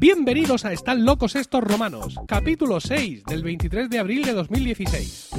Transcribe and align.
Bienvenidos 0.00 0.64
a 0.64 0.72
Están 0.72 1.04
locos 1.04 1.34
estos 1.34 1.62
romanos, 1.62 2.16
capítulo 2.26 2.80
6 2.80 3.24
del 3.24 3.42
23 3.42 3.90
de 3.90 3.98
abril 3.98 4.24
de 4.24 4.32
2016. 4.32 5.30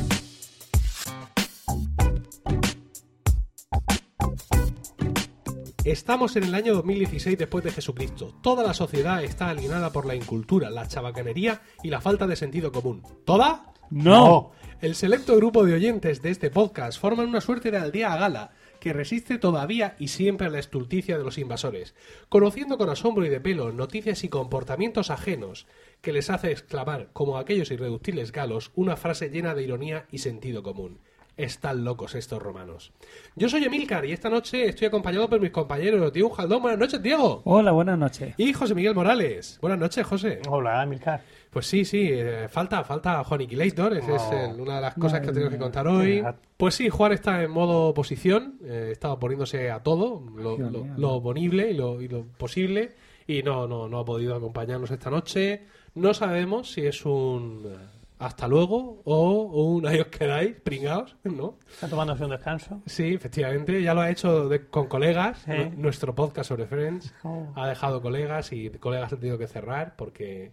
Estamos 5.84 6.36
en 6.36 6.46
el 6.46 6.56
año 6.56 6.74
2016 6.74 7.38
después 7.38 7.64
de 7.64 7.72
Jesucristo. 7.72 8.34
Toda 8.42 8.64
la 8.64 8.74
sociedad 8.74 9.24
está 9.24 9.50
alienada 9.50 9.92
por 9.92 10.08
la 10.08 10.16
incultura, 10.16 10.72
la 10.72 10.88
chabacanería 10.88 11.62
y 11.84 11.90
la 11.90 12.02
falta 12.02 12.26
de 12.26 12.36
sentido 12.36 12.72
común. 12.72 13.04
¿Toda? 13.24 13.75
No. 13.90 14.52
El 14.82 14.96
selecto 14.96 15.36
grupo 15.38 15.66
de 15.66 15.74
oyentes 15.74 16.22
de 16.22 16.30
este 16.30 16.50
podcast 16.50 17.00
forman 17.00 17.28
una 17.28 17.42
suerte 17.42 17.72
de 17.72 17.78
aldea 17.78 18.14
a 18.14 18.18
gala 18.18 18.52
que 18.80 18.94
resiste 18.94 19.40
todavía 19.40 19.96
y 19.98 20.10
siempre 20.10 20.48
a 20.48 20.50
la 20.50 20.60
estulticia 20.60 21.18
de 21.18 21.24
los 21.24 21.38
invasores, 21.38 21.96
conociendo 22.30 22.78
con 22.78 22.90
asombro 22.90 23.26
y 23.26 23.30
de 23.30 23.40
pelo 23.40 23.72
noticias 23.72 24.24
y 24.24 24.30
comportamientos 24.30 25.10
ajenos 25.10 25.66
que 26.02 26.14
les 26.14 26.30
hace 26.30 26.52
exclamar, 26.52 27.10
como 27.14 27.38
aquellos 27.38 27.72
irreductibles 27.72 28.32
galos, 28.32 28.72
una 28.76 28.96
frase 28.96 29.30
llena 29.30 29.56
de 29.56 29.64
ironía 29.64 30.06
y 30.12 30.20
sentido 30.20 30.62
común. 30.62 31.00
Están 31.38 31.84
locos 31.84 32.16
estos 32.16 32.42
romanos. 32.42 32.94
Yo 33.36 33.50
soy 33.50 33.66
Emilcar 33.66 34.06
y 34.06 34.14
esta 34.14 34.30
noche 34.30 34.70
estoy 34.70 34.88
acompañado 34.88 35.30
por 35.30 35.42
mis 35.42 35.52
compañeros 35.52 36.14
Diego 36.14 36.30
Jaldón. 36.30 36.62
Buenas 36.62 36.80
noches, 36.80 37.02
Diego. 37.02 37.42
Hola, 37.44 37.74
buenas 37.74 37.98
noches. 37.98 38.36
Y 38.38 38.54
José 38.54 38.74
Miguel 38.74 38.96
Morales. 38.96 39.58
Buenas 39.62 39.80
noches, 39.80 40.06
José. 40.06 40.42
Hola, 40.48 40.86
Milcar. 40.86 41.24
Pues 41.56 41.68
sí, 41.68 41.86
sí, 41.86 42.10
eh, 42.12 42.50
falta, 42.50 42.84
falta 42.84 43.24
Juan 43.24 43.40
Aniquilator, 43.40 43.94
esa 43.96 44.16
es 44.18 44.22
Oh. 44.24 44.34
eh, 44.34 44.62
una 44.62 44.76
de 44.76 44.82
las 44.82 44.94
cosas 44.96 45.22
que 45.22 45.28
tenemos 45.32 45.54
que 45.54 45.58
contar 45.58 45.88
hoy. 45.88 46.22
Pues 46.58 46.76
sí, 46.76 46.90
Juan 46.90 47.14
está 47.14 47.42
en 47.44 47.50
modo 47.52 47.88
oposición, 47.88 48.60
eh, 48.66 48.90
está 48.92 49.18
poniéndose 49.18 49.72
a 49.72 49.82
todo, 49.82 50.22
lo, 50.36 50.58
lo, 50.58 50.84
mío. 50.84 50.94
lo 50.98 51.24
ponible 51.24 51.72
y 51.72 51.74
lo, 51.76 52.02
y 52.02 52.10
lo 52.10 52.24
posible, 52.26 52.92
y 53.26 53.42
no, 53.42 53.70
no, 53.70 53.88
no 53.88 54.00
ha 54.00 54.04
podido 54.04 54.36
acompañarnos 54.36 54.92
esta 54.92 55.10
noche. 55.10 55.64
No 55.94 56.14
sabemos 56.14 56.74
si 56.74 56.86
es 56.86 57.06
un 57.06 57.64
eh, 57.66 57.78
hasta 58.20 58.50
luego 58.50 59.02
o 59.06 59.44
un 59.72 59.88
ahí 59.88 60.02
os 60.02 60.08
quedáis, 60.08 60.58
pringaos, 60.60 61.16
¿no? 61.24 61.58
¿Está 61.70 61.88
tomándose 61.88 62.26
un 62.26 62.32
descanso? 62.32 62.82
Sí, 62.86 63.14
efectivamente, 63.14 63.82
ya 63.82 63.94
lo 63.94 64.02
ha 64.02 64.10
hecho 64.10 64.50
de- 64.50 64.66
con 64.68 64.88
colegas, 64.88 65.46
nuestro 65.78 66.14
podcast 66.14 66.50
sobre 66.50 66.66
Friends. 66.68 67.14
Oh. 67.24 67.48
Ha 67.56 67.66
dejado 67.70 68.02
colegas 68.02 68.52
y 68.52 68.70
colegas 68.72 69.14
han 69.14 69.20
tenido 69.22 69.38
que 69.38 69.48
cerrar 69.48 69.96
porque 69.96 70.52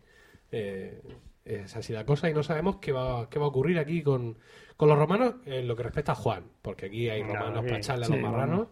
eh, 0.52 1.02
es 1.44 1.74
así 1.76 1.92
la 1.92 2.06
cosa 2.06 2.30
y 2.30 2.34
no 2.34 2.42
sabemos 2.42 2.76
qué 2.76 2.92
va, 2.92 3.28
qué 3.28 3.38
va 3.38 3.46
a 3.46 3.48
ocurrir 3.48 3.78
aquí 3.78 4.02
con, 4.02 4.38
con 4.76 4.88
los 4.88 4.98
romanos 4.98 5.34
en 5.46 5.66
lo 5.66 5.74
que 5.74 5.82
respecta 5.82 6.12
a 6.12 6.14
Juan, 6.14 6.44
porque 6.62 6.86
aquí 6.86 7.08
hay 7.08 7.22
romanos 7.22 7.64
para 7.64 7.78
echarle 7.78 8.04
a 8.04 8.08
sí, 8.08 8.12
los 8.12 8.22
marranos. 8.22 8.68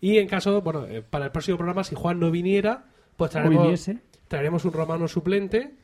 Y 0.00 0.18
en 0.18 0.28
caso, 0.28 0.60
bueno, 0.60 0.86
eh, 0.86 1.02
para 1.02 1.26
el 1.26 1.32
próximo 1.32 1.56
programa, 1.56 1.82
si 1.82 1.94
Juan 1.94 2.20
no 2.20 2.30
viniera, 2.30 2.84
pues 3.16 3.30
traeremos, 3.30 3.90
traeremos 4.28 4.64
un 4.64 4.72
romano 4.72 5.08
suplente. 5.08 5.74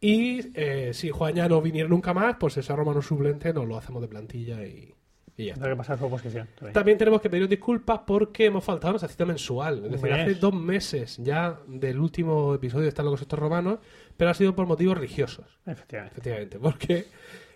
Y 0.00 0.52
eh, 0.54 0.92
si 0.94 1.10
Juan 1.10 1.34
ya 1.34 1.48
no 1.48 1.60
viniera 1.60 1.88
nunca 1.88 2.14
más, 2.14 2.36
pues 2.38 2.56
ese 2.56 2.74
romano 2.74 3.02
suplente 3.02 3.52
nos 3.52 3.66
lo 3.66 3.76
hacemos 3.76 4.00
de 4.00 4.08
plantilla 4.08 4.64
y, 4.64 4.94
y 5.36 5.46
ya 5.46 5.52
está. 5.52 5.64
Tendrá 5.64 5.70
que 5.70 5.78
pasar 5.78 5.98
su 5.98 6.04
oposición. 6.06 6.48
también. 6.54 6.72
También 6.72 6.98
tenemos 6.98 7.20
que 7.20 7.30
pedir 7.30 7.48
disculpas 7.48 8.00
porque 8.06 8.46
hemos 8.46 8.64
faltado 8.64 8.88
a 8.88 8.92
nuestra 8.92 9.08
cita 9.08 9.24
mensual. 9.24 9.84
Es 9.84 9.92
decir, 9.92 10.10
mes. 10.10 10.20
hace 10.20 10.34
dos 10.34 10.54
meses 10.54 11.16
ya 11.22 11.58
del 11.66 11.98
último 11.98 12.54
episodio 12.54 12.82
de 12.82 12.88
Están 12.88 13.04
locos 13.06 13.22
estos 13.22 13.38
romanos, 13.38 13.78
pero 14.16 14.30
ha 14.30 14.34
sido 14.34 14.54
por 14.54 14.66
motivos 14.66 14.96
religiosos, 14.96 15.58
Efectivamente. 15.66 16.14
efectivamente, 16.14 16.58
porque 16.58 17.06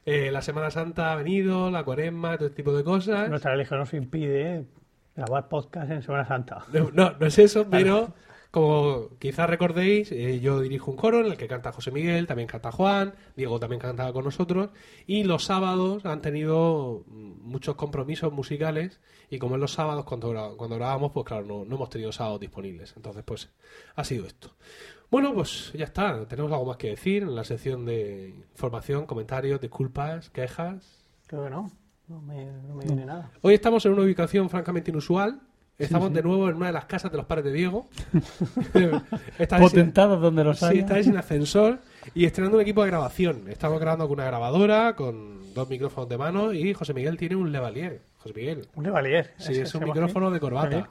eh, 0.07 0.31
la 0.31 0.43
Semana 0.43 0.71
Santa 0.71 1.13
ha 1.13 1.17
venido, 1.17 1.71
la 1.71 1.85
cuaresma, 1.85 2.37
todo 2.37 2.49
este 2.49 2.57
tipo 2.57 2.77
de 2.77 2.85
cosas. 2.85 3.29
Nuestra 3.29 3.53
religión 3.53 3.81
nos 3.81 3.93
impide 3.95 4.65
grabar 5.17 5.49
podcast 5.49 5.91
en 5.91 6.03
Semana 6.03 6.27
Santa. 6.27 6.65
No, 6.73 6.91
no, 6.93 7.13
no 7.19 7.27
es 7.27 7.39
eso, 7.39 7.67
pero 7.71 8.13
como 8.55 9.09
quizás 9.19 9.51
recordéis, 9.51 10.13
eh, 10.13 10.39
yo 10.39 10.61
dirijo 10.61 10.89
un 10.89 10.97
coro 10.97 11.19
en 11.19 11.27
el 11.27 11.37
que 11.37 11.49
canta 11.49 11.73
José 11.73 11.91
Miguel, 11.91 12.29
también 12.29 12.47
canta 12.47 12.71
Juan, 12.71 13.15
Diego 13.35 13.59
también 13.59 13.81
cantaba 13.81 14.13
con 14.13 14.23
nosotros, 14.23 14.71
y 15.09 15.25
los 15.25 15.43
sábados 15.43 16.07
han 16.07 16.23
tenido 16.23 17.03
mm, 17.09 17.43
muchos 17.43 17.75
compromisos 17.75 18.33
musicales, 18.33 19.01
y 19.29 19.41
como 19.41 19.57
es 19.57 19.61
los 19.61 19.73
sábados 19.73 20.05
cuando, 20.05 20.55
cuando 20.57 20.77
grabamos, 20.77 21.11
pues 21.11 21.27
claro, 21.27 21.45
no, 21.45 21.65
no 21.65 21.75
hemos 21.75 21.91
tenido 21.91 22.13
sábados 22.13 22.39
disponibles. 22.39 22.95
Entonces, 22.97 23.25
pues 23.25 23.51
ha 23.97 24.05
sido 24.05 24.25
esto. 24.25 24.55
Bueno, 25.11 25.35
pues 25.35 25.73
ya 25.75 25.87
está. 25.87 26.25
Tenemos 26.29 26.53
algo 26.53 26.67
más 26.67 26.77
que 26.77 26.91
decir 26.91 27.25
en 27.25 27.35
la 27.35 27.43
sección 27.43 27.85
de 27.85 28.37
información, 28.53 29.05
comentarios, 29.07 29.61
disculpas, 29.61 30.31
quejas. 30.31 31.05
Creo 31.27 31.43
que 31.43 31.51
no. 31.51 31.73
No 32.07 32.21
me, 32.21 32.45
no 32.69 32.77
me 32.77 32.85
viene 32.85 33.05
nada. 33.05 33.33
Hoy 33.43 33.55
estamos 33.55 33.85
en 33.85 33.95
una 33.95 34.03
ubicación 34.03 34.49
francamente 34.49 34.93
inusual. 34.93 35.41
Estamos 35.79 36.09
sí. 36.09 36.15
de 36.15 36.23
nuevo 36.23 36.49
en 36.49 36.57
una 36.57 36.67
de 36.67 36.73
las 36.73 36.85
casas 36.85 37.11
de 37.11 37.17
los 37.17 37.27
padres 37.27 37.47
de 37.47 37.53
Diego. 37.53 37.89
Potentados 39.61 40.21
donde 40.21 40.45
los 40.45 40.61
sí, 40.61 40.65
haya. 40.67 40.81
esta 40.81 40.95
vez 40.95 41.07
sin 41.07 41.17
ascensor 41.17 41.81
y 42.15 42.27
estrenando 42.27 42.59
un 42.59 42.63
equipo 42.63 42.83
de 42.85 42.91
grabación. 42.91 43.49
Estamos 43.49 43.81
grabando 43.81 44.07
con 44.07 44.19
una 44.19 44.27
grabadora, 44.27 44.95
con 44.95 45.53
dos 45.53 45.69
micrófonos 45.69 46.09
de 46.09 46.17
mano 46.17 46.53
y 46.53 46.75
José 46.75 46.95
Miguel 46.95 47.17
tiene 47.17 47.37
un 47.37 47.51
Levalier. 47.51 48.03
José 48.19 48.35
Miguel. 48.37 48.69
Un 48.77 48.85
Levalier. 48.85 49.33
Sí, 49.39 49.55
es 49.55 49.75
un 49.75 49.85
micrófono 49.85 50.31
de 50.31 50.39
¿Se 50.39 50.45
ve 50.45 50.51
corbata. 50.51 50.91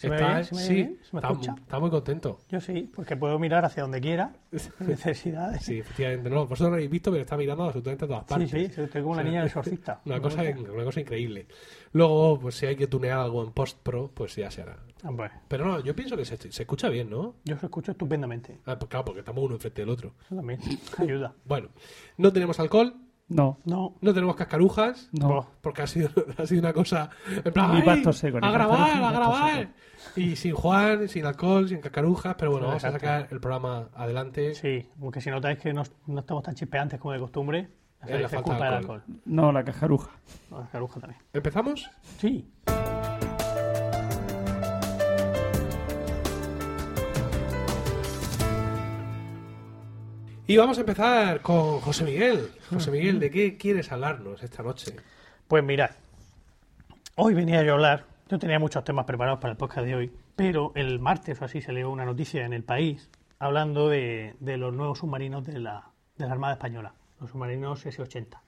¿Se 0.00 0.08
me 0.08 0.16
ve 0.16 0.22
Está, 0.22 0.32
bien? 0.34 0.44
¿Se 0.46 0.54
me 0.54 0.60
ve 0.62 0.66
sí, 0.66 0.74
bien? 0.74 0.98
¿Se 1.02 1.10
me 1.14 1.18
está, 1.20 1.32
escucha? 1.32 1.54
está 1.60 1.78
muy 1.78 1.90
contento. 1.90 2.38
Yo 2.48 2.60
sí, 2.60 2.90
porque 2.94 3.16
puedo 3.18 3.38
mirar 3.38 3.66
hacia 3.66 3.82
donde 3.82 4.00
quiera. 4.00 4.32
sin 4.56 4.86
necesidad. 4.88 5.52
de- 5.52 5.58
Sí, 5.60 5.78
efectivamente. 5.80 6.30
No, 6.30 6.46
vosotros 6.46 6.70
lo 6.70 6.74
habéis 6.76 6.90
visto, 6.90 7.10
pero 7.10 7.22
está 7.22 7.36
mirando 7.36 7.64
absolutamente 7.64 8.04
a 8.06 8.08
todas 8.08 8.22
sí, 8.22 8.28
partes. 8.28 8.50
sí, 8.50 8.80
estoy 8.80 9.02
como 9.02 9.12
una 9.12 9.20
O 9.20 9.24
sea, 9.24 9.30
niña 9.30 9.44
exorcista. 9.46 10.00
Una 10.06 10.20
cosa, 10.22 10.42
una 10.42 10.84
cosa 10.84 11.00
increíble. 11.00 11.46
Luego, 11.92 12.40
pues 12.40 12.54
si 12.54 12.64
hay 12.64 12.76
que 12.76 12.86
tunear 12.86 13.18
algo 13.18 13.44
en 13.44 13.52
post 13.52 13.78
pro, 13.82 14.10
pues 14.14 14.34
ya 14.36 14.50
se 14.50 14.62
hará. 14.62 14.78
Ah, 15.02 15.10
Bueno, 15.10 15.34
Pero 15.48 15.66
no, 15.66 15.80
yo 15.80 15.94
pienso 15.94 16.16
que 16.16 16.24
se, 16.24 16.38
se 16.38 16.62
escucha 16.62 16.88
bien, 16.88 17.10
¿no? 17.10 17.34
yo 17.44 17.56
os 17.56 17.62
escucho 17.62 17.90
estupendamente. 17.92 18.58
Ah, 18.64 18.78
pues 18.78 18.88
claro, 18.88 19.04
porque 19.04 19.20
estamos 19.20 19.44
uno 19.44 19.54
enfrente 19.56 19.82
del 19.82 19.90
otro. 19.90 20.14
Eso 20.24 20.34
también 20.34 20.60
ayuda. 20.98 21.34
Bueno, 21.44 21.68
no 22.16 22.32
tenemos 22.32 22.58
alcohol, 22.58 22.94
No, 23.30 23.58
No. 23.64 23.94
no 24.00 24.12
tenemos 24.12 24.36
cascarujas, 24.36 25.08
no. 25.12 25.46
porque 25.62 25.82
ha 25.82 25.86
sido, 25.86 26.10
ha 26.38 26.46
sido 26.46 26.60
una 26.60 26.72
cosa 26.74 27.08
en 27.26 27.52
plan, 27.52 28.12
seco, 28.12 28.38
a 28.42 28.50
grabar, 28.50 29.02
a 29.02 29.12
grabar. 29.12 29.68
Y 30.16 30.36
sin 30.36 30.52
Juan, 30.54 31.08
sin 31.08 31.24
alcohol, 31.26 31.68
sin 31.68 31.80
cascarujas, 31.80 32.34
pero 32.38 32.50
bueno, 32.50 32.66
vamos 32.66 32.84
a 32.84 32.90
sacar 32.92 33.28
el 33.30 33.40
programa 33.40 33.88
adelante. 33.94 34.54
Sí, 34.54 34.86
aunque 35.00 35.20
si 35.20 35.30
notáis 35.30 35.58
que 35.58 35.72
no, 35.72 35.84
no 36.06 36.20
estamos 36.20 36.42
tan 36.42 36.54
chispeantes 36.54 36.98
como 37.00 37.12
de 37.12 37.20
costumbre, 37.20 37.68
Es 38.06 38.20
la 38.20 38.28
falta 38.28 38.54
de 38.56 38.62
alcohol. 38.64 38.74
alcohol. 38.74 39.02
No, 39.26 39.52
la 39.52 39.62
cajaruja. 39.64 40.10
No, 40.50 40.60
la 40.60 40.66
caruja 40.68 41.00
también. 41.00 41.22
¿Empezamos? 41.32 41.88
Sí. 42.18 42.50
Y 50.50 50.56
vamos 50.56 50.78
a 50.78 50.80
empezar 50.80 51.42
con 51.42 51.78
José 51.78 52.02
Miguel. 52.02 52.50
José 52.70 52.90
Miguel, 52.90 53.20
¿de 53.20 53.30
qué 53.30 53.56
quieres 53.56 53.92
hablarnos 53.92 54.42
esta 54.42 54.64
noche? 54.64 54.96
Pues 55.46 55.62
mirad, 55.62 55.90
hoy 57.14 57.34
venía 57.34 57.62
yo 57.62 57.70
a 57.70 57.74
hablar, 57.74 58.06
yo 58.28 58.36
tenía 58.36 58.58
muchos 58.58 58.82
temas 58.82 59.04
preparados 59.04 59.38
para 59.38 59.52
el 59.52 59.56
podcast 59.56 59.86
de 59.86 59.94
hoy, 59.94 60.12
pero 60.34 60.72
el 60.74 60.98
martes 60.98 61.40
o 61.40 61.44
así 61.44 61.62
se 61.62 61.72
leyó 61.72 61.88
una 61.88 62.04
noticia 62.04 62.44
en 62.44 62.52
el 62.52 62.64
país 62.64 63.08
hablando 63.38 63.88
de, 63.88 64.34
de 64.40 64.56
los 64.56 64.74
nuevos 64.74 64.98
submarinos 64.98 65.46
de 65.46 65.60
la, 65.60 65.88
de 66.18 66.26
la 66.26 66.32
Armada 66.32 66.54
Española, 66.54 66.94
los 67.20 67.30
submarinos 67.30 67.86
S-80, 67.86 68.40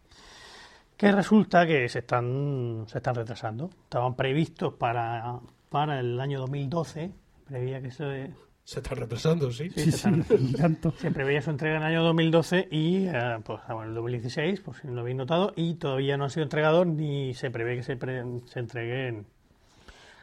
que 0.96 1.12
resulta 1.12 1.68
que 1.68 1.88
se 1.88 2.00
están, 2.00 2.84
se 2.88 2.98
están 2.98 3.14
retrasando. 3.14 3.70
Estaban 3.84 4.16
previstos 4.16 4.74
para, 4.74 5.38
para 5.68 6.00
el 6.00 6.18
año 6.18 6.40
2012, 6.40 7.12
prevía 7.46 7.80
que 7.80 7.92
se, 7.92 8.34
Se 8.72 8.80
está 8.80 8.94
retrasando, 8.94 9.50
sí. 9.52 9.68
Sí, 9.70 9.90
se 9.92 10.08
están 10.08 10.24
Tanto. 10.56 10.92
Se 10.92 11.10
preveía 11.10 11.42
su 11.42 11.50
entrega 11.50 11.76
en 11.76 11.82
el 11.82 11.88
año 11.88 12.02
2012 12.04 12.68
y 12.70 13.06
eh, 13.06 13.12
pues 13.44 13.60
ahora 13.68 13.84
en 13.84 13.88
el 13.90 13.94
2016, 13.96 14.60
por 14.62 14.74
si 14.76 14.86
no 14.86 14.94
lo 14.94 15.00
habéis 15.02 15.16
notado, 15.16 15.52
y 15.56 15.74
todavía 15.74 16.16
no 16.16 16.24
ha 16.24 16.30
sido 16.30 16.44
entregado 16.44 16.84
ni 16.86 17.34
se 17.34 17.50
prevé 17.50 17.76
que 17.76 17.82
se, 17.82 17.96
pre- 17.96 18.24
se 18.46 18.60
entreguen 18.60 19.26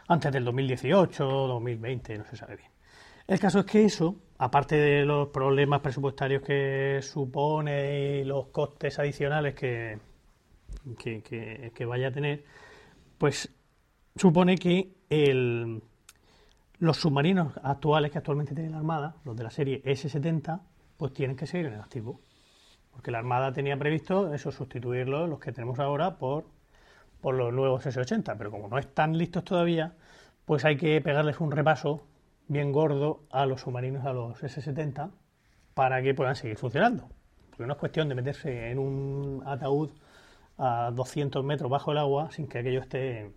antes 0.07 0.31
del 0.31 0.43
2018 0.45 1.27
o 1.27 1.47
2020, 1.47 2.17
no 2.17 2.25
se 2.25 2.35
sabe 2.37 2.55
bien. 2.55 2.69
El 3.27 3.39
caso 3.39 3.59
es 3.59 3.65
que 3.67 3.85
eso, 3.85 4.15
aparte 4.39 4.75
de 4.75 5.05
los 5.05 5.27
problemas 5.27 5.81
presupuestarios 5.81 6.41
que 6.41 6.99
supone 7.03 8.21
y 8.21 8.23
los 8.23 8.47
costes 8.47 8.97
adicionales 8.97 9.53
que, 9.53 9.99
que, 10.97 11.21
que- 11.21 11.71
que 11.75 11.85
vaya 11.85 12.07
a 12.07 12.11
tener, 12.11 12.43
pues 13.19 13.53
supone 14.15 14.57
que 14.57 14.89
el, 15.11 15.83
los 16.79 16.97
submarinos 16.97 17.53
actuales 17.61 18.11
que 18.11 18.17
actualmente 18.17 18.55
tiene 18.55 18.69
la 18.69 18.77
Armada, 18.77 19.15
los 19.25 19.35
de 19.35 19.43
la 19.43 19.49
serie 19.49 19.81
S-70, 19.83 20.61
pues 20.97 21.13
tienen 21.13 21.35
que 21.35 21.45
seguir 21.45 21.67
en 21.67 21.73
el 21.73 21.81
activo. 21.81 22.21
Porque 22.91 23.11
la 23.11 23.19
Armada 23.19 23.51
tenía 23.51 23.77
previsto 23.77 24.33
eso, 24.33 24.51
sustituirlos, 24.51 25.29
los 25.29 25.39
que 25.39 25.51
tenemos 25.51 25.79
ahora, 25.79 26.17
por, 26.17 26.45
por 27.21 27.35
los 27.35 27.53
nuevos 27.53 27.85
S-80. 27.85 28.35
Pero 28.37 28.49
como 28.49 28.69
no 28.69 28.77
están 28.77 29.17
listos 29.17 29.43
todavía, 29.43 29.93
pues 30.45 30.63
hay 30.63 30.77
que 30.77 30.99
pegarles 31.01 31.39
un 31.39 31.51
repaso 31.51 32.05
bien 32.47 32.71
gordo 32.71 33.23
a 33.29 33.45
los 33.45 33.61
submarinos, 33.61 34.05
a 34.05 34.13
los 34.13 34.41
S-70, 34.41 35.11
para 35.73 36.01
que 36.01 36.13
puedan 36.13 36.35
seguir 36.35 36.57
funcionando. 36.57 37.09
Porque 37.49 37.65
no 37.65 37.73
es 37.73 37.79
cuestión 37.79 38.07
de 38.07 38.15
meterse 38.15 38.71
en 38.71 38.79
un 38.79 39.43
ataúd 39.45 39.91
a 40.57 40.91
200 40.91 41.43
metros 41.43 41.69
bajo 41.69 41.91
el 41.91 41.97
agua 41.97 42.31
sin 42.31 42.47
que 42.47 42.59
aquello 42.59 42.79
esté 42.79 43.31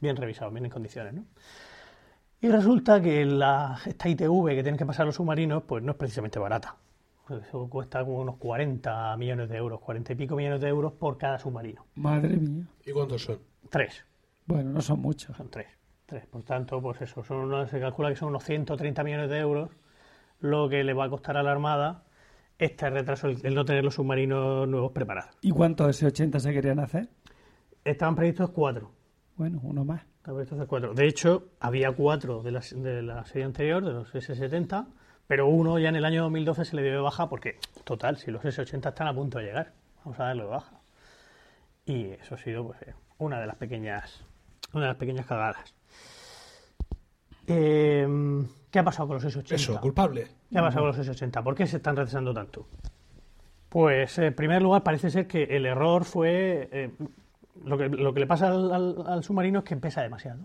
bien 0.00 0.16
revisado, 0.16 0.50
bien 0.50 0.64
en 0.64 0.70
condiciones, 0.70 1.14
¿no? 1.14 1.24
Y 2.44 2.48
resulta 2.50 3.00
que 3.00 3.24
la, 3.24 3.78
esta 3.86 4.06
ITV 4.06 4.48
que 4.48 4.62
tienen 4.62 4.76
que 4.76 4.84
pasar 4.84 5.06
los 5.06 5.14
submarinos, 5.14 5.62
pues 5.62 5.82
no 5.82 5.92
es 5.92 5.96
precisamente 5.96 6.38
barata. 6.38 6.76
Eso 7.30 7.66
cuesta 7.70 8.04
como 8.04 8.18
unos 8.20 8.36
40 8.36 9.16
millones 9.16 9.48
de 9.48 9.56
euros, 9.56 9.80
40 9.80 10.12
y 10.12 10.16
pico 10.16 10.36
millones 10.36 10.60
de 10.60 10.68
euros 10.68 10.92
por 10.92 11.16
cada 11.16 11.38
submarino. 11.38 11.86
Madre 11.94 12.36
mía. 12.36 12.66
¿Y 12.84 12.92
cuántos 12.92 13.22
son? 13.24 13.38
Tres, 13.70 14.04
Bueno, 14.44 14.72
no 14.72 14.82
son 14.82 15.00
muchos. 15.00 15.34
son 15.34 15.48
tres. 15.48 15.68
tres. 16.04 16.26
Por 16.26 16.42
tanto, 16.42 16.82
pues 16.82 17.00
eso, 17.00 17.24
son 17.24 17.38
unos- 17.38 17.70
se 17.70 17.80
calcula 17.80 18.10
que 18.10 18.16
son 18.16 18.28
unos 18.28 18.44
130 18.44 19.02
millones 19.02 19.30
de 19.30 19.38
euros 19.38 19.70
lo 20.40 20.68
que 20.68 20.84
le 20.84 20.92
va 20.92 21.06
a 21.06 21.08
costar 21.08 21.38
a 21.38 21.42
la 21.42 21.50
Armada 21.52 22.02
este 22.58 22.90
retraso, 22.90 23.26
el, 23.28 23.38
el 23.42 23.54
no 23.54 23.64
tener 23.64 23.82
los 23.84 23.94
submarinos 23.94 24.68
nuevos 24.68 24.92
preparados. 24.92 25.30
¿Y 25.40 25.50
cuántos 25.50 25.88
S-80 26.02 26.38
se 26.40 26.52
querían 26.52 26.78
hacer? 26.78 27.08
Estaban 27.84 28.14
previstos 28.14 28.50
cuatro. 28.50 28.90
Bueno, 29.36 29.60
uno 29.62 29.82
más. 29.86 30.02
De 30.94 31.06
hecho, 31.06 31.48
había 31.60 31.92
cuatro 31.92 32.42
de 32.42 32.50
la, 32.50 32.60
de 32.60 33.02
la 33.02 33.24
serie 33.26 33.44
anterior, 33.44 33.84
de 33.84 33.92
los 33.92 34.14
S70, 34.14 34.86
pero 35.26 35.48
uno 35.48 35.78
ya 35.78 35.90
en 35.90 35.96
el 35.96 36.04
año 36.04 36.22
2012 36.22 36.64
se 36.64 36.76
le 36.76 36.82
dio 36.82 36.92
de 36.92 36.98
baja 36.98 37.28
porque, 37.28 37.58
total, 37.84 38.16
si 38.16 38.30
los 38.30 38.42
S80 38.42 38.88
están 38.88 39.06
a 39.06 39.14
punto 39.14 39.38
de 39.38 39.44
llegar, 39.44 39.72
vamos 40.02 40.18
a 40.18 40.24
darle 40.24 40.44
de 40.44 40.48
baja. 40.48 40.80
Y 41.84 42.06
eso 42.06 42.36
ha 42.36 42.38
sido 42.38 42.68
pues, 42.68 42.80
eh, 42.82 42.94
una 43.18 43.38
de 43.38 43.46
las 43.46 43.56
pequeñas 43.56 44.24
una 44.72 44.86
de 44.86 44.88
las 44.88 44.96
pequeñas 44.96 45.26
cagadas. 45.26 45.74
Eh, 47.46 48.06
¿Qué 48.70 48.78
ha 48.78 48.84
pasado 48.84 49.08
con 49.08 49.22
los 49.22 49.24
S80? 49.24 49.54
Eso, 49.54 49.80
culpable. 49.80 50.28
¿Qué 50.50 50.58
ha 50.58 50.62
pasado 50.62 50.86
con 50.86 50.96
los 50.96 51.08
S80? 51.08 51.42
¿Por 51.42 51.54
qué 51.54 51.66
se 51.66 51.76
están 51.76 51.96
retrasando 51.96 52.34
tanto? 52.34 52.66
Pues, 53.68 54.18
en 54.18 54.34
primer 54.34 54.62
lugar, 54.62 54.82
parece 54.82 55.10
ser 55.10 55.26
que 55.26 55.44
el 55.44 55.66
error 55.66 56.04
fue... 56.04 56.68
eh, 56.72 56.90
lo, 57.64 57.78
que, 57.78 57.88
lo 57.88 58.12
que 58.14 58.20
le 58.20 58.26
pasa 58.26 58.48
al, 58.48 58.72
al- 58.72 59.04
al 59.06 59.22
submarino 59.24 59.60
es 59.60 59.64
que 59.64 59.76
pesa 59.76 60.02
demasiado. 60.02 60.40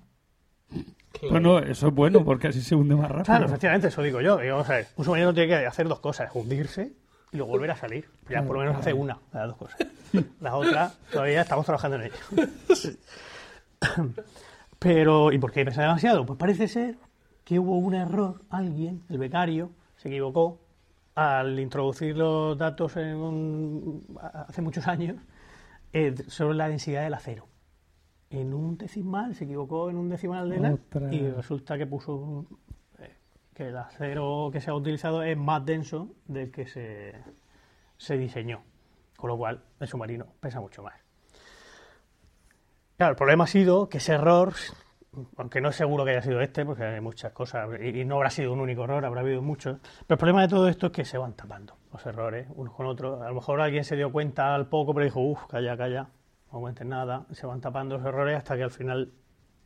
Claro. 1.11 1.29
Bueno, 1.31 1.59
eso 1.59 1.87
es 1.87 1.93
bueno 1.93 2.23
porque 2.23 2.49
así 2.49 2.61
se 2.61 2.75
hunde 2.75 2.95
más 2.95 3.09
rápido. 3.09 3.23
Claro, 3.25 3.45
efectivamente, 3.47 3.87
eso 3.87 4.01
digo 4.03 4.21
yo. 4.21 4.37
Digo, 4.37 4.53
vamos 4.55 4.69
a 4.69 4.73
ver, 4.75 4.87
un 4.95 5.05
submarino 5.05 5.33
tiene 5.33 5.47
que 5.49 5.65
hacer 5.65 5.87
dos 5.87 5.99
cosas, 5.99 6.29
hundirse 6.33 6.93
y 7.31 7.37
luego 7.37 7.51
volver 7.53 7.71
a 7.71 7.75
salir. 7.75 8.07
Ya 8.29 8.43
por 8.43 8.55
lo 8.57 8.61
menos 8.63 8.77
hace 8.77 8.93
una 8.93 9.15
de 9.33 9.39
las 9.39 9.47
dos 9.47 9.57
cosas. 9.57 9.77
Las 10.39 10.53
otras 10.53 10.97
todavía 11.11 11.41
estamos 11.41 11.65
trabajando 11.65 11.97
en 11.97 12.03
ello. 12.03 12.15
Pero, 14.79 15.31
¿y 15.31 15.39
por 15.39 15.51
qué 15.51 15.65
pesa 15.65 15.81
demasiado? 15.81 16.25
Pues 16.25 16.37
parece 16.39 16.67
ser 16.67 16.95
que 17.43 17.59
hubo 17.59 17.77
un 17.77 17.95
error, 17.95 18.41
alguien, 18.49 19.03
el 19.09 19.17
becario, 19.17 19.71
se 19.97 20.07
equivocó 20.09 20.59
al 21.15 21.59
introducir 21.59 22.15
los 22.15 22.57
datos 22.57 22.95
en 22.95 23.15
un- 23.17 24.17
hace 24.47 24.61
muchos 24.61 24.87
años 24.87 25.17
eh, 25.93 26.15
sobre 26.27 26.55
la 26.55 26.67
densidad 26.69 27.03
del 27.03 27.13
acero. 27.13 27.47
En 28.29 28.53
un 28.53 28.77
decimal, 28.77 29.33
se 29.35 29.45
equivocó 29.45 29.89
en 29.89 29.97
un 29.97 30.07
decimal 30.09 30.49
de 30.49 30.59
la 30.59 30.69
y 31.15 31.29
resulta 31.31 31.77
que 31.77 31.87
puso 31.87 32.15
un- 32.15 32.59
eh, 32.99 33.15
que 33.53 33.69
el 33.69 33.77
acero 33.77 34.49
que 34.51 34.61
se 34.61 34.69
ha 34.69 34.75
utilizado 34.75 35.23
es 35.23 35.35
más 35.37 35.65
denso 35.65 36.09
del 36.27 36.51
que 36.51 36.67
se, 36.67 37.15
se 37.97 38.17
diseñó. 38.17 38.61
Con 39.17 39.29
lo 39.29 39.37
cual, 39.37 39.61
el 39.79 39.87
submarino 39.87 40.27
pesa 40.39 40.59
mucho 40.61 40.83
más. 40.83 40.93
Claro, 42.97 43.11
el 43.11 43.17
problema 43.17 43.45
ha 43.45 43.47
sido 43.47 43.89
que 43.89 43.97
ese 43.97 44.13
error, 44.13 44.53
aunque 45.37 45.61
no 45.61 45.69
es 45.69 45.75
seguro 45.75 46.05
que 46.05 46.11
haya 46.11 46.21
sido 46.21 46.41
este, 46.41 46.65
porque 46.65 46.83
hay 46.83 47.01
muchas 47.01 47.31
cosas, 47.33 47.67
y 47.81 48.01
y 48.01 48.05
no 48.05 48.15
habrá 48.15 48.29
sido 48.29 48.53
un 48.53 48.59
único 48.59 48.83
error, 48.83 49.03
habrá 49.05 49.21
habido 49.21 49.41
muchos, 49.41 49.77
pero 50.07 50.15
el 50.15 50.17
problema 50.17 50.41
de 50.41 50.47
todo 50.47 50.67
esto 50.67 50.87
es 50.87 50.91
que 50.91 51.05
se 51.05 51.17
van 51.17 51.33
tapando 51.33 51.75
los 51.91 52.05
errores 52.05 52.47
unos 52.55 52.73
con 52.73 52.85
otros. 52.85 53.21
A 53.21 53.29
lo 53.29 53.35
mejor 53.35 53.61
alguien 53.61 53.83
se 53.83 53.95
dio 53.95 54.11
cuenta 54.11 54.53
al 54.53 54.67
poco, 54.67 54.93
pero 54.93 55.05
dijo, 55.05 55.19
uff, 55.21 55.45
calla, 55.47 55.75
calla, 55.75 56.09
no 56.51 56.59
cuentes 56.59 56.85
nada, 56.85 57.25
se 57.31 57.45
van 57.47 57.61
tapando 57.61 57.97
los 57.97 58.05
errores 58.05 58.37
hasta 58.37 58.55
que 58.55 58.63
al 58.63 58.71
final 58.71 59.13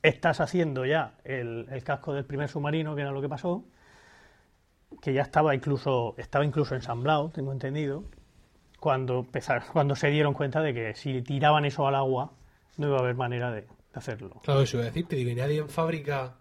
estás 0.01 0.42
haciendo 0.42 0.86
ya 0.86 1.16
el, 1.24 1.68
el 1.69 1.84
casco 1.84 2.13
del 2.13 2.25
primer 2.25 2.50
submarino, 2.50 2.96
que 2.96 3.01
era 3.01 3.12
lo 3.12 3.22
que 3.22 3.30
pasó, 3.30 3.66
que 5.01 5.13
ya 5.13 5.22
estaba 5.22 5.56
incluso, 5.56 6.16
estaba 6.18 6.46
incluso 6.46 6.75
ensamblado, 6.75 7.30
tengo 7.30 7.51
entendido, 7.51 8.04
cuando 8.80 9.19
empezaron, 9.19 9.63
cuando 9.72 9.96
se 9.96 10.10
dieron 10.10 10.34
cuenta 10.34 10.62
de 10.62 10.74
que 10.74 10.96
si 10.96 11.22
tiraban 11.22 11.66
eso 11.66 11.88
al 11.88 11.96
agua, 11.96 12.34
no 12.78 12.88
iba 12.88 12.98
a 12.98 13.00
haber 13.00 13.16
manera 13.16 13.51
de, 13.51 13.68
de 13.94 14.00
hacerlo. 14.00 14.42
Claro, 14.44 14.62
eso 14.62 14.78
iba 14.78 14.84
a 14.84 14.88
decirte. 14.88 15.16
Digo, 15.16 15.30
y 15.30 15.36
nadie 15.36 15.60
en 15.60 15.69
fábrica 15.69 16.36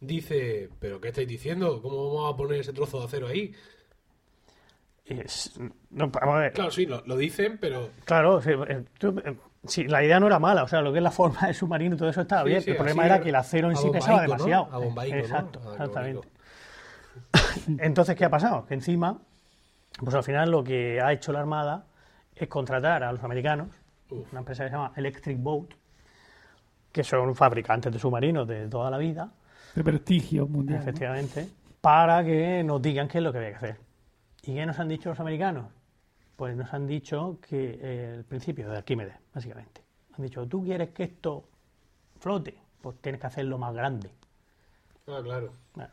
dice, 0.00 0.68
¿pero 0.80 1.00
qué 1.00 1.08
estáis 1.08 1.28
diciendo? 1.28 1.80
¿Cómo 1.82 2.14
vamos 2.14 2.34
a 2.34 2.36
poner 2.36 2.60
ese 2.60 2.72
trozo 2.72 2.98
de 3.00 3.04
acero 3.06 3.28
ahí? 3.28 3.54
Es- 5.04 5.52
no, 5.90 6.08
vamos 6.08 6.34
a 6.34 6.38
ver, 6.38 6.52
Claro, 6.52 6.70
sí, 6.70 6.84
lo, 6.86 7.02
lo 7.06 7.16
dicen, 7.16 7.58
pero... 7.60 7.90
Claro, 8.04 8.40
sí, 8.40 8.50
eh, 8.50 8.84
tú, 8.98 9.16
eh, 9.24 9.36
sí, 9.64 9.84
la 9.84 10.02
idea 10.02 10.18
no 10.18 10.26
era 10.26 10.40
mala, 10.40 10.64
o 10.64 10.68
sea, 10.68 10.80
lo 10.80 10.90
que 10.92 10.98
es 10.98 11.02
la 11.02 11.12
forma 11.12 11.42
del 11.46 11.54
submarino 11.54 11.94
y 11.94 11.98
todo 11.98 12.08
eso 12.08 12.22
estaba 12.22 12.42
Sí, 12.42 12.48
bien. 12.48 12.62
el 12.66 12.76
problema 12.76 13.06
era 13.06 13.20
que 13.20 13.28
el 13.28 13.36
acero 13.36 13.70
en 13.70 13.76
sí 13.76 13.88
pesaba 13.90 14.22
bombaico, 14.22 14.32
¿no? 14.32 14.44
demasiado. 14.44 14.68
A 14.74 14.78
bombaico. 14.78 15.16
Exacto, 15.16 15.60
exactamente. 15.72 16.28
Entonces, 17.78 18.16
¿qué 18.16 18.24
ha 18.24 18.30
pasado? 18.30 18.66
Que 18.66 18.74
encima, 18.74 19.18
pues 20.02 20.14
al 20.14 20.24
final 20.24 20.50
lo 20.50 20.64
que 20.64 21.00
ha 21.00 21.12
hecho 21.12 21.32
la 21.32 21.38
Armada 21.40 21.86
es 22.34 22.48
contratar 22.48 23.04
a 23.04 23.12
los 23.12 23.22
americanos, 23.22 23.68
Uf. 24.10 24.30
una 24.32 24.40
empresa 24.40 24.64
que 24.64 24.70
se 24.70 24.74
llama 24.76 24.92
Electric 24.96 25.38
Boat, 25.40 25.70
que 26.96 27.04
son 27.04 27.34
fabricantes 27.34 27.92
de 27.92 27.98
submarinos 27.98 28.48
de 28.48 28.68
toda 28.68 28.90
la 28.90 28.96
vida, 28.96 29.30
De 29.74 29.84
prestigio 29.84 30.48
mundial. 30.48 30.78
¿no? 30.78 30.82
efectivamente, 30.82 31.46
para 31.82 32.24
que 32.24 32.64
nos 32.64 32.80
digan 32.80 33.06
qué 33.06 33.18
es 33.18 33.24
lo 33.24 33.30
que 33.34 33.38
hay 33.38 33.50
que 33.50 33.56
hacer. 33.56 33.76
¿Y 34.44 34.54
qué 34.54 34.64
nos 34.64 34.78
han 34.78 34.88
dicho 34.88 35.10
los 35.10 35.20
americanos? 35.20 35.66
Pues 36.36 36.56
nos 36.56 36.72
han 36.72 36.86
dicho 36.86 37.38
que 37.46 37.78
eh, 37.82 38.14
el 38.16 38.24
principio 38.24 38.70
de 38.70 38.78
Arquímedes, 38.78 39.14
básicamente. 39.34 39.82
Han 40.16 40.24
dicho, 40.24 40.46
tú 40.48 40.64
quieres 40.64 40.88
que 40.94 41.02
esto 41.02 41.44
flote, 42.18 42.56
pues 42.80 42.96
tienes 43.02 43.20
que 43.20 43.26
hacerlo 43.26 43.58
más 43.58 43.74
grande. 43.74 44.10
Ah, 45.06 45.20
claro. 45.22 45.52
Bueno, 45.74 45.92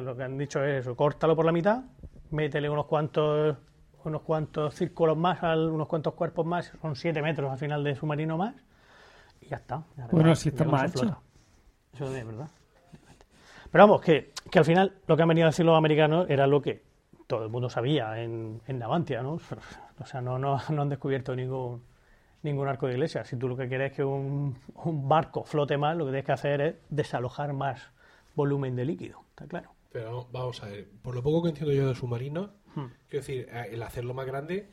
lo 0.00 0.16
que, 0.16 0.22
han 0.22 0.38
dicho 0.38 0.64
es 0.64 0.80
eso, 0.80 0.96
córtalo 0.96 1.36
por 1.36 1.44
la 1.44 1.52
mitad, 1.52 1.82
métele 2.30 2.70
unos 2.70 2.86
cuantos 2.86 3.58
unos 4.04 4.22
cuantos 4.22 4.74
círculos 4.74 5.18
más, 5.18 5.42
unos 5.42 5.86
cuantos 5.86 6.14
cuerpos 6.14 6.46
más, 6.46 6.72
son 6.80 6.96
7 6.96 7.20
metros 7.20 7.52
al 7.52 7.58
final 7.58 7.84
de 7.84 7.94
submarino 7.94 8.38
más, 8.38 8.54
y 9.40 9.48
ya 9.48 9.56
está. 9.56 9.84
Ya 9.96 10.06
Bueno, 10.08 10.34
si 10.34 10.48
está 10.50 10.64
mal 10.64 10.88
hecho. 10.88 11.00
flota. 11.00 11.20
Eso 11.94 12.14
es 12.14 12.26
verdad. 12.26 12.48
Pero 13.70 13.84
vamos, 13.84 14.00
que, 14.00 14.32
que 14.50 14.58
al 14.58 14.64
final 14.64 14.94
lo 15.06 15.16
que 15.16 15.22
han 15.22 15.28
venido 15.28 15.46
a 15.46 15.50
decir 15.50 15.64
los 15.66 15.76
americanos 15.76 16.28
era 16.30 16.46
lo 16.46 16.62
que 16.62 16.82
todo 17.26 17.44
el 17.44 17.50
mundo 17.50 17.68
sabía 17.68 18.22
en, 18.22 18.62
en 18.66 18.78
Navantia, 18.78 19.22
¿no? 19.22 19.38
O 20.00 20.06
sea, 20.06 20.20
no, 20.20 20.38
no, 20.38 20.60
no 20.70 20.82
han 20.82 20.88
descubierto 20.88 21.34
ningún, 21.34 21.82
ningún 22.42 22.68
arco 22.68 22.86
de 22.86 22.92
iglesia. 22.92 23.24
Si 23.24 23.36
tú 23.36 23.48
lo 23.48 23.56
que 23.56 23.66
quieres 23.68 23.90
es 23.90 23.96
que 23.96 24.04
un, 24.04 24.56
un 24.84 25.08
barco 25.08 25.42
flote 25.44 25.76
más, 25.76 25.96
lo 25.96 26.04
que 26.04 26.10
tienes 26.12 26.24
que 26.24 26.32
hacer 26.32 26.60
es 26.60 26.74
desalojar 26.88 27.52
más 27.52 27.82
volumen 28.36 28.76
de 28.76 28.84
líquido, 28.84 29.24
está 29.30 29.46
claro. 29.48 29.72
Pero 29.90 30.28
vamos 30.30 30.62
a 30.62 30.66
ver, 30.68 30.88
por 31.02 31.16
lo 31.16 31.22
poco 31.24 31.42
que 31.42 31.48
entiendo 31.48 31.72
yo 31.74 31.88
de 31.88 31.94
submarinos, 31.94 32.50
Hmm. 32.74 32.92
quiero 33.08 33.26
decir, 33.26 33.48
eh, 33.50 33.70
el 33.72 33.82
hacerlo 33.82 34.14
más 34.14 34.26
grande 34.26 34.68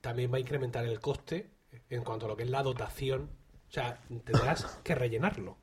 también 0.00 0.30
va 0.32 0.36
a 0.36 0.40
incrementar 0.40 0.84
el 0.84 1.00
coste 1.00 1.50
en 1.90 2.04
cuanto 2.04 2.26
a 2.26 2.28
lo 2.28 2.36
que 2.36 2.44
es 2.44 2.50
la 2.50 2.62
dotación. 2.62 3.30
O 3.68 3.72
sea, 3.72 3.98
tendrás 4.24 4.80
que 4.84 4.94
rellenarlo 4.94 5.56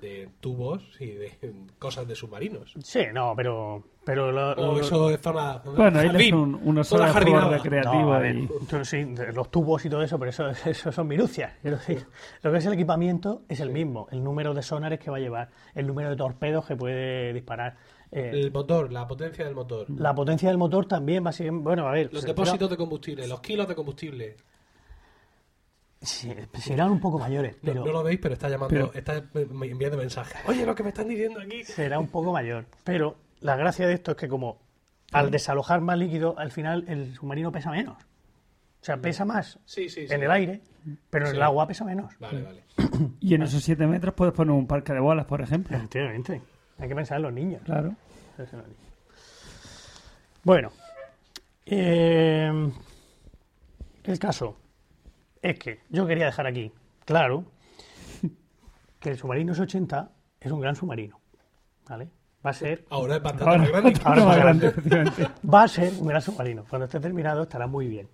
de 0.00 0.28
tubos 0.40 0.82
y 1.00 1.06
de 1.06 1.54
cosas 1.78 2.06
de 2.06 2.14
submarinos. 2.16 2.74
Sí, 2.82 3.00
no, 3.14 3.32
pero... 3.36 3.84
pero 4.04 4.32
lo- 4.32 4.50
O 4.52 4.80
eso 4.80 5.08
es 5.10 5.20
zona. 5.20 5.62
Bueno, 5.64 6.00
ahí 6.00 6.06
le 6.06 6.12
jardín, 6.12 6.30
son 6.30 6.60
una 6.64 6.84
zona 6.84 7.12
jardinada. 7.12 7.56
recreativo 7.58 8.18
No, 8.18 8.80
y- 8.80 8.84
sí, 8.84 9.06
los 9.32 9.50
tubos 9.50 9.84
y 9.86 9.88
todo 9.88 10.02
eso, 10.02 10.18
pero 10.18 10.30
eso, 10.30 10.48
eso 10.66 10.90
son 10.92 11.06
minucias. 11.06 11.52
Quiero 11.62 11.76
decir, 11.78 12.04
lo 12.42 12.50
que 12.52 12.58
es 12.58 12.66
el 12.66 12.72
equipamiento 12.72 13.42
es 13.48 13.60
el 13.60 13.70
mismo. 13.70 14.08
El 14.10 14.22
número 14.24 14.52
de 14.52 14.62
sonares 14.62 14.98
que 14.98 15.10
va 15.12 15.18
a 15.18 15.20
llevar, 15.20 15.48
el 15.74 15.86
número 15.86 16.10
de 16.10 16.16
torpedos 16.16 16.66
que 16.66 16.74
puede 16.76 17.32
disparar. 17.32 17.76
eh, 18.10 18.30
El 18.34 18.50
motor, 18.50 18.92
la 18.92 19.06
potencia 19.06 19.44
del 19.44 19.54
motor. 19.54 19.86
la 19.88 20.12
potencia 20.14 20.48
del 20.48 20.58
motor 20.58 20.86
también 20.86 21.24
va 21.24 21.30
a 21.30 21.32
ser... 21.32 21.52
Bueno, 21.52 21.86
a 21.86 21.92
ver... 21.92 22.12
Los 22.12 22.24
depósitos 22.24 22.68
de 22.68 22.76
combustible, 22.76 23.28
los 23.28 23.40
kilos 23.40 23.68
de 23.68 23.74
combustible. 23.76 24.36
Sí, 26.00 26.32
serán 26.60 26.90
un 26.90 27.00
poco 27.00 27.18
mayores, 27.18 27.56
No, 27.62 27.72
pero 27.72 27.84
no 27.84 27.92
lo 27.92 28.02
veis, 28.02 28.18
pero 28.20 28.34
está 28.34 28.48
llamando, 28.48 28.68
Pero- 28.68 28.92
está 28.94 29.22
enviando 29.34 29.96
mensajes. 29.98 30.36
Oye, 30.46 30.64
lo 30.66 30.74
que 30.74 30.82
me 30.82 30.88
están 30.90 31.08
diciendo 31.08 31.40
aquí. 31.40 31.64
será 31.64 31.98
un 31.98 32.08
poco 32.08 32.32
mayor. 32.32 32.66
Pero 32.84 33.16
la 33.40 33.56
gracia 33.56 33.86
de 33.86 33.94
esto 33.94 34.12
es 34.12 34.16
que 34.16 34.28
como 34.28 34.58
al 35.12 35.30
desalojar 35.30 35.80
más 35.80 35.98
líquido, 35.98 36.38
al 36.38 36.50
final 36.52 36.84
el 36.88 37.14
submarino 37.14 37.50
pesa 37.52 37.70
menos. 37.70 37.96
O 38.80 38.84
sea, 38.84 38.96
pesa 38.98 39.24
más 39.24 39.58
Sí, 39.64 39.88
sí, 39.88 40.06
sí. 40.06 40.14
en 40.14 40.22
el 40.22 40.30
aire, 40.30 40.60
pero 41.10 41.28
en 41.28 41.34
el 41.36 41.42
agua 41.42 41.66
pesa 41.66 41.84
menos. 41.84 42.14
Vale, 42.20 42.42
vale. 42.42 42.62
Y 43.20 43.34
en 43.34 43.42
esos 43.42 43.62
7 43.64 43.86
metros 43.86 44.14
puedes 44.14 44.32
poner 44.34 44.52
un 44.52 44.66
parque 44.66 44.92
de 44.92 45.00
bolas, 45.00 45.26
por 45.26 45.40
ejemplo. 45.40 45.76
Efectivamente. 45.76 46.40
Hay 46.78 46.88
que 46.88 46.94
pensar 46.94 47.16
en 47.16 47.22
los 47.24 47.32
niños. 47.32 47.60
Claro. 47.64 47.94
Bueno, 50.44 50.70
eh, 51.66 52.70
el 54.04 54.18
caso 54.18 54.56
es 55.42 55.58
que 55.58 55.80
yo 55.88 56.06
quería 56.06 56.26
dejar 56.26 56.46
aquí 56.46 56.72
claro 57.04 57.44
que 59.00 59.10
el 59.10 59.18
submarino 59.18 59.52
S-80 59.52 60.08
es 60.40 60.52
un 60.52 60.60
gran 60.60 60.76
submarino. 60.76 61.20
¿Vale? 61.88 62.08
Va 62.44 62.50
a 62.50 62.54
ser 62.54 62.84
Ahora 62.90 63.16
es 63.16 63.22
bastante 63.22 63.44
Ahora, 63.44 63.58
más 63.58 63.70
grande. 63.70 64.00
Ahora 64.04 64.24
más 64.24 64.28
más 64.28 64.38
grande. 64.38 65.30
Va 65.52 65.62
a 65.62 65.68
ser 65.68 65.92
un 65.98 66.06
gran 66.06 66.22
submarino. 66.22 66.64
Cuando 66.68 66.84
esté 66.84 67.00
terminado 67.00 67.42
estará 67.42 67.66
muy 67.66 67.88
bien. 67.88 68.08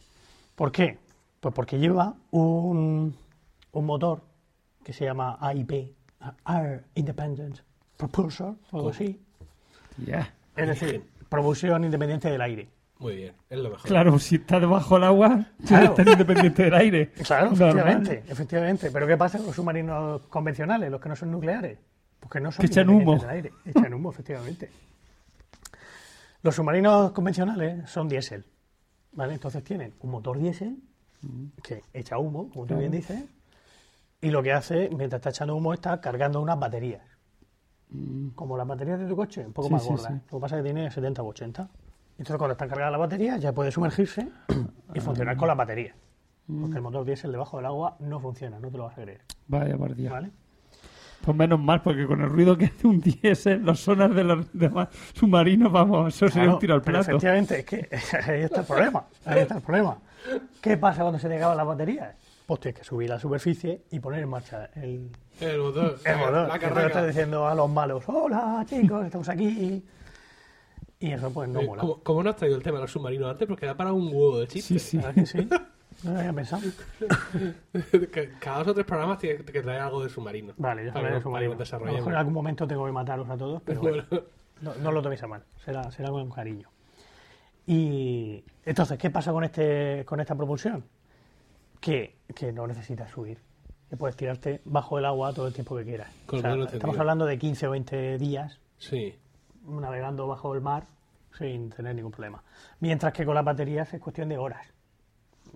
¿Por 0.55 0.71
qué? 0.71 0.99
Pues 1.41 1.55
porque 1.55 1.79
lleva 1.79 2.15
un, 2.31 3.17
un 3.73 3.85
motor 3.85 4.23
que 4.83 4.93
se 4.93 5.05
llama 5.05 5.39
AIP, 5.41 5.95
Air 6.47 6.85
Independent 6.95 7.61
Propulsor, 7.97 8.57
o 8.71 8.77
algo 8.77 8.89
así. 8.91 9.21
Ya. 9.99 10.35
Es 10.57 10.69
decir, 10.69 11.05
propulsión 11.29 11.85
independiente 11.85 12.31
del 12.31 12.41
aire. 12.41 12.69
Muy 13.05 13.17
bien, 13.17 13.35
es 13.51 13.59
lo 13.59 13.69
mejor. 13.69 13.87
Claro, 13.87 14.19
si 14.19 14.37
está 14.37 14.59
debajo 14.59 14.95
del 14.95 15.05
agua, 15.05 15.47
Claro. 15.67 15.95
está 15.95 16.11
independiente 16.11 16.63
del 16.63 16.73
aire. 16.75 17.11
Claro, 17.13 17.51
Normal. 17.51 17.69
efectivamente, 17.77 18.25
efectivamente. 18.33 18.91
Pero 18.91 19.07
¿qué 19.07 19.17
pasa 19.19 19.37
con 19.37 19.49
los 19.49 19.57
submarinos 19.57 20.23
convencionales, 20.29 20.91
los 20.91 21.03
que 21.03 21.11
no 21.11 21.17
son 21.17 21.31
nucleares? 21.31 21.79
Pues 22.19 22.33
que 22.33 22.41
no 22.41 22.51
son 22.51 22.63
Que 22.63 22.67
echan 22.67 22.89
humo. 22.89 23.19
del 23.19 23.29
aire. 23.29 23.53
Echan 23.67 23.93
humo, 23.93 24.11
efectivamente. 24.11 24.71
Los 26.43 26.55
submarinos 26.55 27.13
convencionales 27.13 27.91
son 27.91 28.09
diésel, 28.09 28.47
¿vale? 29.13 29.35
Entonces 29.35 29.63
tienen 29.63 29.93
un 30.01 30.11
motor 30.11 30.39
diésel 30.39 30.79
que 31.63 31.83
echa 31.93 32.17
humo, 32.17 32.49
como 32.49 32.65
tú 32.65 32.77
bien 32.79 32.91
dices, 32.91 33.23
y 34.23 34.31
lo 34.31 34.43
que 34.43 34.53
hace, 34.55 34.89
mientras 34.97 35.21
está 35.21 35.29
echando 35.29 35.57
humo, 35.57 35.75
está 35.75 36.01
cargando 36.01 36.41
unas 36.41 36.59
baterías. 36.59 37.03
Como 38.35 38.57
las 38.57 38.67
baterías 38.67 38.99
de 38.99 39.07
tu 39.07 39.15
coche, 39.15 39.45
un 39.45 39.53
poco 39.53 39.69
Mm. 39.69 39.71
Sí, 39.71 39.75
más 39.75 39.83
sí, 39.83 39.89
gordas. 39.91 40.07
sí. 40.07 40.21
Lo 40.33 40.39
que 40.39 40.41
pasa 40.41 40.57
es 40.57 40.63
que 40.63 40.73
tiene 40.73 40.91
70 40.91 41.23
o 41.23 41.27
80. 41.27 41.69
Entonces, 42.19 42.37
cuando 42.37 42.53
están 42.53 42.69
cargadas 42.69 42.93
las 42.93 43.01
baterías, 43.01 43.41
ya 43.41 43.53
puede 43.53 43.71
sumergirse 43.73 44.29
y 44.95 45.01
funcionar 45.01 45.37
con 45.37 45.49
las 45.49 45.57
baterías. 45.57 45.95
Porque 46.47 46.77
el 46.77 46.83
motor 46.83 47.05
diésel 47.05 47.33
debajo 47.33 47.57
del 47.57 47.67
agua 47.67 47.97
no 48.01 48.21
funciona, 48.21 48.59
no 48.61 48.71
te 48.71 48.77
lo 48.77 48.85
vas 48.85 48.99
a 48.99 49.03
creer. 49.03 49.23
Vaya 49.49 49.77
por 49.77 49.95
Dios. 49.95 50.13
¿Vale? 50.13 50.31
Pues 51.25 51.37
menos 51.37 51.59
mal, 51.59 51.81
porque 51.81 52.07
con 52.07 52.21
el 52.21 52.29
ruido 52.29 52.57
que 52.59 52.67
hace 52.67 52.87
un 52.87 53.01
diésel, 53.01 53.63
los 53.63 53.81
sonas 53.81 54.15
de 54.15 54.25
los 54.25 54.47
demás 54.53 54.89
submarinos, 55.15 55.73
vamos, 55.73 56.15
eso 56.15 56.29
sería 56.29 56.43
Claro, 56.43 56.53
un 56.55 56.59
tiro 56.61 56.75
al 56.75 56.83
pero 56.83 56.99
plato. 56.99 57.11
efectivamente, 57.13 57.59
es 57.61 57.65
que 57.65 57.89
ahí 58.31 58.43
está 58.43 58.61
el 58.61 58.67
problema. 58.67 59.05
Ahí 59.25 59.39
está 59.41 59.57
el 59.57 59.63
problema. 59.63 59.97
¿Qué 60.61 60.77
pasa 60.77 61.01
cuando 61.01 61.19
se 61.19 61.29
te 61.29 61.37
acaban 61.39 61.57
las 61.57 61.67
baterías? 61.67 62.15
Pues 62.47 62.61
tienes 62.61 62.79
que 62.79 62.85
subir 62.85 63.11
a 63.11 63.15
la 63.15 63.21
superficie 63.21 63.85
y 63.91 64.01
poner 64.01 64.23
en 64.23 64.29
marcha 64.29 64.69
el, 64.75 65.11
El 65.41 65.59
motor. 65.61 65.99
el 66.05 66.17
motor. 66.19 66.49
La 66.49 66.59
carraca. 66.59 66.87
estás 66.89 67.07
diciendo 67.07 67.49
a 67.49 67.55
los 67.55 67.71
malos, 67.71 68.05
hola 68.07 68.63
chicos, 68.69 69.07
estamos 69.07 69.29
aquí. 69.31 69.83
Y 71.01 71.13
eso 71.13 71.31
pues 71.31 71.49
no 71.49 71.61
Eh, 71.61 71.67
mola. 71.67 71.81
¿Cómo, 71.81 72.01
cómo 72.03 72.23
no 72.23 72.31
has 72.31 72.37
traído 72.37 72.57
el 72.57 72.63
tema 72.63 72.79
de 72.79 72.83
los 72.83 72.93
submarinos 72.93 73.31
antes? 73.31 73.47
Porque 73.47 73.67
da 73.67 73.77
para 73.77 73.93
un 73.93 74.07
huevo 74.09 74.39
de 74.41 74.47
chiste. 74.49 74.79
Sí, 74.79 74.79
sí. 74.79 74.97
¿Verdad 74.99 75.15
que 75.15 75.27
sí? 75.27 75.49
No 76.03 76.13
lo 76.13 76.19
había 76.19 76.33
pensado. 76.33 76.63
Cada 78.41 78.59
dos 78.59 78.69
o 78.69 78.75
tres 78.75 78.87
programas 78.87 79.19
tienes 79.19 79.43
que 79.43 79.63
traer 79.63 79.81
algo 79.81 80.03
de 80.03 80.09
submarinos. 80.09 80.55
Vale, 80.59 80.87
yo 80.87 80.93
que 80.93 80.99
de 81.01 81.21
submarino. 81.21 81.53
A 81.55 81.79
lo 81.79 81.93
mejor 81.93 82.13
en 82.13 82.19
algún 82.19 82.35
momento 82.35 82.67
tengo 82.67 82.85
que 82.87 82.93
matarlos 82.93 83.29
a 83.31 83.37
todos, 83.37 83.63
pero 83.63 83.81
bueno, 83.81 84.05
no, 84.61 84.75
no 84.77 84.93
lo 84.93 85.03
toméis 85.03 85.23
a 85.23 85.27
mal. 85.27 85.43
Será, 85.65 85.91
será 85.91 86.11
con 86.11 86.31
cariño. 86.31 86.69
Y 87.67 88.45
entonces, 88.65 88.99
¿qué 88.99 89.11
pasa 89.11 89.33
con, 89.33 89.45
este, 89.45 90.05
con 90.05 90.21
esta 90.21 90.35
propulsión? 90.35 90.85
Que, 91.81 92.17
que 92.35 92.53
no 92.53 92.67
necesitas 92.67 93.11
subir. 93.11 93.39
Que 93.89 93.97
puedes 93.97 94.17
tirarte 94.17 94.61
bajo 94.65 94.99
el 94.99 95.05
agua 95.05 95.33
todo 95.33 95.47
el 95.47 95.55
tiempo 95.55 95.77
que 95.77 95.85
quieras. 95.85 96.11
O 96.29 96.39
sea, 96.39 96.55
estamos 96.73 96.99
hablando 96.99 97.25
de 97.25 97.39
15 97.39 97.67
o 97.67 97.71
20 97.71 98.19
días 98.19 98.59
sí. 98.79 99.15
Navegando 99.67 100.27
bajo 100.27 100.55
el 100.55 100.61
mar 100.61 100.87
sin 101.39 101.71
tener 101.71 101.95
ningún 101.95 102.13
problema. 102.13 102.43
Mientras 102.81 103.13
que 103.13 103.25
con 103.25 103.35
las 103.35 103.45
baterías 103.45 103.93
es 103.93 104.01
cuestión 104.01 104.29
de 104.29 104.39
horas. 104.39 104.67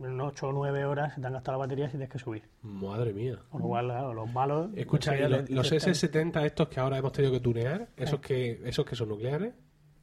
En 0.02 0.20
8 0.20 0.48
o 0.48 0.52
9 0.52 0.84
horas 0.84 1.14
se 1.14 1.20
te 1.20 1.26
han 1.26 1.32
gastado 1.32 1.58
las 1.58 1.66
baterías 1.66 1.88
y 1.88 1.92
tienes 1.92 2.08
que 2.10 2.18
subir. 2.18 2.42
Madre 2.62 3.12
mía. 3.12 3.36
Con 3.50 3.62
lo 3.62 3.68
cual, 3.68 3.86
claro, 3.86 4.14
los 4.14 4.32
malos... 4.32 4.70
Escucha, 4.76 5.12
enseguida 5.12 5.38
¿y 5.40 5.44
te- 5.44 5.52
los, 5.54 5.66
los 5.70 5.72
están- 5.72 5.94
S70 5.94 6.44
estos 6.46 6.68
que 6.68 6.78
ahora 6.80 6.98
hemos 6.98 7.12
tenido 7.12 7.32
que 7.32 7.40
tunear, 7.40 7.88
esos 7.96 8.20
que, 8.20 8.60
esos 8.64 8.84
que 8.84 8.94
son 8.94 9.08
nucleares, 9.08 9.54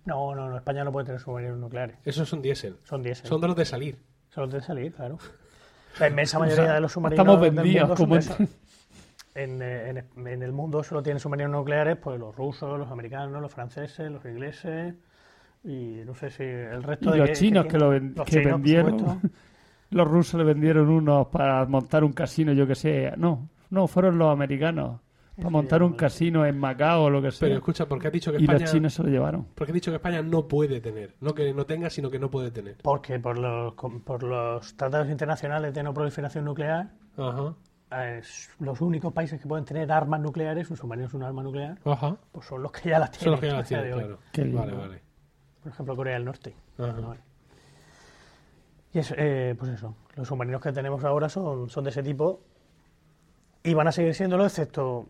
No, 0.06 0.36
no, 0.36 0.50
no, 0.50 0.58
España 0.58 0.84
no 0.84 0.92
puede 0.92 1.06
tener 1.06 1.22
submarinos 1.22 1.58
nucleares. 1.60 1.98
esos 2.04 2.28
son 2.28 2.42
diésel. 2.42 2.78
Son 2.84 3.02
diésel. 3.02 3.28
Son 3.28 3.40
de 3.40 3.48
los 3.48 3.56
de 3.56 3.66
salir. 3.66 3.98
Solo 4.30 4.48
de 4.48 4.62
salir, 4.62 4.94
claro. 4.94 5.18
La 6.00 6.10
inmensa 6.10 6.40
mayoría 6.40 6.64
O 6.64 6.66
sea, 6.66 6.74
de 6.76 6.82
los 6.82 6.92
submarinos 6.92 7.24
estamos 7.24 7.42
del 7.42 7.52
vendidos 7.56 7.98
son 7.98 8.10
como. 8.10 8.16
en, 9.36 9.62
eh, 9.62 9.90
en- 10.16 10.28
en 10.28 10.42
el 10.44 10.52
mundo 10.52 10.84
solo 10.84 11.04
tienen 11.04 11.20
submarinos 11.20 11.52
nucleares 11.52 11.98
pues 11.98 12.20
los 12.20 12.36
rusos, 12.36 12.80
los 12.80 12.90
americanos, 12.90 13.42
los 13.42 13.52
franceses, 13.52 14.10
los 14.12 14.26
ingleses 14.26 14.96
y 15.64 16.02
no 16.06 16.14
sé 16.16 16.30
si 16.30 16.44
el 16.44 16.84
resto 16.84 17.10
Y 17.10 17.20
de 17.20 17.28
los 17.28 17.32
chinos 17.38 17.66
que, 17.66 17.78
lo 17.78 17.90
ven- 17.90 18.14
los 18.16 18.26
que 18.26 18.32
chinos, 18.42 18.52
vendieron, 18.62 19.22
los 19.92 20.08
rusos 20.08 20.38
le 20.40 20.44
vendieron 20.46 20.90
unos 20.90 21.28
para 21.28 21.66
montar 21.66 22.04
un 22.04 22.14
casino, 22.14 22.54
yo 22.54 22.66
que 22.68 22.76
sé. 22.76 23.12
No, 23.18 23.50
no, 23.70 23.88
fueron 23.88 24.18
los 24.18 24.32
americanos. 24.32 25.02
Para 25.36 25.50
montar 25.50 25.84
un 25.84 25.96
casino 25.96 26.46
en 26.46 26.58
Macao 26.58 27.04
o 27.04 27.10
lo 27.10 27.22
que 27.22 27.30
sea. 27.30 27.48
Pero 27.48 27.56
escucha, 27.58 27.86
¿por 27.88 28.00
qué 28.00 28.08
has 28.08 28.14
dicho 28.14 28.32
que 28.32 28.38
y 28.38 28.44
España, 28.44 28.60
los 28.62 28.72
chinos 28.72 28.94
se 28.94 29.04
lo 29.04 29.10
llevaron. 29.10 29.44
¿por 29.54 29.68
qué 29.68 29.72
has 29.72 29.74
dicho 29.74 29.92
que 29.92 29.96
España 29.98 30.22
no 30.22 30.48
puede 30.48 30.80
tener? 30.80 31.14
No 31.20 31.34
que 31.36 31.54
no 31.54 31.66
tenga, 31.66 31.90
sino 31.90 32.10
que 32.10 32.20
no 32.20 32.30
puede 32.32 32.52
tener. 32.52 32.78
porque 32.82 33.20
por 33.20 33.38
los, 33.38 33.74
por 33.74 34.24
los 34.24 34.78
tratados 34.78 35.10
internacionales 35.10 35.74
de 35.74 35.84
no 35.84 35.94
proliferación 35.94 36.46
nuclear 36.46 36.92
Ajá. 37.18 37.54
Eh, 37.92 38.22
los 38.60 38.82
únicos 38.82 39.14
países 39.14 39.40
que 39.42 39.48
pueden 39.48 39.66
tener 39.66 39.92
armas 39.92 40.20
nucleares, 40.20 40.70
un 40.72 40.78
submarino 40.78 41.08
es 41.08 41.14
un 41.14 41.24
arma 41.24 41.44
nuclear, 41.44 41.78
Ajá. 41.86 42.18
pues 42.32 42.46
son 42.48 42.62
los 42.64 42.72
que 42.72 42.90
ya 42.90 43.00
las 43.00 43.10
Son 43.16 43.20
tienen. 43.20 43.32
los 43.32 43.40
que 43.40 43.48
ya 43.48 43.54
a 43.54 43.58
las 43.58 43.68
tienen, 43.68 43.94
hoy. 43.94 44.18
claro. 44.32 44.58
Vale, 44.60 44.74
vale. 44.74 45.02
Por 45.64 45.72
ejemplo, 45.72 45.96
Corea 45.96 46.14
del 46.16 46.26
Norte. 46.26 46.56
Ajá. 46.78 46.92
Vale. 47.02 47.20
Y 48.94 49.00
es, 49.00 49.14
eh, 49.18 49.56
pues 49.58 49.72
eso, 49.72 49.96
los 50.16 50.28
submarinos 50.28 50.62
que 50.62 50.72
tenemos 50.72 51.04
ahora 51.04 51.28
son, 51.28 51.70
son 51.70 51.84
de 51.84 51.90
ese 51.90 52.02
tipo 52.02 52.42
y 53.64 53.74
van 53.74 53.88
a 53.88 53.92
seguir 53.92 54.14
siéndolo, 54.14 54.46
excepto 54.46 55.08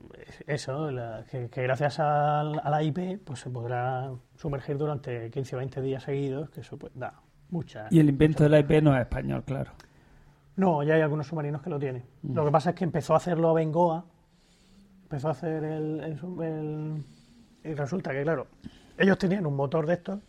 eso, 0.48 0.89
la- 0.89 1.24
que, 1.29 1.50
que 1.50 1.62
gracias 1.63 2.00
al- 2.00 2.60
a 2.63 2.70
la 2.70 2.82
IP 2.82 3.20
pues 3.24 3.39
se 3.41 3.50
podrá 3.50 4.10
sumergir 4.38 4.77
durante 4.77 5.29
15 5.29 5.55
o 5.55 5.60
20 5.60 5.82
días 5.82 6.03
seguidos, 6.03 6.50
que 6.50 6.62
eso 6.62 6.77
pues 6.77 6.94
da 6.96 7.13
mucha... 7.50 7.88
Y 7.91 8.00
el 8.00 8.10
invento 8.10 8.44
de 8.44 8.50
la 8.50 8.60
IP 8.60 8.82
no 8.82 8.96
es 8.96 9.01
español, 9.01 9.44
claro. 9.44 9.72
No, 10.58 10.84
ya 10.84 10.96
hay 10.96 11.02
algunos 11.02 11.28
submarinos 11.28 11.62
que 11.62 11.70
lo 11.70 11.80
tienen. 11.80 12.06
Lo 12.24 12.46
que 12.46 12.52
pasa 12.52 12.70
es 12.72 12.76
que 12.76 12.84
empezó 12.86 13.14
a 13.14 13.18
hacerlo 13.18 13.54
Bengoa, 13.54 14.06
empezó 15.04 15.28
a 15.28 15.32
hacer 15.32 15.64
el, 15.64 16.00
el 16.02 16.18
sub- 16.18 16.42
el- 16.42 17.04
Y 17.64 17.74
resulta 17.74 18.12
que, 18.12 18.24
claro, 18.24 18.48
ellos 18.98 19.18
tenían 19.18 19.46
un 19.46 19.56
motor 19.56 19.86
de 19.86 19.94
estos 19.96 20.20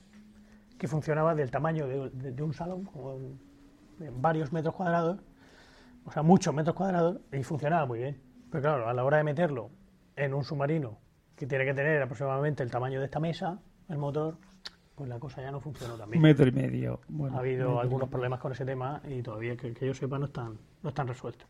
que 0.78 0.88
funcionaba 0.88 1.35
del 1.35 1.50
tamaño 1.50 1.87
de, 1.87 2.11
de- 2.11 2.33
de 2.33 2.42
un 2.42 2.52
salón, 2.54 2.85
como 2.85 3.12
en- 3.14 4.21
varios 4.21 4.52
metros 4.52 4.75
cuadrados, 4.75 5.21
o 6.04 6.11
sea, 6.11 6.23
muchos 6.23 6.52
metros 6.54 6.75
cuadrados, 6.76 7.18
y 7.33 7.42
funcionaba 7.42 7.87
muy 7.87 8.00
bien. 8.00 8.21
Pero 8.50 8.62
claro, 8.62 8.88
a 8.88 8.95
la 8.95 9.04
hora 9.04 9.18
de 9.18 9.25
meterlo 9.25 9.71
en 10.16 10.35
un 10.35 10.45
submarino 10.45 10.99
que 11.37 11.47
tiene 11.47 11.64
que 11.64 11.75
tener 11.75 12.02
aproximadamente 12.02 12.62
el 12.62 12.71
tamaño 12.71 12.99
de 13.00 13.06
esta 13.06 13.21
mesa, 13.21 13.59
el 13.88 13.99
motor, 13.99 14.37
pues 14.96 15.08
la 15.08 15.18
cosa 15.18 15.42
ya 15.42 15.52
no 15.52 15.60
funcionó 15.60 15.94
tan 15.94 16.10
bien 16.10 16.18
Un 16.18 16.22
metro 16.28 16.46
y 16.48 16.52
medio. 16.52 17.00
Bueno, 17.08 17.36
ha 17.36 17.40
habido 17.40 17.78
algunos 17.80 18.08
problemas 18.08 18.40
con 18.40 18.50
ese 18.52 18.64
tema 18.64 19.00
y 19.08 19.22
todavía 19.22 19.56
que, 19.56 19.72
que 19.74 19.86
yo 19.86 19.94
sepa 19.94 20.18
no 20.18 20.24
están, 20.26 20.58
no 20.82 20.88
están 20.88 21.06
resueltos. 21.06 21.46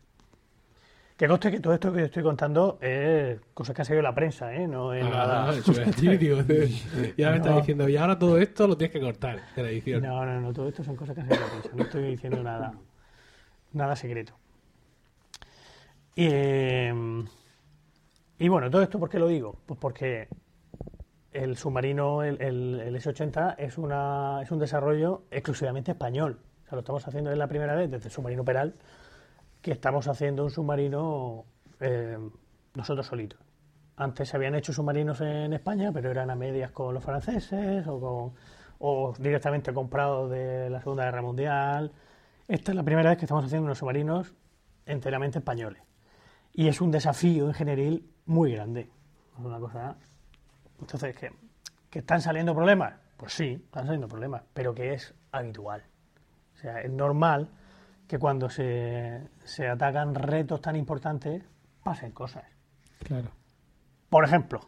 Que 1.15 1.27
conste 1.27 1.49
que 1.49 1.59
todo 1.59 1.73
esto 1.73 1.91
que 1.91 2.03
estoy 2.03 2.21
contando 2.21 2.77
es 2.79 3.39
cosas 3.55 3.75
que 3.75 3.81
ha 3.81 3.85
salido 3.85 4.01
en 4.01 4.03
la 4.03 4.13
prensa, 4.13 4.53
¿eh? 4.53 4.67
no 4.67 4.93
es 4.93 5.03
Ah, 5.03 5.09
nada. 5.09 5.53
eso 5.57 5.71
digo, 5.71 6.37
ya 7.17 7.31
me 7.31 7.37
estás 7.37 7.53
No. 7.53 7.57
diciendo, 7.57 7.89
y 7.89 7.97
ahora 7.97 8.19
todo 8.19 8.37
esto 8.37 8.67
lo 8.67 8.77
tienes 8.77 8.91
que 8.93 8.99
cortar 9.01 9.41
de 9.55 9.63
la 9.63 9.69
edición. 9.69 10.03
No, 10.03 10.23
no, 10.25 10.39
no, 10.39 10.53
todo 10.53 10.67
esto 10.67 10.83
son 10.83 10.95
cosas 10.95 11.15
que 11.15 11.21
han 11.21 11.27
salido 11.29 11.45
la 11.47 11.51
prensa. 11.53 11.69
No 11.75 11.83
estoy 11.83 12.03
diciendo 12.03 12.43
nada, 12.43 12.73
nada 13.73 13.95
secreto. 13.95 14.33
Y, 16.15 16.27
eh, 16.31 17.23
y 18.37 18.47
bueno, 18.47 18.69
todo 18.69 18.83
esto, 18.83 18.99
¿por 18.99 19.09
qué 19.09 19.17
lo 19.17 19.27
digo? 19.27 19.55
Pues 19.65 19.79
porque 19.79 20.27
el 21.43 21.55
submarino, 21.57 22.23
el, 22.23 22.41
el- 22.41 22.79
el 22.79 22.95
S-80, 22.95 23.55
es, 23.57 23.77
una, 23.77 24.41
es 24.41 24.51
un 24.51 24.59
desarrollo 24.59 25.23
exclusivamente 25.31 25.91
español. 25.91 26.39
O 26.63 26.65
sea, 26.65 26.75
lo 26.75 26.79
estamos 26.79 27.07
haciendo 27.07 27.31
es 27.31 27.37
la 27.37 27.47
primera 27.47 27.75
vez 27.75 27.89
desde 27.91 28.05
el 28.07 28.11
submarino 28.11 28.43
Peral 28.43 28.75
que 29.61 29.71
estamos 29.71 30.07
haciendo 30.07 30.43
un 30.43 30.49
submarino 30.51 31.45
eh, 31.79 32.17
nosotros 32.75 33.05
solitos. 33.07 33.39
Antes 33.95 34.29
se 34.29 34.37
habían 34.37 34.55
hecho 34.55 34.71
submarinos 34.73 35.21
en 35.21 35.53
España, 35.53 35.91
pero 35.91 36.11
eran 36.11 36.29
a 36.29 36.35
medias 36.35 36.71
con 36.71 36.93
los 36.93 37.03
franceses 37.03 37.85
o, 37.87 37.99
con, 37.99 38.33
o 38.79 39.13
directamente 39.17 39.73
comprados 39.73 40.29
de 40.29 40.69
la 40.69 40.79
Segunda 40.81 41.05
Guerra 41.05 41.21
Mundial. 41.23 41.91
Esta 42.47 42.71
es 42.71 42.75
la 42.75 42.83
primera 42.83 43.09
vez 43.09 43.17
que 43.17 43.25
estamos 43.25 43.43
haciendo 43.45 43.65
unos 43.65 43.79
submarinos 43.79 44.33
enteramente 44.85 45.39
españoles. 45.39 45.81
Y 46.53 46.67
es 46.67 46.79
un 46.81 46.91
desafío 46.91 47.47
ingenieril 47.47 48.09
muy 48.25 48.53
grande. 48.53 48.89
Es 49.37 49.43
una 49.45 49.59
cosa. 49.59 49.97
Entonces, 50.79 51.15
¿que, 51.15 51.31
¿que 51.89 51.99
están 51.99 52.21
saliendo 52.21 52.53
problemas? 52.55 52.93
Pues 53.17 53.33
sí, 53.33 53.53
están 53.65 53.85
saliendo 53.85 54.07
problemas, 54.07 54.43
pero 54.53 54.73
que 54.75 54.93
es 54.93 55.13
habitual. 55.31 55.83
O 56.55 56.57
sea, 56.59 56.81
es 56.81 56.91
normal 56.91 57.49
que 58.07 58.19
cuando 58.19 58.49
se, 58.49 59.27
se 59.43 59.67
atacan 59.67 60.15
retos 60.15 60.61
tan 60.61 60.75
importantes 60.75 61.43
pasen 61.83 62.11
cosas. 62.11 62.43
Claro. 63.03 63.29
Por 64.09 64.23
ejemplo, 64.23 64.59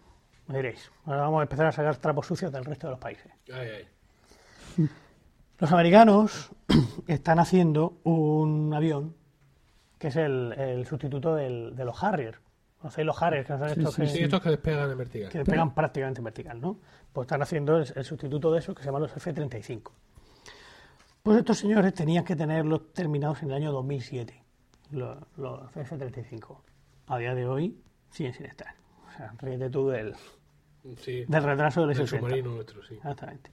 me 0.47 0.55
diréis, 0.57 0.91
ahora 1.05 1.21
vamos 1.21 1.39
a 1.39 1.43
empezar 1.43 1.67
a 1.67 1.71
sacar 1.71 1.95
trapos 1.97 2.27
sucios 2.27 2.51
del 2.51 2.65
resto 2.65 2.87
de 2.87 2.91
los 2.91 2.99
países. 2.99 3.31
Ay, 3.53 3.69
ay. 4.77 4.89
Los 5.59 5.71
americanos 5.71 6.51
están 7.07 7.39
haciendo 7.39 7.99
un 8.03 8.73
avión 8.73 9.15
que 9.97 10.07
es 10.07 10.15
el, 10.15 10.53
el 10.57 10.85
sustituto 10.85 11.35
del- 11.35 11.75
de 11.75 11.85
los 11.85 12.01
Harrier. 12.03 12.39
¿Conocéis 12.79 13.05
los 13.05 13.21
Harrier? 13.21 13.45
Que 13.45 13.53
son 13.57 13.67
estos 13.67 13.93
sí, 13.95 14.01
que, 14.01 14.07
Sí, 14.07 14.19
estos 14.23 14.41
que 14.41 14.49
despegan 14.49 14.89
en 14.91 14.97
vertical. 14.97 15.29
que 15.29 15.43
pegan 15.43 15.73
prácticamente 15.75 16.19
en 16.21 16.23
vertical, 16.25 16.61
¿no? 16.61 16.79
Pues 17.11 17.25
están 17.25 17.41
haciendo 17.41 17.77
el, 17.77 17.91
el 17.95 18.03
sustituto 18.05 18.51
de 18.53 18.59
eso 18.59 18.73
que 18.73 18.81
se 18.81 18.87
llama 18.87 18.99
los 18.99 19.15
F-35. 19.15 19.91
Pues 21.23 21.37
estos 21.39 21.57
señores 21.57 21.93
tenían 21.93 22.23
que 22.23 22.35
tenerlos 22.35 22.93
terminados 22.93 23.43
en 23.43 23.49
el 23.49 23.55
año 23.55 23.71
2007, 23.73 24.41
los, 24.91 25.17
los 25.35 25.75
F-35. 25.75 26.57
a 27.07 27.17
día 27.17 27.35
de 27.35 27.45
hoy 27.45 27.77
siguen 28.09 28.33
sin 28.33 28.45
estar. 28.45 28.73
O 29.09 29.11
sea, 29.17 29.33
ríete 29.39 29.69
tú 29.69 29.89
del, 29.89 30.15
Sí. 30.97 31.25
del 31.27 31.43
retraso 31.43 31.81
del 31.85 31.91
El 31.91 31.97
S-80. 32.03 32.19
submarino 32.19 32.51
nuestro, 32.55 32.81
sí. 32.85 32.93
Exactamente. 32.95 33.51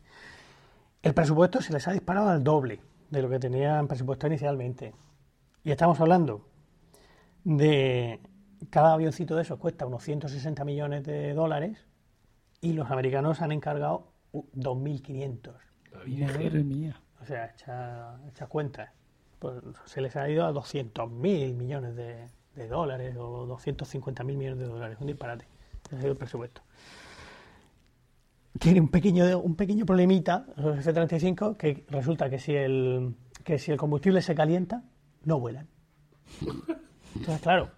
El 1.02 1.12
presupuesto 1.14 1.60
se 1.60 1.72
les 1.72 1.86
ha 1.88 1.92
disparado 1.92 2.28
al 2.28 2.44
doble 2.44 2.80
de 3.10 3.22
lo 3.22 3.28
que 3.28 3.40
tenían 3.40 3.88
presupuesto 3.88 4.28
inicialmente. 4.28 4.94
Y 5.64 5.72
estamos 5.72 5.98
hablando 6.00 6.46
de 7.44 8.20
cada 8.70 8.94
avioncito 8.94 9.36
de 9.36 9.42
esos 9.42 9.58
cuesta 9.58 9.86
unos 9.86 10.02
160 10.02 10.64
millones 10.64 11.04
de 11.04 11.34
dólares 11.34 11.86
y 12.60 12.72
los 12.72 12.90
americanos 12.90 13.40
han 13.42 13.52
encargado 13.52 14.12
uh, 14.32 14.44
2.500. 14.54 15.52
La 15.92 16.00
Virgen. 16.00 16.26
Madre 16.26 16.64
mía. 16.64 17.00
O 17.20 17.24
sea, 17.24 17.46
echa, 17.46 18.18
echa 18.28 18.46
cuentas. 18.46 18.90
Pues 19.38 19.54
se 19.84 20.00
les 20.00 20.16
ha 20.16 20.28
ido 20.28 20.44
a 20.44 20.52
200.000 20.52 21.54
millones 21.54 21.94
de, 21.94 22.28
de 22.54 22.68
dólares 22.68 23.16
o 23.18 23.46
250.000 23.46 24.24
millones 24.24 24.58
de 24.58 24.66
dólares. 24.66 24.98
Un 25.00 25.06
disparate. 25.06 25.46
Ese 25.86 25.96
ha 25.96 25.98
sido 25.98 26.12
el 26.12 26.18
presupuesto. 26.18 26.62
Tiene 28.58 28.80
un 28.80 28.88
pequeño, 28.88 29.38
un 29.38 29.54
pequeño 29.54 29.84
problemita, 29.84 30.46
los 30.56 30.78
F-35, 30.78 31.56
que 31.56 31.84
resulta 31.90 32.30
que 32.30 32.38
si, 32.38 32.54
el, 32.54 33.14
que 33.44 33.58
si 33.58 33.70
el 33.70 33.76
combustible 33.76 34.22
se 34.22 34.34
calienta, 34.34 34.82
no 35.24 35.38
vuelan. 35.38 35.68
Entonces, 37.14 37.42
claro, 37.42 37.70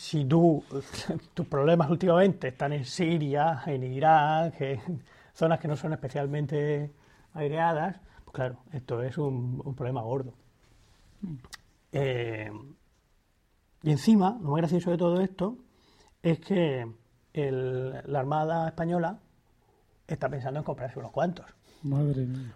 si 0.00 0.24
tú, 0.24 0.64
tus 1.34 1.46
problemas 1.46 1.90
últimamente 1.90 2.48
están 2.48 2.72
en 2.72 2.86
Siria, 2.86 3.62
en 3.66 3.82
Irak, 3.84 4.58
en 4.62 5.04
zonas 5.34 5.60
que 5.60 5.68
no 5.68 5.76
son 5.76 5.92
especialmente 5.92 6.90
aireadas, 7.34 8.00
pues 8.24 8.34
claro, 8.34 8.56
esto 8.72 9.02
es 9.02 9.18
un, 9.18 9.60
un 9.62 9.74
problema 9.74 10.00
gordo. 10.00 10.32
Eh, 11.92 12.50
y 13.82 13.90
encima, 13.90 14.38
lo 14.42 14.50
más 14.52 14.58
gracioso 14.62 14.90
de 14.90 14.96
todo 14.96 15.20
esto 15.20 15.58
es 16.22 16.40
que 16.40 16.86
el- 17.34 17.90
la 18.06 18.20
Armada 18.20 18.68
Española 18.68 19.18
está 20.06 20.30
pensando 20.30 20.60
en 20.60 20.64
comprarse 20.64 20.98
unos 20.98 21.12
cuantos. 21.12 21.44
Madre 21.82 22.24
mía. 22.24 22.54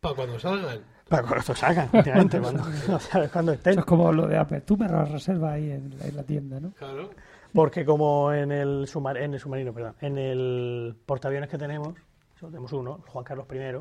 Para 0.00 0.14
cuando 0.14 0.38
salgan. 0.38 0.80
Para 1.08 1.22
cuando 1.22 1.40
esto 1.40 1.54
salgan, 1.54 1.86
efectivamente, 1.86 2.40
cuando, 2.40 2.64
no 2.88 2.98
sabes 2.98 3.30
cuándo 3.30 3.52
estén. 3.52 3.72
Eso 3.72 3.80
es 3.80 3.86
como 3.86 4.12
lo 4.12 4.26
de 4.26 4.38
Apple. 4.38 4.62
Tú 4.62 4.76
me 4.76 4.88
lo 4.88 5.04
reservas 5.04 5.52
ahí 5.54 5.70
en 5.70 5.98
la, 5.98 6.06
en 6.06 6.16
la 6.16 6.22
tienda, 6.22 6.60
¿no? 6.60 6.70
Claro. 6.72 7.10
Porque 7.52 7.84
como 7.84 8.32
en 8.32 8.50
el, 8.50 8.86
submar- 8.86 9.18
en 9.22 9.34
el 9.34 9.40
submarino, 9.40 9.72
perdón, 9.74 9.94
en 10.00 10.16
el 10.16 10.96
portaaviones 11.04 11.50
que 11.50 11.58
tenemos, 11.58 11.94
solo 12.40 12.50
tenemos 12.50 12.72
uno, 12.72 13.00
Juan 13.08 13.24
Carlos 13.24 13.46
I, 13.52 13.76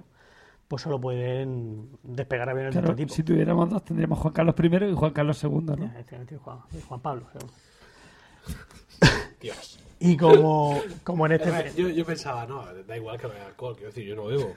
pues 0.67 0.81
solo 0.81 0.99
pueden 0.99 1.89
despegar 2.03 2.49
aviones 2.49 2.73
Claro, 2.73 2.87
de 2.87 2.91
este 2.93 3.03
tipo. 3.03 3.13
si 3.13 3.23
tuviéramos 3.23 3.69
dos, 3.69 3.83
tendríamos 3.85 4.19
Juan 4.19 4.33
Carlos 4.33 4.55
I 4.61 4.85
y 4.87 4.93
Juan 4.93 5.11
Carlos 5.11 5.41
II, 5.43 5.49
¿no? 5.51 5.73
Efectivamente, 5.85 6.37
Juan, 6.37 6.57
Juan 6.87 6.99
Pablo. 6.99 7.27
Dios. 9.41 9.79
Y 9.99 10.17
como, 10.17 10.81
como 11.03 11.25
en 11.27 11.33
este... 11.33 11.73
Yo, 11.75 11.89
yo 11.89 12.05
pensaba, 12.05 12.45
no, 12.45 12.65
da 12.87 12.97
igual 12.97 13.19
que 13.19 13.27
beba 13.27 13.45
alcohol, 13.45 13.75
quiero 13.75 13.89
decir, 13.89 14.05
yo 14.05 14.15
no 14.15 14.25
bebo. 14.25 14.55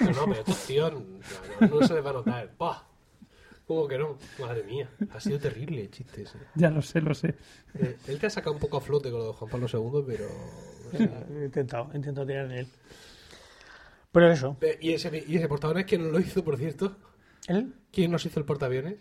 No, 0.00 0.10
no, 0.10 0.24
pero 0.26 0.40
estos 0.40 0.66
tíos 0.66 0.92
no, 1.60 1.66
no 1.66 1.86
se 1.86 1.94
les 1.94 2.04
va 2.04 2.10
a 2.10 2.12
notar. 2.14 2.50
¡Pah! 2.56 2.86
¿Cómo 3.66 3.88
que 3.88 3.98
no? 3.98 4.16
Madre 4.38 4.62
mía, 4.62 4.88
ha 5.12 5.20
sido 5.20 5.38
terrible 5.40 5.82
el 5.82 5.90
chiste 5.90 6.22
ese. 6.22 6.38
Ya 6.54 6.70
lo 6.70 6.80
sé, 6.82 7.00
lo 7.00 7.14
sé. 7.14 7.34
Eh, 7.74 7.96
él 8.06 8.18
te 8.18 8.26
ha 8.26 8.30
sacado 8.30 8.54
un 8.54 8.60
poco 8.60 8.76
a 8.76 8.80
flote 8.80 9.10
con 9.10 9.18
lo 9.18 9.26
de 9.26 9.32
Juan 9.32 9.50
Pablo 9.50 9.66
II, 9.70 10.04
pero... 10.06 10.26
o 10.26 10.96
sea, 10.96 11.26
He 11.30 11.44
intentado, 11.46 11.90
he 11.92 11.96
intentado 11.96 12.26
tirar 12.26 12.48
de 12.48 12.60
él. 12.60 12.68
Pero 14.12 14.30
eso, 14.30 14.56
¿Y 14.80 14.92
ese, 14.92 15.24
¿Y 15.26 15.36
ese 15.36 15.48
portaaviones 15.48 15.84
quién 15.86 16.10
lo 16.10 16.18
hizo, 16.20 16.42
por 16.42 16.56
cierto? 16.56 16.96
él, 17.48 17.74
¿Quién 17.92 18.12
nos 18.12 18.24
hizo 18.24 18.38
el 18.40 18.46
portaaviones? 18.46 18.94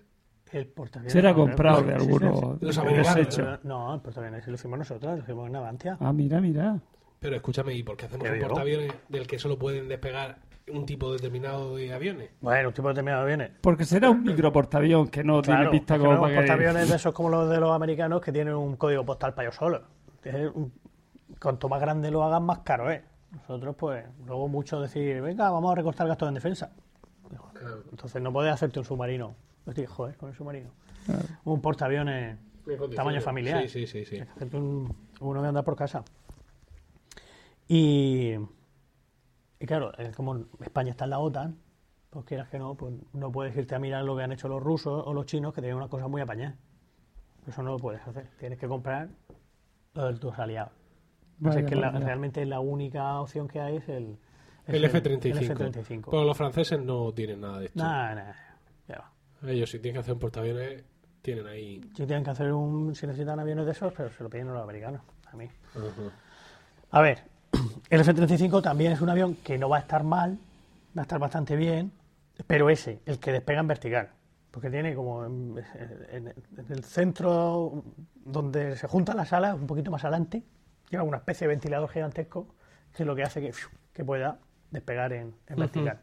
El 0.51 0.67
portaaviones... 0.67 1.11
Será 1.13 1.33
comprado 1.33 1.81
de 1.83 1.93
alguno 1.95 2.57
Los 2.61 2.77
americanos. 2.77 3.59
No, 3.63 3.93
el 3.95 4.01
portaaviones 4.01 4.47
lo 4.47 4.53
hicimos 4.53 4.79
nosotros, 4.79 5.17
lo 5.17 5.23
hicimos 5.23 5.47
en 5.49 5.55
Avantia. 5.55 5.97
Ah, 5.99 6.13
mira, 6.13 6.39
mira. 6.41 6.79
Pero 7.19 7.35
escúchame, 7.35 7.73
¿y 7.73 7.83
por 7.83 7.97
qué 7.97 8.05
hacemos 8.05 8.27
¿Qué 8.27 8.33
un 8.33 8.39
portaaviones 8.39 8.91
del 9.09 9.25
que 9.27 9.39
solo 9.39 9.57
pueden 9.57 9.87
despegar 9.87 10.37
un 10.71 10.85
tipo 10.85 11.11
determinado 11.11 11.75
de 11.75 11.93
aviones? 11.93 12.29
Bueno, 12.41 12.69
un 12.69 12.73
tipo 12.73 12.87
determinado 12.89 13.25
de 13.25 13.33
aviones. 13.33 13.57
Porque 13.61 13.85
será 13.85 14.09
un 14.11 14.23
microportaaviones 14.23 15.09
que 15.09 15.23
no 15.23 15.41
Claro, 15.41 15.69
tiene 15.69 15.71
pista 15.79 15.97
como 15.97 16.13
no 16.13 16.21
para 16.21 16.33
que... 16.33 16.39
portaaviones 16.41 16.89
de 16.89 16.95
esos 16.95 17.13
como 17.13 17.29
los 17.29 17.49
de 17.49 17.59
los 17.59 17.71
americanos 17.71 18.21
que 18.21 18.31
tienen 18.31 18.53
un 18.53 18.75
código 18.75 19.03
postal 19.05 19.33
para 19.33 19.47
ellos 19.47 19.55
solos. 19.55 19.81
Un- 20.53 20.71
Cuanto 21.41 21.67
más 21.67 21.81
grande 21.81 22.11
lo 22.11 22.23
hagan, 22.23 22.43
más 22.43 22.59
caro 22.59 22.89
es. 22.89 23.01
Nosotros, 23.31 23.75
pues, 23.77 24.05
luego 24.25 24.47
mucho 24.47 24.79
decir, 24.79 25.21
venga, 25.21 25.49
vamos 25.49 25.71
a 25.71 25.75
recortar 25.75 26.07
gastos 26.07 26.27
en 26.29 26.35
defensa. 26.35 26.71
Entonces 27.91 28.21
no 28.21 28.31
puedes 28.31 28.53
hacerte 28.53 28.79
un 28.79 28.85
submarino. 28.85 29.35
Hostia, 29.65 29.87
joder, 29.87 30.15
con 30.17 30.29
el 30.29 30.35
submarino. 30.35 30.69
Claro. 31.05 31.23
Un 31.45 31.61
portaaviones 31.61 32.37
tamaño 32.95 33.21
familiar. 33.21 33.61
Sí, 33.63 33.69
sí, 33.69 33.87
sí. 33.87 34.05
sí. 34.05 34.09
Tienes 34.11 34.27
que 34.29 34.33
hacerte 34.33 34.57
un- 34.57 34.95
uno 35.19 35.41
de 35.41 35.47
andar 35.47 35.63
por 35.63 35.75
casa. 35.75 36.03
Y, 37.67 38.33
y 39.59 39.65
claro, 39.65 39.91
es 39.97 40.15
como 40.15 40.35
España 40.61 40.91
está 40.91 41.05
en 41.05 41.09
la 41.11 41.19
OTAN, 41.19 41.57
pues 42.09 42.25
quieras 42.25 42.49
que 42.49 42.59
no, 42.59 42.75
pues 42.75 42.93
no 43.13 43.31
puedes 43.31 43.55
irte 43.57 43.75
a 43.75 43.79
mirar 43.79 44.03
lo 44.03 44.15
que 44.15 44.23
han 44.23 44.31
hecho 44.31 44.47
los 44.47 44.61
rusos 44.61 45.03
o 45.05 45.13
los 45.13 45.25
chinos, 45.25 45.53
que 45.53 45.61
tienen 45.61 45.77
una 45.77 45.87
cosa 45.87 46.07
muy 46.07 46.21
apañada. 46.21 46.55
Eso 47.47 47.61
no 47.63 47.71
lo 47.71 47.77
puedes 47.77 48.05
hacer. 48.07 48.29
Tienes 48.39 48.59
que 48.59 48.67
comprar 48.67 49.09
lo 49.93 50.11
de 50.11 50.19
tus 50.19 50.37
aliados. 50.37 50.71
Vaya, 51.37 51.65
que 51.65 51.75
la- 51.75 51.91
realmente 51.91 52.45
la 52.45 52.59
única 52.59 53.19
opción 53.19 53.47
que 53.47 53.59
hay 53.59 53.77
es 53.77 53.89
el, 53.89 54.17
es 54.67 54.73
El 54.75 54.85
F-35. 54.85 55.25
el 55.25 55.51
F-35. 55.51 56.07
Pero 56.09 56.23
los 56.23 56.37
franceses 56.37 56.79
no 56.81 57.11
tienen 57.13 57.41
nada 57.41 57.59
de 57.59 57.65
esto. 57.65 57.79
Nada, 57.79 58.15
nada. 58.15 58.35
Ya 58.87 58.97
va. 58.99 59.11
Ellos 59.47 59.69
si 59.69 59.79
tienen 59.79 59.95
que 59.95 59.99
hacer 60.01 60.13
un 60.13 60.19
portaaviones, 60.19 60.83
tienen 61.21 61.47
ahí... 61.47 61.81
Si 61.95 62.05
tienen 62.05 62.23
que 62.23 62.29
hacer 62.31 62.51
un, 62.53 62.93
si 62.95 63.05
necesitan 63.07 63.39
aviones 63.39 63.65
de 63.65 63.71
esos, 63.71 63.93
pero 63.93 64.09
se 64.11 64.23
lo 64.23 64.29
piden 64.29 64.49
a 64.49 64.53
los 64.53 64.63
americanos, 64.63 65.01
a 65.31 65.35
mí. 65.35 65.47
A 66.91 67.01
ver, 67.01 67.23
el 67.89 68.01
F-35 68.01 68.61
también 68.61 68.91
es 68.91 69.01
un 69.01 69.09
avión 69.09 69.35
que 69.35 69.57
no 69.57 69.69
va 69.69 69.77
a 69.77 69.79
estar 69.81 70.03
mal, 70.03 70.37
va 70.97 71.01
a 71.01 71.03
estar 71.03 71.19
bastante 71.19 71.55
bien, 71.55 71.91
pero 72.47 72.69
ese, 72.69 72.99
el 73.05 73.19
que 73.19 73.31
despega 73.31 73.59
en 73.59 73.67
vertical, 73.67 74.09
porque 74.51 74.69
tiene 74.69 74.93
como 74.95 75.25
en, 75.25 75.55
en- 76.11 76.27
en 76.57 76.65
el 76.71 76.83
centro 76.83 77.83
donde 78.23 78.77
se 78.77 78.87
juntan 78.87 79.17
las 79.17 79.33
alas, 79.33 79.55
un 79.55 79.67
poquito 79.67 79.91
más 79.91 80.03
adelante, 80.03 80.43
lleva 80.89 81.03
una 81.03 81.17
especie 81.17 81.47
de 81.47 81.53
ventilador 81.53 81.89
gigantesco 81.89 82.47
que 82.93 83.03
es 83.03 83.07
lo 83.07 83.15
que 83.15 83.23
hace 83.23 83.41
que, 83.41 83.51
que 83.93 84.05
pueda 84.05 84.37
despegar 84.71 85.11
en, 85.11 85.33
en 85.47 85.55
vertical. 85.57 85.99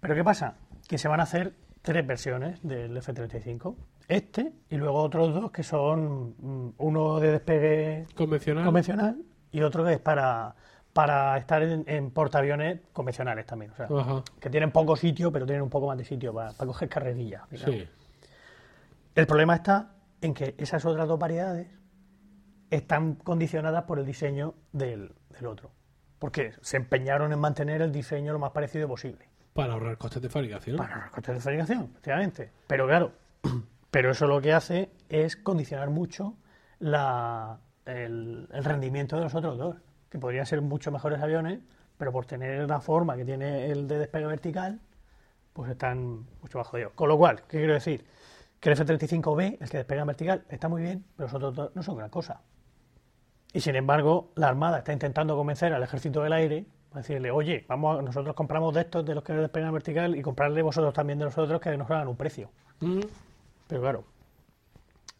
Pero 0.00 0.14
¿qué 0.14 0.24
pasa? 0.24 0.54
Que 0.88 0.96
se 0.96 1.08
van 1.08 1.20
a 1.20 1.24
hacer 1.24 1.52
tres 1.82 2.06
versiones 2.06 2.60
del 2.62 2.96
F-35. 2.96 3.74
Este 4.08 4.52
y 4.70 4.76
luego 4.76 5.02
otros 5.02 5.34
dos 5.34 5.50
que 5.50 5.62
son 5.62 6.34
mm, 6.38 6.74
uno 6.78 7.20
de 7.20 7.32
despegue 7.32 8.06
Convencional. 8.14 8.64
convencional 8.64 9.22
y 9.50 9.60
otro 9.62 9.84
que 9.84 9.94
es 9.94 9.98
para, 9.98 10.54
para 10.92 11.36
estar 11.38 11.62
en, 11.62 11.84
en 11.86 12.10
portaaviones 12.10 12.80
convencionales 12.92 13.46
también. 13.46 13.72
O 13.72 13.76
sea, 13.76 13.86
Ajá. 13.90 14.22
que 14.40 14.50
tienen 14.50 14.70
poco 14.70 14.96
sitio, 14.96 15.30
pero 15.32 15.46
tienen 15.46 15.62
un 15.62 15.70
poco 15.70 15.86
más 15.86 15.98
de 15.98 16.04
sitio 16.04 16.32
para, 16.32 16.52
para 16.52 16.66
coger 16.68 16.88
carrerillas. 16.88 17.42
Sí. 17.54 17.86
El 19.14 19.26
problema 19.26 19.54
está 19.56 19.92
en 20.20 20.34
que 20.34 20.54
esas 20.58 20.84
otras 20.84 21.06
dos 21.08 21.18
variedades 21.18 21.68
están 22.70 23.14
condicionadas 23.14 23.84
por 23.84 23.98
el 23.98 24.04
diseño 24.06 24.54
del, 24.72 25.12
del 25.30 25.46
otro. 25.46 25.70
Porque 26.18 26.52
se 26.60 26.76
empeñaron 26.76 27.32
en 27.32 27.38
mantener 27.38 27.80
el 27.82 27.92
diseño 27.92 28.32
lo 28.32 28.38
más 28.38 28.50
parecido 28.50 28.88
posible. 28.88 29.28
Para 29.58 29.72
ahorrar 29.72 29.98
costes 29.98 30.22
de 30.22 30.28
fabricación. 30.28 30.76
Para 30.76 31.06
los 31.06 31.10
costes 31.10 31.34
de 31.34 31.40
fabricación, 31.40 31.88
efectivamente. 31.90 32.52
Pero 32.68 32.86
claro, 32.86 33.10
pero 33.90 34.12
eso 34.12 34.28
lo 34.28 34.40
que 34.40 34.52
hace 34.52 34.92
es 35.08 35.34
condicionar 35.34 35.90
mucho 35.90 36.36
la, 36.78 37.58
el, 37.84 38.48
el 38.52 38.64
rendimiento 38.64 39.16
de 39.16 39.22
los 39.22 39.34
otros 39.34 39.58
dos, 39.58 39.74
que 40.10 40.20
podrían 40.20 40.46
ser 40.46 40.62
mucho 40.62 40.92
mejores 40.92 41.20
aviones, 41.20 41.58
pero 41.96 42.12
por 42.12 42.24
tener 42.24 42.68
la 42.70 42.80
forma 42.80 43.16
que 43.16 43.24
tiene 43.24 43.66
el 43.66 43.88
de 43.88 43.98
despegue 43.98 44.26
vertical, 44.26 44.78
pues 45.54 45.72
están 45.72 46.24
mucho 46.40 46.58
más 46.58 46.68
jodidos. 46.68 46.92
Con 46.92 47.08
lo 47.08 47.18
cual, 47.18 47.42
¿qué 47.48 47.58
quiero 47.58 47.74
decir? 47.74 48.06
Que 48.60 48.68
el 48.70 48.80
F-35B, 48.80 49.56
el 49.60 49.68
que 49.68 49.78
despega 49.78 50.02
en 50.02 50.06
vertical, 50.06 50.44
está 50.50 50.68
muy 50.68 50.82
bien, 50.82 51.04
pero 51.16 51.26
los 51.26 51.34
otros 51.34 51.56
dos 51.56 51.74
no 51.74 51.82
son 51.82 51.96
gran 51.96 52.10
cosa. 52.10 52.42
Y 53.52 53.60
sin 53.60 53.74
embargo, 53.74 54.30
la 54.36 54.46
Armada 54.46 54.78
está 54.78 54.92
intentando 54.92 55.36
convencer 55.36 55.72
al 55.72 55.82
Ejército 55.82 56.22
del 56.22 56.34
Aire 56.34 56.64
a 56.92 56.98
decirle, 56.98 57.30
oye, 57.30 57.64
vamos, 57.68 57.98
a- 57.98 58.02
nosotros 58.02 58.34
compramos 58.34 58.74
de 58.74 58.80
estos, 58.82 59.04
de 59.04 59.14
los 59.14 59.22
que 59.24 59.32
despegan 59.34 59.72
vertical, 59.72 60.16
y 60.16 60.22
comprarle 60.22 60.62
vosotros 60.62 60.94
también 60.94 61.18
de 61.18 61.26
los 61.26 61.36
otros 61.38 61.60
que 61.60 61.76
nos 61.76 61.90
hagan 61.90 62.08
un 62.08 62.16
precio. 62.16 62.50
Mm, 62.80 63.00
Pero 63.66 63.80
claro, 63.82 64.04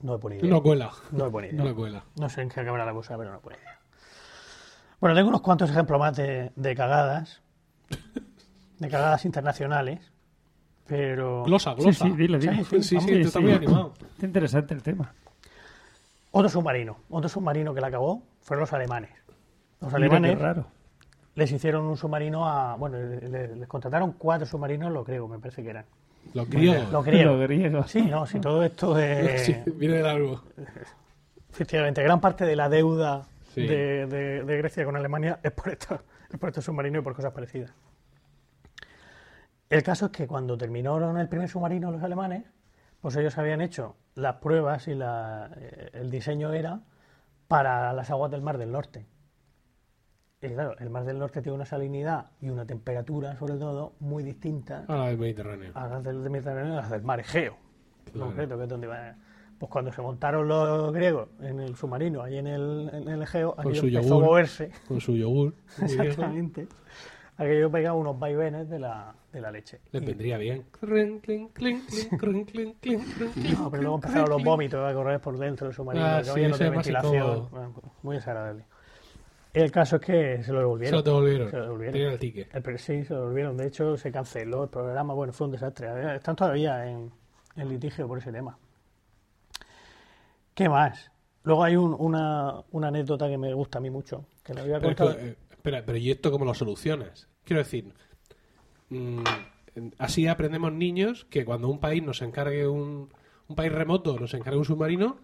no 0.01 0.15
es 0.15 0.21
buena 0.21 0.37
idea. 0.39 0.51
No 0.51 0.63
cuela. 0.63 0.91
No 1.11 1.27
es 1.27 1.33
buena 1.33 1.49
idea. 1.49 1.65
No 1.65 1.75
cuela. 1.75 2.05
No 2.19 2.29
sé 2.31 2.41
en 2.43 2.49
qué 2.49 2.61
acabará 2.61 2.85
la 2.87 2.93
cosa, 2.95 3.17
pero 3.19 3.31
no 3.31 3.37
es 3.37 3.43
buena 3.43 3.59
idea. 3.61 3.79
Bueno, 5.01 5.15
tengo 5.15 5.29
unos 5.29 5.43
cuantos 5.43 5.71
ejemplos 5.71 5.99
más 6.01 6.17
de, 6.17 6.51
de 6.57 6.75
cagadas, 6.75 7.43
de 8.79 8.89
cagadas 8.89 9.25
internacionales, 9.25 10.13
pero 10.87 11.45
Glosa, 11.45 11.75
Sí, 11.77 11.83
glosa. 11.83 12.05
sí, 12.07 12.11
dile, 12.17 12.39
dile. 12.39 12.65
Sí, 12.65 12.83
sí, 12.83 12.83
Sí, 12.83 13.01
sí, 13.01 13.21
estás 13.21 13.43
muy 13.43 13.53
animado. 13.53 13.93
Está 14.15 14.27
interesante 14.27 14.75
el 14.75 14.83
tema. 14.83 15.13
otro 16.31 16.49
submarino, 16.49 16.97
otro 17.11 17.29
submarino 17.29 17.75
que 17.75 17.81
la 17.81 17.89
acabó 17.89 18.23
fueron 18.41 18.63
los 18.63 18.73
alemanes. 18.73 19.11
Los 19.81 19.93
Mira 19.93 20.09
qué 20.09 20.17
alemanes 20.17 20.39
raro. 20.41 20.67
Les 21.39 21.53
hicieron 21.53 21.87
un 21.87 21.97
submarino 21.97 22.49
a, 22.49 22.75
bueno, 22.75 22.99
le- 22.99 23.29
le- 23.29 23.55
les 23.55 23.69
contrataron 23.69 24.13
cuatro 24.19 24.45
submarinos, 24.45 24.91
lo 24.93 25.05
creo, 25.05 25.29
me 25.29 25.39
parece 25.39 25.63
que 25.63 25.71
eran. 25.71 25.85
Los 26.35 26.51
griegos. 26.51 26.91
Los 26.91 27.05
griegos. 27.05 27.37
Los 27.39 27.43
griegos. 27.49 27.91
Sí, 27.93 28.03
no, 28.03 28.27
si 28.27 28.41
todo 28.41 28.65
esto 28.65 28.99
es... 28.99 29.43
Sí, 29.47 29.57
viene 29.77 29.99
de 29.99 30.03
largo. 30.03 30.43
efectivamente, 31.51 32.03
gran 32.03 32.21
parte 32.21 32.45
de 32.45 32.57
la 32.57 32.69
deuda 32.69 33.23
Sí. 33.55 33.67
de, 33.67 34.07
de- 34.07 34.43
de 34.45 34.57
Grecia 34.59 34.85
con 34.85 34.97
Alemania 34.97 35.39
es 35.43 35.53
por, 35.53 35.69
esto, 35.71 36.01
es 36.31 36.39
por 36.39 36.49
este 36.49 36.61
submarino 36.61 36.99
y 36.99 37.03
por 37.03 37.15
cosas 37.15 37.33
parecidas. 37.33 37.73
El 39.71 39.83
caso 39.83 40.07
es 40.07 40.11
que 40.13 40.27
cuando 40.27 40.57
terminaron 40.59 41.19
el 41.19 41.29
primer 41.29 41.49
submarino 41.49 41.91
los 41.93 42.03
alemanes, 42.03 42.45
pues 43.01 43.15
ellos 43.17 43.37
habían 43.39 43.61
hecho 43.61 43.95
las 44.17 44.37
pruebas 44.37 44.89
y 44.89 44.95
la- 44.95 45.51
eh, 45.57 45.91
el 45.93 46.11
diseño 46.11 46.53
era 46.53 46.81
para 47.47 47.93
las 47.93 48.11
aguas 48.11 48.31
del 48.31 48.43
Mar 48.43 48.59
del 48.59 48.73
Norte. 48.73 49.07
Y 50.41 50.49
claro, 50.51 50.77
el 50.79 50.89
Mar 50.91 51.05
del 51.05 51.19
Norte 51.19 51.43
tiene 51.43 51.57
una 51.57 51.65
salinidad 51.65 52.27
y 52.41 52.49
una 52.49 52.65
temperatura, 52.65 53.37
sobre 53.37 53.55
todo, 53.55 53.95
muy 53.99 54.23
distintas 54.23 54.89
A 54.89 54.97
la 54.97 55.07
del 55.09 55.19
Mediterráneo. 55.19 55.73
a 55.75 55.89
las 55.89 56.05
del 56.05 56.19
Mediterráneo 56.31 56.75
y 56.75 56.77
a 56.77 56.81
las 56.81 56.91
del 56.91 57.03
Mar 57.03 57.19
Egeo, 57.21 57.57
en 58.07 58.13
Claro. 58.13 58.27
concreto, 58.27 58.57
que 58.57 58.63
es 58.63 58.69
donde 58.69 58.87
va. 58.87 59.15
Pues 59.59 59.73
cuando 59.73 59.91
se 59.91 60.01
montaron 60.01 60.47
los 60.47 60.93
griegos 60.93 61.29
en 61.41 61.59
el 61.59 61.75
submarino, 61.75 62.23
ahí 62.23 62.39
en 62.39 62.47
el, 62.47 62.89
en 62.93 63.09
el 63.09 63.23
Egeo, 63.23 63.57
Con 63.57 63.67
aquello 63.67 63.83
empezó 63.89 64.09
yogur. 64.09 64.23
a 64.23 64.27
moverse. 64.29 64.71
Con 64.87 65.01
su 65.01 65.17
yogur. 65.17 65.55
Exactamente. 65.83 66.69
Aquello 67.37 67.71
pegaba 67.71 67.97
unos 67.99 68.17
vaivenes 68.19 68.69
de 68.69 68.79
la, 68.79 69.15
de 69.33 69.41
la 69.41 69.51
leche. 69.51 69.81
Les 69.91 70.03
Y- 70.03 70.07
vendría 70.07 70.39
bien. 70.39 70.65
No, 73.59 73.71
pero 73.71 73.83
luego 73.83 73.95
empezaron 73.97 74.29
los 74.31 74.43
vómitos 74.45 74.89
a 74.89 74.95
correr 74.95 75.21
por 75.21 75.37
dentro 75.39 75.67
del 75.67 75.75
submarino, 75.75 76.05
Ah, 76.05 76.23
sí, 76.23 76.31
había 76.31 76.49
no 76.49 76.57
ventilación. 76.59 77.49
Bueno, 77.51 77.73
pues, 77.75 77.87
muy 78.03 78.17
desagradable. 78.17 78.65
El 79.63 79.71
caso 79.73 79.97
es 79.97 80.03
que 80.03 80.43
se 80.45 80.53
lo 80.53 80.59
Se 80.59 80.61
devolvieron. 80.61 80.97
lo 80.99 81.03
devolvieron. 81.03 81.51
Se 81.51 81.57
lo 81.57 81.63
devolvieron. 81.65 82.13
El 82.13 82.19
ticket. 82.19 82.55
El 82.55 82.79
sí, 82.79 83.05
se 83.05 83.13
lo 83.15 83.21
devolvieron. 83.21 83.57
De 83.57 83.67
hecho, 83.67 83.97
se 83.97 84.13
canceló 84.13 84.65
el 84.65 84.71
programa. 84.71 85.15
Bueno, 85.15 85.33
fue 85.33 85.47
un 85.47 85.53
desastre. 85.53 85.89
Están 86.15 86.37
todavía 86.37 86.89
en, 86.89 87.11
en 87.57 87.69
litigio 87.69 88.07
por 88.07 88.19
ese 88.19 88.31
tema. 88.31 88.57
¿Qué 90.55 90.69
más? 90.69 91.11
Luego 91.45 91.65
hay 91.65 91.77
un- 91.77 91.97
una, 91.99 92.63
una 92.73 92.89
anécdota 92.89 93.29
que 93.29 93.39
me 93.39 93.53
gusta 93.55 93.79
a 93.79 93.81
mí 93.81 93.91
mucho, 93.91 94.27
que 94.45 94.55
le 94.55 94.63
voy 94.63 94.73
a 94.73 94.81
Pero, 94.81 94.97
contar. 94.97 95.17
eh, 95.25 95.37
espera, 95.51 95.83
pero 95.85 95.99
¿y 95.99 96.11
esto 96.11 96.31
cómo 96.31 96.45
lo 96.45 96.55
solucionas? 96.55 97.29
Quiero 97.45 97.63
decir, 97.63 97.93
mm, 98.91 99.23
así 99.99 100.27
aprendemos 100.27 100.73
niños 100.73 101.25
que 101.31 101.45
cuando 101.45 101.69
un 101.69 101.79
país 101.81 102.03
nos 102.03 102.23
encargue 102.23 102.67
un, 102.67 103.09
un 103.49 103.57
país 103.57 103.73
remoto 103.73 104.19
nos 104.19 104.35
encargue 104.35 104.59
un 104.59 104.65
submarino, 104.65 105.19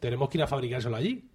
tenemos 0.00 0.28
que 0.28 0.38
ir 0.38 0.44
a 0.44 0.46
fabricárselo 0.46 0.96
allí. 0.96 1.28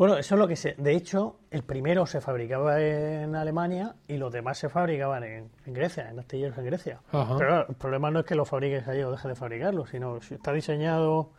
Bueno, 0.00 0.16
eso 0.16 0.34
es 0.34 0.38
lo 0.38 0.48
que 0.48 0.56
se. 0.56 0.74
De 0.78 0.94
hecho, 0.96 1.36
el 1.50 1.62
primero 1.62 2.06
se 2.06 2.22
fabricaba 2.22 2.80
en 2.80 3.34
Alemania 3.36 3.94
y 4.08 4.16
los 4.16 4.32
demás 4.32 4.56
se 4.56 4.70
fabricaban 4.70 5.22
en, 5.24 5.50
en 5.66 5.74
Grecia, 5.74 6.08
en 6.08 6.18
astilleros 6.18 6.56
en 6.56 6.64
Grecia. 6.64 7.00
Ajá. 7.12 7.36
Pero 7.36 7.68
el 7.68 7.74
problema 7.74 8.10
no 8.10 8.20
es 8.20 8.24
que 8.24 8.34
lo 8.34 8.46
fabriques 8.46 8.88
allí 8.88 9.02
o 9.02 9.10
dejes 9.10 9.28
de 9.28 9.34
fabricarlo, 9.34 9.84
sino 9.84 10.18
si 10.22 10.36
está 10.36 10.54
diseñado 10.54 11.32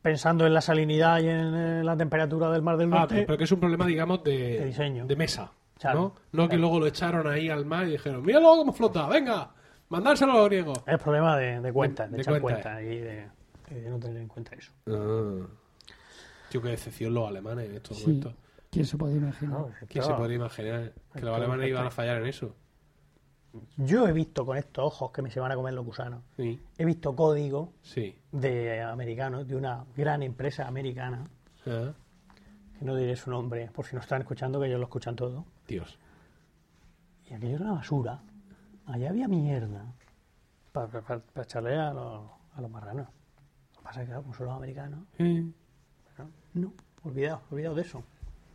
pensando 0.00 0.46
en 0.46 0.54
la 0.54 0.62
salinidad 0.62 1.18
y 1.20 1.28
en, 1.28 1.84
la 1.84 1.98
temperatura 1.98 2.50
del 2.50 2.62
mar 2.62 2.78
del 2.78 2.90
Ah, 2.94 3.00
norte. 3.00 3.14
pero, 3.16 3.26
pero 3.26 3.36
que 3.38 3.44
es 3.44 3.52
un 3.52 3.60
problema, 3.60 3.86
digamos, 3.86 4.24
de, 4.24 4.60
De 4.60 4.64
diseño. 4.64 5.04
de 5.04 5.14
mesa. 5.16 5.52
Claro, 5.78 6.14
¿no? 6.32 6.44
No 6.44 6.48
que 6.48 6.56
luego 6.56 6.80
lo 6.80 6.86
echaron 6.86 7.26
ahí 7.26 7.50
al 7.50 7.66
mar 7.66 7.86
y 7.86 7.90
dijeron, 7.90 8.24
míralo 8.24 8.56
cómo 8.56 8.72
flota, 8.72 9.06
venga, 9.06 9.50
mandárselo 9.90 10.32
a 10.32 10.36
los 10.36 10.46
griegos. 10.48 10.78
Es 10.86 10.98
problema 10.98 11.36
de, 11.36 11.60
de 11.60 11.72
cuentas, 11.74 12.10
de, 12.10 12.16
de 12.16 12.22
echar 12.22 12.40
cuentas. 12.40 12.80
y 12.80 12.86
de, 12.86 13.28
y 13.70 13.74
de 13.74 13.90
no 13.90 13.98
tener 13.98 14.16
en 14.22 14.28
cuenta 14.28 14.56
eso. 14.56 14.72
Ah. 14.88 15.46
Tío, 16.50 16.62
qué 16.62 16.68
decepción 16.70 17.14
los 17.14 17.28
alemanes 17.28 17.68
en 17.68 17.76
estos 17.76 17.98
Sí. 17.98 18.06
momentos. 18.06 18.34
¿Quién 18.70 18.84
se 18.86 18.96
puede 18.98 19.16
imaginar? 19.16 19.58
No, 19.60 19.70
¿Quién 19.88 20.04
se 20.04 20.12
podría 20.14 20.36
imaginar 20.36 20.92
que 21.14 21.20
los 21.22 21.34
alemanes 21.36 21.68
iban 21.68 21.86
a 21.86 21.90
fallar 21.90 22.18
en 22.20 22.26
eso? 22.26 22.54
Yo 23.78 24.06
he 24.06 24.12
visto 24.12 24.44
con 24.44 24.56
estos 24.58 24.84
ojos 24.84 25.10
que 25.10 25.22
me 25.22 25.30
se 25.30 25.40
van 25.40 25.50
a 25.52 25.56
comer 25.56 25.72
los 25.72 25.84
gusanos, 25.84 26.22
Sí, 26.36 26.60
he 26.76 26.84
visto 26.84 27.16
código 27.16 27.72
sí. 27.82 28.14
de 28.30 28.82
americanos, 28.82 29.48
de 29.48 29.56
una 29.56 29.84
gran 29.96 30.22
empresa 30.22 30.66
americana, 30.68 31.24
Ah, 31.66 31.92
que 32.78 32.84
no 32.84 32.94
diré 32.94 33.16
su 33.16 33.30
nombre, 33.30 33.70
por 33.72 33.86
si 33.86 33.96
no 33.96 34.02
están 34.02 34.20
escuchando, 34.20 34.60
que 34.60 34.66
ellos 34.66 34.78
lo 34.78 34.84
escuchan 34.84 35.16
todo. 35.16 35.44
Dios. 35.66 35.98
Y 37.30 37.34
aquello 37.34 37.56
era 37.56 37.64
una 37.64 37.74
basura. 37.74 38.20
Allá 38.86 39.10
había 39.10 39.28
mierda 39.28 39.84
para 40.72 40.88
echarle 41.42 41.76
a 41.76 41.92
los, 41.92 42.30
a 42.54 42.60
los 42.60 42.70
marranos. 42.70 43.06
Lo 43.74 43.78
que 43.78 43.84
pasa 43.84 44.00
es 44.02 44.06
que, 44.06 44.10
claro, 44.10 44.22
como 44.22 44.34
son 44.34 44.46
los 44.46 44.56
americanos, 44.56 45.00
Eh, 45.18 45.50
¿no? 46.18 46.30
no, 46.54 46.72
olvidado, 47.04 47.42
olvidado 47.50 47.74
de 47.74 47.82
eso. 47.82 48.02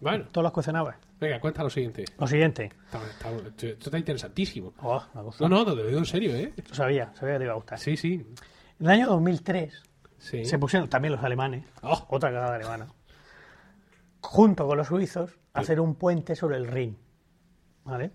Bueno, 0.02 0.26
Todas 0.32 0.44
las 0.44 0.52
cocinabas. 0.52 0.98
venga, 1.20 1.40
cuenta 1.40 1.64
lo 1.64 1.70
siguiente. 1.70 2.04
Lo 2.20 2.28
siguiente. 2.28 2.66
Está- 2.86 3.02
está- 3.10 3.32
esto, 3.32 3.68
esto 3.68 3.86
está 3.86 3.98
interesantísimo. 3.98 4.74
Oh. 4.82 5.02
No, 5.40 5.48
no, 5.50 5.64
te 5.66 5.76
lo 5.76 5.88
digo 5.88 6.00
en 6.00 6.06
serio, 6.06 6.36
¿eh? 6.36 6.54
Lo 6.68 6.76
sabía, 6.76 7.14
sabía 7.16 7.34
que 7.36 7.40
te 7.40 7.44
iba 7.46 7.54
a 7.54 7.56
gustar. 7.56 7.80
Sí, 7.80 7.96
sí. 7.96 8.14
En 8.80 8.86
el 8.86 8.90
año 8.92 9.08
2003 9.08 9.82
Sí. 10.18 10.44
se 10.46 10.58
pusieron 10.60 10.90
también 10.90 11.14
los 11.14 11.24
alemanes, 11.24 11.66
Oh, 11.82 12.06
otra 12.10 12.32
cagada 12.32 12.56
alemana, 12.56 12.88
junto 14.22 14.68
con 14.68 14.78
los 14.78 14.88
suizos, 14.88 15.38
a 15.54 15.60
hacer 15.62 15.80
un 15.80 15.96
puente 15.96 16.36
sobre 16.36 16.58
el 16.58 16.68
Rin. 16.68 16.98
¿Vale? 17.86 18.12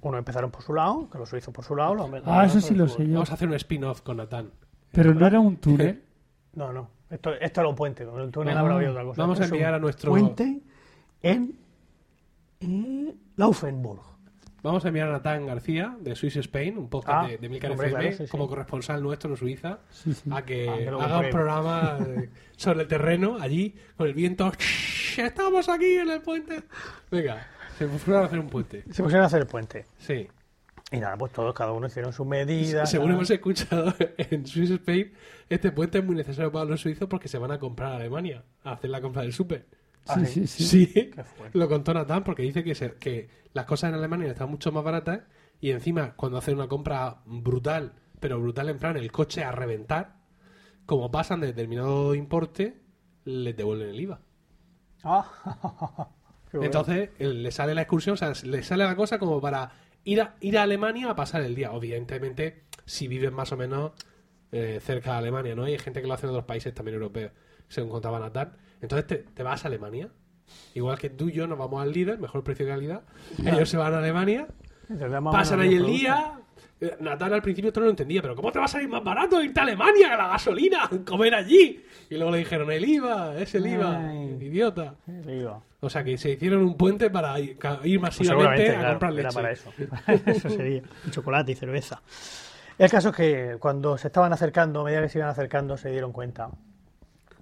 Uno 0.00 0.18
empezaron 0.18 0.50
por 0.50 0.62
su 0.62 0.74
lado, 0.74 1.08
que 1.10 1.18
los 1.18 1.28
suizos 1.28 1.54
por 1.54 1.64
su 1.64 1.76
lado. 1.76 1.94
Los 1.94 2.10
Ah, 2.26 2.44
eso 2.44 2.60
sí 2.60 2.74
lo 2.74 2.88
sé 2.88 3.06
yo. 3.06 3.14
vamos 3.14 3.30
a 3.30 3.34
hacer 3.34 3.48
un 3.48 3.54
spin-off 3.54 4.00
con 4.02 4.16
Natán. 4.16 4.50
Pero 4.90 5.14
no 5.14 5.26
era 5.26 5.40
un 5.40 5.56
túnel. 5.56 6.02
No, 6.54 6.70
no. 6.70 6.90
Esto, 7.12 7.34
esto 7.34 7.60
era 7.60 7.68
un 7.68 7.76
puente. 7.76 8.04
Con 8.04 8.20
el 8.20 8.30
túnel 8.30 8.56
habrá 8.56 8.74
habido 8.74 8.90
otra 8.92 9.04
cosa. 9.04 9.22
vamos 9.22 9.40
a 9.40 9.44
enviar 9.44 9.74
a 9.74 9.78
nuestro- 9.78 10.10
Puente 10.10 10.60
en, 11.22 11.58
eh, 12.60 13.14
Laufenburg. 13.36 14.00
Vamos 14.62 14.84
a 14.84 14.88
enviar 14.88 15.08
a 15.08 15.12
Natán 15.12 15.44
García 15.44 15.96
de 16.00 16.14
Swiss 16.14 16.36
Spain, 16.36 16.78
un 16.78 16.88
podcast 16.88 17.24
Ah, 17.24 17.28
de, 17.28 17.36
de 17.38 17.48
Milcar 17.48 17.72
hombre, 17.72 17.88
FM, 17.88 18.00
claro, 18.02 18.16
sí, 18.16 18.24
sí. 18.26 18.30
como 18.30 18.46
corresponsal 18.48 19.02
nuestro 19.02 19.30
en 19.30 19.36
Suiza, 19.36 19.80
Sí, 19.90 20.14
sí. 20.14 20.30
a 20.32 20.42
que 20.44 20.68
Ah, 20.68 21.04
haga 21.04 21.18
un 21.18 21.30
programa 21.30 21.98
eh, 22.00 22.30
sobre 22.56 22.82
el 22.82 22.88
terreno, 22.88 23.36
allí, 23.40 23.74
con 23.96 24.06
el 24.06 24.14
viento. 24.14 24.50
Estamos 25.18 25.68
aquí 25.68 25.96
en 25.96 26.10
el 26.10 26.22
puente. 26.22 26.62
Venga, 27.10 27.44
se 27.76 27.86
pusieron 27.88 28.22
a 28.22 28.26
hacer 28.26 28.38
un 28.38 28.48
puente. 28.48 28.84
Se 28.92 29.02
pusieron 29.02 29.24
a 29.24 29.26
hacer 29.26 29.40
el 29.40 29.46
puente. 29.48 29.84
Sí. 29.98 30.28
Y 30.92 30.98
nada, 30.98 31.16
pues 31.16 31.32
todos, 31.32 31.54
cada 31.54 31.72
uno 31.72 31.86
hicieron 31.86 32.12
sus 32.12 32.26
medidas. 32.26 32.90
Según 32.90 33.06
nada. 33.08 33.18
hemos 33.18 33.30
escuchado 33.30 33.94
en 34.18 34.46
Swiss 34.46 34.70
Spain, 34.70 35.12
este 35.48 35.72
puente 35.72 35.98
es 35.98 36.04
muy 36.04 36.14
necesario 36.14 36.52
para 36.52 36.64
los 36.66 36.80
suizos 36.80 37.08
porque 37.08 37.28
se 37.28 37.38
van 37.38 37.50
a 37.50 37.58
comprar 37.58 37.92
a 37.92 37.96
Alemania, 37.96 38.44
a 38.62 38.72
hacer 38.72 38.90
la 38.90 39.00
compra 39.00 39.22
del 39.22 39.32
súper. 39.32 39.66
Ah, 40.06 40.16
Sí, 40.20 40.26
sí. 40.26 40.46
sí, 40.46 40.64
sí. 40.64 40.86
Sí, 40.86 41.10
Qué 41.14 41.24
fuerte. 41.36 41.58
lo 41.58 41.68
contó 41.68 41.94
Natán 41.94 42.24
porque 42.24 42.42
dice 42.42 42.62
que, 42.62 42.74
se- 42.74 42.94
que 42.94 43.28
las 43.54 43.64
cosas 43.66 43.88
en 43.88 43.94
Alemania 43.94 44.28
están 44.30 44.50
mucho 44.50 44.70
más 44.72 44.84
baratas 44.84 45.20
y 45.60 45.70
encima 45.70 46.14
cuando 46.14 46.38
hacen 46.38 46.54
una 46.56 46.68
compra 46.68 47.22
brutal, 47.24 47.92
pero 48.20 48.40
brutal 48.40 48.68
en 48.68 48.78
plan 48.78 48.96
el 48.96 49.10
coche 49.12 49.44
a 49.44 49.52
reventar, 49.52 50.16
como 50.86 51.10
pasan 51.10 51.40
de 51.40 51.46
determinado 51.48 52.14
importe, 52.14 52.80
les 53.24 53.56
devuelven 53.56 53.90
el 53.90 54.00
IVA. 54.00 54.20
Ah, 55.04 55.30
bueno. 56.52 56.66
Entonces 56.66 57.10
el- 57.18 57.42
le 57.42 57.50
sale 57.50 57.74
la 57.74 57.82
excursión, 57.82 58.14
o 58.14 58.16
sea, 58.16 58.32
le 58.44 58.62
sale 58.62 58.84
la 58.84 58.96
cosa 58.96 59.18
como 59.18 59.40
para 59.40 59.70
ir 60.04 60.20
a, 60.20 60.34
ir 60.40 60.58
a 60.58 60.62
Alemania 60.62 61.10
a 61.10 61.16
pasar 61.16 61.42
el 61.42 61.54
día. 61.54 61.72
Obviamente, 61.72 62.64
si 62.84 63.08
vives 63.08 63.32
más 63.32 63.52
o 63.52 63.56
menos 63.56 63.92
eh, 64.50 64.80
cerca 64.82 65.12
de 65.12 65.18
Alemania, 65.18 65.54
¿no? 65.54 65.66
Y 65.68 65.72
hay 65.72 65.78
gente 65.78 66.00
que 66.02 66.06
lo 66.06 66.14
hace 66.14 66.26
en 66.26 66.30
otros 66.30 66.44
países 66.44 66.74
también 66.74 66.96
europeos, 66.96 67.32
según 67.68 67.90
contaba 67.90 68.18
Natán. 68.18 68.56
Entonces 68.80 69.06
te, 69.06 69.16
te 69.18 69.42
vas 69.42 69.64
a 69.64 69.68
Alemania. 69.68 70.10
Igual 70.74 70.98
que 70.98 71.10
tú 71.10 71.28
y 71.28 71.32
yo 71.32 71.46
nos 71.46 71.58
vamos 71.58 71.80
al 71.82 71.92
líder, 71.92 72.18
mejor 72.18 72.42
precio 72.44 72.66
y 72.66 72.68
calidad. 72.68 73.02
Ellos 73.44 73.68
se 73.68 73.76
van 73.76 73.94
a 73.94 73.98
Alemania, 73.98 74.48
pasan 75.30 75.60
ahí 75.60 75.74
el 75.74 75.86
día. 75.86 76.38
Eh, 76.80 76.96
Natán 77.00 77.32
al 77.32 77.42
principio 77.42 77.68
esto 77.68 77.80
no 77.80 77.86
lo 77.86 77.90
entendía, 77.90 78.20
pero 78.20 78.34
¿cómo 78.34 78.50
te 78.50 78.58
va 78.58 78.64
a 78.64 78.68
salir 78.68 78.88
más 78.88 79.04
barato 79.04 79.42
irte 79.42 79.60
a 79.60 79.62
Alemania 79.62 80.10
que 80.10 80.16
la 80.16 80.28
gasolina? 80.28 80.90
Comer 81.06 81.34
allí. 81.34 81.82
Y 82.10 82.16
luego 82.16 82.32
le 82.32 82.38
dijeron, 82.38 82.70
el 82.72 82.84
IVA, 82.84 83.38
es 83.38 83.54
el 83.54 83.66
IVA, 83.66 84.08
Ay. 84.08 84.38
idiota. 84.40 84.96
Sí, 85.06 85.12
digo. 85.24 85.62
O 85.84 85.90
sea 85.90 86.04
que 86.04 86.16
se 86.16 86.30
hicieron 86.30 86.62
un 86.62 86.76
puente 86.76 87.10
para 87.10 87.38
ir, 87.40 87.58
Pues 87.58 88.00
masivamente 88.00 88.24
seguramente, 88.24 88.70
a 88.70 88.78
claro, 88.78 88.88
comprar 88.94 89.12
leche. 89.14 89.26
era 89.28 89.32
para 89.32 89.50
eso. 89.50 89.72
eso 90.30 90.48
sería. 90.48 90.82
Y 91.06 91.10
chocolate 91.10 91.52
y 91.52 91.54
cerveza. 91.56 92.00
El 92.78 92.88
caso 92.88 93.08
es 93.10 93.16
que 93.16 93.56
cuando 93.58 93.98
se 93.98 94.06
estaban 94.06 94.32
acercando, 94.32 94.80
a 94.80 94.84
medida 94.84 95.02
que 95.02 95.08
se 95.08 95.18
iban 95.18 95.28
acercando, 95.30 95.76
se 95.76 95.90
dieron 95.90 96.12
cuenta 96.12 96.50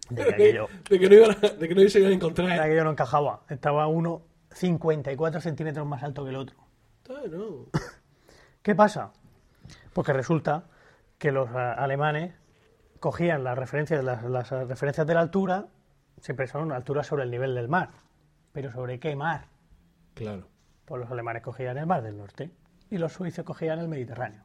de 0.08 0.24
que 0.24 0.30
aquello, 0.30 0.68
de, 0.90 0.98
que 0.98 1.08
no 1.08 1.14
iban 1.16 1.30
a, 1.32 1.48
de 1.48 1.68
que 1.68 1.74
no 1.74 1.88
se 1.88 1.98
iban 1.98 2.06
a 2.06 2.08
de 2.10 2.14
encontrar. 2.16 2.48
que 2.48 2.60
aquello 2.60 2.84
no 2.84 2.90
encajaba. 2.92 3.40
Estaba 3.50 3.86
uno 3.88 4.22
54 4.52 5.40
centímetros 5.42 5.86
más 5.86 6.02
alto 6.02 6.24
que 6.24 6.30
el 6.30 6.36
otro. 6.36 6.56
Ah, 7.10 7.20
no. 7.30 7.66
¿Qué 8.62 8.74
pasa? 8.74 9.12
Pues 9.92 10.06
que 10.06 10.14
resulta 10.14 10.64
que 11.18 11.30
los 11.30 11.50
a- 11.50 11.74
alemanes 11.74 12.34
cogían 13.00 13.44
las 13.44 13.58
referencias, 13.58 14.02
las, 14.02 14.24
las 14.24 14.48
referencias 14.50 15.06
de 15.06 15.12
la 15.14 15.20
altura, 15.20 15.66
siempre 16.22 16.46
son 16.46 16.72
alturas 16.72 17.06
sobre 17.06 17.24
el 17.24 17.30
nivel 17.30 17.54
del 17.54 17.68
mar. 17.68 17.90
¿Pero 18.52 18.72
sobre 18.72 18.98
qué 18.98 19.14
mar? 19.16 19.46
Claro. 20.14 20.48
Pues 20.84 21.00
los 21.00 21.10
alemanes 21.10 21.42
cogían 21.42 21.78
el 21.78 21.86
mar 21.86 22.02
del 22.02 22.16
norte 22.16 22.50
y 22.90 22.98
los 22.98 23.12
suizos 23.12 23.44
cogían 23.44 23.78
el 23.78 23.88
Mediterráneo. 23.88 24.42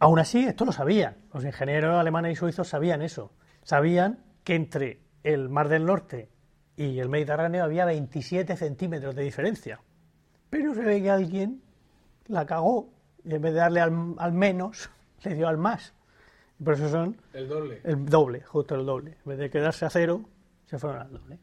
Aún 0.00 0.18
así, 0.18 0.44
esto 0.44 0.64
lo 0.64 0.72
sabían. 0.72 1.16
Los 1.32 1.44
ingenieros 1.44 1.98
alemanes 1.98 2.32
y 2.32 2.36
suizos 2.36 2.68
sabían 2.68 3.02
eso. 3.02 3.32
Sabían 3.62 4.20
que 4.44 4.54
entre 4.54 5.00
el 5.24 5.48
mar 5.48 5.68
del 5.68 5.84
norte 5.84 6.30
y 6.76 7.00
el 7.00 7.08
Mediterráneo 7.08 7.64
había 7.64 7.84
27 7.84 8.56
centímetros 8.56 9.14
de 9.16 9.22
diferencia. 9.24 9.80
Pero 10.50 10.74
se 10.74 10.82
ve 10.82 11.02
que 11.02 11.10
alguien 11.10 11.62
la 12.26 12.46
cagó 12.46 12.90
y 13.24 13.34
en 13.34 13.42
vez 13.42 13.52
de 13.52 13.58
darle 13.58 13.80
al, 13.80 14.14
al 14.18 14.32
menos, 14.32 14.88
le 15.24 15.34
dio 15.34 15.48
al 15.48 15.58
más. 15.58 15.94
Por 16.62 16.74
eso 16.74 16.88
son 16.88 17.16
El 17.32 17.48
doble. 17.48 17.80
el 17.84 18.06
doble, 18.06 18.42
justo 18.42 18.74
el 18.74 18.86
doble. 18.86 19.12
En 19.24 19.30
vez 19.30 19.38
de 19.38 19.50
quedarse 19.50 19.84
a 19.86 19.90
cero, 19.90 20.22
se 20.68 20.78
fueron 20.78 21.02
al 21.02 21.10
doble. 21.12 21.38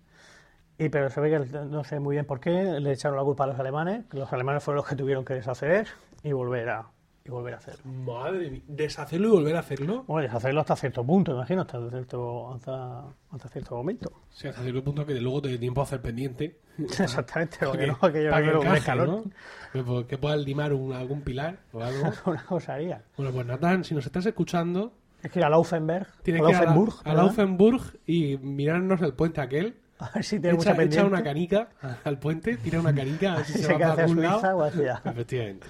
Y 0.78 0.90
pero 0.90 1.10
se 1.10 1.22
ve 1.22 1.30
que 1.30 1.40
no 1.60 1.84
sé 1.84 2.00
muy 2.00 2.16
bien 2.16 2.26
por 2.26 2.40
qué 2.40 2.52
le 2.80 2.92
echaron 2.92 3.18
la 3.18 3.24
culpa 3.24 3.46
a 3.46 3.48
los 3.48 3.60
alemanes, 3.60 4.06
que 4.08 4.18
los 4.18 4.32
alemanes 4.34 4.62
fueron 4.64 4.78
los 4.78 4.88
que 4.88 4.96
tuvieron 4.96 5.24
que 5.24 5.34
deshacer 5.34 5.88
y 6.24 6.32
volver 6.34 6.70
a 6.70 6.88
y 7.28 7.32
volver 7.32 7.56
a 7.56 7.58
hacerlo. 7.58 7.92
Madre 7.92 8.52
mía. 8.52 8.62
Deshacerlo 8.68 9.30
y 9.30 9.32
volver 9.32 9.56
a 9.56 9.60
hacerlo. 9.60 10.04
Bueno, 10.06 10.28
deshacerlo 10.28 10.60
hasta 10.62 10.76
cierto 10.76 11.04
punto, 11.04 11.32
imagino, 11.32 11.62
hasta 11.62 11.90
cierto, 11.90 12.54
hasta, 12.54 13.04
hasta 13.32 13.50
cierto 13.50 13.76
momento. 13.78 14.12
Sí, 14.30 14.48
hasta 14.48 14.62
cierto 14.62 14.84
punto 14.84 15.06
que 15.08 15.16
luego 15.16 15.42
te 15.42 15.48
dé 15.50 15.58
tiempo 15.58 15.82
a 15.82 15.86
hacer 15.86 16.02
pendiente. 16.04 16.60
Exactamente, 16.78 17.58
porque 17.66 17.80
Que- 17.80 17.88
no, 17.88 17.98
aquello 18.00 18.30
para 18.30 18.44
que 18.46 18.52
un 18.52 18.58
encaje, 18.62 18.78
escalón. 18.78 19.32
¿no? 19.74 20.02
Que, 20.02 20.08
que 20.08 20.18
puedas 20.20 20.40
limar 20.40 20.72
un- 20.74 20.94
algún 20.94 21.22
pilar 21.22 21.58
o 21.74 21.82
algo. 21.82 22.12
Una 22.26 22.46
cosa 22.46 22.74
haría. 22.76 23.02
Bueno, 23.18 23.32
pues 23.32 23.46
Natán, 23.48 23.84
si 23.86 23.96
nos 23.96 24.06
estás 24.06 24.26
escuchando, 24.28 24.94
Es 25.26 25.32
que 25.32 25.40
ir 25.40 25.46
a 25.46 25.50
Laufenberg, 25.50 26.08
tienes 26.22 26.44
a 26.44 26.46
que 26.46 26.52
ir 26.52 26.56
a, 26.56 26.60
la- 26.60 26.66
Laufenburg, 26.66 26.96
a. 27.04 27.14
Laufenburg 27.16 27.82
y 28.06 28.38
mirarnos 28.38 29.02
el 29.02 29.14
puente 29.14 29.42
aquel. 29.42 29.76
a 30.00 30.10
ver 30.14 30.24
si 30.24 30.40
tiene 30.40 30.56
Echa, 30.58 30.70
mucha 30.74 30.84
echa 30.84 31.04
una 31.06 31.24
canica 31.24 31.70
al 32.04 32.20
puente, 32.20 32.58
tira 32.58 32.80
una 32.80 32.94
canica 32.94 33.34
a 33.34 33.38
ver 33.38 33.46
si 33.46 33.54
se, 33.58 33.64
se 33.64 33.74
va 33.74 33.80
para 33.80 33.92
hacia 33.94 34.04
algún 34.04 34.18
Suiza 34.18 34.36
lado. 34.42 34.58
o 34.58 34.64
hacia, 34.64 35.02
Efectivamente. 35.06 35.68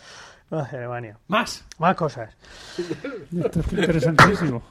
o 0.49 0.57
hacia 0.57 0.77
Alemania. 0.79 1.17
Más. 1.27 1.65
Más 1.79 1.95
cosas. 1.95 2.35
Esto 2.77 3.59
es 3.61 3.71
interesantísimo. 3.73 4.61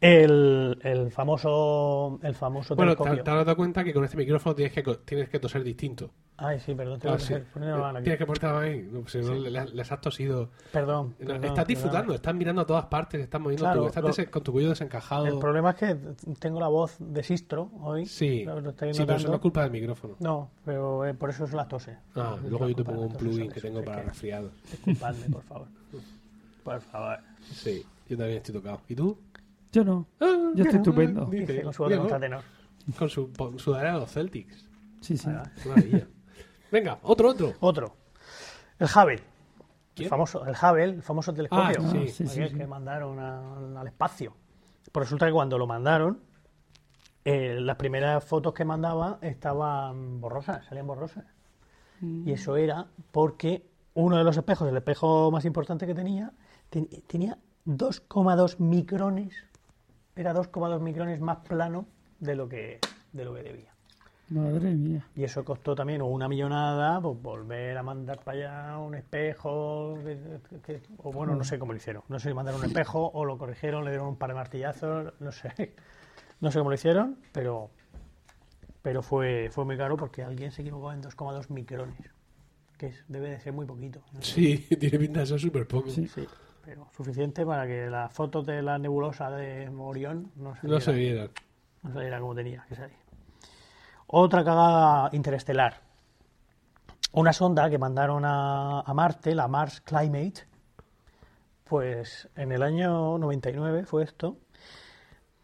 El, 0.00 0.78
el 0.82 1.10
famoso 1.10 2.18
el 2.22 2.34
famoso 2.34 2.74
Bueno, 2.74 2.96
te, 2.96 3.04
te 3.04 3.30
has 3.30 3.44
dado 3.44 3.54
cuenta 3.56 3.84
que 3.84 3.92
con 3.92 4.02
este 4.04 4.16
micrófono 4.16 4.54
tienes 4.54 4.72
que, 4.72 4.82
tienes 5.04 5.28
que 5.28 5.38
toser 5.38 5.62
distinto. 5.62 6.10
Ay, 6.38 6.58
sí, 6.58 6.74
perdón, 6.74 6.98
tengo 6.98 7.14
Ah, 7.16 7.18
que 7.18 7.22
sí. 7.24 7.34
poner. 7.52 8.02
Tienes 8.02 8.18
que 8.18 8.24
ponerte 8.24 8.46
la 8.46 8.52
mano 8.54 8.64
ahí. 8.64 8.88
No, 8.90 9.00
pues, 9.00 9.12
si 9.12 9.18
no, 9.18 9.34
le- 9.34 9.50
les 9.66 9.92
has 9.92 10.00
tosido. 10.00 10.48
Perdón. 10.72 11.14
No, 11.18 11.26
perdón, 11.26 11.44
estás 11.44 11.66
disfrutando, 11.66 12.00
perdón. 12.04 12.14
estás 12.14 12.34
mirando 12.34 12.62
a 12.62 12.66
todas 12.66 12.86
partes, 12.86 13.20
estás 13.20 13.40
moviendo 13.42 13.64
Claro, 13.64 13.82
tu- 13.82 13.86
estás 13.88 14.18
lo- 14.18 14.30
con 14.30 14.42
tu 14.42 14.52
cuello 14.52 14.70
desencajado. 14.70 15.26
El 15.26 15.38
problema 15.38 15.70
es 15.72 15.76
que 15.76 15.96
tengo 16.38 16.60
la 16.60 16.68
voz 16.68 16.96
de 16.98 17.22
Sistro 17.22 17.70
hoy. 17.82 18.06
Sí, 18.06 18.44
Lo- 18.46 18.58
sí 18.70 18.72
pero 19.04 19.16
eso 19.16 19.28
no 19.28 19.34
es 19.34 19.40
culpa 19.40 19.64
del 19.64 19.70
micrófono. 19.72 20.16
No, 20.20 20.50
pero 20.64 21.04
eh, 21.04 21.12
por 21.12 21.28
eso 21.28 21.44
es 21.44 21.52
la 21.52 21.68
tose. 21.68 21.98
Ah, 22.16 22.38
luego 22.48 22.70
yo 22.70 22.74
te 22.76 22.84
pongo 22.84 23.02
un 23.02 23.12
plugin 23.12 23.50
que 23.52 23.60
tengo 23.60 23.84
para 23.84 24.00
resfriados. 24.04 24.50
Disculpadme, 24.70 25.26
por 25.30 25.42
favor. 25.42 25.66
Por 26.64 26.80
favor. 26.82 27.18
Sí, 27.52 27.84
yo 28.08 28.16
también 28.18 28.36
estoy 28.38 28.54
tocado. 28.54 28.80
¿Y 28.88 28.94
tú? 28.94 29.18
Yo 29.72 29.84
no. 29.84 30.06
Ah, 30.20 30.50
Yo 30.54 30.64
estoy 30.64 30.78
estupendo. 30.78 31.26
Dice, 31.26 31.62
con 31.62 31.72
su 31.72 31.82
míralo. 31.84 32.02
contratenor. 32.02 32.42
Con 32.98 33.08
su 33.08 33.32
po- 33.32 33.58
sudadera 33.58 33.94
de 33.94 34.00
los 34.00 34.10
Celtics. 34.10 34.68
Sí, 35.00 35.16
sí. 35.16 35.28
Qué 35.62 35.68
maravilla. 35.68 36.06
Venga, 36.72 36.98
otro, 37.02 37.28
otro. 37.30 37.54
Otro. 37.60 37.96
El 38.78 38.86
Hubble. 38.88 39.22
El 39.96 40.08
famoso, 40.08 40.46
el 40.46 40.54
Hubble, 40.54 40.84
el 40.84 41.02
famoso 41.02 41.32
telescopio. 41.34 41.78
Ah, 41.80 41.90
sí, 41.92 42.08
sí, 42.08 42.26
sí, 42.26 42.40
aquel 42.40 42.50
sí. 42.52 42.56
que 42.58 42.66
mandaron 42.66 43.18
a- 43.18 43.80
al 43.80 43.86
espacio. 43.86 44.34
Pues 44.90 45.06
resulta 45.06 45.26
que 45.26 45.32
cuando 45.32 45.58
lo 45.58 45.66
mandaron, 45.66 46.20
eh, 47.24 47.58
las 47.60 47.76
primeras 47.76 48.24
fotos 48.24 48.54
que 48.54 48.64
mandaba 48.64 49.18
estaban 49.20 50.20
borrosas, 50.20 50.64
salían 50.66 50.86
borrosas. 50.86 51.24
Y 52.02 52.32
eso 52.32 52.56
era 52.56 52.86
porque 53.12 53.66
uno 53.92 54.16
de 54.16 54.24
los 54.24 54.34
espejos, 54.36 54.66
el 54.68 54.76
espejo 54.76 55.30
más 55.30 55.44
importante 55.44 55.86
que 55.86 55.94
tenía, 55.94 56.32
ten- 56.70 56.88
tenía 57.06 57.36
2,2 57.66 58.58
micrones, 58.58 59.34
era 60.20 60.32
2,2 60.34 60.80
micrones 60.80 61.20
más 61.20 61.38
plano 61.38 61.86
de 62.18 62.34
lo 62.36 62.48
que, 62.48 62.78
de 63.12 63.24
lo 63.24 63.34
que 63.34 63.42
debía. 63.42 63.70
Madre 64.28 64.70
mía. 64.74 65.04
Y 65.16 65.24
eso 65.24 65.44
costó 65.44 65.74
también 65.74 66.02
una 66.02 66.28
millonada, 66.28 67.00
pues 67.00 67.20
volver 67.20 67.76
a 67.76 67.82
mandar 67.82 68.20
para 68.22 68.38
allá 68.68 68.78
un 68.78 68.94
espejo, 68.94 69.98
que- 70.04 70.60
que- 70.64 70.82
o 70.98 71.10
bueno, 71.12 71.34
no 71.34 71.42
sé 71.42 71.58
cómo 71.58 71.72
lo 71.72 71.78
hicieron. 71.78 72.02
No 72.08 72.20
sé 72.20 72.28
si 72.28 72.34
mandaron 72.34 72.60
un 72.60 72.66
espejo 72.66 73.10
o 73.12 73.24
lo 73.24 73.36
corrigieron, 73.38 73.84
le 73.84 73.90
dieron 73.90 74.06
un 74.08 74.16
par 74.16 74.30
de 74.30 74.34
martillazos, 74.36 75.12
no 75.18 75.32
sé. 75.32 75.74
No 76.40 76.50
sé 76.52 76.58
cómo 76.58 76.70
lo 76.70 76.74
hicieron, 76.74 77.16
pero 77.32 77.70
pero 78.82 79.02
fue, 79.02 79.50
fue 79.52 79.64
muy 79.66 79.76
caro 79.76 79.96
porque 79.96 80.22
alguien 80.22 80.52
se 80.52 80.62
equivocó 80.62 80.90
en 80.92 81.02
2,2 81.02 81.50
micrones, 81.50 81.96
que 82.78 82.86
es- 82.86 83.04
debe 83.08 83.30
de 83.30 83.40
ser 83.40 83.52
muy 83.52 83.66
poquito. 83.66 84.00
¿no? 84.12 84.22
Sí, 84.22 84.58
tiene 84.80 84.98
pinta 84.98 85.20
de 85.20 85.26
ser 85.26 85.40
súper 85.40 85.66
poco. 85.66 85.90
Sí. 85.90 86.06
Sí, 86.08 86.26
pero 86.70 86.86
suficiente 86.96 87.44
para 87.44 87.66
que 87.66 87.88
las 87.90 88.12
fotos 88.12 88.46
de 88.46 88.62
la 88.62 88.78
nebulosa 88.78 89.28
de 89.28 89.68
Orión 89.76 90.30
no 90.36 90.54
se 90.54 90.68
No 90.68 90.78
se 90.78 90.92
vieran. 90.92 91.28
No 91.82 91.92
saliera 91.92 92.20
como 92.20 92.32
tenía 92.36 92.64
que 92.68 92.76
salir. 92.76 92.94
Otra 94.06 94.44
cagada 94.44 95.08
interestelar. 95.12 95.80
Una 97.12 97.32
sonda 97.32 97.68
que 97.68 97.76
mandaron 97.76 98.24
a, 98.24 98.82
a 98.82 98.94
Marte, 98.94 99.34
la 99.34 99.48
Mars 99.48 99.80
Climate, 99.80 100.44
pues 101.64 102.28
en 102.36 102.52
el 102.52 102.62
año 102.62 103.18
99 103.18 103.84
fue 103.84 104.04
esto, 104.04 104.36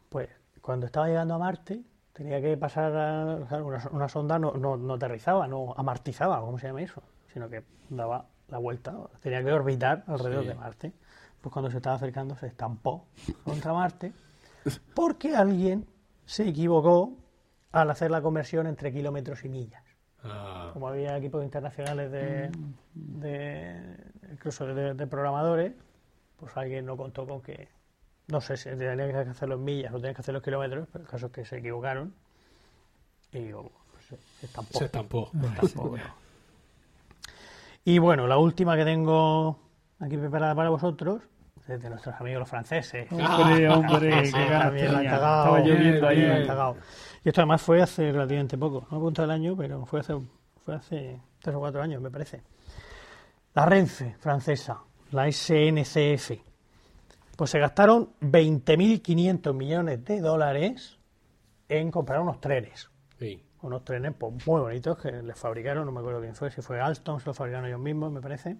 pues 0.09 0.29
cuando 0.61 0.87
estaba 0.87 1.09
llegando 1.09 1.35
a 1.35 1.39
Marte 1.39 1.83
tenía 2.13 2.41
que 2.41 2.57
pasar, 2.57 2.97
a- 2.97 3.35
o 3.35 3.49
sea, 3.49 3.65
una, 3.65 3.83
una 3.91 4.09
sonda 4.09 4.39
no, 4.39 4.53
no, 4.53 4.77
no 4.77 4.95
aterrizaba, 4.95 5.49
no 5.49 5.75
amartizaba, 5.77 6.41
¿cómo 6.41 6.57
se 6.61 6.69
llama 6.69 6.83
eso? 6.83 7.03
Sino 7.33 7.49
que 7.49 7.65
daba 7.91 8.27
la 8.49 8.59
vuelta, 8.59 8.95
tenía 9.21 9.43
que 9.43 9.53
orbitar 9.53 10.05
alrededor 10.07 10.43
Sí. 10.45 10.49
de 10.51 10.55
Marte. 10.55 10.93
Pues 11.47 11.53
cuando 11.53 11.71
se 11.71 11.77
estaba 11.77 11.95
acercando 11.95 12.35
se 12.35 12.49
estampó 12.49 13.07
contra 13.45 13.73
Marte 13.73 14.13
porque 14.95 15.37
alguien 15.37 15.87
se 16.25 16.49
equivocó 16.49 17.13
al 17.71 17.89
hacer 17.89 18.11
la 18.11 18.21
conversión 18.21 18.67
entre 18.67 18.93
kilómetros 18.93 19.45
y 19.45 19.49
millas. 19.49 19.85
Ah, 20.25 20.71
Como 20.73 20.89
había 20.89 21.17
equipos 21.17 21.45
internacionales 21.45 22.11
de, 22.11 22.51
de- 22.95 23.97
incluso 24.33 24.67
de, 24.67 24.95
de 24.95 25.07
programadores, 25.07 25.73
pues 26.37 26.57
alguien 26.57 26.85
no 26.85 26.97
contó 26.97 27.29
con 27.29 27.41
que, 27.43 27.69
no 28.27 28.41
sé 28.41 28.57
si 28.57 28.69
tenía 28.71 28.97
que 29.07 29.31
hacerlo 29.31 29.55
en 29.55 29.63
millas 29.63 29.93
o 29.95 29.99
tenía 29.99 30.15
que 30.15 30.23
hacerlo 30.23 30.41
en 30.41 30.45
kilómetros, 30.47 30.89
pero 30.91 31.05
el 31.05 31.09
caso 31.09 31.27
es 31.27 31.33
que 31.33 31.45
se 31.45 31.59
equivocaron 31.59 32.13
y 33.31 33.39
digo, 33.39 33.71
pues, 33.93 34.05
se- 34.07 34.19
se 34.41 34.47
estampó. 34.47 34.79
se 34.81 34.85
estampó. 34.87 35.31
Pobre. 35.77 36.03
Y 37.85 37.99
bueno, 38.01 38.27
la 38.27 38.37
última 38.37 38.75
que 38.77 38.85
tengo 38.85 39.61
aquí 40.01 40.17
preparada 40.17 40.57
para 40.57 40.71
vosotros, 40.71 41.23
de 41.67 41.91
nuestros 41.91 42.15
amigos 42.21 42.41
los 42.41 42.49
franceses. 42.49 43.11
Hombre, 43.11 43.69
hombre, 43.69 44.27
Sí, 44.27 44.33
qué 44.33 44.47
ganas. 44.47 44.75
Estaba 44.83 45.61
lloviendo 45.61 46.07
ahí. 46.09 46.17
bien. 46.21 46.47
Y 47.25 47.29
esto 47.29 47.41
además 47.41 47.63
fue 47.63 47.83
hace 47.83 48.13
relativamente 48.13 48.57
poco, 48.57 48.87
no 48.91 48.99
apunta 48.99 49.25
el 49.25 49.31
año, 49.33 49.57
pero 49.57 49.85
fue 49.85 50.01
hace, 50.01 50.15
fue 50.65 50.75
hace 50.77 51.21
tres 51.41 51.57
o 51.57 51.59
cuatro 51.59 51.83
años, 51.83 52.01
me 52.01 52.11
parece. 52.11 52.43
La 53.55 53.67
Renfe 53.67 54.15
francesa, 54.21 54.79
la 55.11 55.31
SNCF, 55.31 56.33
pues 57.37 57.51
se 57.51 57.59
gastaron 57.59 58.11
20.500 58.21 59.55
millones 59.55 60.05
de 60.05 60.21
dólares 60.21 60.99
en 61.69 61.91
comprar 61.91 62.21
unos 62.21 62.41
trenes. 62.41 62.89
Sí. 63.19 63.43
Unos 63.63 63.85
trenes 63.85 64.13
pues, 64.17 64.47
muy 64.47 64.61
bonitos 64.61 64.99
que 64.99 65.11
les 65.11 65.37
fabricaron, 65.39 65.85
no 65.87 65.91
me 65.93 66.01
acuerdo 66.01 66.21
quién 66.21 66.35
fue, 66.37 66.51
si 66.51 66.63
fue 66.63 66.81
Alstom, 66.81 67.19
se 67.19 67.27
los 67.27 67.37
fabricaron 67.37 67.67
ellos 67.67 67.81
mismos, 67.81 68.13
me 68.13 68.21
parece. 68.21 68.57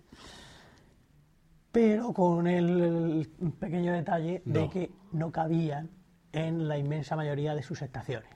Pero 1.77 2.15
con 2.15 2.47
el, 2.47 3.29
pequeño 3.61 3.93
detalle 3.93 4.41
de 4.47 4.61
No. 4.61 4.71
que 4.71 4.91
no 5.13 5.31
cabían 5.31 5.91
en 6.33 6.69
la 6.69 6.79
inmensa 6.79 7.17
mayoría 7.17 7.55
de 7.55 7.63
sus 7.63 7.83
estaciones 7.83 8.31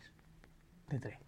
de 0.91 1.01
tren. 1.01 1.19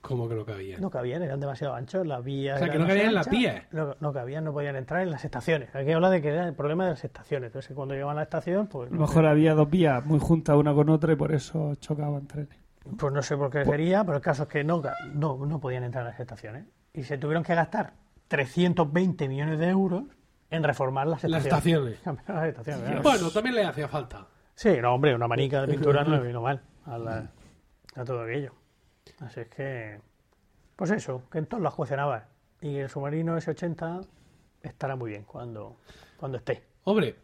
¿Cómo 0.00 0.28
que 0.28 0.34
no 0.34 0.44
cabía? 0.44 0.76
No 0.80 0.90
cabían, 0.90 1.22
eran 1.22 1.38
demasiado 1.38 1.74
anchos, 1.74 2.04
las 2.04 2.24
vías. 2.24 2.56
O 2.56 2.64
sea, 2.64 2.72
que 2.72 2.80
no 2.80 2.88
cabían 2.88 3.06
en 3.06 3.14
las 3.14 3.28
anchas. 3.28 3.62
No, 3.70 3.94
no 4.00 4.12
cabían, 4.12 4.42
no 4.42 4.52
podían 4.52 4.74
entrar 4.74 5.02
en 5.02 5.12
las 5.12 5.24
estaciones. 5.24 5.72
Aquí 5.72 5.92
habla 5.92 6.10
de 6.10 6.20
que 6.20 6.30
era 6.30 6.48
el 6.48 6.54
problema 6.54 6.82
de 6.86 6.90
las 6.90 7.04
estaciones. 7.04 7.50
Entonces, 7.50 7.76
cuando 7.76 7.94
llegaban 7.94 8.16
a 8.16 8.20
la 8.20 8.24
estación, 8.24 8.66
pues. 8.66 8.90
A 8.90 8.94
lo 8.96 9.02
mejor 9.02 9.26
había 9.26 9.54
dos 9.54 9.70
vías 9.70 10.04
muy 10.04 10.18
juntas 10.18 10.56
una 10.56 10.74
con 10.74 10.88
otra 10.88 11.12
y 11.12 11.16
por 11.16 11.30
eso 11.30 11.76
chocaban 11.76 12.26
trenes. 12.26 12.58
Pues 12.98 13.12
no 13.12 13.22
sé 13.22 13.36
por 13.36 13.50
qué 13.50 13.64
sería, 13.64 14.02
pero 14.02 14.16
el 14.16 14.22
caso 14.22 14.42
es 14.44 14.48
que 14.48 14.64
no, 14.64 14.82
no, 15.14 15.46
no 15.46 15.60
podían 15.60 15.84
entrar 15.84 16.04
a 16.06 16.10
las 16.10 16.18
estaciones. 16.18 16.64
Y 16.92 17.04
se 17.04 17.18
tuvieron 17.18 17.44
que 17.44 17.54
gastar 17.54 17.92
320 18.26 19.28
millones 19.28 19.60
de 19.60 19.68
euros 19.68 20.02
en 20.50 20.62
reformar 20.62 21.06
las 21.06 21.24
Las 21.24 21.44
estaciones. 21.44 21.98
las 22.28 22.46
estaciones. 22.46 23.02
Bueno, 23.02 23.30
también 23.30 23.54
le 23.56 23.64
hacía 23.64 23.88
falta. 23.88 24.26
Sí, 24.54 24.76
no, 24.80 24.94
hombre, 24.94 25.14
una 25.14 25.28
manica 25.28 25.62
de 25.62 25.68
pintura 25.74 26.04
no 26.04 26.16
le 26.16 26.26
vino 26.26 26.40
mal 26.42 26.62
a, 26.86 26.98
la- 26.98 27.30
a 27.94 28.04
todo 28.04 28.22
aquello. 28.22 28.52
Así 29.20 29.40
es 29.40 29.48
que, 29.48 30.00
pues 30.76 30.90
eso, 30.90 31.22
que 31.30 31.38
en 31.38 31.46
todos 31.46 31.62
las 31.62 31.74
cuestionaba. 31.74 32.28
Y 32.60 32.76
el 32.76 32.88
submarino 32.88 33.36
S-80 33.36 34.06
estará 34.62 34.96
muy 34.96 35.10
bien 35.10 35.24
cuando, 35.24 35.76
cuando 36.16 36.38
esté. 36.38 36.62
Hombre, 36.84 37.16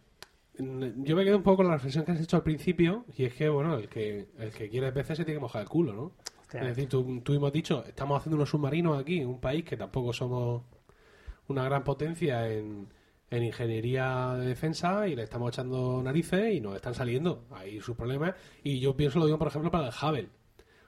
mm, 0.59 1.03
yo 1.05 1.17
me 1.17 1.25
quedo 1.25 1.37
un 1.39 1.43
poco 1.43 1.59
con 1.59 1.69
la 1.69 1.75
reflexión 1.75 2.05
que 2.05 2.13
has 2.13 2.21
hecho 2.21 2.37
al 2.37 2.43
principio, 2.43 3.05
y 3.17 3.25
es 3.25 3.35
que, 3.35 3.49
bueno, 3.49 3.75
el 3.77 3.89
que, 3.89 4.29
el 4.39 4.51
que 4.53 4.69
quiere 4.69 4.91
veces 4.91 5.17
se 5.17 5.25
tiene 5.25 5.39
que 5.39 5.43
mojar 5.43 5.63
el 5.63 5.69
culo, 5.69 5.93
¿no? 5.95 6.13
Hostia. 6.41 6.61
Es 6.63 6.69
decir, 6.69 6.89
tú, 6.89 7.21
tú 7.23 7.33
hemos 7.35 7.53
dicho, 7.53 7.85
estamos 7.87 8.19
haciendo 8.21 8.37
unos 8.37 8.51
submarinos 8.51 9.01
aquí, 9.01 9.21
en 9.21 9.29
un 9.29 9.41
país 9.41 9.65
que 9.65 9.77
tampoco 9.77 10.13
somos 10.13 10.63
una 11.49 11.65
gran 11.65 11.83
potencia 11.83 12.47
en, 12.49 12.89
en 13.33 13.43
ingeniería 13.45 14.35
de 14.39 14.47
defensa 14.47 15.09
y 15.09 15.17
le 15.17 15.23
estamos 15.25 15.49
echando 15.53 16.03
narices 16.03 16.55
y 16.55 16.61
nos 16.61 16.77
están 16.77 16.95
saliendo. 16.95 17.45
Hay 17.53 17.81
sus 17.81 17.97
problemas. 17.97 18.35
Y 18.63 18.79
yo 18.79 18.95
pienso 18.97 19.19
lo 19.19 19.27
digo, 19.27 19.39
por 19.39 19.49
ejemplo, 19.49 19.71
para 19.71 19.89
el 19.89 19.93
Hubble. 19.93 20.29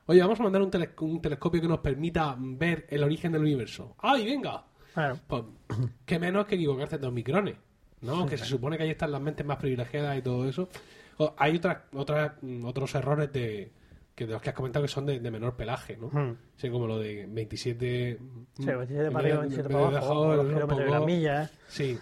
Oye, 0.07 0.21
vamos 0.21 0.39
a 0.39 0.43
mandar 0.43 0.61
un, 0.63 0.71
tele- 0.71 0.91
un 1.01 1.21
telescopio 1.23 1.61
que 1.63 1.69
nos 1.69 1.79
permita 1.81 2.37
ver 2.39 2.87
el 2.91 3.03
origen 3.03 3.33
del 3.33 3.41
universo. 3.43 3.97
¡Ay, 4.01 4.27
venga! 4.27 4.65
Claro. 4.93 5.19
Pues, 5.27 5.43
qué 6.05 6.19
menos 6.19 6.47
que 6.47 6.55
equivocarse 6.57 6.97
en 6.97 7.01
dos 7.03 7.13
micrones, 7.13 7.57
¿no? 8.03 8.27
Que 8.27 8.37
se 8.37 8.45
supone 8.45 8.77
que 8.77 8.83
ahí 8.85 8.91
están 8.91 9.11
las 9.11 9.21
mentes 9.23 9.45
más 9.47 9.57
privilegiadas 9.57 10.19
y 10.19 10.23
todo 10.23 10.47
eso. 10.49 10.69
O- 11.17 11.35
hay 11.39 11.57
otras, 11.57 11.79
otras, 11.95 12.33
mm, 12.43 12.65
otros 12.67 12.95
errores 12.95 13.33
de, 13.33 13.73
que 14.15 14.27
de 14.27 14.35
los 14.35 14.43
que 14.43 14.51
has 14.51 14.55
comentado 14.55 14.85
que 14.85 14.89
son 14.93 15.07
de, 15.07 15.19
de 15.21 15.31
menor 15.31 15.57
pelaje, 15.57 15.97
¿no? 15.97 16.37
Sí, 16.57 16.69
como 16.69 16.87
lo 16.87 16.99
de 16.99 17.27
27... 17.27 18.19
Sí, 18.59 18.65
27 18.67 19.11
para 19.11 19.19
arriba, 19.21 19.41
27 19.41 19.69
medio 19.71 19.85
para 19.87 19.99
abajo, 19.99 20.35
los 20.37 20.47
kilómetros 20.47 20.79
de 20.79 20.91
las 20.91 21.05
millas. 21.07 21.51
Sí, 21.69 21.99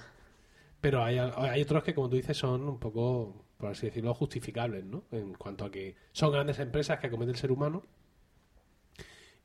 pero 0.83 1.05
hay, 1.05 1.17
hay 1.17 1.63
otros 1.63 1.85
que, 1.85 1.95
como 1.95 2.11
tú 2.11 2.17
dices, 2.17 2.37
son 2.37 2.69
un 2.69 2.81
poco, 2.81 3.47
por 3.57 3.71
así 3.71 3.87
decirlo, 3.87 4.13
justificables, 4.15 4.85
¿no? 4.85 5.05
En 5.13 5.33
cuanto 5.35 5.65
a 5.65 5.71
que 5.71 5.95
son 6.11 6.33
grandes 6.33 6.59
empresas 6.59 6.99
que 6.99 7.07
acomete 7.07 7.31
el 7.31 7.39
ser 7.39 7.53
humano 7.53 7.85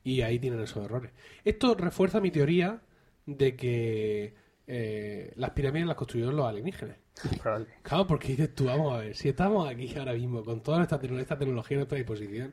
y 0.02 0.22
ahí 0.22 0.40
tienen 0.40 0.60
esos 0.60 0.84
errores. 0.84 1.12
Esto 1.44 1.76
refuerza 1.76 2.20
mi 2.20 2.32
teoría 2.32 2.82
de 3.24 3.54
que 3.54 4.34
eh, 4.66 5.32
las 5.36 5.50
pirámides 5.50 5.86
las 5.86 5.96
construyeron 5.96 6.34
los 6.34 6.46
alienígenas. 6.46 6.96
Probable. 7.40 7.68
Claro, 7.82 8.06
porque 8.08 8.28
dices 8.28 8.52
tú, 8.52 8.64
vamos 8.64 8.92
a 8.94 8.98
ver, 8.98 9.14
si 9.14 9.28
estamos 9.28 9.68
aquí 9.70 9.94
ahora 9.96 10.14
mismo 10.14 10.42
con 10.42 10.60
toda 10.60 10.82
esta, 10.82 10.96
esta 10.96 11.38
tecnología 11.38 11.76
a 11.76 11.78
nuestra 11.78 11.98
disposición 11.98 12.52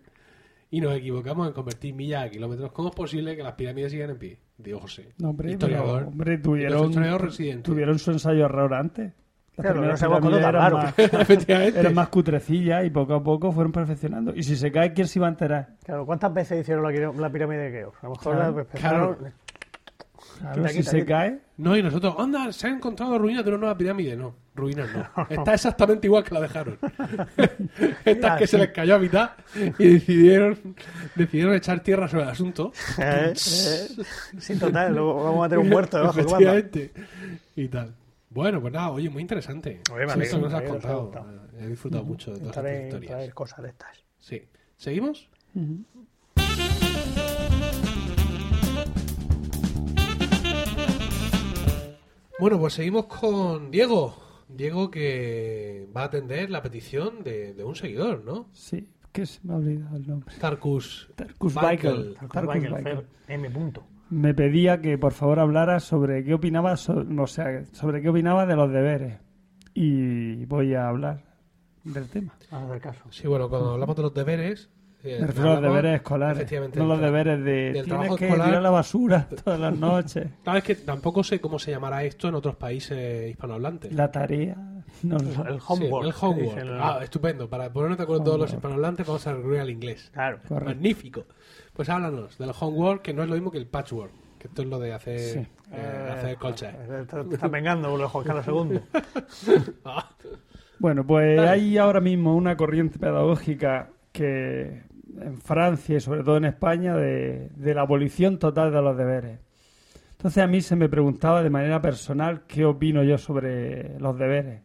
y 0.72 0.82
nos 0.82 0.96
equivocamos 0.96 1.48
en 1.48 1.54
convertir 1.54 1.94
millas 1.94 2.26
a 2.26 2.30
kilómetros, 2.30 2.72
¿cómo 2.72 2.90
es 2.90 2.96
posible 2.96 3.36
que 3.36 3.44
las 3.44 3.54
pirámides 3.54 3.92
sigan 3.92 4.10
en 4.12 4.18
pie? 4.18 4.40
Digo 4.58 4.80
José, 4.80 5.14
No, 5.18 5.30
hombre, 5.30 5.52
historiador. 5.52 5.98
pero, 6.00 6.08
hombre, 6.10 6.34
Entonces, 6.36 6.44
tuvieron, 6.44 6.90
historiador 6.90 7.22
residente. 7.26 7.62
tuvieron 7.64 8.00
su 8.00 8.12
ensayo 8.12 8.46
error 8.46 8.74
antes. 8.74 9.14
Las 9.58 9.64
Claro, 9.64 9.74
primeras 9.76 9.94
no 9.94 9.98
sabemos 10.10 10.20
cuándo 10.22 10.38
eran 10.50 10.74
más- 10.74 11.00
Efectivamente. 11.00 11.80
eran 11.80 11.94
más 11.94 12.10
cutrecillas 12.10 12.86
y 12.86 12.90
poco 12.90 13.14
a 13.14 13.24
poco 13.24 13.52
fueron 13.54 13.72
perfeccionando. 13.72 14.34
Y 14.36 14.44
si 14.44 14.58
se 14.58 14.70
cae, 14.72 14.92
¿quién 14.94 15.08
se 15.08 15.20
iba 15.20 15.28
a 15.28 15.30
enterar? 15.30 15.76
Claro, 15.86 16.06
¿cuántas 16.06 16.34
veces 16.34 16.60
hicieron 16.62 16.84
la, 16.84 17.12
la 17.14 17.30
pirámide 17.30 17.70
de 17.72 17.80
Keops? 17.80 17.98
A 18.02 18.04
lo 18.08 18.10
mejor 18.12 18.34
Claro, 18.36 18.40
la 18.56 18.62
empezaron- 18.62 19.16
Claro, 20.40 20.56
Quita, 20.56 20.68
si 20.70 20.78
quita, 20.80 20.92
se 20.92 20.98
quita. 21.00 21.08
cae, 21.08 21.40
No, 21.58 21.78
y 21.78 21.84
nosotros, 21.84 22.16
anda, 22.18 22.52
se 22.52 22.68
han 22.68 22.76
encontrado 22.76 23.18
ruinas 23.18 23.46
de 23.46 23.52
una 23.52 23.60
nueva 23.60 23.78
pirámide. 23.78 24.18
No, 24.18 24.36
ruinas 24.56 24.90
no. 25.18 25.28
Está 25.30 25.54
exactamente 25.54 26.08
igual 26.08 26.24
que 26.24 26.34
la 26.34 26.42
dejaron. 26.42 26.78
Estas 28.06 28.40
que 28.40 28.48
se 28.48 28.58
les 28.58 28.70
cayó 28.72 28.96
a 28.96 29.00
mitad 29.00 29.32
y 29.78 29.94
decidieron, 29.96 30.76
decidieron 31.16 31.54
echar 31.56 31.82
tierra 31.82 32.08
sobre 32.08 32.24
el 32.24 32.30
asunto. 32.30 32.72
Eh, 32.98 33.34
eh, 33.34 33.88
sí, 34.38 34.56
total, 34.58 34.94
luego 34.94 35.24
vamos 35.24 35.46
a 35.46 35.50
tener 35.50 35.64
un 35.64 35.70
muerto 35.70 35.98
debajo. 35.98 36.20
Efectivamente. 36.20 36.92
Y 37.56 37.68
tal. 37.68 37.94
Bueno, 38.30 38.60
pues 38.60 38.74
nada, 38.74 38.90
oye, 38.92 39.10
muy 39.10 39.22
interesante. 39.22 39.82
Oye, 39.94 40.06
Sí, 40.26 40.32
que 40.36 40.38
nos 40.42 40.54
has 40.54 40.64
contado. 40.64 41.02
gustado. 41.04 41.28
He 41.60 41.68
disfrutado 41.68 42.04
mucho 42.04 42.32
de 42.32 42.40
todas 42.40 42.58
estas 42.58 42.84
historias. 42.84 43.12
traer 43.12 43.34
cosas 43.34 43.62
de 43.64 43.70
estas. 43.70 44.04
Sí. 44.20 44.42
¿Seguimos? 44.78 45.30
Bueno, 52.40 52.60
pues 52.60 52.74
seguimos 52.74 53.06
con 53.06 53.72
Diego. 53.72 54.16
Diego 54.48 54.92
que 54.92 55.88
va 55.96 56.02
a 56.02 56.06
atender 56.06 56.50
la 56.52 56.62
petición 56.62 57.24
de, 57.24 57.54
de 57.54 57.64
un 57.64 57.76
seguidor, 57.76 58.24
¿no? 58.24 58.48
sí, 58.54 58.90
que 59.12 59.26
se 59.26 59.40
me 59.44 59.54
ha 59.54 59.58
olvidado 59.58 59.96
el 59.98 60.08
nombre. 60.08 60.36
Tarkus. 60.40 61.10
Tarkus 61.16 61.56
Michael. 61.56 62.16
Michael. 62.22 63.06
M. 63.28 63.50
Punto. 63.50 63.84
Me 64.10 64.34
pedía 64.34 64.82
que 64.82 64.98
por 64.98 65.14
favor 65.14 65.40
hablara 65.40 65.80
sobre 65.80 66.24
qué 66.24 66.34
opinaba, 66.34 66.76
so- 66.78 67.06
o 67.18 67.28
sea, 67.28 67.64
sobre 67.72 68.02
qué 68.02 68.10
opinaba 68.10 68.46
de 68.46 68.56
los 68.56 68.70
deberes. 68.72 69.20
Y 69.74 70.46
voy 70.46 70.74
a 70.76 70.90
hablar 70.90 71.24
del 71.84 72.08
tema. 72.10 72.34
Vamos 72.52 72.68
a 72.70 72.74
hacer 72.74 72.82
caso. 72.84 73.04
Sí, 73.10 73.28
bueno, 73.28 73.50
cuando 73.50 73.72
hablamos 73.72 73.96
de 73.96 74.02
los 74.04 74.14
deberes... 74.14 74.70
eh, 75.06 75.18
Me 75.22 75.28
refiero 75.28 75.50
a 75.52 75.54
los 75.54 75.62
deberes 75.64 75.96
escolares, 75.96 76.38
efectivamente, 76.38 76.80
no 76.80 76.86
los 76.88 77.00
deberes 77.02 77.40
de 77.40 77.52
del 77.52 77.72
tienes 77.74 77.88
trabajo 77.90 78.16
que 78.18 78.26
escolar. 78.26 78.48
tirar 78.48 78.62
la 78.64 78.70
basura 78.70 79.28
todas 79.44 79.60
las 79.60 79.78
noches. 79.78 80.28
Claro, 80.44 80.58
es 80.60 80.64
que 80.64 80.76
tampoco 80.76 81.24
sé 81.24 81.40
cómo 81.40 81.60
se 81.60 81.72
llamará 81.72 82.04
esto 82.04 82.28
en 82.28 82.36
otros 82.36 82.56
países 82.56 83.30
hispanohablantes. 83.30 83.94
La 83.94 84.12
tarea, 84.12 84.56
no 85.04 85.20
sé. 85.20 85.26
El 85.48 85.60
Sí, 85.60 85.66
homework. 85.68 86.06
el 86.08 86.14
que 86.14 86.26
homework. 86.26 86.68
Ah, 86.80 87.00
estupendo. 87.04 87.50
Para 87.50 87.72
ponernos 87.72 87.98
de 87.98 88.04
acuerdo 88.04 88.24
todos 88.24 88.40
los 88.40 88.54
hispanohablantes, 88.54 89.06
vamos 89.08 89.26
a 89.28 89.34
recurrir 89.34 89.60
al 89.62 89.70
inglés. 89.70 90.10
Claro. 90.14 90.40
Correcto. 90.48 90.66
Magnífico. 90.74 91.24
Pues 91.74 91.90
háblanos 91.90 92.38
del 92.38 92.52
homework, 92.60 93.02
que 93.02 93.14
no 93.14 93.24
es 93.24 93.30
lo 93.30 93.36
mismo 93.36 93.52
que 93.52 93.58
el 93.58 93.68
patchwork. 93.68 94.12
Que 94.40 94.48
esto 94.48 94.62
es 94.62 94.68
lo 94.68 94.80
de 94.80 94.94
hacer, 94.94 95.20
Sí. 95.20 95.40
eh, 95.40 95.48
Eh, 95.74 96.10
hacer 96.14 96.38
colchas. 96.38 96.74
eh, 96.76 97.06
Te 97.10 97.24
te 97.24 97.36
están 97.36 97.52
vengando 97.52 98.08
Juan 98.10 98.24
Carlos 98.24 98.46
II. 98.48 98.80
Ah, 99.86 100.10
Bueno, 100.80 101.06
pues 101.06 101.38
Dale. 101.38 101.50
hay 101.50 101.78
ahora 101.78 102.02
mismo 102.02 102.36
una 102.36 102.56
corriente 102.58 103.00
pedagógica 103.00 103.90
que 104.12 104.84
en 105.22 105.38
Francia 105.40 105.98
y 105.98 106.00
sobre 106.00 106.24
todo 106.24 106.38
en 106.38 106.46
España 106.46 106.96
de, 106.96 107.50
de 107.56 107.74
la 107.74 107.82
abolición 107.82 108.38
total 108.40 108.72
de 108.72 108.82
los 108.82 108.98
deberes. 108.98 109.40
Entonces 110.12 110.44
a 110.44 110.48
mí 110.48 110.62
se 110.62 110.76
me 110.76 110.90
preguntaba 110.90 111.44
de 111.44 111.50
manera 111.50 111.82
personal 111.82 112.44
qué 112.48 112.66
opino 112.66 113.04
yo 113.04 113.18
sobre 113.18 114.00
los 114.00 114.18
deberes 114.18 114.62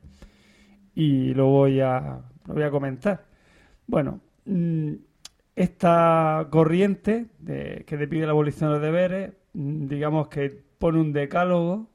y 0.94 1.34
lo 1.34 1.46
voy 1.46 1.80
a, 1.80 2.20
lo 2.46 2.54
voy 2.54 2.62
a 2.62 2.70
comentar. 2.70 3.24
Bueno, 3.86 4.20
mm, 4.46 4.92
esta 5.56 6.46
corriente 6.50 7.26
de- 7.38 7.84
que 7.86 7.96
te 7.98 8.08
pide 8.08 8.24
la 8.26 8.32
abolición 8.32 8.70
de 8.70 8.74
los 8.74 8.82
deberes, 8.82 9.32
mm, 9.54 9.86
digamos 9.88 10.28
que 10.28 10.50
pone 10.78 10.98
un 11.00 11.12
decálogo, 11.12 11.88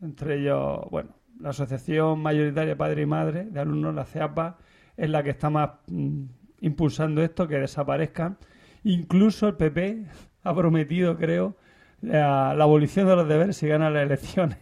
entre 0.00 0.40
ellos, 0.40 0.80
bueno, 0.90 1.10
la 1.40 1.50
Asociación 1.50 2.20
Mayoritaria 2.20 2.76
Padre 2.76 3.02
y 3.02 3.06
Madre 3.06 3.44
de 3.46 3.60
Alumnos, 3.60 3.94
la 3.94 4.04
CEAPA, 4.04 4.58
es 4.96 5.10
la 5.10 5.22
que 5.22 5.30
está 5.30 5.50
más 5.50 5.70
mm, 5.88 6.22
impulsando 6.60 7.22
esto, 7.22 7.46
que 7.48 7.58
desaparezcan. 7.58 8.38
Incluso 8.84 9.48
el 9.48 9.54
PP 9.56 10.04
ha 10.44 10.54
prometido, 10.54 11.16
creo, 11.16 11.56
la, 12.00 12.54
la 12.54 12.64
abolición 12.64 13.06
de 13.08 13.16
los 13.16 13.28
deberes 13.28 13.56
si 13.56 13.66
gana 13.68 13.90
las 13.90 14.02
elecciones. 14.04 14.58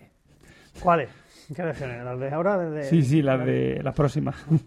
¿Cuáles? 0.83 1.11
¿Qué 1.55 1.63
elecciones? 1.63 2.05
¿Las 2.05 2.19
de 2.19 2.31
ahora? 2.31 2.59
Desde... 2.59 2.89
Sí, 2.91 3.03
sí, 3.03 3.23
las 3.23 3.45
de 3.45 3.81
las 3.83 3.95
próximas. 3.95 4.37
o 4.51 4.59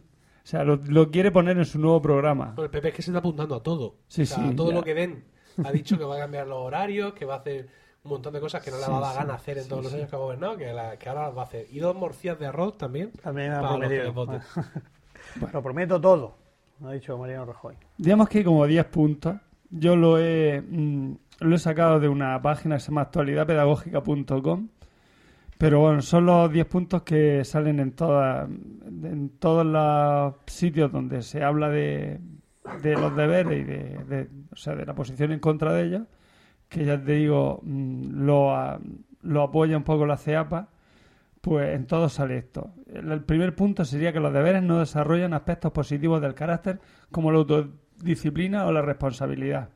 sea, 0.44 0.63
lo, 0.63 0.78
lo 0.88 1.12
quiere 1.12 1.32
poner 1.32 1.58
en 1.58 1.65
su 1.65 1.80
nuevo 1.80 2.02
programa. 2.02 2.46
bueno, 2.56 2.63
el 2.63 2.70
PP 2.70 2.89
es 2.89 2.94
que 2.96 3.02
se 3.02 3.12
está 3.12 3.20
apuntando 3.20 3.56
a 3.56 3.63
todo. 3.63 3.96
Sí, 4.08 4.22
O 4.22 4.26
sea, 4.26 4.44
a 4.46 4.50
sí, 4.50 4.56
todo 4.56 4.70
ya. 4.70 4.76
lo 4.76 4.84
que 4.84 4.94
den. 4.94 5.24
Ha 5.63 5.72
dicho 5.72 5.98
que 5.98 6.06
va 6.06 6.15
a 6.15 6.20
cambiar 6.20 6.48
los 6.48 6.58
horarios, 6.60 7.13
que 7.13 7.26
va 7.26 7.34
a 7.36 7.38
hacer 7.39 7.68
un 8.04 8.12
montón 8.12 8.34
de 8.34 8.39
cosas 8.39 8.63
que 8.63 8.72
no 8.72 8.78
le 8.78 8.84
Sí, 8.86 8.92
va 8.92 8.98
a 8.98 9.02
dar 9.02 9.12
sí, 9.12 9.18
gana 9.20 9.34
hacer 9.34 9.58
en 9.58 9.63
sí, 9.65 9.70
todos 9.70 9.84
los 9.84 9.92
sí. 9.92 9.98
años 9.98 10.10
que 10.10 10.15
ha 10.15 10.20
gobernado, 10.20 10.56
que, 10.58 10.72
la- 10.72 10.98
que 10.98 11.10
ahora 11.10 11.24
las 11.24 11.38
va 11.38 11.42
a 11.42 11.46
hacer. 11.46 11.68
Y 11.70 11.80
dos 11.80 11.96
morcillas 11.98 12.39
de 12.39 12.46
arroz 12.46 12.78
también. 12.78 13.12
También 13.22 13.52
ha 13.52 13.60
prometido. 13.68 14.13
voten. 14.13 14.39
Lo 15.54 15.62
prometo 15.62 16.00
todo, 16.00 16.38
ha 16.84 16.92
dicho 16.94 17.18
Mariano 17.18 17.46
Rajoy. 17.46 17.76
Digamos 17.98 18.30
que 18.30 18.39
hay 18.39 18.44
como 18.44 18.65
10 18.65 18.86
puntos. 18.86 19.36
Yo 19.70 19.96
lo 19.96 20.18
he, 20.18 20.62
mm, 20.62 21.13
lo 21.42 21.56
he 21.56 21.60
sacado 21.60 22.00
de 22.00 22.08
una 22.10 22.42
página 22.42 22.76
que 22.76 22.82
se 22.82 22.88
llama 22.92 23.02
actualidadpedagógica.com. 23.02 24.68
Pero 25.58 25.80
bueno, 25.82 26.02
son 26.02 26.26
los 26.26 26.52
10 26.52 26.65
puntos 26.68 27.04
que 27.04 27.44
salen 27.44 27.80
en, 27.80 27.92
todas 27.92 28.48
en 28.50 29.30
todos 29.39 29.65
los 29.65 30.36
sitios 30.48 30.92
donde 30.92 31.22
se 31.22 31.44
habla 31.44 31.70
de, 31.70 32.20
de 32.82 32.94
los 32.94 33.13
deberes 33.15 33.60
y 33.60 33.63
de, 33.63 34.04
de- 34.06 34.28
o 34.52 34.56
sea, 34.56 34.74
de 34.76 34.86
la 34.86 34.94
posición 34.96 35.32
en 35.34 35.39
contra 35.39 35.74
de 35.74 35.84
ellos. 35.86 36.02
Que 36.70 36.86
ya 36.86 37.04
te 37.04 37.13
digo, 37.13 37.60
mm, 37.63 38.26
lo, 38.26 38.56
a- 38.56 38.80
lo 39.24 39.42
apoya 39.44 39.76
un 39.76 39.84
poco 39.84 40.06
la 40.06 40.18
CEAPA. 40.18 40.70
Pues 41.41 41.75
en 41.75 41.86
todo 41.86 42.10
sale 42.10 42.38
esto. 42.38 42.73
El, 42.93 43.23
primer 43.23 43.56
punto 43.56 43.86
sería 43.86 44.12
que 44.12 44.19
los 44.19 44.34
deberes 44.34 44.62
no 44.62 44.80
desarrollan 44.80 45.34
aspectos 45.34 45.71
positivos 45.71 46.21
del 46.21 46.34
carácter 46.34 46.80
como 47.12 47.32
la 47.32 47.39
autodisciplina 47.39 48.65
o 48.65 48.71
la 48.71 48.82
responsabilidad. 48.82 49.69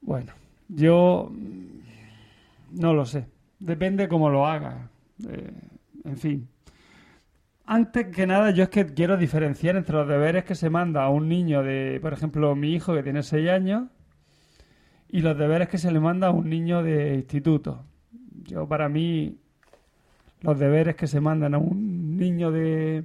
Bueno, 0.00 0.32
yo 0.68 1.30
mm, 1.30 2.80
no 2.80 2.94
lo 2.94 3.06
sé. 3.06 3.26
Depende 3.60 4.08
cómo 4.08 4.28
lo 4.28 4.46
haga. 4.46 4.90
Eh, 5.28 5.52
en 6.04 6.16
fin. 6.16 6.48
Antes 7.64 8.06
que 8.06 8.26
nada, 8.26 8.50
yo 8.50 8.64
es 8.64 8.70
que 8.70 8.86
quiero 8.86 9.16
diferenciar 9.18 9.76
entre 9.76 9.94
los 9.94 10.08
deberes 10.08 10.44
que 10.44 10.54
se 10.54 10.70
manda 10.70 11.04
a 11.04 11.10
un 11.10 11.28
niño 11.28 11.62
de, 11.62 11.98
por 12.00 12.14
ejemplo, 12.14 12.56
mi 12.56 12.72
hijo 12.72 12.94
que 12.94 13.02
tiene 13.02 13.22
6 13.22 13.50
años, 13.50 13.88
y 15.08 15.20
los 15.20 15.36
deberes 15.36 15.68
que 15.68 15.78
se 15.78 15.90
le 15.90 16.00
manda 16.00 16.28
a 16.28 16.30
un 16.30 16.48
niño 16.48 16.82
de 16.82 17.14
instituto. 17.14 17.84
Yo, 18.44 18.66
para 18.66 18.88
mí, 18.88 19.38
los 20.42 20.58
deberes 20.58 20.96
que 20.96 21.06
se 21.06 21.20
mandan 21.20 21.54
a 21.54 21.58
un 21.58 22.16
niño 22.16 22.50
de. 22.50 23.04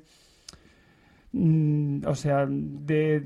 mm, 1.32 2.06
o 2.08 2.16
sea, 2.16 2.46
de 2.50 3.24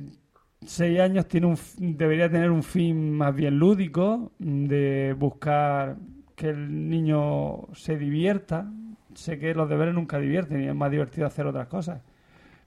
seis 0.65 0.99
años 0.99 1.27
tiene 1.27 1.47
un, 1.47 1.57
debería 1.97 2.29
tener 2.29 2.51
un 2.51 2.63
fin 2.63 3.11
más 3.11 3.35
bien 3.35 3.59
lúdico, 3.59 4.31
mm, 4.39 4.65
de 4.67 5.15
buscar 5.17 5.97
que 6.35 6.49
el 6.49 6.89
niño 6.89 7.67
se 7.73 7.97
divierta. 7.97 8.71
Sé 9.15 9.39
que 9.39 9.53
los 9.55 9.69
deberes 9.69 9.93
nunca 9.95 10.19
divierten 10.19 10.63
y 10.63 10.67
es 10.67 10.75
más 10.75 10.91
divertido 10.91 11.27
hacer 11.27 11.47
otras 11.47 11.67
cosas. 11.67 12.01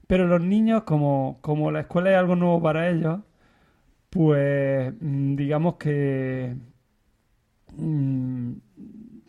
Pero 0.07 0.27
los 0.27 0.41
niños, 0.41 0.83
como, 0.83 1.39
como 1.41 1.71
la 1.71 1.81
escuela 1.81 2.11
es 2.11 2.17
algo 2.17 2.35
nuevo 2.35 2.61
para 2.61 2.89
ellos, 2.89 3.21
pues 4.09 4.93
mm, 5.01 5.35
digamos 5.35 5.75
que 5.77 6.55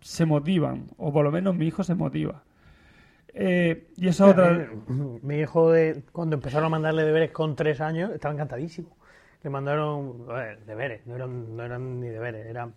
se 0.03 0.27
motivan, 0.27 0.87
o 0.99 1.13
por 1.13 1.25
lo 1.25 1.31
menos 1.33 1.55
mi 1.57 1.67
hijo 1.67 1.83
se 1.83 1.95
motiva. 1.95 2.43
Eh, 3.35 3.89
y 3.97 4.09
esa 4.09 4.27
otra... 4.27 4.53
Eh, 4.55 4.69
Mi 5.23 5.37
hijo, 5.39 5.71
de, 5.73 6.03
cuando 6.13 6.35
empezaron 6.37 6.67
a 6.67 6.69
mandarle 6.69 7.05
deberes 7.05 7.31
con 7.31 7.57
tres 7.57 7.81
años, 7.81 8.11
estaba 8.13 8.35
encantadísimo. 8.35 8.95
Le 9.43 9.49
mandaron 9.51 10.27
a 10.29 10.35
ver, 10.35 10.65
deberes, 10.67 11.07
no 11.07 11.17
eran, 11.17 11.57
no 11.57 11.65
eran 11.65 11.99
ni 12.01 12.09
deberes, 12.09 12.47
eran. 12.47 12.75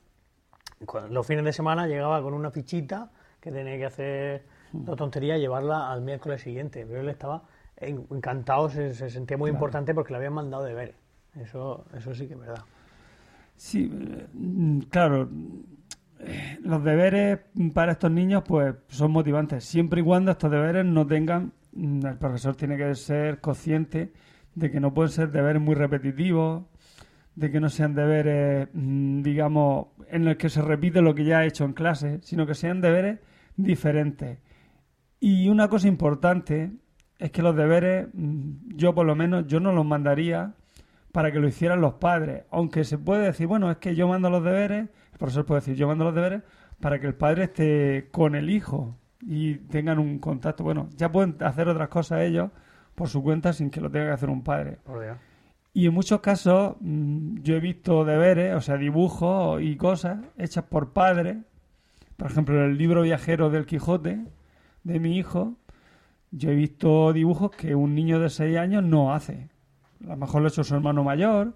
Los 1.10 1.28
fines 1.28 1.44
de 1.44 1.54
semana 1.54 1.88
llegaba 1.88 2.22
con 2.22 2.34
una 2.34 2.52
fichita 2.52 3.12
que 3.40 3.52
tenía 3.52 3.78
que 3.78 3.86
hacer 3.86 4.44
la 4.86 4.96
tontería 4.96 5.38
y 5.38 5.42
llevarla 5.42 5.92
al 5.92 6.02
miércoles 6.02 6.42
siguiente. 6.42 6.86
Pero 6.88 7.02
él 7.02 7.10
estaba 7.10 7.44
en- 7.78 8.08
encantado, 8.12 8.70
se, 8.70 8.94
se 8.94 9.10
sentía 9.10 9.38
muy 9.38 9.50
Claro. 9.52 9.58
importante 9.58 9.94
porque 9.94 10.12
le 10.14 10.18
habían 10.18 10.34
mandado 10.34 10.64
deberes. 10.64 10.96
Eso, 11.40 11.86
eso 11.96 12.14
sí 12.16 12.28
que 12.28 12.34
es 12.34 12.40
verdad. 12.40 12.64
Sí, 13.56 13.92
eh, 13.94 14.28
mm, 14.34 14.80
claro. 14.90 15.30
Eh, 16.20 16.58
Los 16.64 16.84
deberes 16.84 17.40
para 17.74 17.94
estos 17.94 18.12
niños 18.12 18.44
pues 18.48 18.76
son 18.88 19.12
motivantes, 19.12 19.64
siempre 19.64 20.02
y 20.02 20.04
cuando 20.04 20.32
estos 20.32 20.52
deberes 20.52 20.86
no 20.86 21.06
tengan, 21.06 21.54
mm, 21.74 22.06
el 22.06 22.18
profesor 22.18 22.56
tiene 22.56 22.78
que 22.78 22.96
ser 22.96 23.40
consciente 23.42 24.12
de 24.56 24.72
que 24.72 24.80
no 24.80 24.94
pueden 24.94 25.12
ser 25.12 25.32
deberes 25.32 25.62
muy 25.62 25.76
repetitivos, 25.76 26.64
de 27.36 27.52
que 27.52 27.60
no 27.60 27.70
sean 27.70 27.94
deberes, 27.94 28.70
mm, 28.74 29.22
digamos, 29.22 29.88
en 30.10 30.28
el 30.28 30.38
que 30.38 30.50
se 30.50 30.62
repite 30.62 31.02
lo 31.02 31.14
que 31.14 31.26
ya 31.26 31.40
ha 31.40 31.46
hecho 31.46 31.66
en 31.66 31.74
clase, 31.74 32.20
sino 32.22 32.48
que 32.48 32.56
sean 32.56 32.82
deberes 32.82 33.20
diferentes. 33.58 34.40
Y 35.20 35.50
una 35.50 35.68
cosa 35.68 35.88
importante 35.88 36.72
es 37.20 37.32
que 37.32 37.42
los 37.42 37.56
deberes, 37.56 38.08
mm, 38.14 38.76
yo 38.76 38.94
por 38.94 39.06
lo 39.06 39.16
menos, 39.16 39.48
yo 39.48 39.60
no 39.60 39.72
los 39.72 39.86
mandaría 39.86 40.54
para 41.12 41.32
que 41.32 41.40
lo 41.40 41.48
hicieran 41.48 41.82
los 41.82 41.94
padres. 41.94 42.44
Aunque 42.52 42.84
se 42.84 42.98
puede 42.98 43.26
decir, 43.26 43.48
bueno, 43.48 43.72
es 43.72 43.78
que 43.78 43.96
yo 43.96 44.08
mando 44.08 44.30
los 44.30 44.44
deberes, 44.44 44.90
el 45.16 45.20
profesor 45.20 45.46
puede 45.46 45.62
decir, 45.62 45.76
yo 45.76 45.88
mando 45.88 46.04
los 46.04 46.14
deberes 46.14 46.42
para 46.82 47.00
que 47.00 47.08
el 47.08 47.16
padre 47.16 47.46
esté 47.46 48.10
con 48.12 48.36
el 48.36 48.50
hijo 48.50 48.98
y 49.22 49.56
tengan 49.56 49.98
un 49.98 50.20
contacto. 50.20 50.62
Bueno, 50.62 50.90
ya 50.98 51.10
pueden 51.10 51.38
hacer 51.40 51.70
otras 51.70 51.88
cosas 51.88 52.24
ellos 52.24 52.52
por 52.96 53.08
su 53.08 53.24
cuenta 53.24 53.54
sin 53.54 53.70
que 53.70 53.80
lo 53.80 53.90
tenga 53.90 54.08
que 54.08 54.12
hacer 54.12 54.30
un 54.30 54.44
padre. 54.44 54.80
Dios. 54.86 55.18
Y 55.74 55.88
en 55.88 55.94
muchos 55.94 56.20
casos 56.20 56.76
mm, 56.82 57.38
yo 57.44 57.56
he 57.56 57.62
visto 57.62 58.04
deberes, 58.04 58.56
o 58.56 58.62
sea, 58.62 58.76
dibujos 58.76 59.62
y 59.62 59.78
cosas 59.78 60.20
hechas 60.38 60.66
por 60.66 60.92
padres. 60.92 61.38
Por 62.18 62.30
ejemplo, 62.30 62.58
en 62.58 62.72
el 62.72 62.78
libro 62.78 63.04
viajero 63.04 63.50
del 63.50 63.66
Quijote 63.66 64.26
de 64.84 65.00
mi 65.00 65.18
hijo, 65.18 65.56
yo 66.32 66.52
he 66.52 66.56
visto 66.56 67.14
dibujos 67.14 67.52
que 67.52 67.74
un 67.74 67.96
niño 67.96 68.20
de 68.20 68.30
6 68.30 68.58
años 68.58 68.84
no 68.84 69.14
hace. 69.14 69.50
A 70.04 70.10
lo 70.10 70.18
mejor 70.18 70.42
lo 70.42 70.48
ha 70.48 70.50
hecho 70.50 70.66
su 70.66 70.76
hermano 70.76 71.06
mayor. 71.06 71.54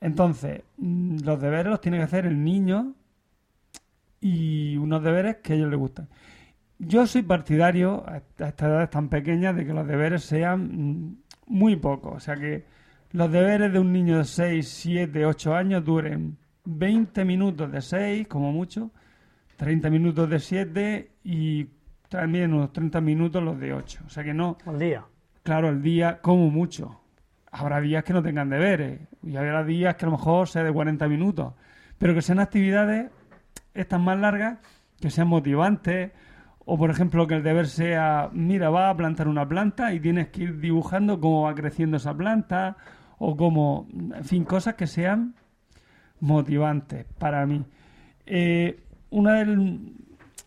Entonces, 0.00 0.62
mm, 0.76 1.18
los 1.24 1.40
deberes 1.40 1.66
los 1.66 1.80
tiene 1.80 1.98
que 1.98 2.04
hacer 2.04 2.26
el 2.26 2.42
niño 2.42 2.94
y 4.20 4.76
unos 4.76 5.02
deberes 5.02 5.36
que 5.36 5.52
a 5.52 5.56
ellos 5.56 5.70
les 5.70 5.78
gustan. 5.78 6.08
Yo 6.78 7.06
soy 7.06 7.22
partidario 7.22 8.04
a 8.08 8.18
estas 8.18 8.54
edades 8.62 8.90
tan 8.90 9.08
pequeñas 9.08 9.56
de 9.56 9.66
que 9.66 9.72
los 9.72 9.86
deberes 9.86 10.22
sean 10.22 10.60
mm, 10.62 11.16
muy 11.46 11.76
pocos. 11.76 12.14
O 12.16 12.20
sea 12.20 12.36
que 12.36 12.64
los 13.12 13.30
deberes 13.32 13.72
de 13.72 13.78
un 13.78 13.92
niño 13.92 14.18
de 14.18 14.24
6, 14.24 14.68
7, 14.68 15.26
8 15.26 15.54
años 15.54 15.84
duren 15.84 16.36
20 16.64 17.24
minutos 17.24 17.72
de 17.72 17.80
6, 17.80 18.28
como 18.28 18.52
mucho, 18.52 18.90
30 19.56 19.90
minutos 19.90 20.28
de 20.30 20.38
7 20.38 21.10
y 21.24 21.66
también 22.08 22.52
unos 22.54 22.72
30 22.72 23.00
minutos 23.00 23.42
los 23.42 23.58
de 23.58 23.72
8. 23.72 24.02
O 24.06 24.10
sea 24.10 24.22
que 24.22 24.34
no, 24.34 24.58
Al 24.66 24.78
día. 24.78 25.04
claro, 25.42 25.70
el 25.70 25.82
día 25.82 26.20
como 26.20 26.50
mucho. 26.50 26.97
Habrá 27.50 27.80
días 27.80 28.04
que 28.04 28.12
no 28.12 28.22
tengan 28.22 28.50
deberes 28.50 29.00
y 29.22 29.36
habrá 29.36 29.64
días 29.64 29.96
que 29.96 30.04
a 30.04 30.08
lo 30.10 30.16
mejor 30.16 30.48
sea 30.48 30.62
de 30.64 30.72
40 30.72 31.08
minutos, 31.08 31.54
pero 31.98 32.14
que 32.14 32.22
sean 32.22 32.40
actividades 32.40 33.10
estas 33.74 34.00
más 34.00 34.18
largas, 34.18 34.58
que 35.00 35.10
sean 35.10 35.28
motivantes, 35.28 36.12
o 36.66 36.76
por 36.76 36.90
ejemplo 36.90 37.26
que 37.26 37.34
el 37.36 37.42
deber 37.42 37.66
sea, 37.68 38.28
mira, 38.32 38.68
va 38.70 38.90
a 38.90 38.96
plantar 38.96 39.28
una 39.28 39.48
planta 39.48 39.92
y 39.94 40.00
tienes 40.00 40.28
que 40.28 40.42
ir 40.44 40.60
dibujando 40.60 41.18
cómo 41.20 41.42
va 41.44 41.54
creciendo 41.54 41.96
esa 41.96 42.12
planta, 42.14 42.76
o 43.18 43.36
cómo, 43.36 43.86
en 44.14 44.24
fin, 44.24 44.44
cosas 44.44 44.74
que 44.74 44.86
sean 44.86 45.34
motivantes 46.20 47.06
para 47.18 47.46
mí. 47.46 47.64
Eh, 48.26 48.78
una, 49.10 49.34
del- 49.34 49.92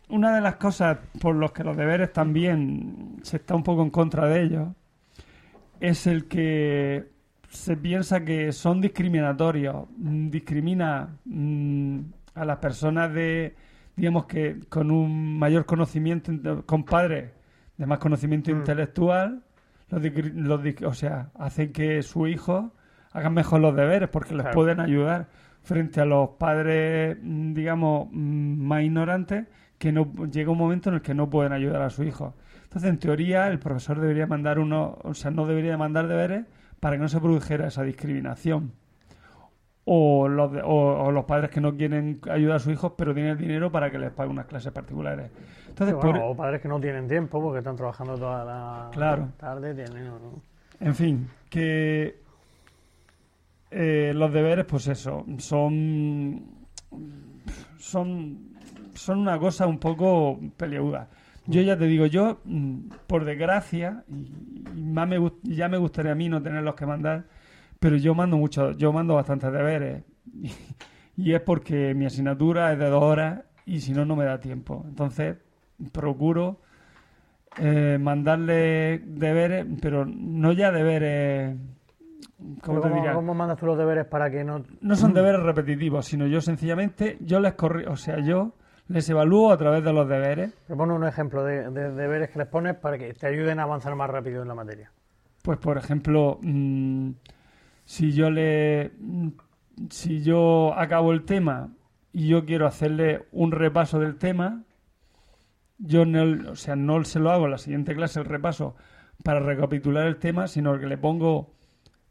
una 0.09 0.35
de 0.35 0.41
las 0.41 0.55
cosas 0.57 0.99
por 1.19 1.35
las 1.35 1.51
que 1.51 1.63
los 1.63 1.75
deberes 1.75 2.13
también 2.13 3.17
se 3.23 3.37
está 3.37 3.55
un 3.55 3.63
poco 3.63 3.81
en 3.81 3.89
contra 3.89 4.27
de 4.27 4.43
ellos 4.43 4.67
es 5.82 6.07
el 6.07 6.27
que 6.27 7.09
se 7.49 7.75
piensa 7.77 8.23
que 8.23 8.51
son 8.53 8.79
discriminatorios, 8.82 9.88
mm, 9.97 10.29
discrimina 10.29 11.17
mm, 11.25 11.99
a 12.36 12.45
las 12.45 12.57
personas 12.59 13.13
de, 13.13 13.55
digamos 13.95 14.25
que 14.25 14.59
con 14.69 14.89
un 14.91 15.38
mayor 15.38 15.65
conocimiento, 15.65 16.65
con 16.65 16.86
padres 16.86 17.32
de 17.77 17.86
más 17.86 17.99
conocimiento 17.99 18.51
Mm. 18.51 18.57
intelectual, 18.57 19.43
los 19.89 20.01
los 20.36 20.61
o 20.86 20.93
sea, 20.93 21.32
hacen 21.36 21.73
que 21.73 22.01
su 22.03 22.27
hijo 22.27 22.73
hagan 23.11 23.34
mejor 23.34 23.59
los 23.59 23.75
deberes 23.75 24.07
porque 24.09 24.34
les 24.34 24.43
Claro. 24.43 24.55
pueden 24.55 24.79
ayudar 24.79 25.27
frente 25.63 25.99
a 26.01 26.05
los 26.05 26.29
padres, 26.39 27.17
digamos, 27.21 28.07
más 28.13 28.84
ignorantes 28.84 29.47
que 29.77 29.91
no 29.91 30.13
llega 30.32 30.51
un 30.51 30.57
momento 30.57 30.89
en 30.89 30.95
el 30.95 31.01
que 31.01 31.13
no 31.13 31.29
pueden 31.29 31.51
ayudar 31.53 31.82
a 31.82 31.89
su 31.89 32.03
hijo. 32.03 32.36
Entonces, 32.72 32.89
en 32.89 32.99
teoría, 32.99 33.49
el 33.49 33.59
profesor 33.59 33.99
debería 33.99 34.28
mandar 34.28 34.57
uno, 34.57 34.97
o 35.03 35.13
sea, 35.13 35.30
no 35.30 35.45
debería 35.45 35.78
mandar 35.78 36.07
deberes 36.07 36.45
para 36.80 36.95
que 36.95 37.01
no 37.01 37.09
se 37.09 37.19
produjera 37.19 37.67
esa 37.67 37.84
discriminación. 37.84 38.72
O 39.84 40.30
los, 40.30 40.53
de- 40.53 40.61
o, 40.61 41.03
o 41.03 41.11
los 41.11 41.26
padres 41.26 41.49
que 41.51 41.59
no 41.59 41.76
quieren 41.76 42.22
ayudar 42.32 42.55
a 42.55 42.59
sus 42.59 42.72
hijos, 42.72 42.93
pero 42.97 43.13
tienen 43.13 43.34
el 43.34 43.38
dinero 43.39 43.74
para 43.74 43.91
que 43.91 43.99
les 43.99 44.11
pague 44.11 44.30
unas 44.30 44.45
clases 44.45 44.72
particulares. 44.72 45.30
Entonces, 45.67 45.95
por- 45.97 46.17
o 46.17 46.34
padres 46.34 46.61
que 46.61 46.69
no 46.69 46.80
tienen 46.80 47.09
tiempo 47.09 47.41
porque 47.41 47.57
están 47.59 47.76
trabajando 47.76 48.15
toda 48.15 48.45
la 48.45 48.89
Claro. 48.93 49.28
tarde. 49.36 49.74
Tienen, 49.76 50.05
¿no? 50.05 50.41
En 50.80 50.95
fin, 50.95 51.28
que 51.49 52.22
eh, 53.69 54.13
los 54.15 54.32
deberes, 54.32 54.63
pues 54.63 54.88
eso, 54.88 55.26
son, 55.39 56.41
son, 57.80 58.38
son 58.93 59.19
una 59.19 59.38
cosa 59.38 59.67
un 59.67 59.78
poco 59.78 60.39
peliaguda. 60.55 61.09
Yo 61.47 61.61
ya 61.61 61.77
te 61.77 61.85
digo, 61.85 62.05
yo, 62.05 62.39
mm, 62.45 62.89
por 63.07 63.25
desgracia, 63.25 64.03
y, 64.07 64.79
y 64.79 64.83
más 64.83 65.07
me, 65.07 65.17
ya 65.43 65.67
me 65.67 65.77
gustaría 65.77 66.11
a 66.11 66.15
mí 66.15 66.29
no 66.29 66.41
tenerlos 66.41 66.75
que 66.75 66.85
mandar, 66.85 67.25
pero 67.79 67.95
yo 67.97 68.13
mando 68.13 68.37
mucho, 68.37 68.71
yo 68.71 68.93
mando 68.93 69.15
bastantes 69.15 69.51
deberes. 69.51 70.03
Y, 70.33 70.51
y 71.17 71.33
es 71.33 71.41
porque 71.41 71.93
mi 71.95 72.05
asignatura 72.05 72.71
es 72.73 72.79
de 72.79 72.89
dos 72.89 73.03
horas 73.03 73.43
y 73.65 73.79
si 73.79 73.93
no, 73.93 74.05
no 74.05 74.15
me 74.15 74.25
da 74.25 74.39
tiempo. 74.39 74.83
Entonces, 74.87 75.37
procuro 75.91 76.59
eh, 77.57 77.97
mandarle 77.99 78.99
deberes, 78.99 79.65
pero 79.81 80.05
no 80.05 80.53
ya 80.53 80.71
deberes, 80.71 81.57
¿cómo 82.61 82.79
te 82.79 82.89
diría? 82.89 83.13
¿Cómo 83.13 83.33
mandas 83.33 83.57
tú 83.57 83.65
los 83.65 83.77
deberes 83.77 84.05
para 84.05 84.29
que 84.29 84.43
no...? 84.43 84.63
No 84.79 84.95
son 84.95 85.13
deberes 85.15 85.41
repetitivos, 85.41 86.05
sino 86.05 86.27
yo 86.27 86.41
sencillamente, 86.41 87.17
yo 87.19 87.39
les 87.39 87.53
corri 87.53 87.85
o 87.85 87.95
sea, 87.95 88.19
yo 88.19 88.53
les 88.91 89.09
evalúo 89.09 89.51
a 89.51 89.57
través 89.57 89.83
de 89.83 89.93
los 89.93 90.07
deberes. 90.07 90.53
Pero 90.67 90.77
pon 90.77 90.91
un 90.91 91.07
ejemplo 91.07 91.43
de, 91.43 91.69
de 91.69 91.91
deberes 91.91 92.29
que 92.29 92.39
les 92.39 92.47
pones 92.47 92.75
para 92.75 92.97
que 92.97 93.13
te 93.13 93.27
ayuden 93.27 93.59
a 93.59 93.63
avanzar 93.63 93.95
más 93.95 94.09
rápido 94.09 94.41
en 94.41 94.47
la 94.47 94.55
materia. 94.55 94.91
Pues, 95.41 95.57
por 95.57 95.77
ejemplo, 95.77 96.39
mm, 96.41 97.11
si 97.85 98.11
yo 98.11 98.29
le, 98.29 98.91
mm, 98.99 99.29
si 99.89 100.21
yo 100.21 100.73
acabo 100.77 101.13
el 101.13 101.23
tema 101.23 101.69
y 102.13 102.27
yo 102.27 102.45
quiero 102.45 102.67
hacerle 102.67 103.25
un 103.31 103.51
repaso 103.51 103.99
del 103.99 104.17
tema, 104.17 104.63
yo 105.77 106.05
no, 106.05 106.51
o 106.51 106.55
sea, 106.55 106.75
no 106.75 107.03
se 107.03 107.19
lo 107.19 107.31
hago 107.31 107.45
en 107.45 107.51
la 107.51 107.57
siguiente 107.57 107.95
clase 107.95 108.19
el 108.19 108.25
repaso 108.25 108.75
para 109.23 109.39
recapitular 109.39 110.05
el 110.05 110.17
tema, 110.17 110.47
sino 110.47 110.77
que 110.79 110.85
le 110.85 110.97
pongo 110.97 111.53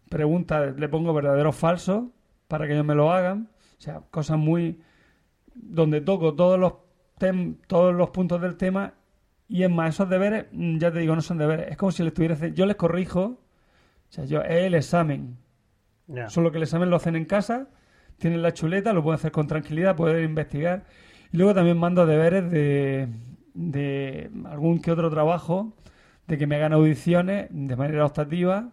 preguntas, 0.08 0.76
le 0.76 0.88
pongo 0.88 1.12
verdaderos 1.12 1.54
falsos 1.54 2.04
para 2.48 2.66
que 2.66 2.72
ellos 2.72 2.84
me 2.84 2.94
lo 2.94 3.12
hagan, 3.12 3.48
o 3.78 3.80
sea, 3.80 4.02
cosas 4.10 4.38
muy 4.38 4.80
donde 5.54 6.00
toco 6.00 6.34
todos 6.34 6.58
los 6.58 6.74
tem- 7.18 7.56
todos 7.66 7.94
los 7.94 8.10
puntos 8.10 8.40
del 8.40 8.56
tema 8.56 8.94
y 9.48 9.62
es 9.64 9.70
más, 9.70 9.94
esos 9.94 10.08
deberes, 10.08 10.46
mm, 10.52 10.78
ya 10.78 10.92
te 10.92 11.00
digo, 11.00 11.14
no 11.16 11.22
son 11.22 11.38
deberes. 11.38 11.68
Es 11.70 11.76
como 11.76 11.90
si 11.92 12.02
le 12.02 12.08
estuviera 12.08 12.34
haciendo- 12.34 12.56
Yo 12.56 12.66
les 12.66 12.76
corrijo. 12.76 13.20
O 13.22 14.12
sea, 14.12 14.24
yo, 14.24 14.42
es 14.42 14.64
el 14.64 14.74
examen. 14.74 15.36
Solo 16.30 16.50
que 16.50 16.56
el 16.58 16.62
examen 16.64 16.88
lo 16.90 16.96
hacen 16.96 17.14
en 17.16 17.24
casa, 17.24 17.68
tienen 18.18 18.42
la 18.42 18.52
chuleta, 18.52 18.92
lo 18.92 19.02
pueden 19.02 19.16
hacer 19.16 19.32
con 19.32 19.46
tranquilidad, 19.46 19.96
pueden 19.96 20.24
investigar. 20.24 20.84
Y 21.32 21.36
luego 21.36 21.54
también 21.54 21.78
mando 21.78 22.06
deberes 22.06 22.50
de, 22.50 23.08
de 23.54 24.30
algún 24.46 24.80
que 24.80 24.90
otro 24.92 25.10
trabajo, 25.10 25.72
de 26.26 26.38
que 26.38 26.46
me 26.46 26.56
hagan 26.56 26.72
audiciones 26.72 27.48
de 27.50 27.76
manera 27.76 28.04
optativa 28.06 28.70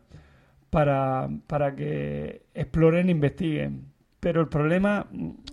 para, 0.70 1.30
para 1.48 1.76
que 1.76 2.44
exploren 2.54 3.08
e 3.10 3.12
investiguen. 3.12 3.86
Pero 4.20 4.42
el 4.42 4.48
problema, 4.48 5.06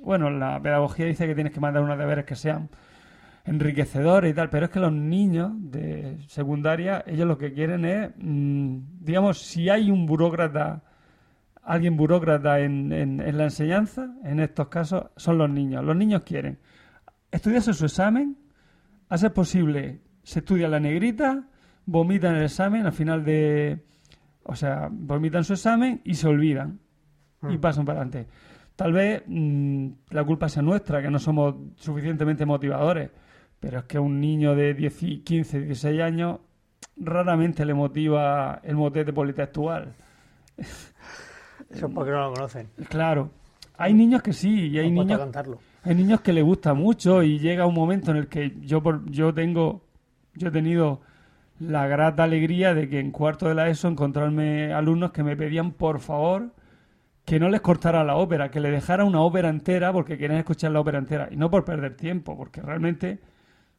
bueno, 0.02 0.30
la 0.30 0.60
pedagogía 0.60 1.06
dice 1.06 1.26
que 1.26 1.34
tienes 1.34 1.52
que 1.52 1.60
mandar 1.60 1.82
unos 1.82 1.98
deberes 1.98 2.24
que 2.24 2.34
sean 2.34 2.70
enriquecedores 3.44 4.30
y 4.32 4.34
tal, 4.34 4.48
pero 4.48 4.66
es 4.66 4.70
que 4.72 4.80
los 4.80 4.92
niños 4.92 5.52
de 5.54 6.16
secundaria, 6.28 7.04
ellos 7.06 7.26
lo 7.28 7.36
que 7.36 7.52
quieren 7.52 7.84
es, 7.84 8.10
mm, 8.16 8.78
digamos, 9.00 9.38
si 9.42 9.68
hay 9.68 9.90
un 9.90 10.06
burócrata, 10.06 10.82
alguien 11.62 11.96
burócrata 11.96 12.60
en, 12.60 12.90
en- 12.92 13.20
en 13.20 13.36
la 13.38 13.44
enseñanza, 13.44 14.14
en 14.24 14.40
estos 14.40 14.68
casos, 14.68 15.06
son 15.16 15.36
los 15.38 15.50
niños. 15.50 15.84
Los 15.84 15.96
niños 15.96 16.22
quieren 16.22 16.58
estudiarse 17.30 17.74
su 17.74 17.84
examen, 17.84 18.36
a 19.10 19.18
ser 19.18 19.32
posible, 19.34 20.00
se 20.22 20.38
estudia 20.38 20.68
la 20.68 20.80
negrita, 20.80 21.44
vomitan 21.84 22.36
el 22.36 22.44
examen 22.44 22.86
al 22.86 22.92
final 22.92 23.24
de, 23.24 23.84
o 24.44 24.56
sea, 24.56 24.88
vomitan 24.90 25.44
su 25.44 25.52
examen 25.52 26.00
y 26.04 26.14
se 26.14 26.26
olvidan 26.28 26.80
y 27.42 27.58
Mm. 27.58 27.60
pasan 27.60 27.84
para 27.84 28.00
adelante. 28.00 28.26
Tal 28.77 28.93
vez 28.93 29.22
mm, 29.27 29.89
la 30.11 30.25
culpa 30.25 30.49
sea 30.49 30.62
nuestra, 30.62 31.01
que 31.01 31.11
no 31.11 31.18
somos 31.18 31.55
suficientemente 31.77 32.45
motivadores, 32.45 33.11
pero 33.61 33.79
es 33.81 33.85
que 33.85 33.99
un 33.99 34.20
niño 34.20 34.55
de 34.55 34.75
10, 34.75 35.03
y 35.05 35.18
15, 35.20 35.61
16 35.61 36.01
años 36.01 36.39
raramente 36.97 37.64
le 37.64 37.75
motiva 37.75 38.61
el 38.64 38.77
motete 38.77 39.12
politextual. 39.12 39.95
Eso 40.57 40.93
es 41.87 41.93
porque 41.95 42.11
no 42.11 42.20
lo 42.29 42.33
conocen. 42.35 42.68
Claro. 42.89 43.31
Hay 43.77 43.93
niños 43.95 44.22
que 44.22 44.33
sí, 44.33 44.68
y 44.68 44.79
hay 44.79 44.91
No 44.91 45.03
niños 45.03 45.18
cantarlo. 45.18 45.59
hay 45.83 45.95
niños 45.97 46.20
que 46.20 46.33
les 46.33 46.45
gusta 46.45 46.75
mucho 46.75 47.22
y 47.25 47.39
llega 47.41 47.66
un 47.66 47.75
momento 47.75 48.11
en 48.12 48.18
el 48.18 48.29
que 48.29 48.55
yo 48.61 48.83
por- 48.83 49.09
yo 49.11 49.35
tengo 49.35 49.83
yo 50.37 50.49
he 50.49 50.51
tenido 50.53 51.01
la 51.61 51.87
grata 51.89 52.25
alegría 52.25 52.75
de 52.75 52.89
que 52.89 52.99
en 53.01 53.11
cuarto 53.12 53.47
de 53.49 53.55
la 53.55 53.68
ESO 53.68 53.89
encontrarme 53.89 54.72
alumnos 54.72 55.11
que 55.12 55.22
me 55.25 55.37
pedían 55.37 55.72
por 55.72 55.99
favor 56.01 56.51
que 57.25 57.41
no 57.41 57.49
les 57.49 57.61
cortara 57.61 58.05
la 58.05 58.16
ópera, 58.16 58.51
que 58.51 58.61
le 58.61 58.70
dejara 58.70 59.05
una 59.05 59.20
ópera 59.22 59.49
entera 59.49 59.93
porque 59.93 60.18
querían 60.18 60.39
escuchar 60.39 60.72
la 60.72 60.81
ópera 60.81 60.99
entera 60.99 61.29
y 61.31 61.37
no 61.37 61.51
por 61.51 61.64
perder 61.64 61.97
tiempo, 61.97 62.37
porque 62.37 62.61
realmente 62.61 63.20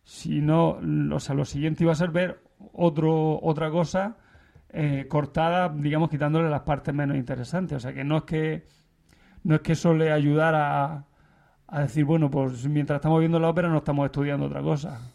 si 0.03 0.41
no, 0.41 0.79
o 1.13 1.19
sea, 1.19 1.35
lo 1.35 1.45
siguiente 1.45 1.83
iba 1.83 1.91
a 1.91 1.95
ser 1.95 2.11
ver 2.11 2.41
otro 2.73 3.39
otra 3.41 3.69
cosa 3.69 4.17
eh, 4.69 5.05
cortada, 5.07 5.69
digamos 5.69 6.09
quitándole 6.09 6.49
las 6.49 6.61
partes 6.61 6.93
menos 6.93 7.17
interesantes, 7.17 7.77
o 7.77 7.79
sea, 7.79 7.93
que 7.93 8.03
no 8.03 8.17
es 8.17 8.23
que 8.23 8.65
no 9.43 9.55
es 9.55 9.61
que 9.61 9.73
eso 9.73 9.93
le 9.93 10.11
ayudara 10.11 10.85
a, 10.85 11.05
a 11.67 11.81
decir, 11.81 12.03
bueno, 12.05 12.31
pues 12.31 12.67
mientras 12.67 12.97
estamos 12.97 13.19
viendo 13.19 13.39
la 13.39 13.49
ópera 13.49 13.69
no 13.69 13.77
estamos 13.77 14.05
estudiando 14.05 14.47
otra 14.47 14.61
cosa. 14.61 15.11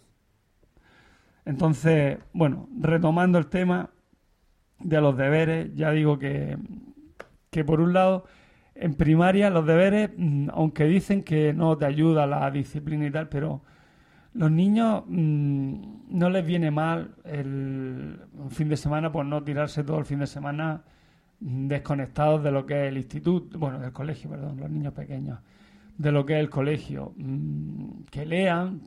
Entonces, 1.44 2.18
bueno, 2.32 2.68
retomando 2.78 3.38
el 3.38 3.46
tema 3.48 3.90
de 4.78 5.00
los 5.00 5.16
deberes, 5.16 5.74
ya 5.74 5.90
digo 5.90 6.18
que, 6.18 6.56
que 7.50 7.64
por 7.64 7.80
un 7.80 7.92
lado, 7.92 8.24
en 8.74 8.94
primaria 8.94 9.50
los 9.50 9.66
deberes, 9.66 10.10
mm, 10.16 10.48
aunque 10.52 10.84
dicen 10.84 11.22
que 11.22 11.52
no 11.52 11.76
te 11.76 11.84
ayuda 11.86 12.26
la 12.26 12.50
disciplina 12.50 13.06
y 13.06 13.10
tal, 13.10 13.28
pero 13.28 13.62
los 14.34 14.50
niños 14.50 15.02
mm, 15.06 16.16
no 16.16 16.30
les 16.30 16.46
viene 16.46 16.70
mal 16.70 17.14
el 17.24 18.20
fin 18.50 18.68
de 18.68 18.76
semana, 18.76 19.10
pues 19.10 19.26
no 19.26 19.42
tirarse 19.42 19.82
todo 19.84 19.98
el 19.98 20.04
fin 20.04 20.20
de 20.20 20.26
semana 20.26 20.84
mm, 21.40 21.66
desconectados 21.66 22.42
de 22.42 22.52
lo 22.52 22.64
que 22.66 22.84
es 22.84 22.88
el 22.88 22.96
instituto, 22.98 23.58
bueno, 23.58 23.80
del 23.80 23.92
colegio, 23.92 24.30
perdón, 24.30 24.58
los 24.60 24.70
niños 24.70 24.92
pequeños, 24.94 25.40
de 25.98 26.12
lo 26.12 26.24
que 26.24 26.34
es 26.34 26.40
el 26.40 26.50
colegio, 26.50 27.14
que 28.10 28.24
lean, 28.24 28.80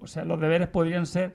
o 0.00 0.06
sea, 0.06 0.24
los 0.24 0.40
deberes 0.40 0.68
podrían 0.68 1.06
ser, 1.06 1.34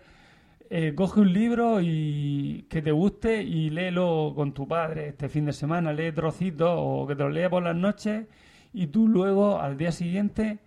eh, 0.72 0.94
coge 0.96 1.22
un 1.22 1.34
libro 1.34 1.82
y 1.82 2.68
que 2.70 2.82
te 2.82 2.92
guste 2.92 3.42
y 3.42 3.72
léelo 3.72 4.34
con 4.36 4.54
tu 4.54 4.68
padre 4.68 5.10
este 5.10 5.28
fin 5.28 5.46
de 5.46 5.54
semana, 5.54 5.94
lee 5.94 6.12
trocitos 6.12 6.70
o 6.72 7.08
que 7.08 7.16
te 7.16 7.24
lo 7.24 7.30
lea 7.30 7.50
por 7.50 7.64
las 7.64 7.76
noches 7.76 8.28
y 8.72 8.88
tú 8.88 9.08
luego 9.08 9.60
al 9.60 9.78
día 9.78 9.92
siguiente 9.92 10.60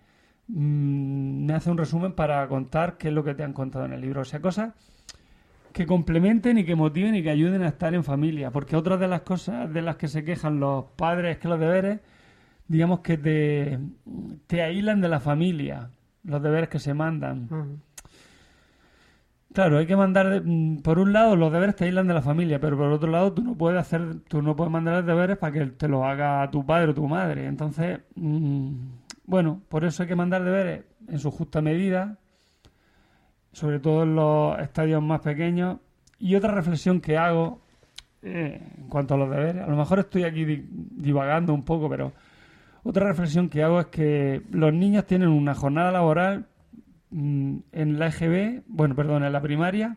mm, 0.47 1.45
me 1.45 1.53
hace 1.53 1.71
un 1.71 1.77
resumen 1.77 2.13
para 2.13 2.45
contar 2.49 2.97
qué 2.97 3.07
es 3.07 3.13
lo 3.13 3.23
que 3.23 3.33
te 3.33 3.43
han 3.43 3.53
contado 3.53 3.85
en 3.85 3.93
el 3.93 4.01
libro. 4.01 4.21
O 4.21 4.25
sea, 4.25 4.41
cosas 4.41 4.73
que 5.71 5.85
complementen 5.85 6.57
y 6.57 6.65
que 6.65 6.75
motiven 6.75 7.15
y 7.15 7.23
que 7.23 7.29
ayuden 7.29 7.63
a 7.63 7.69
estar 7.69 7.93
en 7.93 8.03
familia. 8.03 8.51
Porque 8.51 8.75
otra 8.75 8.97
de 8.97 9.07
las 9.07 9.21
cosas 9.21 9.73
de 9.73 9.81
las 9.81 9.95
que 9.95 10.07
se 10.07 10.23
quejan 10.23 10.59
los 10.59 10.85
padres 10.97 11.35
es 11.35 11.37
que 11.41 11.47
los 11.47 11.59
deberes, 11.59 11.99
digamos 12.67 12.99
que 12.99 13.17
te, 13.17 13.79
te 14.47 14.57
de 14.57 15.09
la 15.09 15.19
familia, 15.19 15.89
los 16.23 16.43
deberes 16.43 16.69
que 16.69 16.79
se 16.79 16.93
mandan. 16.93 17.47
Claro, 19.53 19.77
hay 19.77 19.85
que 19.85 19.95
mandar, 19.95 20.29
de- 20.29 20.41
mm, 20.41 20.81
por 20.81 20.97
un 20.97 21.13
lado, 21.13 21.35
los 21.35 21.51
deberes 21.53 21.75
te 21.75 21.85
aíslan 21.85 22.07
de 22.07 22.13
la 22.15 22.21
familia, 22.23 22.59
pero 22.59 22.75
por 22.75 22.87
otro 22.91 23.11
lado, 23.11 23.33
tú 23.33 23.43
no 23.43 23.55
puedes 23.55 23.79
hacer, 23.79 24.21
tú 24.27 24.41
no 24.41 24.55
puedes 24.55 24.71
mandar 24.71 25.05
deberes 25.05 25.37
para 25.37 25.53
que 25.53 25.65
te 25.67 25.87
los 25.87 26.03
haga 26.03 26.49
tu 26.49 26.65
padre 26.65 26.91
o 26.91 26.93
tu 26.95 27.07
madre. 27.07 27.45
Entonces, 27.45 27.99
mm, 28.15 28.71
bueno, 29.25 29.61
por 29.69 29.85
eso 29.85 30.01
hay 30.03 30.09
que 30.09 30.15
mandar 30.15 30.43
deberes 30.43 30.85
en 31.07 31.19
su 31.19 31.29
justa 31.29 31.61
medida, 31.61 32.17
sobre 33.51 33.79
todo 33.79 34.03
en 34.03 34.15
los 34.15 34.59
estadios 34.59 35.03
más 35.03 35.21
pequeños. 35.21 35.77
Y 36.17 36.35
otra 36.35 36.51
reflexión 36.53 36.99
que 36.99 37.17
hago 37.17 37.61
eh, 38.23 38.59
en 38.77 38.87
cuanto 38.87 39.13
a 39.13 39.17
los 39.17 39.29
deberes, 39.29 39.61
a 39.61 39.67
lo 39.67 39.75
mejor 39.75 39.99
estoy 39.99 40.23
aquí 40.23 40.45
di- 40.45 40.65
divagando 40.71 41.53
un 41.53 41.63
poco, 41.63 41.89
pero 41.89 42.13
otra 42.83 43.05
reflexión 43.07 43.49
que 43.49 43.61
hago 43.63 43.79
es 43.81 43.87
que 43.87 44.41
los 44.51 44.73
niños 44.73 45.05
tienen 45.05 45.27
una 45.29 45.53
jornada 45.53 45.91
laboral 45.91 46.47
mm, 47.13 47.57
en 47.71 47.99
la 47.99 48.07
EGB, 48.07 48.63
bueno, 48.67 48.95
perdón, 48.95 49.23
en 49.23 49.31
la 49.31 49.41
primaria, 49.41 49.95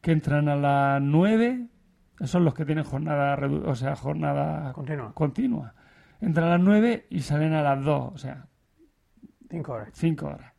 que 0.00 0.12
entran 0.12 0.48
a 0.48 0.56
las 0.56 1.02
9, 1.02 1.66
esos 2.16 2.30
son 2.30 2.44
los 2.44 2.54
que 2.54 2.64
tienen 2.64 2.84
jornada, 2.84 3.38
o 3.66 3.74
sea, 3.74 3.96
jornada 3.96 4.72
Continúa. 4.72 5.12
continua. 5.14 5.74
Entran 6.20 6.46
a 6.46 6.50
las 6.52 6.60
9 6.60 7.06
y 7.10 7.20
salen 7.20 7.52
a 7.54 7.62
las 7.62 7.84
2, 7.84 8.12
o 8.14 8.18
sea, 8.18 8.46
Cinco 9.50 9.72
horas. 9.72 9.88
5 9.92 10.26
horas. 10.26 10.52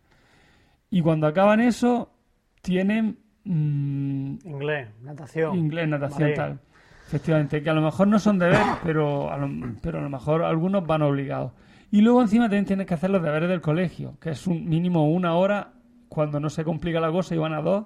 Y 0.90 1.02
cuando 1.02 1.28
acaban 1.28 1.60
eso, 1.60 2.14
tienen 2.62 3.18
mm, 3.44 4.38
Inglés, 4.46 4.90
natación. 5.02 5.56
inglés, 5.56 5.88
natación, 5.90 6.34
tal. 6.34 6.60
Efectivamente, 7.08 7.62
que 7.62 7.70
a 7.70 7.74
lo 7.74 7.82
mejor 7.82 8.08
no 8.08 8.18
son 8.20 8.40
deberes, 8.40 8.66
pero 8.84 9.32
a 9.32 9.38
lo, 9.38 9.48
pero 9.82 10.00
a 10.00 10.02
lo 10.02 10.10
mejor 10.10 10.44
algunos 10.44 10.86
van 10.88 11.02
obligados. 11.02 11.52
Y 11.92 12.02
luego 12.02 12.22
encima 12.22 12.46
también 12.46 12.66
tienes 12.66 12.88
que 12.88 12.94
hacer 12.96 13.10
los 13.10 13.22
deberes 13.22 13.48
del 13.50 13.62
colegio, 13.62 14.18
que 14.20 14.32
es 14.32 14.48
un 14.48 14.68
mínimo 14.68 15.08
una 15.10 15.36
hora 15.36 15.74
cuando 16.10 16.40
no 16.40 16.50
se 16.50 16.64
complica 16.64 17.00
la 17.00 17.12
cosa 17.12 17.36
y 17.36 17.38
van 17.38 17.54
a 17.54 17.62
dos 17.62 17.86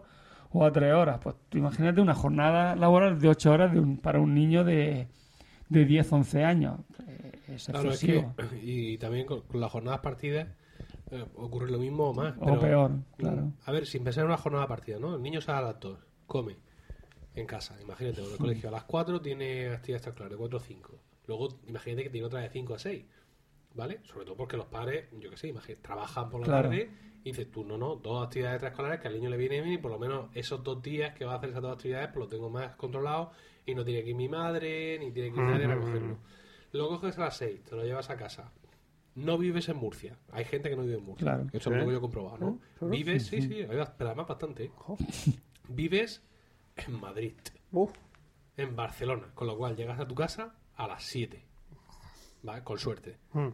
o 0.51 0.65
a 0.65 0.71
tres 0.71 0.93
horas. 0.93 1.19
Pues 1.21 1.35
tú 1.49 1.57
imagínate 1.57 2.01
una 2.01 2.15
jornada 2.15 2.75
laboral 2.75 3.19
de 3.19 3.29
ocho 3.29 3.51
horas 3.51 3.71
de 3.73 3.79
un- 3.79 3.97
para 3.97 4.19
un 4.19 4.33
niño 4.33 4.63
de, 4.63 5.07
de 5.69 5.85
10, 5.85 6.11
11 6.11 6.43
años. 6.43 6.79
Eh, 7.07 7.31
Es 7.55 7.65
Claro, 7.67 7.91
es 7.91 7.99
que, 7.99 8.25
y 8.63 8.97
también 8.97 9.25
con, 9.25 9.41
con 9.41 9.59
las 9.59 9.71
jornadas 9.71 9.99
partidas 9.99 10.47
eh, 11.11 11.25
ocurre 11.35 11.69
lo 11.71 11.79
mismo 11.79 12.09
o 12.09 12.13
más. 12.13 12.35
O 12.39 12.59
peor, 12.59 12.91
mm, 12.91 13.03
claro. 13.17 13.51
A 13.65 13.71
ver, 13.71 13.85
sin 13.85 14.03
pensar 14.03 14.23
en 14.23 14.27
una 14.29 14.37
jornada 14.37 14.67
partida, 14.67 14.99
¿no? 14.99 15.15
El 15.15 15.21
niño 15.21 15.41
sale 15.41 15.59
a 15.59 15.61
las 15.61 15.79
2, 15.79 15.99
come 16.27 16.55
en 17.35 17.45
casa, 17.45 17.75
imagínate, 17.81 18.21
en 18.21 18.31
el 18.31 18.37
colegio. 18.37 18.69
A 18.69 18.71
las 18.71 18.83
4 18.83 19.21
tiene 19.21 19.69
actividad 19.69 19.97
extraescolar, 19.97 20.31
de 20.31 20.37
4 20.37 20.57
a 20.59 20.61
5. 20.61 20.99
Luego, 21.27 21.59
imagínate 21.67 22.03
que 22.03 22.09
tiene 22.09 22.25
otra 22.27 22.41
de 22.41 22.49
5 22.49 22.73
a 22.75 22.79
6, 22.79 23.05
¿vale? 23.75 23.99
Sobre 24.03 24.25
todo 24.25 24.35
porque 24.35 24.57
los 24.57 24.65
padres, 24.67 25.05
yo 25.19 25.29
qué 25.29 25.37
sé, 25.37 25.47
imagínate, 25.47 25.81
trabajan 25.81 26.29
por 26.29 26.41
la 26.41 26.45
Claro. 26.47 26.69
tarde 26.69 26.89
y 27.23 27.31
dices 27.31 27.51
tú, 27.51 27.63
no, 27.65 27.77
no, 27.77 27.95
dos 27.95 28.25
actividades 28.25 28.55
extraescolares 28.55 28.99
que 28.99 29.07
al 29.07 29.13
niño 29.15 29.29
le 29.29 29.37
viene 29.37 29.61
bien 29.61 29.73
y 29.73 29.77
por 29.77 29.91
lo 29.91 29.99
menos 29.99 30.29
esos 30.33 30.63
dos 30.63 30.81
días 30.81 31.13
que 31.13 31.25
va 31.25 31.33
a 31.33 31.35
hacer 31.37 31.49
esas 31.49 31.61
dos 31.61 31.73
actividades, 31.73 32.09
pues 32.09 32.19
lo 32.19 32.27
tengo 32.27 32.49
más 32.49 32.75
controlado 32.75 33.31
y 33.65 33.75
no 33.75 33.83
tiene 33.83 34.03
que 34.03 34.11
ir 34.11 34.15
mi 34.15 34.29
madre, 34.29 34.97
ni 34.99 35.11
tiene 35.11 35.31
que 35.31 35.39
ir 35.39 35.45
nadie 35.45 35.65
a 35.65 35.75
recogerlo. 35.75 36.17
Lo 36.71 36.87
coges 36.87 37.17
a 37.17 37.21
las 37.21 37.37
6, 37.37 37.63
te 37.63 37.75
lo 37.75 37.83
llevas 37.83 38.09
a 38.09 38.15
casa. 38.15 38.51
No 39.15 39.37
vives 39.37 39.67
en 39.69 39.77
Murcia. 39.77 40.17
Hay 40.31 40.45
gente 40.45 40.69
que 40.69 40.75
no 40.75 40.83
vive 40.83 40.97
en 40.97 41.03
Murcia. 41.03 41.25
Claro. 41.25 41.47
Eso 41.51 41.71
es 41.71 41.77
lo 41.77 41.85
que 41.85 41.91
yo 41.91 41.97
he 41.97 42.01
comprobado, 42.01 42.37
¿no? 42.37 42.87
Vives, 42.87 43.25
sí, 43.27 43.41
sí, 43.41 43.65
pero 43.67 44.09
además 44.09 44.27
bastante. 44.27 44.65
¿eh? 44.65 44.71
Vives 45.67 46.23
en 46.77 46.99
Madrid, 46.99 47.33
Uf, 47.71 47.91
en 48.55 48.75
Barcelona, 48.75 49.31
con 49.33 49.47
lo 49.47 49.57
cual 49.57 49.75
llegas 49.75 49.99
a 49.99 50.07
tu 50.07 50.15
casa 50.15 50.55
a 50.75 50.87
las 50.87 51.03
7. 51.03 51.43
¿Vale? 52.43 52.63
Con 52.63 52.77
suerte. 52.77 53.17
mm. 53.33 53.47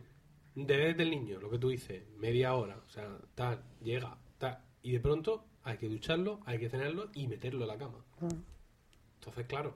Deberes 0.55 0.95
del 0.97 1.09
niño, 1.11 1.39
lo 1.41 1.49
que 1.49 1.59
tú 1.59 1.69
dices, 1.69 2.03
media 2.17 2.55
hora, 2.55 2.77
o 2.87 2.89
sea, 2.89 3.09
tal, 3.35 3.59
llega, 3.81 4.17
tal, 4.37 4.57
y 4.81 4.93
de 4.93 4.99
pronto 5.01 5.43
hay 5.63 5.77
que 5.77 5.89
ducharlo, 5.89 6.39
hay 6.45 6.57
que 6.59 6.69
cenarlo 6.69 7.09
y 7.13 7.27
meterlo 7.27 7.61
en 7.63 7.67
la 7.67 7.77
cama. 7.77 7.97
Entonces, 9.19 9.45
claro, 9.47 9.75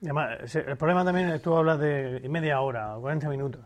Y 0.00 0.06
además, 0.06 0.54
el 0.54 0.76
problema 0.76 1.04
también 1.04 1.28
es 1.30 1.42
tú 1.42 1.56
hablas 1.56 1.78
de 1.80 2.24
media 2.28 2.60
hora, 2.60 2.96
40 3.00 3.28
minutos. 3.30 3.62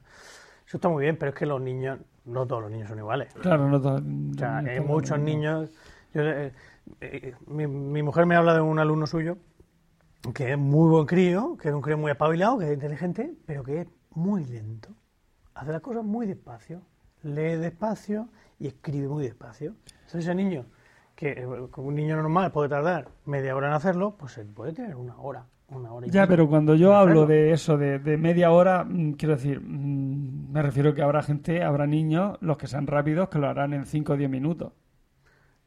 Eso 0.67 0.77
está 0.79 0.89
muy 0.89 1.03
bien, 1.03 1.17
pero 1.19 1.31
es 1.31 1.37
que 1.37 1.45
los 1.45 1.61
niños, 1.61 1.99
no 2.25 2.47
todos 2.47 2.63
los 2.63 2.71
niños 2.71 2.89
son 2.89 2.99
iguales. 2.99 3.35
Claro, 3.35 3.69
no 3.69 3.81
todo- 3.81 3.97
O 3.99 4.39
sea, 4.39 4.59
hay 4.59 4.81
muchos 4.81 5.19
niños. 5.19 5.71
yo, 6.15 6.23
eh, 6.23 6.53
eh, 7.01 7.35
mi, 7.47 7.67
mi 7.67 8.03
mujer 8.03 8.25
me 8.27 8.37
habla 8.37 8.55
de 8.55 8.61
un 8.61 8.79
alumno 8.79 9.07
suyo 9.07 9.37
que 10.35 10.53
es 10.53 10.59
muy 10.59 10.89
buen 10.89 11.05
crío, 11.07 11.57
que 11.61 11.69
es 11.69 11.75
un 11.75 11.83
crío 11.83 11.99
muy 11.99 12.11
espabilado, 12.13 12.59
que 12.59 12.67
es 12.67 12.73
inteligente, 12.75 13.35
pero 13.45 13.65
que 13.65 13.81
es 13.83 13.89
muy 14.11 14.45
lento. 14.45 14.89
Hace 15.55 15.73
las 15.73 15.81
cosas 15.83 16.05
muy 16.05 16.27
despacio, 16.27 16.81
lee 17.23 17.57
despacio 17.57 18.29
y 18.59 18.67
escribe 18.69 19.09
muy 19.09 19.25
despacio. 19.25 19.75
Entonces, 19.93 20.21
ese 20.25 20.35
niño, 20.35 20.65
que 21.15 21.33
eh, 21.33 21.47
un 21.47 21.95
niño 21.95 22.17
normal 22.17 22.51
puede 22.53 22.69
tardar 22.69 23.09
media 23.27 23.55
hora 23.55 23.69
en 23.69 23.75
hacerlo, 23.75 24.17
pues 24.19 24.41
puede 24.55 24.73
tener 24.73 24.97
una 24.97 25.17
hora, 25.19 25.45
una 25.69 25.93
hora 25.93 26.07
y 26.07 26.11
Ya, 26.11 26.27
pero 26.27 26.49
cuando 26.49 26.75
yo 26.75 26.95
hablo 26.95 27.23
hacerlo. 27.23 27.27
de 27.27 27.53
eso, 27.53 27.77
de, 27.77 27.99
de 27.99 28.17
media 28.17 28.51
hora, 28.51 28.85
mm, 28.85 29.13
quiero 29.13 29.35
decir, 29.35 29.61
mm, 29.61 30.53
me 30.53 30.63
refiero 30.63 30.95
que 30.95 31.03
habrá 31.03 31.23
gente, 31.23 31.63
habrá 31.63 31.87
niños, 31.87 32.39
los 32.41 32.57
que 32.57 32.67
sean 32.67 32.87
rápidos, 32.87 33.29
que 33.29 33.39
lo 33.39 33.49
harán 33.49 33.73
en 33.75 33.85
5 33.85 34.15
o 34.15 34.17
10 34.17 34.31
minutos. 34.31 34.73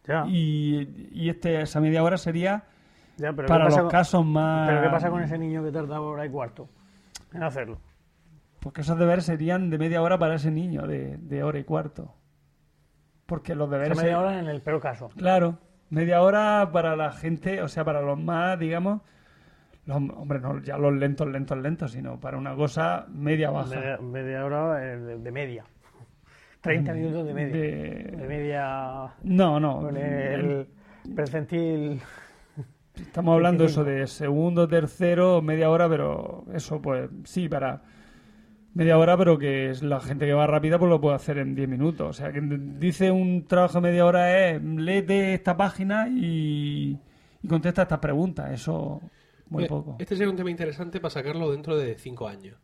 Ya, 0.08 0.26
Y, 0.28 1.10
y 1.12 1.30
este, 1.30 1.62
esa 1.62 1.80
media 1.80 2.04
hora 2.04 2.18
sería 2.18 2.64
ya, 3.18 3.34
pero 3.34 3.48
¿qué 3.48 3.48
para 3.48 3.66
los 3.66 3.76
con- 3.76 3.90
casos 3.90 4.24
más... 4.26 4.68
Pero 4.70 4.82
¿qué 4.84 4.90
pasa 4.90 5.10
con 5.10 5.22
ese 5.24 5.38
niño 5.38 5.64
que 5.64 5.72
tarda 5.72 6.00
hora 6.02 6.26
y 6.26 6.30
cuarto 6.30 6.70
en 7.34 7.42
hacerlo? 7.44 7.80
Porque 8.66 8.82
esos 8.82 8.98
deberes 8.98 9.26
serían 9.26 9.70
de 9.70 9.78
media 9.78 10.02
hora 10.02 10.18
para 10.18 10.34
ese 10.34 10.50
niño, 10.50 10.88
de, 10.88 11.18
de 11.18 11.44
hora 11.44 11.60
y 11.60 11.64
cuarto. 11.66 12.16
Porque 13.28 13.54
los 13.54 13.68
O 13.68 13.72
deberes... 13.72 13.96
sea, 13.96 14.04
media 14.06 14.20
hora 14.20 14.40
en 14.40 14.48
el 14.48 14.60
peor 14.64 14.82
caso. 14.82 15.10
Claro, 15.16 15.60
media 15.92 16.20
hora 16.24 16.68
para 16.74 16.96
la 16.96 17.12
gente, 17.12 17.62
o 17.62 17.68
sea, 17.68 17.86
para 17.86 18.02
los 18.02 18.18
más, 18.20 18.58
digamos... 18.58 19.02
Los, 19.86 19.98
hombre, 19.98 20.40
no 20.40 20.60
ya 20.64 20.80
los 20.80 20.92
lentos, 20.96 21.28
lentos, 21.28 21.60
lentos, 21.60 21.92
sino 21.92 22.20
para 22.20 22.40
una 22.40 22.56
cosa 22.56 23.06
media 23.08 23.52
baja. 23.52 23.70
Media, 23.80 23.98
media 24.00 24.44
hora 24.46 24.84
eh, 24.84 24.98
de, 24.98 25.20
de 25.20 25.32
media. 25.32 25.64
30 26.62 26.92
minutos 26.94 27.28
de 27.28 27.34
media. 27.36 27.54
De, 27.56 28.04
De- 28.18 28.28
media 28.28 29.14
No, 29.22 29.60
no. 29.60 29.82
con 29.82 29.96
el- 29.96 30.68
el 31.06 31.14
percentil 31.16 32.02
Estamos 32.96 33.36
hablando 33.36 33.64
eso 33.66 33.84
de 33.84 34.08
segundo, 34.08 34.68
tercero, 34.68 35.44
media 35.44 35.70
hora, 35.70 35.88
pero 35.88 36.46
eso 36.52 36.82
pues 36.82 37.08
sí, 37.26 37.48
para 37.48 37.84
media 38.76 38.98
hora, 39.00 39.18
pero 39.18 39.38
que 39.40 39.72
es 39.72 39.82
la 39.84 40.00
gente 40.02 40.26
que 40.28 40.34
va 40.34 40.48
rápida 40.48 40.78
pues 40.80 40.90
lo 40.90 41.02
puede 41.02 41.16
hacer 41.16 41.40
en 41.40 41.56
10 41.56 41.70
minutos. 41.70 42.10
O 42.10 42.14
sea, 42.14 42.32
que 42.32 42.42
dice 42.42 43.12
un 43.12 43.48
trabajo 43.48 43.76
de 43.82 43.90
media 43.90 44.06
hora 44.06 44.50
es 44.50 44.62
léete 44.64 45.34
esta 45.34 45.58
página 45.58 46.08
y, 46.10 47.00
y 47.42 47.48
contesta 47.48 47.84
estas 47.84 48.00
preguntas. 48.00 48.52
Eso 48.52 49.02
muy 49.50 49.64
Mira, 49.64 49.70
poco. 49.70 49.96
Este 50.00 50.16
sería 50.16 50.30
un 50.30 50.38
tema 50.38 50.52
interesante 50.52 51.00
para 51.00 51.12
sacarlo 51.12 51.52
dentro 51.52 51.78
de 51.78 51.96
cinco 51.98 52.28
años. 52.28 52.58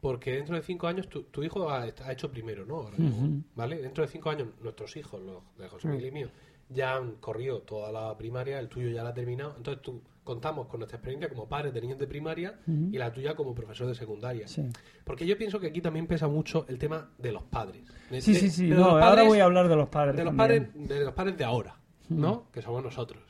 Porque 0.00 0.32
dentro 0.32 0.56
de 0.56 0.62
cinco 0.62 0.86
años 0.86 1.08
tu, 1.08 1.24
tu 1.24 1.42
hijo 1.42 1.68
ha, 1.70 1.82
ha 1.82 2.12
hecho 2.12 2.30
primero, 2.30 2.64
¿no? 2.66 2.76
Ahora 2.76 2.98
mismo, 2.98 3.26
Ujú. 3.26 3.42
¿Vale? 3.54 3.78
Dentro 3.78 4.04
de 4.04 4.08
cinco 4.08 4.30
años 4.30 4.48
nuestros 4.60 4.96
hijos, 4.96 5.20
los 5.22 5.42
de 5.58 5.68
José 5.68 5.88
Miguel 5.88 6.06
y 6.08 6.12
mío, 6.12 6.30
ya 6.68 6.96
han 6.96 7.16
corrido 7.16 7.60
toda 7.62 7.92
la 7.92 8.16
primaria, 8.18 8.58
el 8.58 8.68
tuyo 8.68 8.88
ya 8.90 9.02
la 9.02 9.10
ha 9.10 9.14
terminado. 9.14 9.54
Entonces 9.56 9.82
tú 9.82 10.02
contamos 10.24 10.66
con 10.66 10.80
nuestra 10.80 10.96
experiencia 10.96 11.28
como 11.28 11.48
padres 11.48 11.72
de 11.72 11.80
niños 11.80 11.98
de 11.98 12.06
primaria 12.08 12.58
y 12.66 12.98
la 12.98 13.12
tuya 13.12 13.34
como 13.36 13.54
profesor 13.54 13.86
de 13.86 13.94
secundaria. 13.94 14.48
Sí, 14.48 14.64
Porque 15.04 15.24
yo 15.24 15.38
pienso 15.38 15.60
que 15.60 15.68
aquí 15.68 15.80
también 15.80 16.08
pesa 16.08 16.26
mucho 16.26 16.66
el 16.68 16.78
tema 16.78 17.08
de 17.18 17.30
los 17.30 17.44
padres. 17.44 17.82
De- 18.10 18.20
sí, 18.20 18.34
sí. 18.34 18.50
sí. 18.50 18.66
de 18.68 18.74
No, 18.74 18.86
ahora 18.86 19.06
padres- 19.10 19.26
voy 19.28 19.38
a 19.38 19.44
hablar 19.44 19.68
de 19.68 19.76
los 19.76 19.88
padres. 19.88 20.16
de 20.16 20.24
los 20.24 20.36
también. 20.36 20.66
padres 20.72 20.88
de 20.88 21.04
los 21.04 21.14
padres 21.14 21.36
de 21.38 21.44
ahora 21.44 21.76
no 22.08 22.50
que 22.52 22.62
somos 22.62 22.82
nosotros 22.84 23.20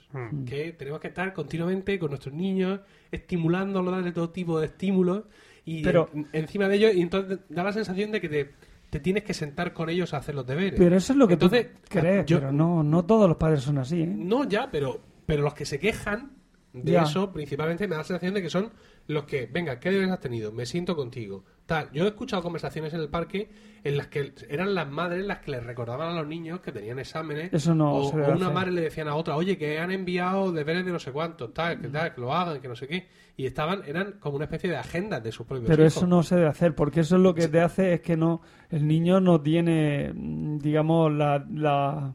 que 0.46 0.72
tenemos 0.72 1.00
que 1.00 1.08
estar 1.08 1.32
continuamente 1.34 1.98
con 1.98 2.10
nuestros 2.10 2.34
niños 2.34 2.80
estimulándolos 3.10 3.92
darle 3.92 4.12
todo 4.12 4.30
tipo 4.30 4.58
de 4.60 4.66
estímulos 4.66 5.24
y 5.64 5.82
Pero- 5.82 6.08
en- 6.14 6.28
encima 6.32 6.68
de 6.68 6.76
ellos 6.76 6.94
y 6.94 7.00
entonces 7.02 7.38
da 7.48 7.64
la 7.64 7.72
sensación 7.72 8.10
de 8.12 8.20
que 8.20 8.28
te, 8.28 8.54
te 8.96 9.00
tienes 9.00 9.24
que 9.24 9.34
sentar 9.34 9.72
con 9.74 9.88
ellos 9.90 10.14
a 10.14 10.18
hacer 10.18 10.34
los 10.34 10.46
deberes 10.46 10.78
Pero 10.78 10.96
eso 10.96 11.12
es 11.12 11.18
lo 11.18 11.26
que 11.28 11.34
Entonces, 11.34 11.66
tú 11.74 11.80
crees, 12.00 12.24
yo- 12.26 12.38
pero 12.38 12.52
no, 12.52 12.82
no 12.82 13.04
todos 13.04 13.28
los 13.28 13.36
padres 13.36 13.62
son 13.62 13.78
así, 13.78 14.02
¿eh? 14.02 14.06
no 14.06 14.44
ya 14.48 14.70
pero 14.70 15.00
pero 15.26 15.42
los 15.42 15.54
que 15.54 15.64
se 15.66 15.78
quejan 15.78 16.32
de 16.72 16.92
Ya. 16.92 17.02
eso 17.02 17.32
principalmente 17.32 17.86
me 17.86 17.92
da 17.94 17.98
la 17.98 18.04
sensación 18.04 18.32
de 18.34 18.42
que 18.42 18.48
son 18.50 18.70
los 19.08 19.24
que 19.24 19.46
venga 19.46 19.78
qué 19.80 19.90
deberes 19.90 20.12
has 20.12 20.20
tenido 20.20 20.52
me 20.52 20.64
siento 20.66 20.94
contigo 20.96 21.44
tal 21.66 21.90
yo 21.92 22.04
he 22.04 22.08
escuchado 22.08 22.42
conversaciones 22.42 22.94
en 22.94 23.00
el 23.00 23.08
parque 23.08 23.50
en 23.84 23.96
las 23.96 24.06
que 24.08 24.32
eran 24.48 24.74
las 24.74 24.88
madres 24.88 25.26
las 25.26 25.38
que 25.40 25.50
les 25.50 25.64
recordaban 25.64 26.08
a 26.10 26.14
los 26.20 26.26
niños 26.26 26.60
que 26.60 26.72
tenían 26.72 26.98
exámenes 26.98 27.52
Eso 27.52 27.74
no 27.74 27.94
o, 27.94 28.10
se 28.10 28.20
o 28.20 28.32
una 28.32 28.50
madre 28.50 28.72
le 28.72 28.80
decían 28.82 29.08
a 29.08 29.14
otra, 29.14 29.36
oye, 29.36 29.56
que 29.58 29.78
han 29.78 29.90
enviado 29.92 30.52
deberes 30.52 30.84
de 30.84 30.92
no 30.92 30.98
sé 30.98 31.12
cuántos, 31.12 31.52
tal, 31.54 31.80
que 31.80 31.88
tal, 31.88 32.14
que 32.14 32.20
lo 32.20 32.32
hagan, 32.34 32.60
que 32.60 32.68
no 32.68 32.74
sé 32.76 32.88
qué. 32.88 33.06
Y 33.36 33.46
estaban, 33.46 33.82
eran 33.86 34.12
como 34.18 34.36
una 34.36 34.46
especie 34.46 34.70
de 34.70 34.76
agendas 34.76 35.22
de 35.22 35.30
sus 35.30 35.46
propios 35.46 35.68
Pero 35.68 35.82
hijos. 35.84 35.96
eso 35.96 36.06
no 36.06 36.22
se 36.22 36.36
debe 36.36 36.48
hacer, 36.48 36.74
porque 36.74 37.00
eso 37.00 37.16
es 37.16 37.22
lo 37.22 37.34
que 37.34 37.48
te 37.48 37.60
hace 37.60 37.92
es 37.94 38.00
que 38.00 38.16
no 38.16 38.40
el 38.70 38.86
niño 38.86 39.20
no 39.20 39.40
tiene, 39.40 40.12
mm, 40.14 40.58
digamos, 40.58 41.12
la, 41.12 41.44
la, 41.52 42.14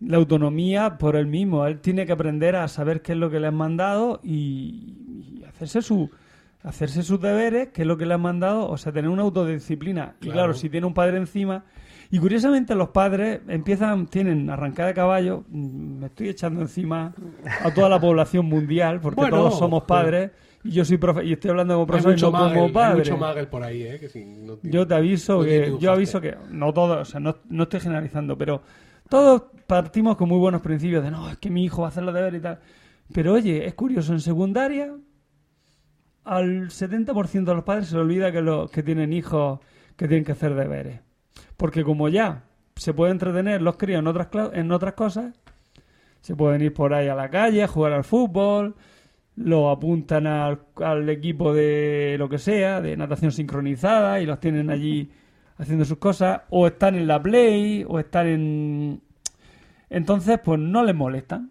la 0.00 0.16
autonomía 0.16 0.96
por 0.96 1.16
él 1.16 1.26
mismo. 1.26 1.66
Él 1.66 1.80
tiene 1.80 2.06
que 2.06 2.12
aprender 2.12 2.56
a 2.56 2.68
saber 2.68 3.02
qué 3.02 3.12
es 3.12 3.18
lo 3.18 3.30
que 3.30 3.40
le 3.40 3.48
han 3.48 3.56
mandado 3.56 4.20
y, 4.22 5.40
y 5.40 5.44
hacerse 5.44 5.82
su 5.82 6.08
hacerse 6.64 7.02
sus 7.02 7.20
deberes, 7.20 7.68
qué 7.68 7.82
es 7.82 7.88
lo 7.88 7.96
que 7.96 8.06
le 8.06 8.14
han 8.14 8.20
mandado, 8.20 8.68
o 8.68 8.76
sea, 8.76 8.92
tener 8.92 9.10
una 9.10 9.22
autodisciplina. 9.22 10.14
Y 10.20 10.24
Claro. 10.26 10.32
claro, 10.34 10.54
si 10.54 10.68
tiene 10.70 10.86
un 10.86 10.94
padre 10.94 11.16
encima, 11.18 11.64
y 12.10 12.18
curiosamente 12.18 12.74
los 12.74 12.90
padres 12.90 13.40
empiezan, 13.48 14.06
tienen 14.06 14.48
arrancada 14.50 14.88
de 14.88 14.94
caballo, 14.94 15.44
mm, 15.48 15.98
me 16.00 16.06
estoy 16.06 16.28
echando 16.28 16.60
encima 16.60 17.14
a 17.64 17.72
toda 17.74 17.88
la 17.88 17.98
población 18.00 18.46
mundial, 18.46 19.00
porque 19.00 19.16
Bueno, 19.22 19.36
todos 19.38 19.58
somos 19.58 19.84
padres, 19.84 20.30
y 20.64 20.70
yo 20.70 20.84
soy 20.84 20.98
profe 20.98 21.24
y 21.24 21.32
estoy 21.32 21.50
hablando 21.50 21.74
como 21.74 21.86
profesor 21.88 22.16
y 22.16 22.20
no 22.20 22.30
como 22.30 22.44
hay 22.66 22.70
padre. 22.72 22.98
mucho 22.98 23.16
magel 23.16 23.48
por 23.48 23.64
ahí, 23.64 23.82
¿eh? 23.82 23.98
Que 23.98 24.08
si 24.08 24.24
no 24.24 24.56
tiene- 24.58 24.76
Yo 24.76 24.86
te 24.86 24.94
aviso 24.94 25.38
no 25.38 25.44
que, 25.44 25.74
yo 25.80 25.90
aviso 25.90 26.20
que, 26.20 26.36
no 26.50 26.72
todos, 26.72 26.98
o 27.00 27.04
sea, 27.04 27.18
no, 27.18 27.34
no 27.48 27.64
estoy 27.64 27.80
generalizando, 27.80 28.38
pero 28.38 28.62
todos 29.08 29.42
partimos 29.66 30.16
con 30.16 30.28
muy 30.28 30.38
buenos 30.38 30.60
principios 30.60 31.02
de 31.02 31.10
no, 31.10 31.28
es 31.28 31.38
que 31.38 31.50
mi 31.50 31.64
hijo 31.64 31.82
va 31.82 31.88
a 31.88 31.90
hacer 31.90 32.04
los 32.04 32.14
deberes 32.14 32.38
y 32.38 32.42
tal. 32.42 32.60
Pero 33.12 33.32
oye, 33.32 33.66
es 33.66 33.74
curioso, 33.74 34.12
en 34.12 34.20
secundaria, 34.20 34.94
al 36.24 36.68
70% 36.68 37.44
de 37.44 37.54
los 37.54 37.64
padres 37.64 37.88
se 37.88 37.96
le 37.96 38.02
olvida 38.02 38.32
que, 38.32 38.42
los 38.42 38.70
que 38.70 38.82
tienen 38.82 39.12
hijos 39.12 39.60
que 39.96 40.08
tienen 40.08 40.24
que 40.24 40.32
hacer 40.32 40.54
deberes. 40.54 41.00
Porque 41.56 41.84
como 41.84 42.08
ya 42.08 42.44
se 42.76 42.94
puede 42.94 43.12
entretener 43.12 43.62
los 43.62 43.76
críos 43.76 44.00
en 44.00 44.06
otras, 44.06 44.28
en 44.52 44.72
otras 44.72 44.94
cosas, 44.94 45.34
se 46.20 46.36
pueden 46.36 46.62
ir 46.62 46.72
por 46.72 46.94
ahí 46.94 47.08
a 47.08 47.14
la 47.14 47.30
calle 47.30 47.62
a 47.62 47.68
jugar 47.68 47.92
al 47.92 48.04
fútbol, 48.04 48.74
lo 49.36 49.70
apuntan 49.70 50.26
al, 50.26 50.60
al 50.76 51.08
equipo 51.08 51.52
de 51.52 52.16
lo 52.18 52.28
que 52.28 52.38
sea, 52.38 52.80
de 52.80 52.96
natación 52.96 53.32
sincronizada, 53.32 54.20
y 54.20 54.26
los 54.26 54.40
tienen 54.40 54.70
allí 54.70 55.10
haciendo 55.58 55.84
sus 55.84 55.98
cosas, 55.98 56.42
o 56.50 56.66
están 56.66 56.94
en 56.96 57.06
la 57.06 57.22
play, 57.22 57.84
o 57.86 57.98
están 57.98 58.26
en... 58.26 59.02
Entonces, 59.90 60.40
pues 60.42 60.58
no 60.58 60.82
les 60.84 60.94
molestan. 60.94 61.50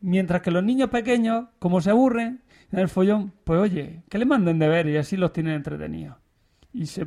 Mientras 0.00 0.42
que 0.42 0.50
los 0.50 0.62
niños 0.62 0.90
pequeños, 0.90 1.46
como 1.58 1.80
se 1.80 1.90
aburren 1.90 2.43
en 2.74 2.80
el 2.80 2.88
follón, 2.88 3.32
pues 3.44 3.60
oye, 3.60 4.02
que 4.10 4.18
le 4.18 4.24
manden 4.24 4.58
deber 4.58 4.88
y 4.88 4.96
así 4.96 5.16
los 5.16 5.32
tienen 5.32 5.54
entretenidos. 5.54 6.16
Y 6.72 6.86
se, 6.86 7.06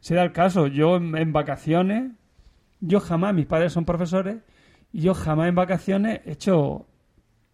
se 0.00 0.14
da 0.14 0.22
el 0.22 0.32
caso, 0.32 0.66
yo 0.66 0.96
en, 0.96 1.32
vacaciones, 1.32 2.12
yo 2.80 3.00
jamás, 3.00 3.34
mis 3.34 3.46
padres 3.46 3.72
son 3.72 3.86
profesores, 3.86 4.42
y 4.92 5.00
yo 5.00 5.14
jamás 5.14 5.48
en 5.48 5.54
vacaciones 5.54 6.20
he 6.26 6.32
hecho, 6.32 6.86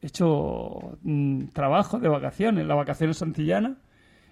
he 0.00 0.08
hecho 0.08 0.98
mm, 1.02 1.46
trabajo 1.52 2.00
de 2.00 2.08
vacaciones, 2.08 2.66
las 2.66 2.76
vacaciones 2.76 3.18
santillanas, 3.18 3.76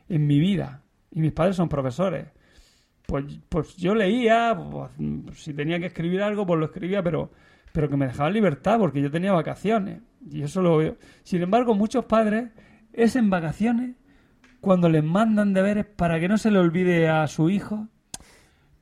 en 0.09 0.27
mi 0.27 0.41
vida. 0.41 0.83
Y 1.13 1.21
mis 1.21 1.33
padres 1.33 1.55
son 1.55 1.69
profesores. 1.69 2.27
Pues, 3.07 3.27
pues 3.49 3.77
yo 3.77 3.95
leía, 3.95 4.59
pues, 4.73 4.91
mm, 4.99 5.29
si 5.35 5.55
tenía 5.55 5.79
que 5.79 5.87
escribir 5.87 6.23
algo, 6.23 6.45
pues 6.45 6.59
lo 6.59 6.67
escribía, 6.67 7.01
pero, 7.01 7.31
pero 7.73 7.89
que 7.89 7.97
me 7.97 8.07
dejaban 8.07 8.33
libertad 8.33 8.79
porque 8.81 9.01
yo 9.01 9.11
tenía 9.11 9.33
vacaciones. 9.33 10.03
Y 10.29 10.43
eso 10.43 10.63
lo 10.63 10.79
veo. 10.79 10.97
Sin 11.23 11.43
embargo, 11.43 11.77
muchos 11.77 12.07
padres 12.07 12.51
es 12.93 13.17
en 13.17 13.31
vacaciones 13.31 13.97
cuando 14.61 14.89
les 14.89 15.03
mandan 15.05 15.53
deberes 15.55 15.87
para 15.87 16.21
que 16.21 16.29
no 16.29 16.37
se 16.39 16.51
le 16.51 16.59
olvide 16.59 17.09
a 17.09 17.27
su 17.27 17.49
hijo 17.51 17.89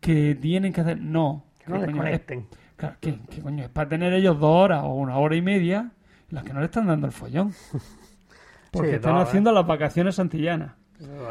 que 0.00 0.34
tienen 0.34 0.72
que 0.72 0.80
hacer. 0.80 1.00
No. 1.00 1.44
Que 1.64 1.70
no 1.72 1.80
¿qué 1.80 1.86
coño? 1.86 2.02
Es- 2.04 2.10
desconecten. 2.26 2.46
Claro, 2.76 2.96
¿qué, 3.00 3.18
qué 3.30 3.40
coño? 3.42 3.64
Es 3.64 3.70
para 3.70 3.88
tener 3.88 4.12
ellos 4.12 4.38
dos 4.38 4.50
horas 4.54 4.82
o 4.84 4.94
una 4.94 5.16
hora 5.18 5.34
y 5.36 5.42
media 5.42 5.90
en 6.30 6.34
las 6.34 6.44
que 6.44 6.52
no 6.52 6.60
le 6.60 6.66
están 6.66 6.86
dando 6.86 7.06
el 7.06 7.12
follón. 7.12 7.52
Porque 8.70 8.90
Sí, 8.90 8.94
están 8.96 9.14
no, 9.14 9.20
¿eh? 9.20 9.22
haciendo 9.24 9.52
las 9.52 9.66
vacaciones 9.66 10.14
santillanas. 10.16 10.72
Claro. 10.98 11.30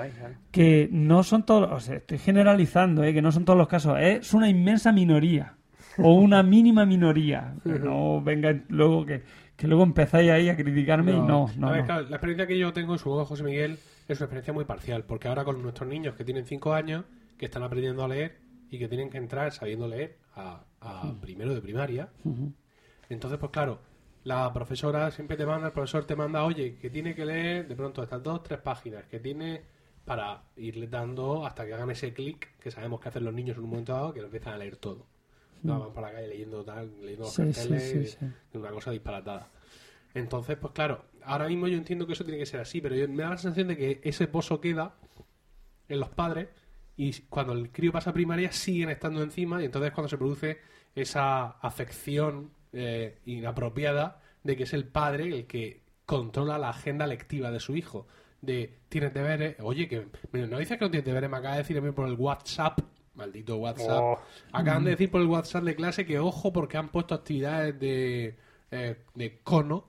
Que 0.51 0.87
no 0.91 1.23
son 1.23 1.45
todos, 1.45 1.69
o 1.71 1.79
sea, 1.81 1.95
estoy 1.97 2.17
generalizando, 2.19 3.03
¿eh? 3.03 3.13
que 3.13 3.21
no 3.21 3.31
son 3.33 3.43
todos 3.45 3.57
los 3.59 3.67
casos, 3.67 3.97
es 3.99 4.33
una 4.33 4.47
inmensa 4.49 4.91
minoría 4.93 5.55
o 5.97 6.13
una 6.13 6.41
mínima 6.41 6.85
minoría. 6.85 7.53
Que 7.63 7.77
no 7.79 8.21
venga 8.21 8.55
luego 8.69 9.05
que, 9.05 9.23
que 9.57 9.67
luego 9.67 9.83
empezáis 9.83 10.29
ahí 10.31 10.49
a 10.49 10.55
criticarme 10.55 11.11
y 11.13 11.19
no, 11.19 11.49
no, 11.57 11.67
A 11.67 11.71
ver, 11.71 11.81
no. 11.81 11.85
claro, 11.87 12.01
la 12.03 12.15
experiencia 12.15 12.47
que 12.47 12.57
yo 12.57 12.71
tengo, 12.73 12.95
y 12.95 12.97
supongo 12.99 13.23
que 13.23 13.27
José 13.29 13.43
Miguel, 13.43 13.73
es 14.07 14.19
una 14.19 14.25
experiencia 14.25 14.53
muy 14.53 14.65
parcial, 14.65 15.03
porque 15.03 15.27
ahora 15.27 15.43
con 15.43 15.61
nuestros 15.61 15.89
niños 15.89 16.15
que 16.15 16.23
tienen 16.23 16.45
5 16.45 16.73
años, 16.73 17.03
que 17.37 17.45
están 17.45 17.63
aprendiendo 17.63 18.03
a 18.03 18.07
leer 18.07 18.37
y 18.69 18.79
que 18.79 18.87
tienen 18.87 19.09
que 19.09 19.17
entrar 19.17 19.51
sabiendo 19.51 19.87
leer 19.87 20.17
a, 20.35 20.63
a 20.81 21.13
primero 21.21 21.53
de 21.53 21.61
primaria, 21.61 22.09
Ujú. 22.23 22.53
entonces, 23.09 23.39
pues 23.39 23.51
claro, 23.51 23.79
la 24.23 24.51
profesora 24.53 25.09
siempre 25.11 25.37
te 25.37 25.45
manda, 25.45 25.67
el 25.67 25.73
profesor 25.73 26.05
te 26.05 26.15
manda, 26.15 26.43
oye, 26.43 26.77
que 26.77 26.89
tiene 26.89 27.15
que 27.15 27.25
leer 27.25 27.67
de 27.67 27.75
pronto 27.75 28.03
estas 28.03 28.21
dos, 28.21 28.43
tres 28.43 28.59
páginas, 28.59 29.05
que 29.05 29.19
tiene 29.19 29.61
para 30.05 30.43
irle 30.55 30.87
dando 30.87 31.45
hasta 31.45 31.65
que 31.65 31.73
hagan 31.73 31.89
ese 31.91 32.13
clic 32.13 32.57
que 32.59 32.71
sabemos 32.71 32.99
que 33.01 33.09
hacen 33.09 33.23
los 33.25 33.33
niños 33.33 33.57
en 33.57 33.63
un 33.63 33.69
momento 33.71 33.93
dado, 33.93 34.13
que 34.13 34.19
lo 34.19 34.27
empiezan 34.27 34.53
a 34.53 34.57
leer 34.57 34.77
todo. 34.77 35.05
No, 35.63 35.79
van 35.79 35.93
por 35.93 36.03
la 36.03 36.11
calle 36.11 36.27
leyendo 36.27 36.63
tal, 36.63 36.91
leyendo 37.01 37.25
los 37.25 37.33
Sí, 37.33 37.43
carteles, 37.43 37.83
sí, 37.83 38.05
sí. 38.19 38.25
de 38.53 38.59
una 38.59 38.69
cosa 38.71 38.91
disparatada. 38.91 39.49
Entonces, 40.13 40.57
pues 40.57 40.73
claro, 40.73 41.05
ahora 41.23 41.47
mismo 41.47 41.67
yo 41.67 41.77
entiendo 41.77 42.07
que 42.07 42.13
eso 42.13 42.23
tiene 42.23 42.39
que 42.39 42.45
ser 42.45 42.59
así, 42.59 42.81
pero 42.81 42.95
yo- 42.95 43.07
me 43.07 43.23
da 43.23 43.29
la 43.31 43.37
sensación 43.37 43.67
de 43.67 43.77
que 43.77 43.99
ese 44.03 44.27
pozo 44.27 44.59
queda 44.61 44.95
en 45.89 45.99
los 45.99 46.09
padres 46.09 46.49
y 46.95 47.13
cuando 47.29 47.53
el 47.53 47.71
crío 47.71 47.91
pasa 47.91 48.09
a 48.09 48.13
primaria 48.13 48.51
siguen 48.51 48.89
estando 48.89 49.21
encima 49.21 49.61
y 49.61 49.65
entonces 49.65 49.91
cuando 49.91 50.09
se 50.09 50.17
produce 50.17 50.57
esa 50.95 51.49
afección 51.61 52.51
eh, 52.73 53.19
inapropiada 53.25 54.21
de 54.43 54.55
que 54.57 54.63
es 54.63 54.73
el 54.73 54.85
padre 54.87 55.25
el 55.27 55.45
que 55.47 55.81
controla 56.05 56.57
la 56.57 56.69
agenda 56.69 57.07
lectiva 57.07 57.51
de 57.51 57.59
su 57.59 57.75
hijo. 57.75 58.07
De 58.41 58.79
tienes 58.89 59.13
deberes, 59.13 59.55
oye, 59.61 59.87
que 59.87 60.07
no 60.33 60.57
dices 60.59 60.77
que 60.77 60.85
no 60.85 60.91
tienes 60.91 61.05
deberes, 61.05 61.29
me 61.29 61.37
acaba 61.37 61.55
de 61.55 61.61
decir 61.61 61.77
a 61.77 61.81
mí 61.81 61.91
por 61.91 62.07
el 62.07 62.13
WhatsApp, 62.15 62.79
maldito 63.17 63.57
WhatsApp. 63.57 63.89
Oh. 64.01 64.19
Acaban 64.53 64.83
de 64.85 64.91
decir 64.91 65.11
por 65.11 65.19
el 65.21 65.27
WhatsApp 65.27 65.63
de 65.63 65.75
clase 65.75 66.05
que 66.05 66.19
ojo 66.19 66.53
porque 66.53 66.77
han 66.77 66.89
puesto 66.89 67.15
actividades 67.15 67.77
de, 67.79 68.37
eh, 68.71 68.95
de 69.15 69.39
cono. 69.43 69.85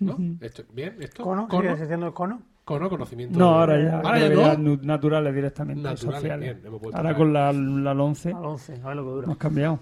¿No? 0.00 0.16
Esto, 0.40 0.62
¿Bien? 0.72 0.96
¿Esto? 1.00 1.22
¿Cono? 1.22 1.46
¿Cono? 1.48 1.62
¿Sigues 1.62 1.80
diciendo 1.82 2.06
el 2.06 2.14
cono? 2.14 2.40
Cono, 2.64 2.88
conocimiento. 2.88 3.38
No, 3.38 3.58
ahora 3.60 3.78
ya, 3.82 3.96
Ahora 3.98 4.18
ya 4.20 4.56
no. 4.56 4.76
naturales 4.82 5.34
directamente, 5.34 5.82
Naturales, 5.82 6.20
sociales. 6.20 6.62
bien, 6.62 6.74
ahora 6.94 7.14
con 7.16 7.32
la, 7.32 7.52
la 7.52 7.92
11 7.92 8.28
Al 8.30 8.44
11, 8.46 8.80
a 8.82 8.86
ver 8.86 8.96
lo 8.96 9.02
que 9.04 9.10
dura. 9.10 9.24
hemos 9.26 9.36
cambiado. 9.36 9.80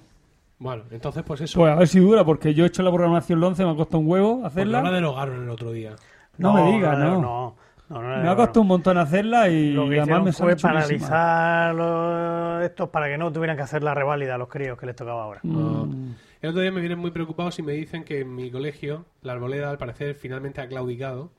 Bueno, 0.59 0.82
entonces 0.91 1.22
pues 1.22 1.41
eso. 1.43 1.61
Pues 1.61 1.72
a 1.72 1.76
ver 1.76 1.88
si 1.88 2.01
dura, 2.01 2.24
porque 2.24 2.53
yo 2.55 2.64
he 2.64 2.68
hecho 2.68 2.82
la 2.82 2.91
programación 2.91 3.43
11, 3.43 3.64
me 3.64 3.70
ha 3.70 3.76
costado 3.76 3.99
un 3.99 4.09
huevo 4.09 4.32
Porque 4.36 4.47
hacerla. 4.49 4.78
no 4.82 4.88
la 4.88 4.95
derogaron 4.95 5.43
el 5.45 5.49
otro 5.51 5.72
día. 5.72 5.95
No 6.38 6.53
me 6.55 6.72
digas, 6.72 6.99
no. 6.99 7.20
No, 7.20 7.57
no, 7.91 8.01
no, 8.03 8.16
no, 8.16 8.22
Me 8.22 8.28
ha 8.30 8.36
costado 8.36 8.62
un 8.62 8.68
montón 8.68 8.97
hacerla 8.97 9.49
y 9.51 9.72
Lo 9.72 9.88
que 9.91 10.01
además 10.01 10.24
me 10.24 10.32
fue 10.32 10.57
paralizar 10.57 11.74
los- 11.74 12.64
estos 12.64 12.88
para 12.88 13.09
que 13.09 13.18
no 13.18 13.30
tuvieran 13.32 13.57
que 13.57 13.62
hacer 13.64 13.82
la 13.82 13.93
reválida 13.95 14.36
a 14.36 14.38
los 14.38 14.49
críos 14.49 14.78
que 14.78 14.86
les 14.86 14.97
tocaba 14.97 15.24
ahora. 15.24 15.41
Mm. 15.43 16.12
El 16.41 16.51
otro 16.51 16.62
día 16.62 16.72
me 16.72 16.80
vienen 16.80 16.99
muy 16.99 17.11
preocupados 17.11 17.59
y 17.59 17.62
me 17.62 17.72
dicen 17.72 18.03
que 18.05 18.20
en 18.20 18.34
mi 18.34 18.51
colegio 18.51 19.05
la 19.22 19.32
arboleda 19.34 19.68
al 19.70 19.76
parecer 19.76 20.14
finalmente 20.14 20.61
ha 20.62 20.68
claudicado 20.68 21.30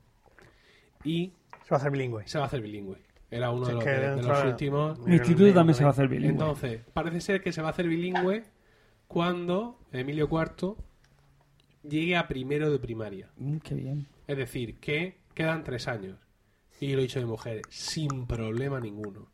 y 1.04 1.34
Se 1.64 1.70
va 1.72 1.78
a 1.78 1.80
hacer 1.80 1.92
bilingüe. 1.92 2.28
se 2.28 2.38
va 2.38 2.44
a 2.44 2.48
hacer 2.48 2.62
bilingüe. 2.62 2.98
Era 3.32 3.50
uno 3.50 3.66
de 3.66 3.74
los, 3.74 3.84
es 3.84 3.86
que 3.90 3.96
de- 3.96 4.00
de 4.02 4.10
dentro 4.16 4.30
los 4.34 4.44
de- 4.44 4.50
últimos. 4.50 5.00
Mi 5.00 5.14
instituto 5.16 5.54
también 5.54 5.76
se 5.76 5.84
va 5.84 5.90
a 5.90 5.94
hacer 5.94 6.08
bilingüe. 6.10 6.32
Entonces, 6.32 6.82
parece 6.94 7.22
ser 7.22 7.42
que 7.42 7.52
se 7.54 7.62
va 7.62 7.70
a 7.70 7.72
hacer 7.72 7.88
bilingüe 7.88 8.44
cuando 9.08 9.80
Emilio 9.92 10.28
IV 10.30 10.76
llegue 11.84 12.18
a 12.18 12.28
primero 12.28 12.70
de 12.70 12.78
primaria. 12.80 13.30
Mm, 13.38 13.58
qué 13.58 13.74
bien. 13.76 14.08
Es 14.28 14.38
decir, 14.38 14.80
que 14.80 15.18
quedan 15.34 15.64
tres 15.64 15.88
años. 15.88 16.18
Y 16.82 16.94
lo 16.94 17.00
he 17.00 17.04
dicho 17.04 17.20
a 17.20 17.22
mi 17.22 17.28
mujer, 17.30 17.62
sin 17.70 18.26
problema 18.28 18.80
ninguno. 18.82 19.30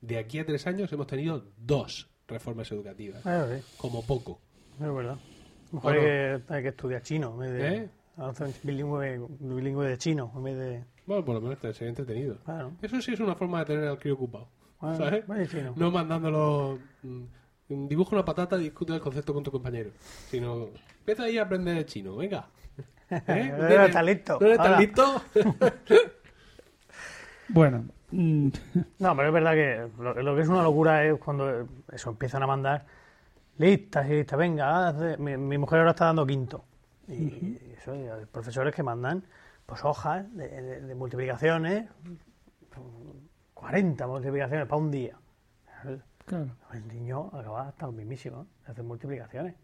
De 0.00 0.18
aquí 0.18 0.38
a 0.38 0.46
tres 0.46 0.66
años 0.66 0.90
hemos 0.92 1.06
tenido 1.06 1.44
dos 1.58 2.08
reformas 2.28 2.70
educativas, 2.72 3.26
Ah, 3.26 3.46
sí, 3.50 3.62
como 3.76 4.06
poco. 4.06 4.40
es 4.80 4.94
verdad. 4.94 5.14
A 5.18 5.18
lo 5.72 5.72
mejor 5.72 5.92
hay, 5.94 6.00
que, 6.00 6.42
hay 6.48 6.62
que 6.62 6.68
estudiar 6.68 7.02
chino 7.02 7.32
en 7.34 7.38
vez 7.40 7.52
de. 7.52 7.76
¿Eh? 7.76 7.90
bilingüe, 8.62 9.18
bilingüe 9.40 9.88
de 9.88 9.98
chino 9.98 10.32
en 10.36 10.42
vez 10.44 10.56
de. 10.56 10.84
Bueno, 11.06 11.24
por 11.24 11.34
lo 11.34 11.40
menos 11.40 11.58
sería 11.60 11.88
entretenido. 11.88 12.38
Claro. 12.44 12.72
Eso 12.80 13.00
sí 13.02 13.12
es 13.14 13.20
una 13.20 13.34
forma 13.34 13.58
de 13.58 13.64
tener 13.66 13.88
al 13.88 13.98
crío 13.98 14.14
ocupado. 14.14 14.48
¿Sabes? 14.80 15.24
chino. 15.50 15.72
No 15.76 15.90
mandándolo. 15.90 16.78
mm, 17.02 17.22
Dibuja 17.88 18.14
una 18.14 18.24
patata 18.24 18.56
y 18.58 18.64
discute 18.64 18.92
el 18.94 19.00
concepto 19.00 19.34
con 19.34 19.42
tu 19.42 19.50
compañero. 19.50 19.90
Sino, 20.28 20.68
empieza 21.00 21.24
ahí 21.24 21.38
a 21.38 21.42
aprender 21.42 21.78
el 21.78 21.86
chino, 21.86 22.14
venga. 22.14 22.48
¿Eh? 23.10 23.52
No 23.58 23.66
eres 23.66 23.90
tan 23.90 24.06
listo. 24.06 24.38
¿No 24.40 24.46
eres 24.46 24.58
tan 24.58 24.66
Ahora. 24.66 24.80
listo? 24.80 25.22
Bueno, 27.48 27.84
mm, 28.10 28.48
No, 28.98 29.16
pero 29.16 29.28
es 29.28 29.34
verdad 29.34 29.52
que 29.52 29.88
lo, 30.02 30.14
lo 30.22 30.34
que 30.36 30.42
es 30.42 30.48
una 30.48 30.62
locura 30.62 31.04
es 31.04 31.18
cuando 31.18 31.68
eso 31.92 32.10
empiezan 32.10 32.42
a 32.42 32.46
mandar 32.46 32.84
listas 33.58 34.06
y 34.08 34.10
listas. 34.14 34.38
Venga, 34.38 34.88
haz 34.88 35.18
mi, 35.18 35.36
mi 35.36 35.58
mujer 35.58 35.80
ahora 35.80 35.90
está 35.92 36.06
dando 36.06 36.26
quinto. 36.26 36.64
Y, 37.08 37.58
eso, 37.76 37.94
y 37.94 38.08
hay 38.08 38.24
profesores 38.26 38.74
que 38.74 38.82
mandan 38.82 39.24
pues 39.66 39.84
hojas 39.84 40.24
de, 40.34 40.48
de- 40.48 40.80
de 40.82 40.94
multiplicaciones, 40.94 41.88
40 43.54 44.06
multiplicaciones 44.06 44.66
para 44.66 44.76
un 44.80 44.90
día. 44.90 45.16
claro. 46.26 46.50
El 46.72 46.88
niño 46.88 47.30
acaba 47.32 47.68
hasta 47.68 47.86
el 47.86 47.92
mismísimo 47.92 48.46
de 48.66 48.72
hacer 48.72 48.84
multiplicaciones. 48.84 49.54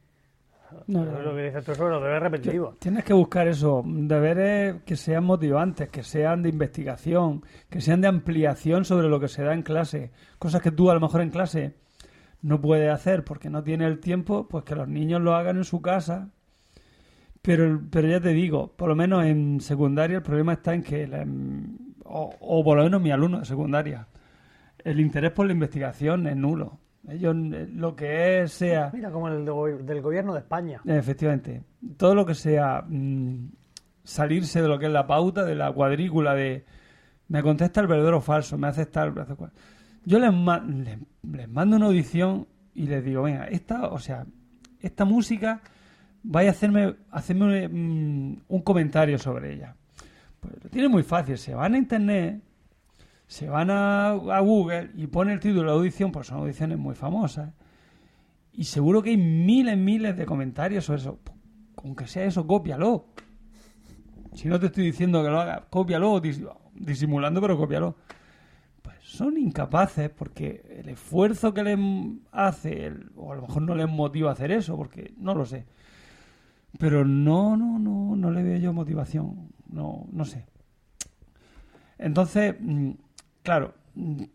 No, 0.86 1.04
no, 1.04 1.18
es 1.18 1.24
lo 1.24 1.34
que 1.34 1.42
dices 1.44 1.64
tú 1.64 1.74
sobre 1.74 1.92
los 1.94 2.02
deberes 2.02 2.22
repetitivos. 2.22 2.78
Tienes 2.78 3.04
que 3.04 3.12
buscar 3.12 3.48
eso, 3.48 3.82
deberes 3.86 4.82
que 4.84 4.96
sean 4.96 5.24
motivantes, 5.24 5.88
que 5.88 6.02
sean 6.02 6.42
de 6.42 6.48
investigación, 6.50 7.42
que 7.68 7.80
sean 7.80 8.00
de 8.00 8.08
ampliación 8.08 8.84
sobre 8.84 9.08
lo 9.08 9.18
que 9.20 9.28
se 9.28 9.42
da 9.42 9.52
en 9.54 9.62
clase. 9.62 10.10
Cosas 10.38 10.60
que 10.62 10.70
tú 10.70 10.90
a 10.90 10.94
lo 10.94 11.00
mejor 11.00 11.20
en 11.22 11.30
clase 11.30 11.74
no 12.42 12.60
puedes 12.60 12.90
hacer 12.90 13.24
porque 13.24 13.50
no 13.50 13.62
tienes 13.62 13.88
el 13.88 13.98
tiempo, 14.00 14.48
pues 14.48 14.64
que 14.64 14.74
los 14.74 14.88
niños 14.88 15.20
lo 15.20 15.34
hagan 15.34 15.56
en 15.58 15.64
su 15.64 15.80
casa. 15.82 16.30
Pero, 17.42 17.80
pero 17.90 18.06
ya 18.08 18.20
te 18.20 18.30
digo, 18.30 18.72
por 18.76 18.88
lo 18.88 18.94
menos 18.96 19.24
en 19.24 19.60
secundaria 19.60 20.18
el 20.18 20.22
problema 20.22 20.52
está 20.54 20.74
en 20.74 20.82
que, 20.82 21.06
la- 21.06 21.26
o, 22.04 22.34
o 22.40 22.64
por 22.64 22.76
lo 22.76 22.84
menos 22.84 23.00
mi 23.00 23.10
alumno 23.10 23.38
de 23.38 23.44
secundaria, 23.46 24.06
el 24.84 25.00
interés 25.00 25.30
por 25.32 25.46
la 25.46 25.52
investigación 25.52 26.26
es 26.26 26.36
nulo. 26.36 26.78
Ellos 27.08 27.34
eh, 27.52 27.68
lo 27.72 27.96
que 27.96 28.42
es 28.42 28.52
sea... 28.52 28.90
Mira, 28.92 29.10
como 29.10 29.28
el 29.28 29.44
del 29.86 30.02
gobierno 30.02 30.32
de 30.34 30.40
España. 30.40 30.80
Efectivamente. 30.84 31.62
Todo 31.96 32.14
lo 32.14 32.26
que 32.26 32.34
sea 32.34 32.84
mm, 32.86 33.48
salirse 34.04 34.60
de 34.62 34.68
lo 34.68 34.78
que 34.78 34.86
es 34.86 34.92
la 34.92 35.06
pauta, 35.06 35.44
de 35.44 35.54
la 35.54 35.72
cuadrícula 35.72 36.34
de 36.34 36.64
me 37.28 37.42
contesta 37.42 37.80
el 37.80 37.86
verdadero 37.86 38.18
o 38.18 38.20
falso, 38.20 38.58
me 38.58 38.66
hace 38.68 38.82
estar... 38.82 39.12
me 39.14 39.22
hace 39.22 39.34
cual. 39.34 39.52
Yo 40.04 40.18
les, 40.18 40.32
ma- 40.32 40.58
les, 40.60 40.98
les 41.32 41.48
mando 41.48 41.76
una 41.76 41.86
audición 41.86 42.46
y 42.74 42.86
les 42.86 43.04
digo, 43.04 43.22
venga, 43.22 43.44
esta, 43.46 43.86
o 43.88 43.98
sea, 43.98 44.26
esta 44.80 45.04
música, 45.04 45.60
vaya 46.22 46.48
a 46.48 46.52
hacerme, 46.52 46.96
hacerme 47.10 47.66
un, 47.66 48.42
un 48.48 48.62
comentario 48.62 49.18
sobre 49.18 49.54
ella. 49.54 49.74
Pues 50.40 50.54
lo 50.64 50.70
tiene 50.70 50.88
muy 50.88 51.02
fácil, 51.02 51.36
se 51.38 51.54
van 51.54 51.74
a 51.74 51.78
internet, 51.78 52.40
se 53.30 53.48
van 53.48 53.70
a, 53.70 54.08
a 54.10 54.40
Google 54.40 54.90
y 54.96 55.06
ponen 55.06 55.34
el 55.34 55.40
título 55.40 55.60
de 55.60 55.66
la 55.68 55.72
audición, 55.74 56.10
pues 56.10 56.26
son 56.26 56.38
audiciones 56.38 56.78
muy 56.78 56.96
famosas. 56.96 57.52
Y 58.52 58.64
seguro 58.64 59.02
que 59.02 59.10
hay 59.10 59.16
miles, 59.16 59.78
miles 59.78 60.16
de 60.16 60.26
comentarios 60.26 60.84
sobre 60.86 61.02
eso. 61.02 61.20
Aunque 61.76 62.08
sea 62.08 62.24
eso, 62.24 62.44
cópialo. 62.44 63.06
Si 64.34 64.48
no 64.48 64.58
te 64.58 64.66
estoy 64.66 64.84
diciendo 64.84 65.22
que 65.22 65.28
lo 65.30 65.40
hagas, 65.40 65.62
cópialo, 65.70 66.20
dis- 66.20 66.44
disimulando, 66.74 67.40
pero 67.40 67.56
cópialo. 67.56 67.94
Pues 68.82 68.96
son 69.02 69.38
incapaces 69.38 70.10
porque 70.10 70.64
el 70.80 70.88
esfuerzo 70.88 71.54
que 71.54 71.62
les 71.62 71.78
hace, 72.32 72.86
el- 72.86 73.12
o 73.14 73.30
a 73.32 73.36
lo 73.36 73.42
mejor 73.42 73.62
no 73.62 73.76
les 73.76 73.88
motiva 73.88 74.30
a 74.30 74.32
hacer 74.32 74.50
eso, 74.50 74.76
porque 74.76 75.14
no 75.18 75.36
lo 75.36 75.46
sé. 75.46 75.66
Pero 76.80 77.04
no, 77.04 77.56
no, 77.56 77.78
no, 77.78 78.16
no 78.16 78.30
le 78.32 78.42
veo 78.42 78.58
yo 78.58 78.72
motivación. 78.72 79.52
No, 79.68 80.08
no 80.10 80.24
sé. 80.24 80.46
Entonces, 81.98 82.56
mm, 82.58 82.90
claro, 83.42 83.74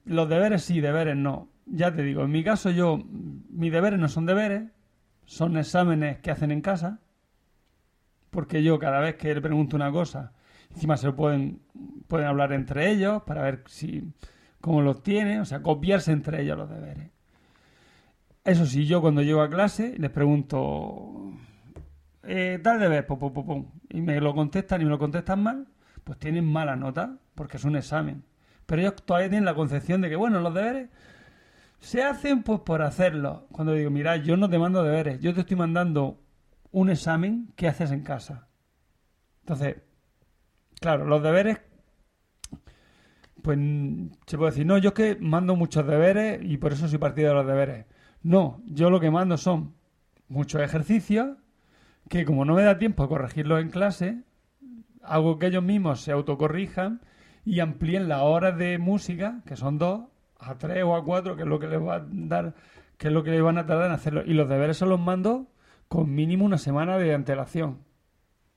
los 0.05 0.29
deberes 0.29 0.63
sí, 0.63 0.81
deberes 0.81 1.15
no. 1.15 1.49
Ya 1.65 1.93
te 1.93 2.03
digo, 2.03 2.23
en 2.23 2.31
mi 2.31 2.43
caso 2.43 2.69
yo, 2.69 3.03
mis 3.49 3.71
deberes 3.71 3.99
no 3.99 4.07
son 4.07 4.25
deberes, 4.25 4.63
son 5.25 5.57
exámenes 5.57 6.19
que 6.19 6.31
hacen 6.31 6.51
en 6.51 6.61
casa, 6.61 6.99
porque 8.29 8.61
yo 8.61 8.77
cada 8.77 8.99
vez 8.99 9.15
que 9.15 9.33
le 9.33 9.41
pregunto 9.41 9.75
una 9.75 9.91
cosa, 9.91 10.33
encima 10.69 10.97
se 10.97 11.07
lo 11.07 11.15
pueden, 11.15 11.61
pueden 12.07 12.27
hablar 12.27 12.53
entre 12.53 12.91
ellos 12.91 13.23
para 13.23 13.41
ver 13.41 13.63
si 13.67 14.13
cómo 14.61 14.81
los 14.81 15.01
tiene, 15.01 15.39
o 15.39 15.45
sea, 15.45 15.61
copiarse 15.61 16.11
entre 16.11 16.41
ellos 16.41 16.57
los 16.57 16.69
deberes. 16.69 17.09
Eso 18.43 18.65
sí, 18.67 18.85
yo 18.85 19.01
cuando 19.01 19.23
llego 19.23 19.41
a 19.41 19.49
clase 19.49 19.95
les 19.97 20.11
pregunto, 20.11 21.31
eh, 22.23 22.59
tal 22.63 22.79
deber, 22.79 23.07
pum, 23.07 23.65
y 23.89 24.01
me 24.01 24.19
lo 24.21 24.35
contestan 24.35 24.81
y 24.81 24.85
me 24.85 24.91
lo 24.91 24.99
contestan 24.99 25.41
mal, 25.41 25.67
pues 26.03 26.19
tienen 26.19 26.45
mala 26.45 26.75
nota, 26.75 27.17
porque 27.33 27.57
es 27.57 27.63
un 27.63 27.75
examen. 27.75 28.23
Pero 28.65 28.81
ellos 28.81 28.95
todavía 29.05 29.29
tienen 29.29 29.45
la 29.45 29.55
concepción 29.55 30.01
de 30.01 30.09
que, 30.09 30.15
bueno, 30.15 30.39
los 30.39 30.53
deberes 30.53 30.89
se 31.79 32.03
hacen 32.03 32.43
pues 32.43 32.61
por 32.61 32.81
hacerlos. 32.81 33.41
Cuando 33.51 33.73
digo, 33.73 33.91
mira, 33.91 34.17
yo 34.17 34.37
no 34.37 34.49
te 34.49 34.57
mando 34.57 34.83
deberes, 34.83 35.19
yo 35.19 35.33
te 35.33 35.41
estoy 35.41 35.57
mandando 35.57 36.19
un 36.71 36.89
examen 36.89 37.53
que 37.55 37.67
haces 37.67 37.91
en 37.91 38.01
casa. 38.01 38.47
Entonces, 39.41 39.77
claro, 40.79 41.05
los 41.05 41.21
deberes, 41.21 41.59
pues 43.41 43.59
se 44.25 44.37
puede 44.37 44.51
decir, 44.51 44.65
no, 44.65 44.77
yo 44.77 44.89
es 44.89 44.95
que 44.95 45.17
mando 45.19 45.55
muchos 45.55 45.85
deberes 45.85 46.39
y 46.43 46.57
por 46.57 46.73
eso 46.73 46.87
soy 46.87 46.97
partido 46.97 47.29
de 47.29 47.35
los 47.35 47.47
deberes. 47.47 47.85
No, 48.23 48.63
yo 48.65 48.89
lo 48.89 48.99
que 48.99 49.11
mando 49.11 49.37
son 49.37 49.75
muchos 50.27 50.61
ejercicios 50.61 51.37
que 52.09 52.25
como 52.25 52.45
no 52.45 52.55
me 52.55 52.63
da 52.63 52.77
tiempo 52.77 53.03
a 53.03 53.09
corregirlos 53.09 53.61
en 53.61 53.69
clase, 53.69 54.23
hago 55.03 55.39
que 55.39 55.47
ellos 55.47 55.63
mismos 55.63 56.01
se 56.01 56.11
autocorrijan 56.11 57.01
y 57.45 57.59
amplíen 57.59 58.09
las 58.09 58.21
horas 58.21 58.57
de 58.57 58.79
música, 58.79 59.41
que 59.45 59.55
son 59.55 59.77
dos, 59.77 60.01
a 60.39 60.55
tres 60.55 60.83
o 60.83 60.95
a 60.95 61.05
cuatro, 61.05 61.35
que 61.35 61.43
es 61.43 61.47
lo 61.47 61.59
que 61.59 61.67
les 61.67 61.79
va 61.79 61.95
a 61.97 62.05
dar, 62.09 62.55
que 62.97 63.07
es 63.07 63.13
lo 63.13 63.23
que 63.23 63.31
les 63.31 63.41
van 63.41 63.59
a 63.59 63.65
tardar 63.67 63.87
en 63.87 63.93
hacerlo. 63.93 64.23
Y 64.25 64.33
los 64.33 64.49
deberes 64.49 64.77
se 64.77 64.85
los 64.87 64.99
mando 64.99 65.45
con 65.87 66.13
mínimo 66.13 66.43
una 66.43 66.57
semana 66.57 66.97
de 66.97 67.13
antelación, 67.13 67.77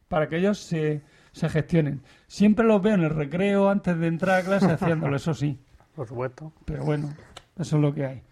para 0.09 0.29
que 0.29 0.39
ellos 0.39 0.59
se, 0.59 1.03
se 1.33 1.51
gestionen. 1.51 2.03
Siempre 2.27 2.65
los 2.65 2.81
veo 2.81 2.95
en 2.95 3.05
el 3.05 3.11
recreo 3.11 3.69
antes 3.69 3.99
de 3.99 4.07
entrar 4.07 4.41
a 4.41 4.45
clase 4.45 4.73
haciéndolo, 4.73 5.17
eso 5.17 5.35
sí. 5.35 5.61
Por 5.95 6.09
supuesto. 6.09 6.53
Pero 6.65 6.85
bueno, 6.85 7.13
eso 7.59 7.77
es 7.77 7.83
lo 7.83 7.93
que 7.93 8.07
hay. 8.07 8.23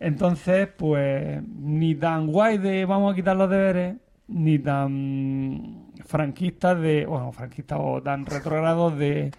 Entonces, 0.00 0.68
pues, 0.76 1.42
ni 1.48 1.94
tan 1.94 2.26
guay 2.26 2.58
de 2.58 2.84
vamos 2.84 3.12
a 3.12 3.16
quitar 3.16 3.36
los 3.36 3.48
deberes, 3.48 3.96
ni 4.28 4.58
tan 4.58 5.92
franquistas 6.04 6.78
de, 6.78 7.06
bueno, 7.06 7.32
franquistas 7.32 7.78
o 7.80 8.02
tan 8.02 8.26
retrogrados 8.26 8.98
de, 8.98 9.30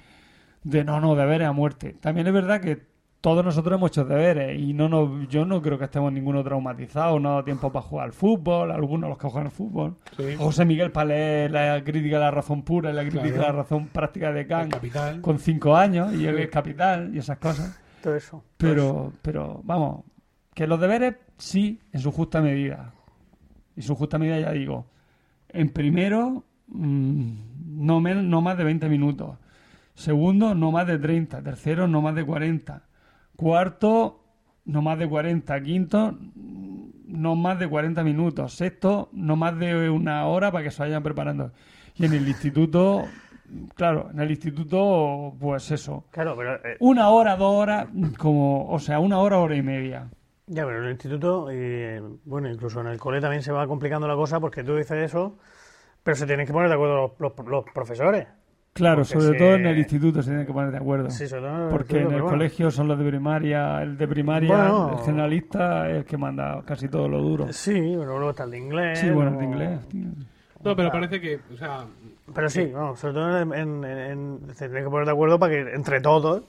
de 0.66 0.84
no, 0.84 1.00
no, 1.00 1.16
deberes 1.16 1.48
a 1.48 1.54
muerte. 1.54 1.96
También 2.02 2.28
es 2.28 2.34
verdad 2.34 2.60
que 2.60 2.94
todos 3.22 3.44
nosotros 3.44 3.78
hemos 3.78 3.90
hecho 3.92 4.06
deberes 4.06 4.60
y 4.60 4.74
no 4.74 4.88
nos, 4.90 5.28
yo 5.30 5.46
no 5.46 5.60
creo 5.62 5.80
que 5.80 5.86
estemos 5.86 6.12
ninguno 6.14 6.44
traumatizado, 6.44 7.20
no 7.20 7.30
ha 7.30 7.32
dado 7.32 7.44
tiempo 7.46 7.72
para 7.72 7.84
jugar 7.86 8.06
al 8.06 8.14
fútbol, 8.14 8.70
algunos 8.72 9.10
los 9.10 9.18
que 9.18 9.28
juegan 9.28 9.48
al 9.48 9.52
fútbol. 9.52 9.96
Sí. 10.18 10.36
José 10.38 10.64
Miguel 10.66 10.92
para 10.92 11.06
leer 11.08 11.52
la 11.52 11.84
crítica 11.84 12.18
de 12.18 12.22
la 12.26 12.30
razón 12.32 12.62
pura 12.64 12.92
y 12.92 12.94
la 12.94 13.02
crítica 13.02 13.24
Claro. 13.24 13.38
de 13.38 13.42
la 13.48 13.52
razón 13.52 13.88
práctica 13.88 14.32
de 14.32 14.46
Kant 14.46 14.74
capital. 14.74 15.22
con 15.22 15.40
cinco 15.40 15.76
años 15.76 16.14
y 16.14 16.28
el 16.28 16.50
capital 16.52 17.16
y 17.16 17.18
esas 17.20 17.38
cosas. 17.40 17.80
Todo 18.04 18.16
eso. 18.16 18.44
Pero, 18.58 19.12
pero 19.24 19.62
vamos, 19.64 20.04
que 20.54 20.68
los 20.68 20.80
deberes 20.80 21.16
sí, 21.38 21.80
en 21.94 22.00
su 22.02 22.12
justa 22.12 22.42
medida. 22.42 22.94
En 23.76 23.82
su 23.84 23.96
justa 23.96 24.20
medida 24.20 24.40
ya 24.40 24.52
digo, 24.52 24.86
en 25.50 25.70
primero, 25.70 26.44
mm, 26.68 27.32
no, 27.86 28.00
men- 28.02 28.30
no 28.30 28.42
más 28.42 28.58
de 28.58 28.64
20 28.64 28.88
minutos. 28.88 29.38
Segundo, 29.96 30.54
no 30.56 30.72
más 30.72 30.86
de 30.88 31.00
30. 31.00 31.42
Tercero, 31.42 31.88
no 31.88 32.02
más 32.02 32.14
de 32.16 32.26
40. 32.26 32.84
Cuarto, 33.36 34.24
no 34.66 34.82
más 34.82 34.98
de 35.00 35.08
40. 35.08 35.62
Quinto, 35.62 36.18
no 37.08 37.36
más 37.36 37.60
de 37.60 37.68
40 37.68 38.04
minutos. 38.04 38.54
Sexto, 38.54 39.10
no 39.14 39.36
más 39.36 39.58
de 39.58 39.90
una 39.90 40.26
hora 40.28 40.52
para 40.52 40.64
que 40.64 40.72
se 40.72 40.84
vayan 40.84 41.04
preparando. 41.04 41.52
Y 41.96 42.06
en 42.06 42.14
el 42.14 42.28
instituto, 42.28 43.06
claro, 43.76 44.10
en 44.12 44.20
el 44.20 44.32
instituto, 44.32 45.34
pues 45.40 45.72
eso. 45.72 46.06
Claro, 46.12 46.36
pero 46.38 46.56
eh, 46.56 46.78
Una 46.80 47.10
hora, 47.10 47.36
dos 47.38 47.54
horas, 47.56 47.88
como, 48.18 48.70
o 48.70 48.80
sea, 48.80 49.00
una 49.00 49.20
hora, 49.20 49.40
hora 49.40 49.56
y 49.56 49.62
media. 49.62 50.10
Ya, 50.48 50.66
pero 50.66 50.80
en 50.80 50.86
el 50.86 50.92
instituto, 50.92 51.52
y 51.52 52.00
bueno, 52.26 52.50
incluso 52.52 52.80
en 52.82 52.88
el 52.88 53.00
cole 53.00 53.20
también 53.22 53.42
se 53.42 53.52
va 53.52 53.66
complicando 53.66 54.08
la 54.08 54.16
cosa 54.16 54.40
porque 54.40 54.64
tú 54.64 54.76
dices 54.76 54.98
eso, 55.12 55.38
pero 56.04 56.16
se 56.16 56.28
tienen 56.28 56.46
que 56.46 56.54
poner 56.54 56.68
de 56.70 56.76
acuerdo 56.76 56.96
los, 56.96 57.12
los- 57.38 57.48
los 57.48 57.66
profesores. 57.74 58.28
Claro, 58.76 59.06
sobre 59.06 59.26
se- 59.28 59.34
todo 59.36 59.54
en 59.56 59.66
el 59.68 59.78
instituto 59.78 60.22
se 60.22 60.32
tienen 60.32 60.46
que 60.46 60.52
poner 60.52 60.70
de 60.70 60.78
acuerdo. 60.78 61.10
Sí, 61.10 61.28
sobre 61.30 61.44
todo 61.44 61.56
en 61.56 61.62
el 61.64 61.70
Porque 61.70 61.96
en 61.96 62.02
el 62.02 62.08
bueno. 62.08 62.26
colegio 62.28 62.70
son 62.72 62.90
los 62.90 63.00
de 63.00 63.06
primaria, 63.08 63.82
el 63.82 63.98
de 63.98 64.06
primaria, 64.06 64.50
Bueno. 64.70 64.98
el 65.00 65.06
generalista 65.06 65.90
es 65.90 65.98
el 66.00 66.04
que 66.06 66.18
manda 66.18 66.62
casi 66.66 66.90
todo 66.90 67.08
lo 67.08 67.22
duro. 67.22 67.54
Sí, 67.54 67.72
pero 67.72 68.04
luego 68.18 68.32
está 68.32 68.44
el 68.44 68.52
de 68.52 68.58
inglés. 68.58 69.00
Sí, 69.00 69.10
bueno, 69.12 69.32
el 69.32 69.38
de 69.38 69.44
inglés, 69.46 69.88
tío. 69.88 70.08
No, 70.62 70.76
pero 70.76 70.92
parece 70.92 71.22
que, 71.22 71.40
o 71.54 71.56
sea, 71.56 71.86
Pero 72.34 72.50
sí, 72.50 72.66
vamos, 72.66 73.00
sobre 73.00 73.14
todo 73.14 73.40
en, 73.40 73.54
en- 73.54 73.84
en- 73.86 74.40
se 74.56 74.66
tienen 74.68 74.84
que 74.84 74.90
poner 74.90 75.06
de 75.06 75.12
acuerdo 75.14 75.40
para 75.40 75.54
que 75.54 75.74
entre 75.74 76.02
todos 76.02 76.44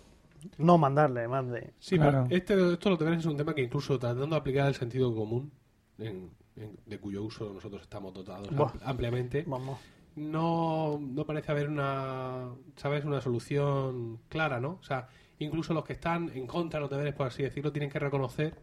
no 0.58 0.78
mandarle 0.78 1.28
más 1.28 1.48
de... 1.48 1.74
sí, 1.78 1.96
Claro. 1.96 2.24
pero 2.28 2.36
este, 2.36 2.72
esto 2.72 2.90
lo 2.90 2.96
deberes 2.96 3.20
es 3.20 3.26
un 3.26 3.36
tema 3.36 3.54
que 3.54 3.62
incluso 3.62 3.98
tratando 4.00 4.26
de 4.26 4.36
aplicar 4.36 4.66
el 4.66 4.74
sentido 4.74 5.14
común, 5.14 5.52
en- 5.98 6.30
en- 6.56 6.76
de 6.86 6.98
cuyo 6.98 7.22
uso 7.22 7.52
nosotros 7.54 7.82
estamos 7.82 8.12
dotados 8.12 8.50
Buah. 8.50 8.72
ampliamente, 8.84 9.44
Vamos. 9.46 9.78
No, 10.16 10.98
no 11.00 11.24
parece 11.26 11.52
haber 11.52 11.68
una, 11.68 12.48
¿sabes? 12.76 13.04
Una 13.04 13.20
solución 13.20 14.18
clara, 14.28 14.60
¿no? 14.60 14.78
O 14.80 14.84
sea, 14.84 15.08
incluso 15.38 15.74
los 15.74 15.84
que 15.84 15.92
están 15.94 16.30
en 16.34 16.46
contra 16.46 16.78
de 16.78 16.82
los 16.82 16.90
deberes, 16.90 17.14
por 17.14 17.26
así 17.28 17.42
decirlo, 17.42 17.72
tienen 17.72 17.90
que 17.90 17.98
reconocer 17.98 18.62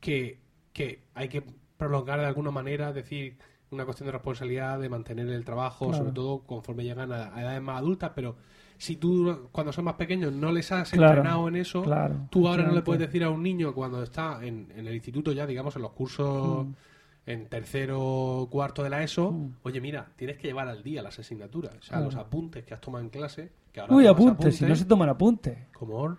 que, 0.00 0.40
que 0.72 1.04
hay 1.14 1.28
que 1.28 1.42
prolongar 1.76 2.20
de 2.20 2.26
alguna 2.26 2.50
manera, 2.50 2.90
es 2.90 2.94
decir, 2.94 3.38
una 3.70 3.84
cuestión 3.84 4.06
de 4.06 4.12
responsabilidad, 4.12 4.78
de 4.78 4.88
mantener 4.88 5.28
el 5.28 5.44
trabajo, 5.44 5.86
Claro. 5.86 5.98
sobre 5.98 6.12
todo 6.12 6.40
conforme 6.46 6.84
llegan 6.84 7.12
a, 7.12 7.34
a 7.34 7.42
edades 7.42 7.62
más 7.62 7.78
adultas, 7.78 8.12
pero 8.14 8.36
si 8.78 8.96
tú 8.96 9.48
cuando 9.52 9.72
son 9.72 9.84
más 9.86 9.94
pequeños 9.94 10.32
no 10.32 10.52
les 10.52 10.70
has 10.72 10.90
Claro, 10.90 11.18
entrenado 11.18 11.48
en 11.48 11.56
eso, 11.56 11.82
claro, 11.82 12.26
tú 12.30 12.46
ahora 12.48 12.64
no 12.64 12.72
le 12.74 12.82
puedes 12.82 13.00
decir 13.00 13.24
a 13.24 13.30
un 13.30 13.42
niño 13.42 13.74
cuando 13.74 14.02
está 14.02 14.44
en, 14.44 14.70
en 14.76 14.86
el 14.86 14.94
instituto 14.94 15.32
ya, 15.32 15.46
digamos, 15.46 15.74
en 15.76 15.82
los 15.82 15.92
cursos... 15.92 16.66
Mm. 16.66 16.72
En 17.26 17.46
tercero 17.48 17.98
o 18.02 18.50
cuarto 18.50 18.82
de 18.82 18.90
la 18.90 19.02
ESO, 19.02 19.34
oye, 19.62 19.80
mira, 19.80 20.08
tienes 20.16 20.36
que 20.36 20.48
llevar 20.48 20.68
al 20.68 20.82
día 20.82 21.02
las 21.02 21.18
asignaturas, 21.18 21.72
o 21.74 21.80
sea, 21.82 21.88
Claro. 21.96 22.04
los 22.04 22.16
apuntes 22.16 22.64
que 22.64 22.74
has 22.74 22.80
tomado 22.80 23.02
en 23.02 23.10
clase. 23.10 23.50
Que 23.72 23.80
ahora 23.80 23.94
Uy, 23.94 24.06
apuntes, 24.06 24.56
si 24.56 24.64
no 24.66 24.76
se 24.76 24.84
toman 24.84 25.08
apuntes. 25.08 25.56
Como 25.72 26.16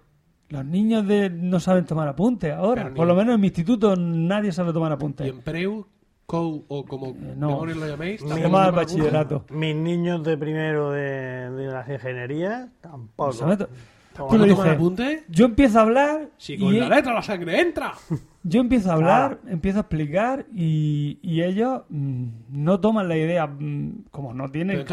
Los 0.49 0.65
niños 0.65 1.07
de 1.07 1.29
no 1.29 1.59
saben 1.59 1.85
tomar 1.85 2.07
apuntes 2.07 2.51
ahora. 2.53 2.81
Pero 2.83 2.89
ni- 2.93 2.97
Por 2.97 3.07
lo 3.07 3.15
menos 3.15 3.35
en 3.35 3.41
mi 3.41 3.47
instituto 3.47 3.95
nadie 3.95 4.51
sabe 4.51 4.73
tomar 4.73 4.91
apuntes. 4.91 5.25
Y 5.27 5.29
en 5.29 5.41
Preu, 5.41 5.87
COU 6.25 6.65
o 6.67 6.85
como 6.85 7.07
Eh, 7.11 7.33
no. 7.37 7.63
lo 7.65 7.87
llaméis, 7.87 8.19
toma 8.21 8.65
apuntes. 8.65 8.75
bachillerato. 8.75 9.45
Mis 9.51 9.75
niños 9.75 10.23
de 10.23 10.37
primero 10.37 10.89
de, 10.91 11.51
de 11.51 11.67
las 11.67 11.87
ingenierías 11.87 12.67
tampoco. 12.81 13.31
¿Sabe 13.31 13.57
to- 13.57 13.69
Toma- 14.15 14.29
Tú 14.29 14.37
¿No 14.37 14.43
toman 14.45 14.49
dices, 14.49 14.73
apuntes? 14.75 15.23
Yo 15.29 15.45
empiezo 15.45 15.77
a 15.79 15.81
hablar 15.81 16.29
Si 16.37 16.57
con 16.57 16.73
y 16.73 16.79
la 16.79 16.89
letra 16.89 17.13
la 17.13 17.21
sangre 17.21 17.59
entra. 17.61 17.93
yo 18.47 18.61
empiezo 18.61 18.91
a 18.91 18.93
hablar, 18.93 19.39
Ah. 19.43 19.47
empiezo 19.49 19.79
a 19.79 19.81
explicar 19.81 20.45
y, 20.53 21.17
y 21.23 21.41
ellos 21.41 21.81
mm, 21.89 22.25
no 22.49 22.79
toman 22.79 23.07
la 23.07 23.17
idea, 23.17 23.47
mm, 23.47 24.05
como 24.11 24.33
no 24.35 24.49
tienen 24.49 24.85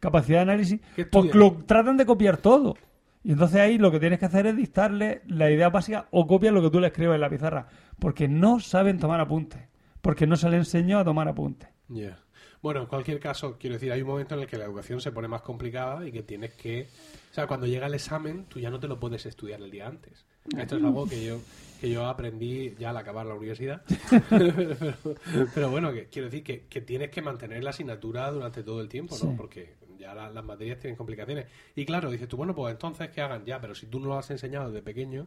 capacidad 0.00 0.38
de 0.38 0.42
análisis, 0.42 0.80
¿Qué 0.96 1.06
pues 1.06 1.32
lo 1.32 1.52
tratan 1.64 1.96
de 1.96 2.04
copiar 2.04 2.38
todo. 2.38 2.74
Y 3.22 3.32
entonces 3.32 3.60
ahí 3.60 3.78
lo 3.78 3.92
que 3.92 4.00
tienes 4.00 4.18
que 4.18 4.24
hacer 4.24 4.46
es 4.46 4.56
dictarle 4.56 5.22
la 5.28 5.48
idea 5.48 5.70
básica 5.70 6.08
o 6.10 6.26
copias 6.26 6.52
lo 6.52 6.60
que 6.60 6.70
tú 6.70 6.80
le 6.80 6.88
escribes 6.88 7.14
en 7.14 7.20
la 7.20 7.30
pizarra. 7.30 7.68
Porque 8.00 8.26
no 8.26 8.58
saben 8.58 8.98
tomar 8.98 9.20
apuntes. 9.20 9.60
Porque 10.00 10.26
no 10.26 10.34
se 10.34 10.50
les 10.50 10.58
enseñó 10.58 10.98
a 10.98 11.04
tomar 11.04 11.28
apuntes. 11.28 11.68
Ya. 11.86 12.18
Bueno, 12.62 12.80
en 12.80 12.86
cualquier 12.86 13.20
caso, 13.20 13.58
quiero 13.60 13.74
decir, 13.74 13.92
hay 13.92 14.02
un 14.02 14.08
momento 14.08 14.34
en 14.34 14.40
el 14.40 14.46
que 14.48 14.58
la 14.58 14.64
educación 14.64 15.00
se 15.00 15.12
pone 15.12 15.28
más 15.28 15.42
complicada 15.42 16.04
y 16.04 16.10
que 16.10 16.24
tienes 16.24 16.54
que... 16.54 16.88
O 17.30 17.34
sea, 17.34 17.46
cuando 17.46 17.66
llega 17.68 17.86
el 17.86 17.94
examen, 17.94 18.46
tú 18.46 18.58
ya 18.58 18.70
no 18.70 18.80
te 18.80 18.88
lo 18.88 18.98
puedes 18.98 19.24
estudiar 19.24 19.62
el 19.62 19.70
día 19.70 19.86
antes. 19.86 20.26
Esto 20.58 20.76
es 20.76 20.82
algo 20.82 21.08
que 21.08 21.24
yo 21.24 21.38
que 21.82 21.90
yo 21.90 22.06
aprendí 22.06 22.76
ya 22.78 22.90
al 22.90 22.96
acabar 22.96 23.26
la 23.26 23.34
universidad. 23.34 23.82
pero, 24.30 24.52
pero- 24.78 25.46
pero 25.52 25.70
bueno, 25.70 25.92
que 25.92 26.06
quiero 26.06 26.26
decir 26.28 26.44
que, 26.44 26.66
que 26.66 26.80
tienes 26.80 27.10
que 27.10 27.22
mantener 27.22 27.64
la 27.64 27.70
asignatura 27.70 28.30
durante 28.30 28.62
todo 28.62 28.80
el 28.80 28.88
tiempo, 28.88 29.16
¿no? 29.20 29.30
Sí. 29.32 29.34
Porque 29.36 29.74
ya 29.98 30.14
la- 30.14 30.30
las 30.30 30.44
materias 30.44 30.78
tienen 30.78 30.96
complicaciones. 30.96 31.46
Y 31.74 31.84
claro, 31.84 32.08
dices 32.12 32.28
tú, 32.28 32.36
bueno, 32.36 32.54
pues 32.54 32.70
entonces 32.72 33.10
que 33.10 33.20
hagan 33.20 33.44
ya, 33.44 33.60
pero 33.60 33.74
si 33.74 33.86
tú 33.86 33.98
no 33.98 34.06
lo 34.06 34.16
has 34.16 34.30
enseñado 34.30 34.68
desde 34.70 34.82
pequeño 34.82 35.26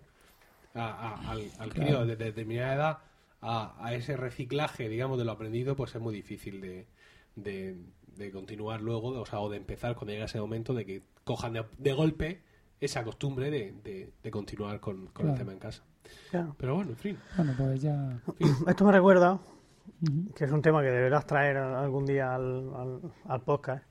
a- 0.74 0.88
a- 1.26 1.32
al, 1.32 1.51
al 1.60 1.74
crío 1.74 2.06
desde 2.06 2.24
determinada 2.24 2.74
edad 2.76 2.97
a, 3.41 3.76
a 3.86 3.93
ese 3.93 4.16
reciclaje, 4.16 4.88
digamos, 4.88 5.18
de 5.18 5.26
lo 5.26 5.34
aprendido, 5.34 5.76
pues 5.76 5.93
es 5.93 6.01
muy 6.01 6.16
difícil 6.16 6.62
de, 6.62 6.88
de, 7.36 7.76
de 8.16 8.32
continuar 8.32 8.80
luego, 8.82 9.10
o 9.10 9.26
sea, 9.26 9.39
o 9.41 9.49
de 9.49 9.58
empezar 9.58 9.95
cuando 9.95 10.14
llega 10.14 10.24
ese 10.26 10.39
momento 10.39 10.74
de 10.74 10.86
que 10.86 11.01
cojan 11.26 11.51
de, 11.78 11.91
golpe 11.93 12.39
esa 12.80 13.03
costumbre 13.03 13.51
de, 13.51 13.74
continuar 14.32 14.80
con, 14.80 15.08
con 15.08 15.30
el 15.30 15.38
tema 15.38 15.51
en 15.51 15.60
casa. 15.60 15.84
Claro. 16.32 16.56
Pero 16.58 16.76
bueno, 16.76 16.91
en 16.91 16.97
fin. 16.97 17.18
Bueno, 17.38 17.53
pues 17.58 17.82
ya... 17.82 18.18
Esto 18.68 18.86
me 18.86 18.91
recuerda, 18.91 19.39
que 20.36 20.45
es 20.45 20.51
un 20.51 20.62
tema 20.62 20.82
que 20.82 20.89
deberás 20.89 21.26
traer 21.26 21.58
algún 21.58 22.06
día 22.06 22.36
al, 22.36 22.72
al- 22.76 23.01
al 23.28 23.41
podcast, 23.41 23.84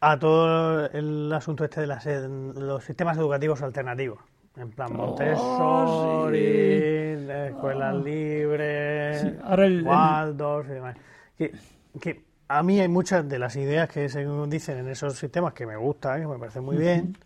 a 0.00 0.18
todo 0.18 0.86
el 0.90 1.32
asunto 1.32 1.64
este 1.64 1.82
de 1.82 1.86
las, 1.86 2.06
eh, 2.06 2.26
los 2.28 2.84
sistemas 2.84 3.16
educativos 3.18 3.62
alternativos. 3.62 4.18
En 4.56 4.70
plan 4.70 4.92
Montessori, 4.92 6.38
sí. 6.38 6.44
de 6.44 7.46
escuelas 7.48 7.94
libres, 7.96 9.20
Sí, 9.22 9.34
ahora 9.42 9.66
el- 9.66 9.78
el- 9.80 9.86
Waldorf 9.86 10.68
y 10.68 10.72
demás. 10.72 10.96
Que, 11.36 11.52
que 12.00 12.24
a 12.48 12.62
mí 12.62 12.78
hay 12.80 12.86
muchas 12.88 13.28
de 13.28 13.38
las 13.38 13.56
ideas 13.56 13.88
que 13.88 14.08
se 14.08 14.24
dicen 14.48 14.78
en 14.78 14.88
esos 14.88 15.14
sistemas 15.16 15.54
que 15.54 15.66
me 15.66 15.76
gustan, 15.76 16.20
que 16.20 16.26
me 16.28 16.38
parecen 16.38 16.64
muy 16.64 16.76
bien, 16.76 17.16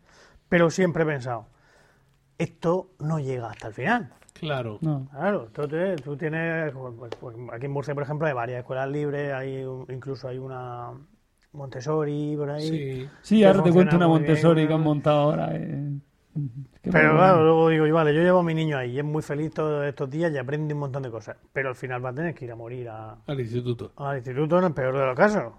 pero 0.49 0.71
siempre 0.71 1.03
he 1.03 1.07
pensado, 1.07 1.47
esto 2.39 2.93
no 3.01 3.19
llega 3.19 3.51
hasta 3.51 3.69
el 3.69 3.75
final. 3.75 4.13
Claro. 4.41 4.79
No. 4.81 5.09
Claro, 5.11 5.45
entonces 5.47 6.03
tú 6.03 6.17
tienes, 6.17 6.73
pues, 6.73 7.11
pues, 7.21 7.37
aquí 7.53 7.67
en 7.67 7.73
Murcia, 7.73 7.95
por 7.95 8.03
ejemplo, 8.05 8.27
hay 8.27 8.33
varias 8.35 8.61
escuelas 8.61 8.89
libres, 8.91 9.33
hay 9.33 9.65
un- 9.65 9.87
incluso 9.91 10.29
hay 10.29 10.39
una 10.39 10.91
Montessori 11.53 12.35
por 12.37 12.51
ahí. 12.51 12.69
Sí. 12.69 13.09
Sí, 13.23 13.45
ahora 13.45 13.63
te 13.63 13.73
cuento 13.73 13.97
una 13.97 14.07
bien, 14.07 14.19
Montessori 14.19 14.67
que 14.67 14.75
han 14.75 14.81
montado 14.83 15.19
ahora. 15.21 15.49
eh. 15.55 15.99
Pero 16.83 16.93
claro, 16.93 17.17
bueno. 17.17 17.43
luego 17.43 17.69
digo, 17.71 17.87
y 17.89 17.91
vale, 17.91 18.15
yo 18.15 18.23
llevo 18.23 18.39
a 18.39 18.43
mi 18.45 18.55
niño 18.55 18.79
ahí 18.79 18.93
y 18.93 18.99
es 19.01 19.05
muy 19.05 19.23
feliz 19.23 19.53
todos 19.53 19.85
estos 19.85 20.09
días 20.09 20.33
y 20.33 20.39
aprende 20.39 20.73
un 20.73 20.79
montón 20.81 21.03
de 21.03 21.11
cosas. 21.11 21.37
Pero 21.53 21.71
al 21.71 21.75
final 21.75 22.05
va 22.05 22.11
a 22.11 22.15
tener 22.15 22.33
que 22.33 22.45
ir 22.45 22.53
a 22.53 22.55
morir 22.55 22.89
a- 22.89 23.17
Al 23.27 23.41
instituto. 23.41 23.91
al 23.97 24.19
instituto 24.19 24.59
en 24.59 24.65
el 24.67 24.73
peor 24.73 24.97
de 24.97 25.05
los 25.07 25.17
casos. 25.17 25.53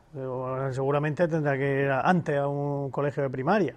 Seguramente 0.71 1.27
tendrá 1.27 1.57
que 1.57 1.81
ir 1.83 1.89
a- 1.89 2.01
antes 2.01 2.37
a 2.37 2.47
un 2.47 2.91
colegio 2.91 3.23
de 3.23 3.29
primaria. 3.29 3.75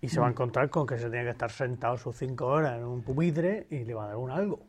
Y 0.00 0.08
se 0.08 0.20
va 0.20 0.26
a 0.28 0.30
encontrar 0.30 0.70
con 0.70 0.86
que 0.86 0.96
se 0.98 1.10
tiene 1.10 1.24
que 1.24 1.30
estar 1.30 1.50
sentado 1.50 1.96
sus 1.96 2.16
cinco 2.16 2.46
horas 2.46 2.78
en 2.78 2.84
un 2.84 3.02
pupitre 3.02 3.66
y 3.70 3.84
le 3.84 3.94
va 3.94 4.04
a 4.04 4.08
dar 4.08 4.16
un 4.16 4.30
algo. 4.30 4.60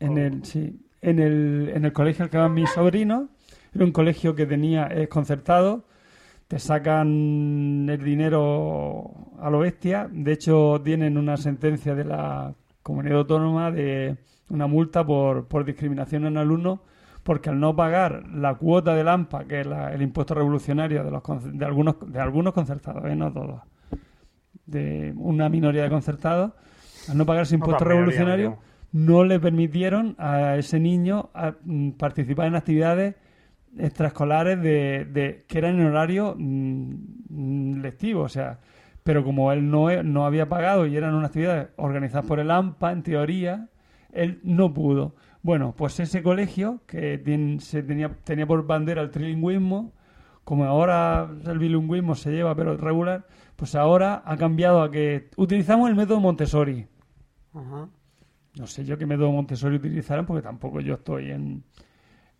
En 0.00 0.18
el, 0.18 0.44
sí, 0.44 0.80
en 1.00 1.18
el, 1.18 1.72
en 1.74 1.84
el 1.84 1.92
colegio 1.92 2.24
al 2.24 2.30
que 2.30 2.38
van 2.38 2.54
mis 2.54 2.70
sobrinos, 2.74 3.28
era 3.74 3.84
un 3.84 3.92
colegio 3.92 4.34
que 4.34 4.46
tenía, 4.46 4.86
es 4.86 5.08
concertado, 5.08 5.84
te 6.48 6.58
sacan 6.58 7.86
el 7.90 8.02
dinero 8.04 9.10
a 9.40 9.50
lo 9.50 9.60
bestia, 9.60 10.08
de 10.10 10.32
hecho 10.32 10.80
tienen 10.84 11.18
una 11.18 11.36
sentencia 11.36 11.94
de 11.94 12.04
la 12.04 12.54
comunidad 12.82 13.18
autónoma 13.18 13.70
de 13.70 14.16
una 14.50 14.66
multa 14.66 15.04
por, 15.06 15.46
por 15.48 15.64
discriminación 15.64 16.26
en 16.26 16.36
alumnos, 16.38 16.80
porque 17.22 17.50
al 17.50 17.60
no 17.60 17.76
pagar 17.76 18.26
la 18.32 18.54
cuota 18.54 18.94
del 18.94 19.08
AMPA, 19.08 19.44
que 19.46 19.60
es 19.60 19.66
la- 19.66 19.92
el 19.92 20.02
impuesto 20.02 20.34
revolucionario 20.34 21.04
de, 21.04 21.10
los, 21.10 21.22
de, 21.58 21.64
algunos, 21.66 21.96
de 22.12 22.20
algunos 22.20 22.54
concertados, 22.54 23.04
¿eh? 23.06 23.16
no 23.16 23.32
todos, 23.32 23.60
de 24.66 25.12
una 25.16 25.48
minoría 25.48 25.82
de 25.84 25.90
concertados, 25.90 26.52
al 27.08 27.16
no 27.16 27.24
pagar 27.26 27.44
ese 27.44 27.54
impuesto 27.54 27.84
mayoría, 27.84 28.00
revolucionario, 28.00 28.58
no 28.92 29.24
le 29.24 29.40
permitieron 29.40 30.14
a 30.18 30.56
ese 30.56 30.78
niño 30.80 31.30
a, 31.34 31.54
mm, 31.64 31.90
participar 31.92 32.46
en 32.48 32.54
actividades 32.56 33.14
extraescolares 33.78 34.60
de, 34.62 35.06
de- 35.10 35.44
que 35.46 35.58
eran 35.58 35.78
en 35.80 35.86
horario 35.86 36.34
mm, 36.38 37.80
lectivo, 37.80 38.22
o 38.22 38.28
sea, 38.28 38.58
pero 39.04 39.24
como 39.24 39.52
él 39.52 39.70
no, 39.70 40.02
no 40.02 40.26
había 40.26 40.48
pagado 40.48 40.86
y 40.86 40.96
eran 40.96 41.14
unas 41.14 41.28
actividades 41.28 41.68
organizadas 41.76 42.26
por 42.26 42.40
el 42.40 42.50
AMPA, 42.50 42.92
en 42.92 43.02
teoría, 43.02 43.68
él 44.12 44.40
no 44.42 44.72
pudo. 44.74 45.14
Bueno, 45.42 45.74
pues 45.76 45.98
ese 46.00 46.22
colegio, 46.22 46.82
que 46.86 47.22
se 47.60 47.82
tenía, 47.82 48.10
tenía 48.24 48.46
por 48.46 48.66
bandera 48.66 49.00
el 49.02 49.10
trilingüismo, 49.10 49.92
como 50.48 50.64
ahora 50.64 51.28
el 51.46 51.58
bilingüismo 51.58 52.14
se 52.14 52.30
lleva 52.32 52.54
pero 52.54 52.74
regular, 52.78 53.26
pues 53.54 53.74
ahora 53.74 54.22
ha 54.24 54.34
cambiado 54.38 54.80
a 54.80 54.90
que 54.90 55.28
utilizamos 55.36 55.90
el 55.90 55.94
método 55.94 56.20
Montessori. 56.20 56.86
Ajá. 57.52 57.86
No 58.58 58.66
sé 58.66 58.86
yo 58.86 58.96
qué 58.96 59.04
método 59.04 59.30
Montessori 59.30 59.76
utilizarán 59.76 60.24
porque 60.24 60.40
tampoco 60.40 60.80
yo 60.80 60.94
estoy 60.94 61.32
en, 61.32 61.64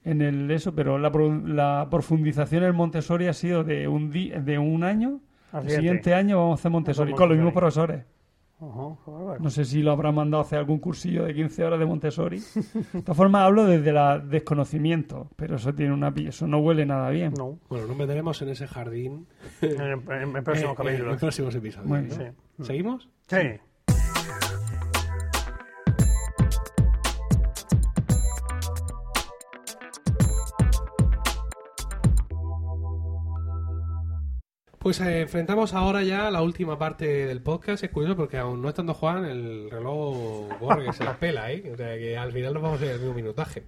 en 0.05 0.23
el 0.23 0.51
eso, 0.51 0.75
pero 0.75 0.97
la, 0.99 1.11
la 1.45 1.87
profundización 1.91 2.65
en 2.65 2.75
Montessori 2.75 3.27
ha 3.27 3.35
sido 3.35 3.63
de 3.63 3.87
un 3.89 4.11
di- 4.11 4.31
de 4.31 4.59
un 4.59 4.85
año. 4.85 5.21
El 5.53 5.69
siguiente. 5.69 6.15
año 6.15 6.39
vamos 6.39 6.59
a 6.59 6.61
hacer 6.61 6.71
Montessori 6.71 7.13
con 7.13 7.29
los 7.29 7.37
mismos 7.37 7.53
profesores. 7.53 8.05
No 8.61 9.51
sé 9.51 9.65
si 9.65 9.83
lo 9.83 9.93
habrán 9.93 10.15
mandado 10.17 10.43
a 10.43 10.47
hacer 10.47 10.59
algún 10.59 10.79
cursillo 10.79 11.25
de 11.25 11.35
15 11.35 11.65
horas 11.65 11.79
de 11.79 11.87
Montessori. 11.87 12.41
De 12.93 13.03
todas 13.03 13.17
formas 13.17 13.43
hablo 13.43 13.65
desde 13.65 13.91
el 13.91 14.29
desconocimiento, 14.29 15.29
pero 15.37 15.57
eso 15.57 15.75
tiene 15.75 15.93
una 15.93 16.13
eso 16.17 16.47
no 16.47 16.59
huele 16.59 16.85
nada 16.87 17.11
bien. 17.11 17.35
No. 17.37 17.59
Bueno, 17.69 17.87
nos 17.87 17.97
meteremos 17.97 18.41
en 18.43 18.49
ese 18.49 18.67
jardín 18.67 19.27
En, 19.61 19.81
el- 19.81 19.93
en 20.11 20.45
próximo 20.45 20.73
eh, 20.73 20.75
capítulo. 20.77 21.13
en 21.13 21.19
próximos 21.19 21.55
episodios. 21.55 21.89
Muy 21.89 22.03
¿no? 22.03 22.17
bien. 22.17 22.35
Sí. 22.59 22.65
¿Seguimos? 22.65 23.09
Sí. 23.29 23.37
Pues 34.79 35.01
eh, 35.01 35.23
enfrentamos 35.23 35.75
ahora 35.75 36.03
ya 36.03 36.31
la 36.31 36.41
última 36.43 36.79
parte 36.79 37.27
del 37.27 37.43
podcast. 37.43 37.83
Es 37.83 37.91
curioso 37.91 38.17
porque 38.17 38.39
aún 38.39 38.63
no 38.63 38.69
estando 38.69 38.95
Juan, 38.95 39.25
el 39.25 39.69
reloj 39.71 40.49
corre 40.61 40.87
que 40.87 40.93
se 40.93 41.05
la 41.05 41.19
pela, 41.19 41.51
¿eh? 41.53 41.71
O 41.73 41.77
sea 41.77 41.97
que 41.97 42.17
al 42.17 42.33
final 42.33 42.55
nos 42.55 42.63
vamos 42.63 42.81
a 42.81 42.85
ir 42.87 42.93
al 42.93 43.01
mismo 43.01 43.15
minutaje. 43.15 43.65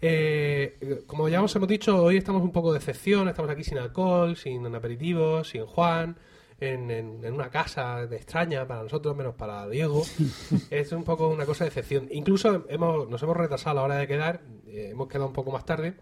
Eh, 0.00 1.02
como 1.06 1.28
ya 1.28 1.42
os 1.42 1.54
hemos 1.56 1.68
dicho, 1.68 2.02
hoy 2.02 2.16
estamos 2.16 2.42
un 2.42 2.50
poco 2.52 2.72
de 2.72 2.78
excepción. 2.78 3.28
Estamos 3.28 3.50
aquí 3.50 3.62
sin 3.62 3.76
alcohol, 3.78 4.36
sin 4.36 4.74
aperitivos, 4.74 5.48
sin 5.50 5.66
Juan. 5.66 6.16
En, 6.60 6.90
en- 6.90 7.24
en 7.24 7.34
una 7.34 7.50
casa 7.50 8.06
de 8.06 8.16
extraña 8.16 8.66
para 8.66 8.82
nosotros, 8.82 9.14
menos 9.14 9.34
para 9.34 9.68
Diego. 9.68 10.02
es 10.70 10.90
un 10.92 11.04
poco 11.04 11.28
una 11.28 11.44
cosa 11.44 11.64
de 11.64 11.68
excepción. 11.68 12.08
Incluso 12.10 12.64
hemos, 12.70 13.08
nos 13.08 13.22
hemos 13.22 13.36
retrasado 13.36 13.72
a 13.72 13.74
la 13.74 13.82
hora 13.82 13.96
de 13.96 14.06
quedar. 14.08 14.40
eh, 14.66 14.88
hemos 14.92 15.08
quedado 15.08 15.26
un 15.26 15.34
poco 15.34 15.52
más 15.52 15.64
tarde 15.66 15.94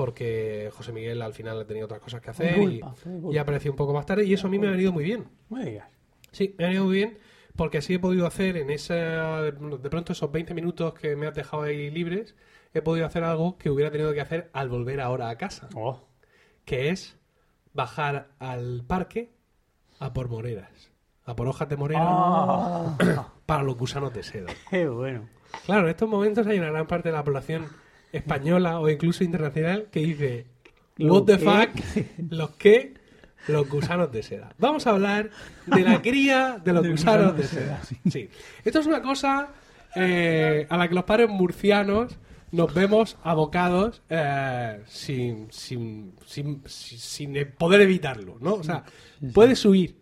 porque 0.00 0.70
José 0.72 0.92
Miguel 0.92 1.20
al 1.20 1.34
final 1.34 1.60
ha 1.60 1.66
tenido 1.66 1.84
otras 1.84 2.00
cosas 2.00 2.22
que 2.22 2.30
hacer 2.30 2.56
y, 2.56 2.80
culpa, 2.80 2.94
y 3.30 3.36
ha 3.36 3.42
aparecido 3.42 3.72
un 3.72 3.76
poco 3.76 3.92
más 3.92 4.06
tarde. 4.06 4.24
Y 4.24 4.32
eso 4.32 4.46
a 4.46 4.50
mí 4.50 4.58
me 4.58 4.66
ha 4.68 4.70
venido 4.70 4.92
muy 4.92 5.04
bien. 5.04 5.26
Me 5.50 5.62
digas. 5.66 5.88
Sí, 6.32 6.54
me 6.56 6.64
ha 6.64 6.68
venido 6.68 6.86
muy 6.86 6.94
bien 6.96 7.18
porque 7.54 7.78
así 7.78 7.94
he 7.94 7.98
podido 7.98 8.26
hacer 8.26 8.56
en 8.56 8.70
esa 8.70 9.42
de 9.42 9.90
pronto 9.90 10.12
esos 10.14 10.32
20 10.32 10.54
minutos 10.54 10.94
que 10.94 11.16
me 11.16 11.26
has 11.26 11.34
dejado 11.34 11.64
ahí 11.64 11.90
libres, 11.90 12.34
he 12.72 12.80
podido 12.80 13.04
hacer 13.04 13.24
algo 13.24 13.58
que 13.58 13.68
hubiera 13.68 13.90
tenido 13.90 14.14
que 14.14 14.22
hacer 14.22 14.48
al 14.54 14.70
volver 14.70 15.02
ahora 15.02 15.28
a 15.28 15.36
casa, 15.36 15.68
Oh, 15.74 16.00
que 16.64 16.88
es 16.88 17.18
bajar 17.74 18.28
al 18.38 18.84
parque 18.86 19.34
a 19.98 20.14
por 20.14 20.30
moreras, 20.30 20.90
a 21.26 21.36
por 21.36 21.46
hojas 21.46 21.68
de 21.68 21.76
morera 21.76 22.00
Ah, 22.02 22.96
para 23.44 23.62
los 23.64 23.76
gusanos 23.76 24.14
de 24.14 24.22
seda. 24.22 24.48
qué 24.70 24.88
bueno. 24.88 25.28
Claro, 25.66 25.82
en 25.82 25.90
estos 25.90 26.08
momentos 26.08 26.46
hay 26.46 26.58
una 26.58 26.70
gran 26.70 26.86
parte 26.86 27.10
de 27.10 27.16
la 27.16 27.24
población 27.24 27.66
española 28.12 28.80
o 28.80 28.88
incluso 28.88 29.24
internacional 29.24 29.88
que 29.90 30.00
dice 30.00 30.46
¿Lo 30.96 31.14
What 31.14 31.24
the 31.24 31.38
fuck? 31.38 31.70
¿Los 32.30 32.50
qué? 32.50 32.94
Los 33.48 33.68
gusanos 33.68 34.12
de 34.12 34.22
seda. 34.22 34.52
Vamos 34.58 34.86
a 34.86 34.90
hablar 34.90 35.30
de 35.66 35.80
la 35.82 36.02
cría 36.02 36.60
de 36.62 36.72
los 36.74 36.86
gusanos 36.86 37.36
de 37.36 37.44
seda. 37.44 37.80
Sí. 38.10 38.28
Esto 38.64 38.80
es 38.80 38.86
una 38.86 39.00
cosa 39.00 39.48
eh, 39.96 40.66
a 40.68 40.76
la 40.76 40.88
que 40.88 40.94
los 40.94 41.04
padres 41.04 41.30
murcianos 41.30 42.18
nos 42.52 42.74
vemos 42.74 43.16
abocados 43.22 44.02
eh, 44.10 44.82
sin, 44.86 45.46
sin, 45.50 46.14
sin, 46.26 46.62
sin- 46.66 46.98
sin 46.98 47.52
poder 47.56 47.80
evitarlo, 47.80 48.36
¿no? 48.40 48.54
O 48.54 48.62
sea, 48.64 48.84
puedes 49.32 49.64
huir, 49.64 49.96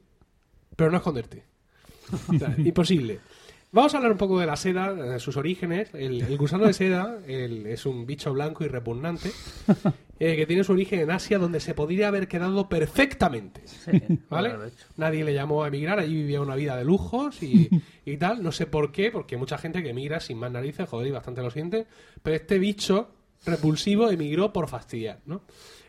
pero 0.75 0.91
no 0.91 0.97
esconderte. 0.97 1.45
O 2.35 2.39
sea, 2.39 2.55
imposible. 2.59 3.21
Vamos 3.71 3.93
a 3.93 3.99
hablar 3.99 4.13
un 4.13 4.19
poco 4.19 4.41
de 4.41 4.47
la 4.47 4.57
seda, 4.57 4.95
de 4.95 5.21
sus 5.21 5.37
orígenes. 5.37 5.91
El, 5.95 6.23
el 6.23 6.39
gusano 6.39 6.65
de 6.67 6.73
seda 6.73 7.19
el- 7.27 7.67
es 7.67 7.85
un 7.85 8.07
bicho 8.07 8.33
blanco 8.33 8.65
y 8.65 8.69
repugnante 8.69 9.31
eh, 10.19 10.37
que 10.37 10.47
tiene 10.47 10.65
su 10.65 10.73
origen 10.73 11.01
en 11.01 11.11
Asia, 11.11 11.39
donde 11.39 11.61
se 11.61 11.75
podría 11.75 12.09
haber 12.09 12.29
quedado 12.29 12.69
perfectamente. 12.69 13.63
¿Vale? 14.31 14.55
Nadie 14.97 15.23
le 15.23 15.35
llamó 15.35 15.65
a 15.65 15.69
emigrar, 15.69 15.99
allí 15.99 16.15
vivía 16.15 16.41
una 16.41 16.55
vida 16.57 16.77
de 16.77 16.85
lujos 16.85 17.43
y, 17.43 17.69
y 18.07 18.17
tal. 18.17 18.43
No 18.43 18.53
sé 18.53 18.65
por 18.67 18.91
qué, 18.91 19.11
porque 19.11 19.35
hay 19.35 19.39
mucha 19.39 19.59
gente 19.59 19.83
que 19.83 19.91
emigra 19.91 20.19
sin 20.21 20.39
más 20.39 20.51
narices, 20.51 20.89
joder, 20.89 21.09
y 21.09 21.11
bastante 21.11 21.43
lo 21.43 21.51
siente. 21.51 21.87
Pero 22.23 22.37
este 22.37 22.59
bicho 22.59 23.11
repulsivo 23.45 24.11
emigró 24.11 24.53
por 24.53 24.69
fastidiar, 24.69 25.21
¿no? 25.27 25.43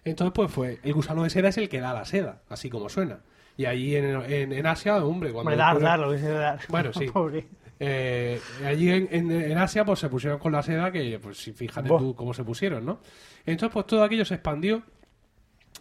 Entonces, 0.03 0.33
pues 0.35 0.51
fue, 0.51 0.79
el 0.83 0.93
gusano 0.93 1.23
de 1.23 1.29
seda 1.29 1.49
es 1.49 1.57
el 1.57 1.69
que 1.69 1.79
da 1.79 1.93
la 1.93 2.05
seda, 2.05 2.41
así 2.49 2.69
como 2.69 2.89
suena. 2.89 3.19
Y 3.57 3.65
allí 3.65 3.93
en, 3.95 4.05
en- 4.05 4.53
en 4.53 4.65
Asia, 4.65 5.03
hombre, 5.03 5.31
cuando... 5.33 5.51
Hombre, 5.51 5.57
dar, 5.57 5.75
ocurre- 5.75 5.83
dar, 5.83 5.99
lo 5.99 6.11
que 6.11 6.19
se 6.19 6.29
dar. 6.29 6.59
Bueno, 6.69 6.93
sí. 6.93 7.05
Pobre. 7.13 7.47
Eh, 7.79 8.39
allí 8.65 8.89
en, 8.91 9.07
en- 9.11 9.31
en 9.31 9.57
Asia 9.57 9.85
pues 9.85 9.99
se 9.99 10.09
pusieron 10.09 10.39
con 10.39 10.51
la 10.51 10.61
seda 10.63 10.91
que 10.91 11.19
pues 11.19 11.37
fíjate 11.55 11.87
Buah. 11.89 11.99
tú 11.99 12.15
cómo 12.15 12.33
se 12.33 12.43
pusieron, 12.43 12.85
¿no? 12.85 12.99
Entonces 13.45 13.73
pues 13.73 13.85
todo 13.87 14.03
aquello 14.03 14.25
se 14.25 14.35
expandió, 14.35 14.83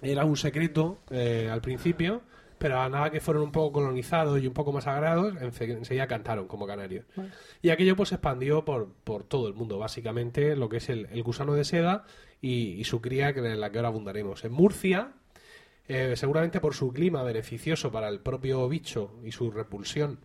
era 0.03 0.25
un 0.25 0.37
secreto 0.37 0.99
eh, 1.11 1.49
al 1.51 1.61
principio, 1.61 2.23
pero 2.59 2.81
a 2.81 2.89
nada 2.89 3.11
que 3.11 3.21
fueron 3.21 3.43
un 3.45 3.53
poco 3.53 3.73
colonizados 3.73 4.41
y 4.43 4.47
un 4.47 4.53
poco 4.55 4.73
más 4.73 4.85
sagrados, 4.85 5.35
ense- 5.35 5.77
enseguida 5.77 6.07
cantaron 6.07 6.47
como 6.47 6.67
canarios. 6.67 7.05
Y 7.63 7.71
aquello 7.71 7.97
pues 7.97 8.09
se 8.11 8.17
expandió 8.17 8.65
por, 8.65 8.93
por 9.05 9.25
todo 9.25 9.49
el 9.49 9.55
mundo, 9.55 9.79
básicamente 9.79 10.57
lo 10.57 10.69
que 10.69 10.79
es 10.79 10.89
el, 10.89 11.07
el 11.11 11.23
gusano 11.23 11.55
de 11.55 11.65
seda 11.65 12.05
y, 12.41 12.73
y 12.75 12.85
su 12.85 13.01
cría, 13.01 13.33
que 13.35 13.41
en 13.41 13.61
la 13.61 13.71
que 13.71 13.79
ahora 13.79 13.89
abundaremos. 13.89 14.45
En 14.45 14.53
Murcia, 14.53 15.13
eh, 15.89 16.15
seguramente 16.17 16.61
por 16.61 16.75
su 16.75 16.93
clima 16.93 17.23
beneficioso 17.23 17.91
para 17.91 18.09
el 18.09 18.21
propio 18.21 18.69
bicho 18.69 19.19
y 19.25 19.33
su 19.33 19.51
repulsión, 19.51 20.19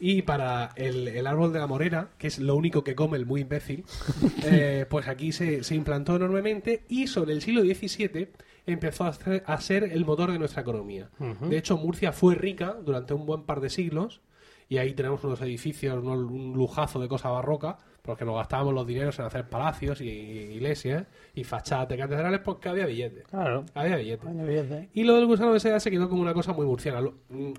y 0.00 0.22
para 0.22 0.70
el, 0.76 1.08
el 1.08 1.26
árbol 1.26 1.52
de 1.52 1.58
la 1.58 1.66
morera, 1.66 2.10
que 2.18 2.26
es 2.28 2.38
lo 2.38 2.54
único 2.56 2.82
que 2.82 2.94
come 2.94 3.16
el 3.18 3.26
muy 3.26 3.42
imbécil, 3.42 3.84
eh, 4.44 4.86
pues 4.88 5.06
aquí 5.08 5.32
se, 5.32 5.62
se 5.62 5.74
implantó 5.74 6.16
enormemente 6.16 6.84
y 6.88 7.06
sobre 7.06 7.32
el 7.34 7.42
siglo 7.42 7.62
XVII 7.62 8.28
empezó 8.66 9.04
a, 9.04 9.08
hacer- 9.08 9.44
a 9.46 9.60
ser 9.60 9.84
el 9.84 10.04
motor 10.04 10.32
de 10.32 10.38
nuestra 10.38 10.62
economía. 10.62 11.10
De 11.48 11.56
hecho, 11.58 11.76
Murcia 11.76 12.12
fue 12.12 12.34
rica 12.34 12.76
durante 12.84 13.14
un 13.14 13.24
buen 13.26 13.42
par 13.44 13.60
de 13.60 13.70
siglos 13.70 14.20
y 14.68 14.78
ahí 14.78 14.94
tenemos 14.94 15.22
unos 15.22 15.40
edificios, 15.42 16.02
un 16.02 16.52
lujazo 16.54 16.98
de 17.00 17.06
cosa 17.06 17.28
barroca, 17.28 17.78
porque 18.06 18.24
nos 18.24 18.36
gastábamos 18.36 18.72
los 18.72 18.86
dineros 18.86 19.18
en 19.18 19.26
hacer 19.26 19.48
palacios 19.48 20.00
y, 20.00 20.08
iglesias 20.08 21.06
y 21.34 21.44
fachadas 21.44 21.88
de 21.88 21.98
catedrales 21.98 22.40
porque 22.40 22.68
había 22.68 22.86
billetes. 22.86 23.24
Claro. 23.28 23.64
Había 23.74 23.96
billetes. 23.96 24.88
Y 24.94 25.04
lo 25.04 25.16
del 25.16 25.26
gusano 25.26 25.52
de 25.52 25.60
seda 25.60 25.80
se 25.80 25.90
quedó 25.90 26.08
como 26.08 26.22
una 26.22 26.32
cosa 26.32 26.52
muy 26.52 26.64
murciana. 26.64 27.00
Mm, 27.28 27.52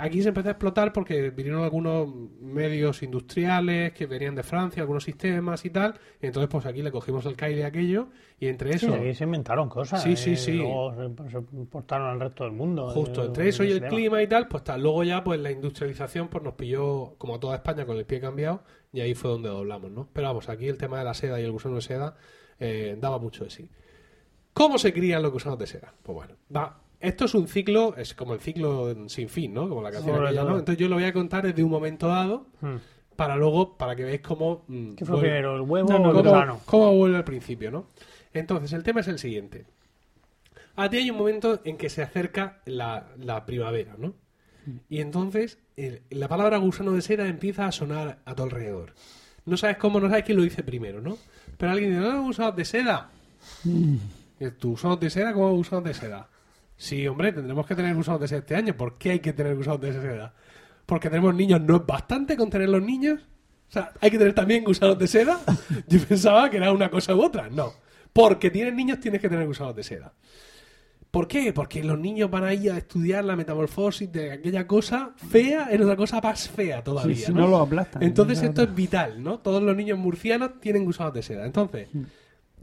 Aquí 0.00 0.22
se 0.22 0.28
empezó 0.28 0.48
a 0.48 0.52
explotar 0.52 0.92
porque 0.92 1.30
vinieron 1.30 1.62
algunos 1.62 2.08
medios 2.40 3.02
industriales 3.02 3.92
que 3.92 4.06
venían 4.06 4.34
de 4.34 4.42
Francia, 4.42 4.82
algunos 4.82 5.04
sistemas 5.04 5.64
y 5.64 5.70
tal. 5.70 5.94
Y 6.22 6.26
entonces, 6.26 6.48
pues 6.48 6.64
aquí 6.64 6.82
le 6.82 6.90
cogimos 6.90 7.26
el 7.26 7.36
caile 7.36 7.64
a 7.64 7.68
aquello 7.68 8.08
y 8.38 8.46
entre 8.46 8.78
Sí, 8.78 8.86
eso, 8.86 8.94
aquí 8.94 9.14
se 9.14 9.24
inventaron 9.24 9.68
cosas. 9.68 10.02
Sí, 10.02 10.16
sí, 10.16 10.32
eh, 10.32 10.36
sí. 10.36 10.56
Luego 10.56 10.94
se, 10.94 11.30
se 11.30 11.38
importaron 11.52 12.08
al 12.08 12.20
resto 12.20 12.44
del 12.44 12.54
mundo. 12.54 12.88
justo 12.88 13.22
eh, 13.22 13.26
entre 13.26 13.48
eso 13.48 13.62
y 13.62 13.72
el 13.72 13.82
clima 13.82 14.22
y 14.22 14.26
tal, 14.26 14.48
pues 14.48 14.64
tal. 14.64 14.82
Luego 14.82 15.04
ya, 15.04 15.22
pues 15.22 15.38
la 15.38 15.50
industrialización 15.50 16.28
pues 16.28 16.42
nos 16.42 16.54
pilló, 16.54 17.14
como 17.18 17.34
a 17.34 17.40
toda 17.40 17.56
España, 17.56 17.84
con 17.84 17.98
el 17.98 18.06
pie 18.06 18.20
cambiado 18.20 18.62
y 18.92 19.00
ahí 19.00 19.14
fue 19.14 19.30
donde 19.30 19.48
doblamos, 19.48 19.90
¿no? 19.90 20.08
Pero 20.12 20.28
vamos, 20.28 20.48
aquí 20.48 20.68
el 20.68 20.78
tema 20.78 20.98
de 20.98 21.04
la 21.04 21.14
seda 21.14 21.40
y 21.40 21.44
el 21.44 21.52
gusano 21.52 21.76
de 21.76 21.82
seda 21.82 22.16
eh, 22.58 22.96
daba 23.00 23.18
mucho 23.18 23.44
de 23.44 23.50
sí. 23.50 23.68
¿Cómo 24.52 24.78
se 24.78 24.92
crían 24.92 25.22
los 25.22 25.32
gusanos 25.32 25.58
de 25.58 25.66
seda? 25.66 25.94
Pues 26.02 26.14
bueno, 26.14 26.34
va. 26.54 26.80
Esto 26.98 27.24
es 27.24 27.34
un 27.34 27.48
ciclo, 27.48 27.94
es 27.96 28.14
como 28.14 28.34
el 28.34 28.40
ciclo 28.40 28.94
sin 29.08 29.28
fin, 29.30 29.54
¿no? 29.54 29.68
Como 29.68 29.80
la 29.80 29.90
canción 29.90 30.16
Sobre 30.16 30.28
aquella, 30.28 30.44
¿no? 30.44 30.58
Entonces 30.58 30.76
yo 30.78 30.88
lo 30.88 30.96
voy 30.96 31.04
a 31.04 31.12
contar 31.14 31.44
desde 31.46 31.62
un 31.64 31.70
momento 31.70 32.08
dado 32.08 32.46
Hmm. 32.60 32.76
para 33.16 33.36
luego, 33.36 33.76
para 33.78 33.96
que 33.96 34.04
veáis 34.04 34.20
cómo... 34.20 34.64
mm, 34.68 34.94
¿Qué 34.96 35.04
fue 35.06 35.14
vuelve- 35.16 35.20
primero, 35.22 35.54
el 35.56 35.62
huevo 35.62 35.88
No, 35.88 35.94
o 35.96 35.98
el 35.98 36.16
cómo, 36.16 36.22
gusano? 36.30 36.60
cómo 36.66 36.94
vuelve 36.96 37.16
al 37.16 37.24
principio, 37.24 37.70
¿no? 37.70 37.86
Entonces, 38.34 38.72
el 38.74 38.82
tema 38.82 39.00
es 39.00 39.08
el 39.08 39.18
siguiente. 39.18 39.64
A 40.76 40.88
ti 40.90 40.98
hay 40.98 41.10
un 41.10 41.16
momento 41.16 41.60
en 41.64 41.76
que 41.78 41.88
se 41.90 42.02
acerca 42.02 42.60
la, 42.66 43.08
la 43.18 43.46
primavera, 43.46 43.94
¿no? 43.98 44.14
Y 44.90 45.00
entonces 45.00 45.58
el- 45.86 46.02
la 46.10 46.28
palabra 46.28 46.58
gusano 46.58 46.92
de 46.92 47.02
seda 47.02 47.26
empieza 47.26 47.66
a 47.66 47.72
sonar 47.72 48.18
a 48.24 48.34
tu 48.34 48.42
alrededor. 48.42 48.94
No 49.46 49.56
sabes 49.56 49.76
cómo, 49.78 50.00
no 50.00 50.08
sabes 50.08 50.24
quién 50.24 50.36
lo 50.38 50.44
dice 50.44 50.62
primero, 50.62 51.00
¿no? 51.00 51.16
Pero 51.56 51.72
alguien 51.72 51.90
dice, 51.90 52.02
no, 52.02 52.22
gusanos 52.22 52.56
de 52.56 52.64
seda. 52.64 53.10
¿Y 53.64 54.50
¿Tu 54.58 54.70
gusanos 54.70 55.00
de 55.00 55.10
seda? 55.10 55.32
¿Cómo 55.32 55.52
gusanos 55.54 55.84
de 55.84 55.94
seda? 55.94 56.28
Sí, 56.76 57.06
hombre, 57.06 57.32
tendremos 57.32 57.66
que 57.66 57.74
tener 57.74 57.94
gusanos 57.94 58.20
de 58.20 58.28
seda 58.28 58.38
este 58.40 58.54
año. 58.56 58.74
¿Por 58.76 58.96
qué 58.96 59.10
hay 59.12 59.18
que 59.20 59.32
tener 59.32 59.54
gusanos 59.56 59.80
de 59.80 59.92
seda? 59.92 60.32
Porque 60.86 61.10
tenemos 61.10 61.34
niños. 61.34 61.60
¿No 61.60 61.76
es 61.76 61.86
bastante 61.86 62.36
con 62.36 62.48
tener 62.50 62.68
los 62.68 62.82
niños? 62.82 63.20
O 63.68 63.72
sea, 63.72 63.92
¿hay 64.00 64.10
que 64.10 64.18
tener 64.18 64.34
también 64.34 64.64
gusanos 64.64 64.98
de 64.98 65.06
seda? 65.06 65.40
Yo 65.88 66.00
pensaba 66.06 66.48
que 66.50 66.56
era 66.56 66.72
una 66.72 66.90
cosa 66.90 67.14
u 67.14 67.22
otra. 67.22 67.48
No. 67.50 67.72
Porque 68.12 68.50
tienes 68.50 68.74
niños, 68.74 68.98
tienes 68.98 69.20
que 69.20 69.28
tener 69.28 69.46
gusanos 69.46 69.76
de 69.76 69.82
seda. 69.84 70.12
¿Por 71.10 71.26
qué? 71.26 71.52
Porque 71.52 71.82
los 71.82 71.98
niños 71.98 72.30
van 72.30 72.44
a 72.44 72.54
ir 72.54 72.70
a 72.70 72.78
estudiar 72.78 73.24
la 73.24 73.34
metamorfosis 73.34 74.12
de 74.12 74.30
aquella 74.32 74.66
cosa 74.66 75.12
fea 75.16 75.68
en 75.70 75.82
otra 75.82 75.96
cosa 75.96 76.20
más 76.20 76.48
fea 76.48 76.84
todavía. 76.84 77.26
Sí, 77.26 77.32
¿no? 77.32 77.40
no 77.42 77.48
lo 77.48 77.56
aplastan. 77.58 78.02
Entonces 78.02 78.42
esto 78.42 78.62
es 78.62 78.72
vital, 78.74 79.20
¿no? 79.22 79.38
Todos 79.40 79.60
los 79.62 79.74
niños 79.76 79.98
murcianos 79.98 80.60
tienen 80.60 80.84
gusanos 80.84 81.12
de 81.12 81.22
seda. 81.22 81.44
Entonces, 81.46 81.88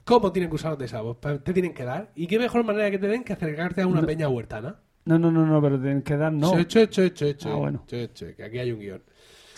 ¿cómo 0.06 0.32
tienen 0.32 0.50
gusanos 0.50 0.78
de 0.80 0.88
seda? 0.88 1.04
Pues 1.14 1.44
te 1.44 1.52
tienen 1.52 1.74
que 1.74 1.84
dar. 1.84 2.10
¿Y 2.16 2.28
qué 2.28 2.40
mejor 2.40 2.64
manera 2.64 2.90
que 2.90 2.98
te 3.00 3.08
den 3.08 3.24
que 3.26 3.34
acercarte 3.34 3.82
a 3.82 3.88
una 3.88 4.02
peña 4.04 4.30
huertana? 4.30 4.78
No, 5.04 5.18
no, 5.20 5.32
no, 5.32 5.46
no, 5.46 5.62
pero 5.62 5.78
tienen 5.80 6.02
que 6.02 6.16
dar 6.18 6.32
no. 6.34 6.52
Che, 6.66 6.88
che, 6.90 7.12
che, 7.12 7.36
che, 7.36 7.50
Ah, 7.50 7.56
bueno. 7.56 7.84
che, 7.88 8.12
che, 8.14 8.34
que 8.36 8.44
aquí 8.44 8.60
hay 8.60 8.72
un 8.72 8.80
guion. 8.80 9.02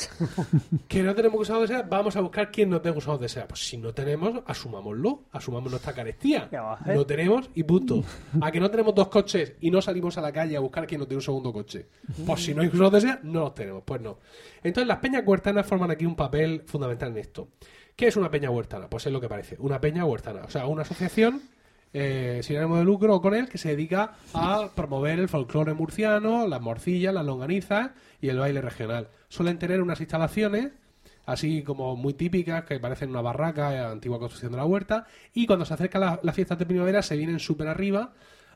que 0.87 1.03
no 1.03 1.15
tenemos 1.15 1.37
gusanos 1.37 1.63
de 1.63 1.67
seda, 1.67 1.81
vamos 1.83 2.15
a 2.15 2.21
buscar 2.21 2.51
quién 2.51 2.69
nos 2.69 2.81
dé 2.81 2.91
gusanos 2.91 3.19
de 3.19 3.29
seda. 3.29 3.47
Pues 3.47 3.67
si 3.67 3.77
no 3.77 3.93
tenemos, 3.93 4.41
asumámoslo, 4.45 5.23
asumamos 5.31 5.71
nuestra 5.71 5.93
carestía. 5.93 6.49
No 6.85 7.05
tenemos 7.05 7.49
y 7.55 7.63
punto. 7.63 8.03
A 8.41 8.51
que 8.51 8.59
no 8.59 8.69
tenemos 8.69 8.95
dos 8.95 9.07
coches 9.07 9.53
y 9.61 9.71
no 9.71 9.81
salimos 9.81 10.17
a 10.17 10.21
la 10.21 10.31
calle 10.31 10.55
a 10.55 10.59
buscar 10.59 10.87
quién 10.87 10.99
nos 10.99 11.09
dé 11.09 11.15
un 11.15 11.21
segundo 11.21 11.51
coche. 11.51 11.87
Pues 12.25 12.43
si 12.43 12.53
no 12.53 12.61
hay 12.61 12.69
gusanos 12.69 12.91
de 12.93 13.01
seda, 13.01 13.19
no 13.23 13.41
los 13.41 13.53
tenemos. 13.53 13.83
Pues 13.85 14.01
no. 14.01 14.19
Entonces 14.63 14.87
las 14.87 14.99
peñas 14.99 15.23
huertanas 15.25 15.65
forman 15.65 15.91
aquí 15.91 16.05
un 16.05 16.15
papel 16.15 16.63
fundamental 16.65 17.09
en 17.09 17.17
esto. 17.17 17.49
¿Qué 17.95 18.07
es 18.07 18.15
una 18.15 18.31
peña 18.31 18.49
huertana? 18.49 18.89
Pues 18.89 19.05
es 19.05 19.11
lo 19.11 19.19
que 19.19 19.27
parece, 19.27 19.57
una 19.59 19.81
peña 19.81 20.05
huertana. 20.05 20.43
O 20.45 20.49
sea, 20.49 20.67
una 20.67 20.83
asociación 20.83 21.41
eh, 21.93 22.41
sin 22.43 22.57
ánimo 22.57 22.77
de 22.77 22.83
lucro 22.83 23.15
o 23.15 23.21
con 23.21 23.33
él 23.33 23.49
que 23.49 23.57
se 23.57 23.69
dedica 23.69 24.13
a 24.33 24.69
promover 24.75 25.19
el 25.19 25.27
folclore 25.29 25.73
murciano, 25.73 26.47
las 26.47 26.61
morcillas, 26.61 27.13
las 27.13 27.25
longanizas 27.25 27.91
y 28.21 28.29
el 28.29 28.37
baile 28.39 28.61
regional. 28.61 29.07
Suelen 29.27 29.57
tener 29.57 29.81
unas 29.81 29.99
instalaciones 29.99 30.71
así 31.25 31.61
como 31.63 31.95
muy 31.95 32.13
típicas 32.13 32.63
que 32.65 32.79
parecen 32.79 33.09
una 33.11 33.21
barraca, 33.21 33.73
eh, 33.75 33.79
antigua 33.79 34.17
construcción 34.19 34.51
de 34.51 34.57
la 34.57 34.65
huerta 34.65 35.05
y 35.33 35.45
cuando 35.45 35.63
se 35.65 35.73
acercan 35.75 36.01
la- 36.01 36.19
las 36.23 36.35
fiestas 36.35 36.57
de 36.57 36.65
primavera 36.65 37.01
se 37.03 37.15
vienen 37.17 37.39
súper 37.39 37.67
arriba 37.67 38.13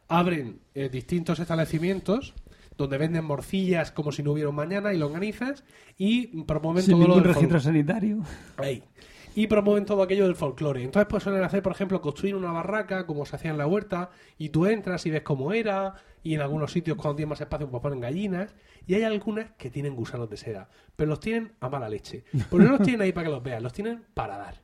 abren 0.07 0.59
eh, 0.73 0.89
distintos 0.89 1.39
establecimientos 1.39 2.33
donde 2.77 2.97
venden 2.97 3.23
morcillas 3.25 3.91
como 3.91 4.11
si 4.11 4.23
no 4.23 4.31
hubiera 4.31 4.49
un 4.49 4.55
mañana 4.55 4.91
y 4.93 4.97
longanizas 4.97 5.63
y 5.97 6.43
promueven 6.43 6.83
Sin 6.83 6.95
todo 6.97 7.07
lo 7.07 7.15
del 7.15 7.23
registro 7.35 7.59
sanitario. 7.59 8.23
Ahí. 8.57 8.83
Y 9.35 9.47
promueven 9.47 9.85
todo 9.85 10.03
aquello 10.03 10.25
del 10.25 10.35
folclore. 10.35 10.83
Entonces, 10.83 11.07
pues 11.09 11.23
suelen 11.23 11.43
hacer, 11.43 11.63
por 11.63 11.71
ejemplo, 11.71 12.01
construir 12.01 12.35
una 12.35 12.51
barraca, 12.51 13.05
como 13.05 13.25
se 13.25 13.35
hacía 13.35 13.51
en 13.51 13.57
la 13.57 13.67
huerta, 13.67 14.11
y 14.37 14.49
tú 14.49 14.65
entras 14.65 15.05
y 15.05 15.09
ves 15.09 15.21
cómo 15.23 15.53
era, 15.53 15.95
y 16.21 16.35
en 16.35 16.41
algunos 16.41 16.71
sitios, 16.71 16.97
cuando 16.97 17.15
tienen 17.15 17.29
más 17.29 17.41
espacio, 17.41 17.69
pues 17.69 17.81
ponen 17.81 17.99
gallinas, 17.99 18.55
y 18.85 18.95
hay 18.95 19.03
algunas 19.03 19.51
que 19.51 19.69
tienen 19.69 19.95
gusanos 19.95 20.29
de 20.29 20.37
seda, 20.37 20.69
pero 20.95 21.09
los 21.09 21.19
tienen 21.19 21.53
a 21.59 21.69
mala 21.69 21.89
leche. 21.89 22.23
Pero 22.49 22.63
no 22.63 22.71
los 22.71 22.81
tienen 22.81 23.01
ahí 23.01 23.11
para 23.11 23.25
que 23.25 23.31
los 23.31 23.43
veas, 23.43 23.61
los 23.61 23.73
tienen 23.73 24.03
para 24.13 24.37
dar. 24.37 24.61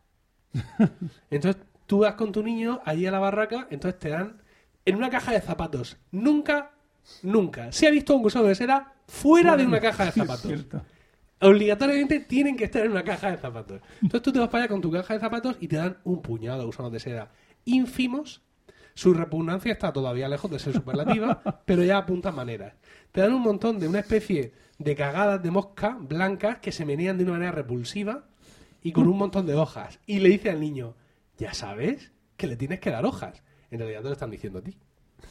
Entonces, 1.30 1.62
tú 1.90 2.00
vas 2.00 2.14
con 2.14 2.32
tu 2.32 2.44
niño 2.44 2.82
allí 2.86 3.08
a 3.08 3.12
la 3.12 3.18
barraca, 3.18 3.68
entonces 3.72 4.00
te 4.00 4.10
dan 4.10 4.42
en 4.86 4.96
una 4.96 5.10
caja 5.10 5.32
de 5.32 5.42
zapatos. 5.42 5.98
Nunca, 6.12 6.72
nunca 7.24 7.72
se 7.72 7.88
ha 7.88 7.90
visto 7.90 8.16
un 8.16 8.22
gusano 8.22 8.46
de 8.46 8.54
seda 8.54 8.94
fuera 9.08 9.58
de 9.58 9.66
una 9.66 9.80
caja 9.80 10.06
de 10.06 10.12
zapatos 10.12 10.42
Cierto. 10.42 10.84
Obligatoriamente 11.42 12.20
tienen 12.20 12.56
que 12.56 12.66
estar 12.66 12.86
en 12.86 12.92
una 12.92 13.04
caja 13.04 13.32
de 13.32 13.38
zapatos. 13.38 13.82
Entonces 14.02 14.22
tú 14.22 14.32
te 14.32 14.40
vas 14.40 14.50
para 14.50 14.64
allá 14.64 14.72
con 14.72 14.82
tu 14.82 14.92
caja 14.92 15.14
de 15.14 15.20
zapatos 15.20 15.58
y 15.60 15.68
te 15.68 15.78
dan 15.78 15.98
un 16.04 16.22
puñado 16.22 16.60
de 16.60 16.66
gusanos 16.66 16.92
de 16.92 17.00
seda 17.00 17.32
ínfimos. 17.66 18.42
Su 18.94 19.14
repugnancia 19.14 19.72
está 19.72 19.94
todavía 19.94 20.28
lejos 20.28 20.52
de 20.52 20.60
ser 20.60 20.74
superlativa, 20.74 21.42
pero 21.66 21.84
ya 21.84 21.98
apunta 22.00 22.32
maneras. 22.32 22.74
Te 23.12 23.22
dan 23.22 23.34
un 23.34 23.42
montón 23.42 23.80
de 23.80 23.88
una 23.88 24.00
especie 24.00 24.54
de 24.78 24.96
cagadas 24.96 25.42
de 25.42 25.52
mosca 25.52 25.98
blancas 26.00 26.60
que 26.60 26.72
se 26.72 26.86
menean 26.86 27.18
de 27.18 27.24
una 27.24 27.34
manera 27.34 27.52
repulsiva 27.52 28.26
y 28.82 28.92
con 28.92 29.08
un 29.08 29.18
montón 29.18 29.46
de 29.46 29.56
hojas. 29.56 30.00
Y 30.06 30.20
le 30.20 30.30
dice 30.30 30.50
al 30.50 30.60
niño, 30.60 30.96
ya 31.38 31.54
sabes 31.54 32.12
que 32.36 32.48
le 32.48 32.58
tienes 32.58 32.80
que 32.80 32.90
dar 32.90 33.06
hojas. 33.06 33.42
En 33.72 33.80
realidad 33.80 34.02
te 34.02 34.08
lo 34.08 34.14
están 34.14 34.32
diciendo 34.32 34.60
a 34.60 34.64
ti. 34.64 34.78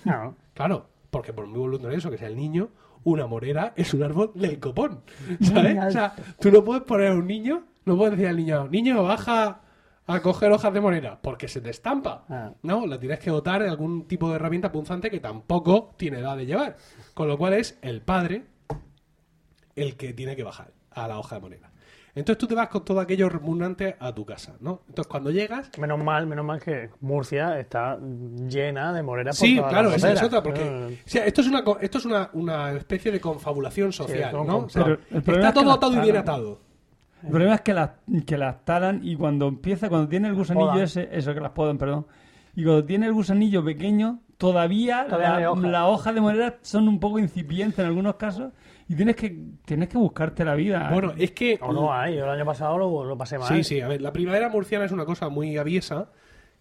Claro. 0.03 0.37
Claro, 0.55 0.89
porque 1.11 1.33
por 1.33 1.47
muy 1.47 1.61
voluntarioso 1.61 2.11
que 2.11 2.19
sea 2.19 2.29
el 2.29 2.37
niño, 2.37 2.71
una 3.05 3.27
morera 3.27 3.73
es 3.77 3.95
un 3.95 4.03
árbol 4.03 4.33
del 4.35 4.59
copón. 4.59 5.03
¿Sabes? 5.41 5.79
O 5.87 5.91
sea, 5.91 6.15
tú 6.41 6.51
no 6.51 6.65
puedes 6.65 6.83
poner 6.83 7.09
a 7.09 7.15
un 7.15 7.27
niño, 7.27 7.65
no 7.85 7.97
puedes 7.97 8.13
decir 8.13 8.29
al 8.29 8.37
niño, 8.37 8.69
niño, 8.69 9.03
baja 9.03 9.63
a 10.07 10.23
coger 10.23 10.51
hojas 10.53 10.73
de 10.73 10.81
morera, 10.81 11.21
porque 11.21 11.49
se 11.49 11.61
te 11.61 11.71
estampa. 11.71 12.25
Ah. 12.29 12.53
No, 12.63 12.87
la 12.87 12.99
tienes 12.99 13.19
que 13.21 13.31
dotar 13.31 13.63
de 13.63 13.69
algún 13.69 14.09
tipo 14.09 14.31
de 14.31 14.37
herramienta 14.37 14.73
punzante 14.73 15.11
que 15.11 15.21
tampoco 15.21 15.95
tiene 15.99 16.21
edad 16.21 16.37
de 16.37 16.47
llevar. 16.47 16.77
Con 17.13 17.29
lo 17.29 17.37
cual 17.37 17.53
es 17.53 17.79
el 17.83 18.01
padre 18.01 18.47
el 19.77 19.97
que 19.97 20.15
tiene 20.15 20.35
que 20.35 20.43
bajar 20.43 20.73
a 20.91 21.07
la 21.09 21.19
hoja 21.19 21.37
de 21.37 21.41
morera. 21.43 21.68
Entonces 22.19 22.39
tú 22.39 22.47
te 22.49 22.55
vas 22.55 22.69
con 22.69 22.85
todo 22.85 22.99
aquello 23.01 23.29
repugnante 23.29 23.97
a 24.01 24.13
tu 24.13 24.25
casa, 24.25 24.57
¿no? 24.61 24.83
Entonces 24.89 25.09
cuando 25.09 25.31
llegas, 25.31 25.71
Menos 25.79 26.03
mal, 26.03 26.27
menos 26.27 26.45
mal 26.45 26.61
que 26.61 26.91
Murcia 27.01 27.59
está 27.61 27.97
llena 28.49 28.93
de 28.93 29.03
moreras. 29.03 29.39
por 29.39 29.47
Sí, 29.47 29.57
claro, 29.57 29.93
esa 29.93 30.13
es 30.13 30.23
otra, 30.23 30.43
porque 30.43 30.63
o 30.63 31.09
sea, 31.09 31.25
esto 31.27 31.43
es 31.43 31.47
una 31.47 31.63
esto 31.81 31.99
es 31.99 32.05
una, 32.05 32.31
una 32.33 32.73
especie 32.73 33.13
de 33.13 33.21
confabulación 33.21 33.93
social, 33.93 34.33
¿no? 34.33 34.59
O 34.59 34.69
sea, 34.69 34.99
está 35.11 35.33
es 35.33 35.47
que 35.47 35.53
todo 35.53 35.73
atado 35.73 35.95
y 35.95 36.01
bien 36.01 36.17
atado. 36.17 36.61
El 37.23 37.31
problema 37.31 37.55
es 37.57 37.61
que 37.63 37.75
las, 37.75 37.91
que 38.27 38.39
las 38.39 38.65
talan 38.65 39.01
y 39.03 39.17
cuando 39.17 39.49
empieza, 39.49 39.89
cuando 39.89 40.09
tiene 40.09 40.29
el 40.29 40.35
gusanillo 40.35 40.71
podan. 40.71 40.83
ese, 40.83 41.09
eso 41.13 41.35
que 41.35 41.41
las 41.41 41.51
podan, 41.51 41.79
perdón, 41.79 42.07
y 42.55 42.65
cuando 42.65 42.85
tiene 42.85 43.07
el 43.07 43.13
gusanillo 43.13 43.65
pequeño, 43.65 44.21
todavía, 44.37 45.07
Todavía 45.09 45.51
la, 45.55 45.69
la 45.69 45.87
hoja 45.87 46.13
de 46.13 46.21
morera 46.21 46.59
son 46.63 46.89
un 46.89 47.01
poco 47.01 47.19
incipientes 47.19 47.79
en 47.79 47.87
algunos 47.87 48.17
casos 48.17 48.53
y 48.89 48.95
tienes 48.95 49.17
que 49.17 49.37
tienes 49.65 49.89
que 49.89 49.99
buscarte 49.99 50.45
la 50.45 50.55
vida. 50.55 50.89
Bueno, 50.93 51.13
es 51.17 51.33
que 51.33 51.59
O 51.61 51.73
no 51.73 51.93
hay, 51.93 52.17
yo 52.17 52.25
el 52.25 52.31
año 52.31 52.45
pasado 52.45 52.79
lo, 52.79 53.05
lo 53.05 53.17
pasé 53.19 53.39
mal. 53.39 53.49
Sí, 53.49 53.63
sí, 53.63 53.81
a 53.81 53.89
ver, 53.89 54.01
la 54.01 54.13
primavera 54.13 54.49
murciana 54.49 54.87
es 54.87 54.93
una 54.93 55.05
cosa 55.05 55.29
muy 55.29 55.57
aviesa 55.59 56.11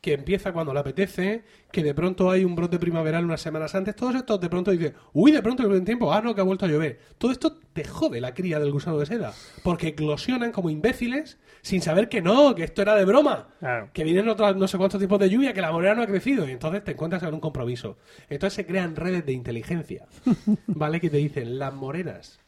que 0.01 0.13
empieza 0.13 0.53
cuando 0.53 0.73
le 0.73 0.79
apetece, 0.79 1.43
que 1.71 1.83
de 1.83 1.93
pronto 1.93 2.29
hay 2.29 2.45
un 2.45 2.55
brote 2.55 2.77
primaveral 2.79 3.25
unas 3.25 3.41
semanas 3.41 3.73
antes, 3.75 3.95
todos 3.95 4.15
estos 4.15 4.39
de 4.39 4.47
pronto 4.49 4.71
dice, 4.71 4.93
uy, 5.13 5.31
de 5.31 5.41
pronto 5.41 5.63
el 5.63 5.69
buen 5.69 5.85
tiempo, 5.85 6.13
ah, 6.13 6.21
no, 6.21 6.33
que 6.35 6.41
ha 6.41 6.43
vuelto 6.45 6.65
a 6.65 6.69
llover. 6.69 6.99
Todo 7.17 7.31
esto 7.31 7.57
te 7.73 7.83
jode 7.83 8.21
la 8.21 8.33
cría 8.33 8.59
del 8.59 8.71
gusano 8.71 8.97
de 8.99 9.05
seda, 9.07 9.33
porque 9.63 9.87
eclosionan 9.89 10.51
como 10.51 10.69
imbéciles 10.69 11.39
sin 11.61 11.81
saber 11.81 12.07
que 12.09 12.21
no, 12.21 12.53
que 12.55 12.63
esto 12.63 12.81
era 12.83 12.95
de 12.95 13.05
broma, 13.05 13.49
Claro. 13.59 13.89
que 13.91 14.03
vienen 14.03 14.29
otros 14.29 14.55
no 14.55 14.67
sé 14.67 14.77
cuántos 14.77 15.01
tipos 15.01 15.19
de 15.19 15.29
lluvia, 15.29 15.53
que 15.53 15.61
la 15.61 15.71
morera 15.71 15.95
no 15.95 16.03
ha 16.03 16.07
crecido, 16.07 16.47
y 16.47 16.51
entonces 16.51 16.83
te 16.83 16.91
encuentras 16.91 17.23
en 17.23 17.33
un 17.33 17.39
compromiso. 17.39 17.97
Entonces 18.29 18.53
se 18.55 18.65
crean 18.65 18.95
redes 18.95 19.25
de 19.25 19.33
inteligencia, 19.33 20.05
¿vale? 20.67 21.01
Que 21.01 21.09
te 21.09 21.17
dicen, 21.17 21.57
las 21.59 21.73
moreras, 21.73 22.39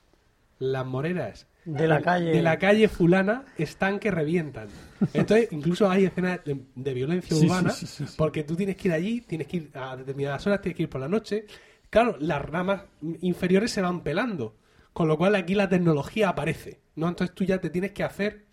las 0.59 0.85
moreras 0.85 1.47
De 1.73 1.87
la 1.87 2.01
calle. 2.01 2.31
de 2.31 2.41
la 2.41 2.57
calle 2.57 2.87
fulana 2.87 3.45
están 3.57 3.99
que 3.99 4.11
revientan. 4.11 4.67
Entonces, 5.13 5.49
incluso 5.51 5.89
hay 5.89 6.05
escenas 6.05 6.43
de, 6.43 6.59
de 6.75 6.93
violencia 6.93 7.35
Sí, 7.35 7.45
urbana, 7.45 7.69
sí, 7.71 7.85
sí, 7.87 8.05
sí. 8.05 8.13
porque 8.17 8.43
tú 8.43 8.55
tienes 8.55 8.75
que 8.75 8.87
ir 8.89 8.93
allí, 8.93 9.21
tienes 9.21 9.47
que 9.47 9.57
ir 9.57 9.71
a 9.73 9.95
determinadas 9.95 10.45
horas, 10.47 10.61
tienes 10.61 10.75
que 10.77 10.83
ir 10.83 10.89
por 10.89 11.01
la 11.01 11.07
noche. 11.07 11.45
Claro, 11.89 12.17
las 12.19 12.41
ramas 12.43 12.83
inferiores 13.21 13.71
se 13.71 13.81
van 13.81 14.01
pelando, 14.01 14.55
con 14.93 15.07
lo 15.07 15.17
cual 15.17 15.35
aquí 15.35 15.55
la 15.55 15.69
tecnología 15.69 16.29
aparece, 16.29 16.79
¿no? 16.95 17.07
Entonces 17.07 17.35
tú 17.35 17.43
ya 17.45 17.59
te 17.59 17.69
tienes 17.69 17.91
que 17.93 18.03
hacer 18.03 18.45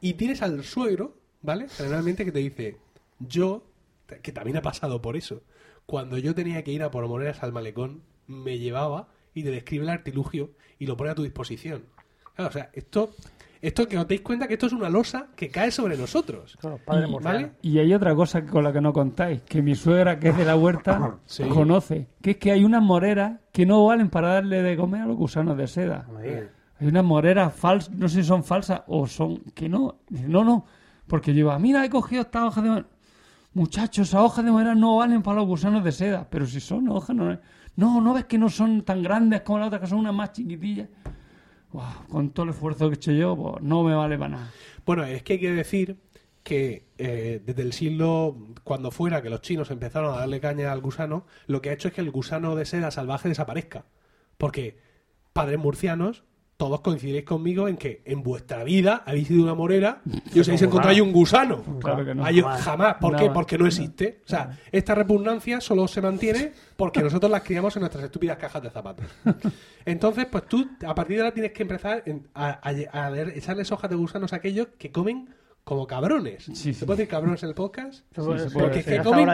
y 0.00 0.14
tienes 0.14 0.42
al 0.42 0.62
suegro, 0.64 1.16
¿vale? 1.42 1.68
Generalmente 1.68 2.24
que 2.24 2.32
te 2.32 2.38
dice, 2.40 2.76
yo, 3.18 3.66
que 4.22 4.32
también 4.32 4.56
ha 4.58 4.62
pasado 4.62 5.00
por 5.00 5.16
eso, 5.16 5.42
cuando 5.86 6.18
yo 6.18 6.34
tenía 6.34 6.62
que 6.64 6.72
ir 6.72 6.82
a 6.82 6.90
por 6.90 7.06
monedas 7.08 7.42
al 7.42 7.52
malecón, 7.52 8.02
me 8.26 8.58
llevaba 8.58 9.08
y 9.34 9.42
te 9.42 9.50
describe 9.50 9.84
el 9.84 9.90
artilugio 9.90 10.50
y 10.78 10.86
lo 10.86 10.96
pone 10.96 11.10
a 11.10 11.14
tu 11.14 11.22
disposición. 11.22 11.84
Claro, 12.34 12.48
o 12.48 12.52
sea, 12.52 12.70
esto, 12.72 13.10
esto 13.62 13.86
que 13.86 13.96
os 13.98 14.06
deis 14.08 14.20
cuenta 14.22 14.46
que 14.48 14.54
esto 14.54 14.66
es 14.66 14.72
una 14.72 14.90
losa 14.90 15.28
que 15.36 15.48
cae 15.48 15.70
sobre 15.70 15.96
nosotros. 15.96 16.56
Claro, 16.60 16.78
padre 16.84 17.06
Y-. 17.08 17.22
¿Vale? 17.22 17.52
Y 17.62 17.78
hay 17.78 17.94
otra 17.94 18.14
cosa 18.14 18.44
con 18.44 18.64
la 18.64 18.72
que 18.72 18.80
no 18.80 18.92
contáis, 18.92 19.42
que 19.42 19.62
mi 19.62 19.74
suegra, 19.74 20.18
que 20.18 20.30
es 20.30 20.36
de 20.36 20.44
la 20.44 20.56
huerta, 20.56 21.16
Sí. 21.26 21.44
conoce, 21.44 22.08
que 22.20 22.32
es 22.32 22.36
que 22.38 22.50
hay 22.52 22.64
unas 22.64 22.82
moreras 22.82 23.40
que 23.52 23.64
no 23.66 23.84
valen 23.86 24.10
para 24.10 24.34
darle 24.34 24.62
de 24.62 24.76
comer 24.76 25.02
a 25.02 25.06
los 25.06 25.16
gusanos 25.16 25.56
de 25.56 25.66
seda. 25.68 26.06
Hay 26.80 26.88
unas 26.88 27.04
moreras 27.04 27.54
falsas, 27.54 27.94
no 27.94 28.08
sé 28.08 28.22
si 28.22 28.28
son 28.28 28.42
falsas 28.42 28.82
o 28.88 29.06
son 29.06 29.38
que 29.54 29.68
no. 29.68 29.98
No, 30.10 30.42
no, 30.44 30.66
porque 31.06 31.32
lleva, 31.32 31.58
mira, 31.58 31.84
he 31.84 31.88
cogido 31.90 32.22
esta 32.22 32.44
hoja 32.44 32.60
de 32.62 32.68
madera. 32.68 32.86
Muchachos, 33.52 34.08
esas 34.08 34.20
hojas 34.20 34.44
de 34.44 34.50
madera 34.50 34.74
no 34.74 34.96
valen 34.96 35.22
para 35.22 35.36
los 35.36 35.46
gusanos 35.46 35.84
de 35.84 35.92
seda, 35.92 36.26
pero 36.28 36.44
si 36.44 36.58
son 36.58 36.88
hojas, 36.88 37.14
no. 37.14 37.38
No, 37.76 38.00
no 38.00 38.14
ves 38.14 38.24
que 38.24 38.36
no 38.38 38.48
son 38.48 38.82
tan 38.82 39.02
grandes 39.04 39.42
como 39.42 39.60
las 39.60 39.68
otras, 39.68 39.82
que 39.82 39.86
son 39.86 39.98
unas 40.00 40.14
más 40.14 40.32
chiquitillas. 40.32 40.88
Con 42.08 42.30
todo 42.30 42.44
el 42.44 42.50
esfuerzo 42.50 42.88
que 42.88 42.94
he 42.94 42.96
hecho 42.96 43.12
yo, 43.12 43.36
pues 43.36 43.62
no 43.62 43.82
me 43.82 43.94
vale 43.94 44.16
para 44.18 44.30
nada. 44.30 44.52
Bueno, 44.86 45.04
es 45.04 45.22
que 45.22 45.34
hay 45.34 45.40
que 45.40 45.52
decir 45.52 45.96
que 46.42 46.84
eh, 46.98 47.42
desde 47.44 47.62
el 47.62 47.72
siglo, 47.72 48.36
cuando 48.64 48.90
fuera 48.90 49.22
que 49.22 49.30
los 49.30 49.40
chinos 49.40 49.70
empezaron 49.70 50.14
a 50.14 50.18
darle 50.18 50.40
caña 50.40 50.70
al 50.70 50.80
gusano, 50.80 51.24
lo 51.46 51.62
que 51.62 51.70
ha 51.70 51.72
hecho 51.72 51.88
es 51.88 51.94
que 51.94 52.02
el 52.02 52.10
gusano 52.10 52.54
de 52.54 52.66
seda 52.66 52.90
salvaje 52.90 53.28
desaparezca. 53.28 53.86
Porque, 54.36 54.78
padres 55.32 55.58
murcianos, 55.58 56.22
todos 56.56 56.80
coincidiréis 56.82 57.24
conmigo 57.24 57.66
en 57.66 57.76
que 57.76 58.00
en 58.04 58.22
vuestra 58.22 58.62
vida 58.62 59.02
habéis 59.06 59.26
sido 59.28 59.42
una 59.42 59.54
morera 59.54 60.02
y 60.32 60.38
os 60.38 60.46
habéis 60.48 60.62
encontrado 60.62 61.02
un 61.02 61.12
gusano. 61.12 61.62
Claro 61.80 62.04
que 62.04 62.14
no. 62.14 62.24
Ahí- 62.24 62.40
Jamás. 62.40 62.94
¿Por 63.00 63.16
qué? 63.16 63.30
Porque 63.30 63.58
no 63.58 63.66
existe. 63.66 64.20
O 64.24 64.28
sea, 64.28 64.58
esta 64.70 64.94
repugnancia 64.94 65.60
solo 65.60 65.88
se 65.88 66.00
mantiene 66.00 66.52
porque 66.76 67.00
nosotros 67.02 67.30
las 67.30 67.42
criamos 67.42 67.74
en 67.76 67.80
nuestras 67.80 68.04
estúpidas 68.04 68.36
cajas 68.38 68.62
de 68.62 68.70
zapatos. 68.70 69.04
Entonces, 69.84 70.26
pues 70.30 70.46
tú, 70.46 70.68
a 70.86 70.94
partir 70.94 71.16
de 71.16 71.22
ahora 71.22 71.34
tienes 71.34 71.52
que 71.52 71.62
empezar 71.62 72.02
en- 72.06 72.28
a, 72.34 72.60
a- 72.68 73.04
a 73.06 73.10
ver- 73.10 73.32
echarles 73.36 73.70
hojas 73.72 73.90
de 73.90 73.96
gusanos 73.96 74.32
a 74.32 74.36
aquellos 74.36 74.68
que 74.78 74.90
comen 74.92 75.28
como 75.64 75.86
cabrones. 75.86 76.44
Sí, 76.52 76.74
¿Se 76.74 76.84
puede 76.86 76.98
decir 76.98 77.10
cabrones 77.10 77.42
en 77.42 77.48
el 77.48 77.54
podcast? 77.54 78.04
Sí, 78.14 78.20
Porque 78.52 78.78
es 78.80 78.84
que 78.84 78.98
comen, 79.02 79.26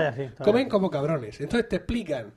comen 0.45 0.69
como 0.69 0.91
cabrones. 0.91 1.41
Entonces 1.41 1.69
te 1.69 1.77
explican. 1.77 2.33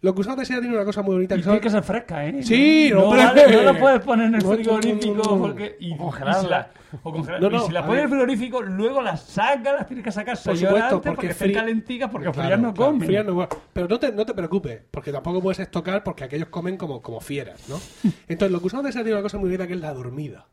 Los 0.00 0.14
gusanos 0.14 0.38
de 0.38 0.46
seda 0.46 0.60
tienen 0.60 0.76
una 0.76 0.84
cosa 0.84 1.02
muy 1.02 1.14
bonita 1.16 1.34
Y 1.34 1.38
que 1.38 1.42
son... 1.44 1.52
tiene 1.54 1.60
que 1.62 1.70
ser 1.70 1.82
fresca, 1.82 2.24
¿eh? 2.24 2.40
Sí, 2.44 2.88
no, 2.92 3.02
hombre. 3.04 3.24
vale, 3.24 3.56
no 3.56 3.62
la 3.72 3.78
puedes 3.80 4.00
poner 4.00 4.26
en 4.26 4.34
el 4.36 4.42
No, 4.44 4.48
no, 4.50 4.54
frigorífico 4.54 5.14
no, 5.16 5.22
no. 5.22 5.38
porque 5.38 5.76
y, 5.80 5.96
congelarla. 5.96 6.40
si 6.40 6.48
la- 6.48 6.70
o 7.02 7.12
congelar- 7.12 7.40
No, 7.40 7.50
no, 7.50 7.56
y 7.56 7.66
si 7.66 7.72
la 7.72 7.80
pones 7.84 7.98
en 7.98 8.04
el 8.04 8.08
frigorífico, 8.10 8.62
luego 8.62 9.02
las 9.02 9.22
sacas, 9.24 9.74
las 9.74 9.86
tienes 9.88 10.04
que 10.04 10.12
sacar 10.12 10.36
Por 10.36 10.56
seis 10.56 10.62
horas 10.62 10.90
supuesto, 10.90 10.94
antes 10.96 11.12
porque 11.14 11.26
estén 11.32 11.50
frí- 11.50 11.54
calenticas 11.54 12.10
porque 12.10 12.30
Claro, 12.30 12.42
frías 12.46 12.60
no 12.60 12.72
claro, 12.74 12.92
comen. 12.92 13.06
frías 13.08 13.26
no. 13.26 13.48
Pero 13.72 13.88
no 13.88 13.98
te, 13.98 14.12
no 14.12 14.24
te 14.24 14.34
preocupes, 14.34 14.82
porque 14.88 15.10
tampoco 15.10 15.42
puedes 15.42 15.58
estocar 15.58 16.04
porque 16.04 16.22
aquellos 16.22 16.46
comen 16.48 16.76
como, 16.76 17.02
como 17.02 17.20
fieras, 17.20 17.68
¿no? 17.68 17.80
Entonces, 18.28 18.52
los 18.52 18.62
gusanos 18.62 18.84
de 18.86 18.92
seda 18.92 19.02
tienen 19.02 19.16
una 19.16 19.22
cosa 19.24 19.38
muy 19.38 19.48
bonita 19.48 19.66
que 19.66 19.72
es 19.74 19.80
la 19.80 19.92
dormida. 19.92 20.46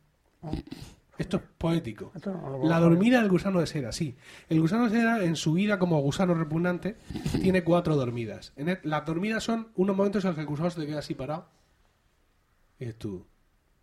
Esto 1.17 1.37
es 1.37 1.43
poético. 1.57 2.11
Esto 2.15 2.33
no 2.33 2.49
lo 2.49 2.67
La 2.67 2.79
dormida 2.79 3.21
del 3.21 3.29
gusano 3.29 3.59
de 3.61 3.67
seda, 3.67 3.91
sí. 3.91 4.15
El 4.49 4.59
gusano 4.59 4.89
de 4.89 4.97
seda, 4.97 5.23
en 5.23 5.35
su 5.35 5.53
vida 5.53 5.79
como 5.79 5.99
gusano 6.01 6.33
repugnante, 6.33 6.97
tiene 7.41 7.63
cuatro 7.63 7.95
dormidas. 7.95 8.51
En 8.57 8.69
el- 8.69 8.79
las 8.83 9.05
dormidas 9.05 9.43
son 9.43 9.69
unos 9.75 9.95
momentos 9.95 10.23
en 10.25 10.29
los 10.29 10.35
que 10.35 10.41
el 10.41 10.47
gusano 10.47 10.69
se 10.71 10.81
te 10.81 10.87
queda 10.87 10.99
así 10.99 11.13
parado. 11.13 11.47
Y 12.79 12.85
dices 12.85 12.99
tú, 12.99 13.25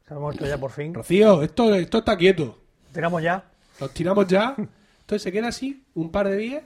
Se 0.07 0.13
ha 0.15 0.19
muerto 0.19 0.45
ya 0.45 0.59
por 0.59 0.73
fin. 0.73 0.93
Rocío, 0.93 1.43
esto, 1.43 1.75
esto 1.75 1.99
está 1.99 2.17
quieto. 2.17 2.59
Tiramos 2.93 3.23
ya. 3.23 3.45
Los 3.81 3.95
tiramos 3.95 4.27
ya. 4.27 4.55
Entonces 4.59 5.23
se 5.23 5.33
queda 5.33 5.49
así 5.49 5.85
un 5.95 6.11
par 6.11 6.29
de 6.29 6.37
días. 6.37 6.63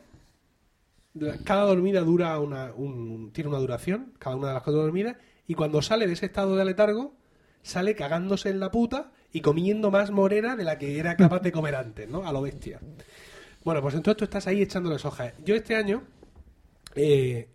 Cada 1.45 1.63
dormida 1.63 2.01
dura 2.01 2.39
una, 2.41 2.73
un- 2.75 3.31
tiene 3.33 3.49
una 3.49 3.59
duración, 3.59 4.13
cada 4.19 4.37
una 4.37 4.49
de 4.49 4.55
las 4.55 4.63
cuatro 4.63 4.83
dormidas. 4.83 5.17
Y 5.47 5.55
cuando 5.55 5.81
sale 5.81 6.07
de 6.07 6.13
ese 6.13 6.27
estado 6.27 6.57
de 6.57 6.65
letargo, 6.65 7.15
sale 7.63 7.95
cagándose 7.95 8.51
en 8.51 8.61
la 8.61 8.71
puta 8.71 9.13
y 9.33 9.41
comiendo 9.41 9.91
más 9.91 10.11
morera 10.11 10.57
de 10.57 10.65
la 10.65 10.79
que 10.79 10.99
era 10.99 11.17
capaz 11.17 11.41
de 11.41 11.53
comer 11.53 11.75
antes, 11.75 12.09
¿no? 12.09 12.27
A 12.27 12.33
lo 12.33 12.43
bestia. 12.43 12.81
Bueno, 13.65 13.83
pues 13.83 13.95
entonces 13.95 14.17
tú 14.17 14.25
estás 14.25 14.47
ahí 14.47 14.63
echándoles 14.63 15.05
hojas. 15.05 15.35
Yo 15.45 15.55
este 15.55 15.75
año, 15.75 16.05
eh, 16.95 17.49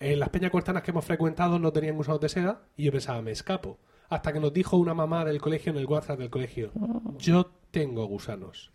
en 0.00 0.18
las 0.18 0.30
peñas 0.30 0.50
cuestanas 0.50 0.82
que 0.82 0.90
hemos 0.90 1.04
frecuentado 1.04 1.58
no 1.58 1.72
tenían 1.72 1.96
gusanos 1.96 2.20
de 2.20 2.28
seda 2.28 2.62
y 2.76 2.84
yo 2.84 2.92
pensaba, 2.92 3.22
me 3.22 3.32
escapo. 3.32 3.78
Hasta 4.08 4.32
que 4.32 4.40
nos 4.40 4.52
dijo 4.52 4.76
una 4.76 4.94
mamá 4.94 5.24
del 5.24 5.40
colegio 5.40 5.72
en 5.72 5.78
el 5.78 5.86
WhatsApp 5.86 6.18
del 6.18 6.28
colegio, 6.28 6.70
yo 7.16 7.50
tengo 7.70 8.04
gusanos. 8.06 8.72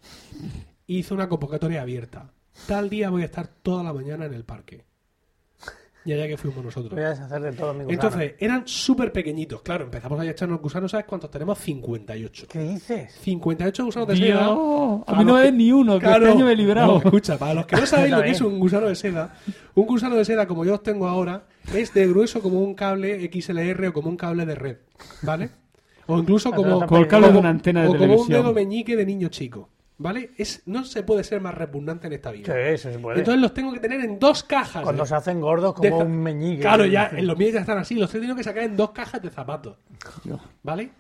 Hizo 0.88 1.14
una 1.14 1.30
convocatoria 1.30 1.82
abierta. 1.82 2.32
Tal 2.66 2.90
día 2.90 3.10
voy 3.10 3.22
a 3.22 3.26
estar 3.26 3.48
toda 3.48 3.84
la 3.84 3.94
mañana 3.94 4.26
en 4.26 4.34
el 4.34 4.46
parque. 4.46 4.87
Y 6.08 6.14
allá 6.14 6.26
que 6.28 6.38
fuimos 6.38 6.64
nosotros. 6.64 6.94
Voy 6.94 7.04
a 7.04 7.10
deshacer 7.10 7.42
de 7.42 7.52
todo 7.52 7.74
mi 7.74 7.84
gusano. 7.84 7.92
Entonces, 8.08 8.36
eran 8.40 8.64
súper 8.66 9.12
pequeñitos. 9.12 9.62
Claro, 9.62 9.84
empezamos 9.84 10.18
a 10.20 10.26
echarnos 10.26 10.62
gusanos, 10.62 10.90
¿sabes 10.90 11.06
cuántos 11.06 11.30
tenemos? 11.30 11.58
58. 11.60 12.48
¿Qué 12.50 12.60
dices? 12.60 13.14
58 13.22 13.84
gusanos 13.86 14.08
de 14.08 14.16
seda. 14.18 14.46
A 14.48 15.16
mí 15.18 15.26
no 15.26 15.38
es 15.40 15.54
ni 15.54 15.72
uno, 15.72 15.96
que 16.00 16.06
Claro. 16.06 16.26
este 16.26 16.38
año 16.38 16.46
me 16.46 16.54
he 16.54 16.56
librado. 16.56 16.94
No, 16.94 16.98
escucha, 17.04 17.38
para 17.38 17.54
los 17.56 17.66
que 17.66 17.76
no 17.76 17.86
sabéis 17.86 18.12
lo 18.12 18.22
que 18.24 18.30
es 18.30 18.38
También. 18.38 18.54
un 18.56 18.60
gusano 18.62 18.88
de 18.88 18.96
seda, 18.96 19.36
un 19.76 19.86
gusano 19.86 20.16
de 20.16 20.24
seda 20.26 20.48
como 20.48 20.64
yo 20.64 20.76
os 20.76 20.84
tengo 20.84 21.08
ahora 21.08 21.44
es 21.76 21.94
de 21.94 22.08
grueso 22.08 22.42
como 22.42 22.62
un 22.62 22.74
cable 22.74 23.30
XLR 23.30 23.88
o 23.88 23.94
como 23.94 24.10
un 24.10 24.16
cable 24.16 24.46
de 24.46 24.56
red, 24.56 24.78
¿vale? 25.24 25.50
O 26.06 26.18
incluso 26.18 26.52
como, 26.54 26.76
pero 26.80 26.88
Como 26.88 27.02
el 27.02 27.08
cable 27.08 27.28
de 27.28 27.32
como- 27.34 27.40
una 27.42 27.50
antena 27.50 27.82
de 27.82 27.90
o 27.90 27.98
como 27.98 28.16
un 28.22 28.28
dedo 28.30 28.54
meñique 28.54 28.96
de 28.96 29.06
niño 29.06 29.28
chico, 29.28 29.68
¿vale? 29.98 30.32
Es, 30.38 30.64
no 30.66 30.84
se 30.84 31.04
puede 31.04 31.24
ser 31.24 31.42
más 31.42 31.54
repugnante 31.56 32.08
en 32.08 32.14
esta 32.14 32.32
vida. 32.32 32.54
Sí, 32.54 32.60
eso 32.60 32.92
se 32.92 33.00
puede. 33.00 33.20
Entonces 33.20 33.42
los 33.42 33.54
tengo 33.54 33.72
que 33.74 33.80
tener 33.80 34.02
en 34.02 34.20
dos 34.20 34.44
cajas. 34.44 34.84
Cuando 34.84 35.04
de- 35.04 35.10
se 35.10 35.16
hacen 35.16 35.42
gordos 35.42 35.74
como 35.74 35.98
un 36.00 36.18
meñique. 36.22 36.62
Claro, 36.62 36.86
ya 36.86 37.10
en 37.14 37.26
los 37.28 37.38
míos 37.38 37.54
ya 37.54 37.62
están 37.62 37.78
así. 37.78 37.96
Los 37.96 38.10
he 38.14 38.20
tenido 38.20 38.36
que 38.36 38.44
sacar 38.44 38.64
en 38.64 38.76
dos 38.78 38.92
cajas 38.92 39.22
de 39.22 39.30
zapatos. 39.30 39.78
¿Vale? 40.64 40.92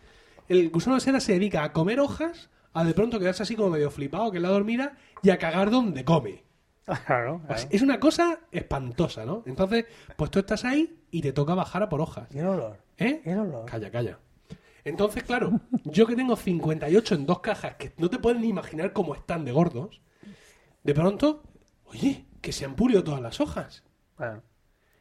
El 0.47 0.69
gusano 0.69 0.95
de 0.95 1.01
seda 1.01 1.19
se 1.19 1.33
dedica 1.33 1.63
a 1.63 1.73
comer 1.73 1.99
hojas, 1.99 2.49
a 2.73 2.83
de 2.83 2.93
pronto 2.93 3.19
quedarse 3.19 3.43
así 3.43 3.55
como 3.55 3.69
medio 3.71 3.91
flipado, 3.91 4.31
que 4.31 4.37
es 4.37 4.43
la 4.43 4.49
dormida, 4.49 4.93
y 5.21 5.29
a 5.29 5.37
cagar 5.37 5.69
donde 5.69 6.03
come. 6.05 6.43
Claro, 7.05 7.41
Pues 7.45 7.61
claro. 7.63 7.69
es 7.75 7.81
una 7.81 7.99
cosa 7.99 8.39
espantosa, 8.49 9.25
¿no? 9.25 9.43
Entonces, 9.45 9.85
pues 10.15 10.31
tú 10.31 10.39
estás 10.39 10.63
ahí 10.63 11.01
y 11.11 11.21
te 11.21 11.33
toca 11.33 11.53
bajar 11.53 11.83
a 11.83 11.89
por 11.89 11.99
hojas. 11.99 12.29
Y 12.33 12.37
el 12.39 12.47
olor. 12.47 12.77
¿Eh? 12.97 13.21
Y 13.25 13.29
el 13.29 13.39
olor. 13.39 13.65
Calla, 13.65 13.91
calla. 13.91 14.17
Entonces, 14.87 15.23
claro, 15.23 15.59
yo 15.83 16.07
que 16.07 16.15
tengo 16.15 16.35
58 16.35 17.15
en 17.15 17.25
dos 17.25 17.41
cajas, 17.41 17.75
que 17.75 17.91
no 17.97 18.09
te 18.09 18.19
puedes 18.19 18.39
ni 18.39 18.47
imaginar 18.47 18.93
cómo 18.93 19.15
están 19.15 19.43
de 19.43 19.51
gordos, 19.51 20.01
de 20.83 20.93
pronto, 20.93 21.43
oye, 21.85 22.25
que 22.41 22.53
se 22.53 22.63
han 22.63 22.75
purido 22.75 23.03
todas 23.03 23.21
las 23.21 23.41
hojas. 23.41 23.83
Bueno, 24.17 24.41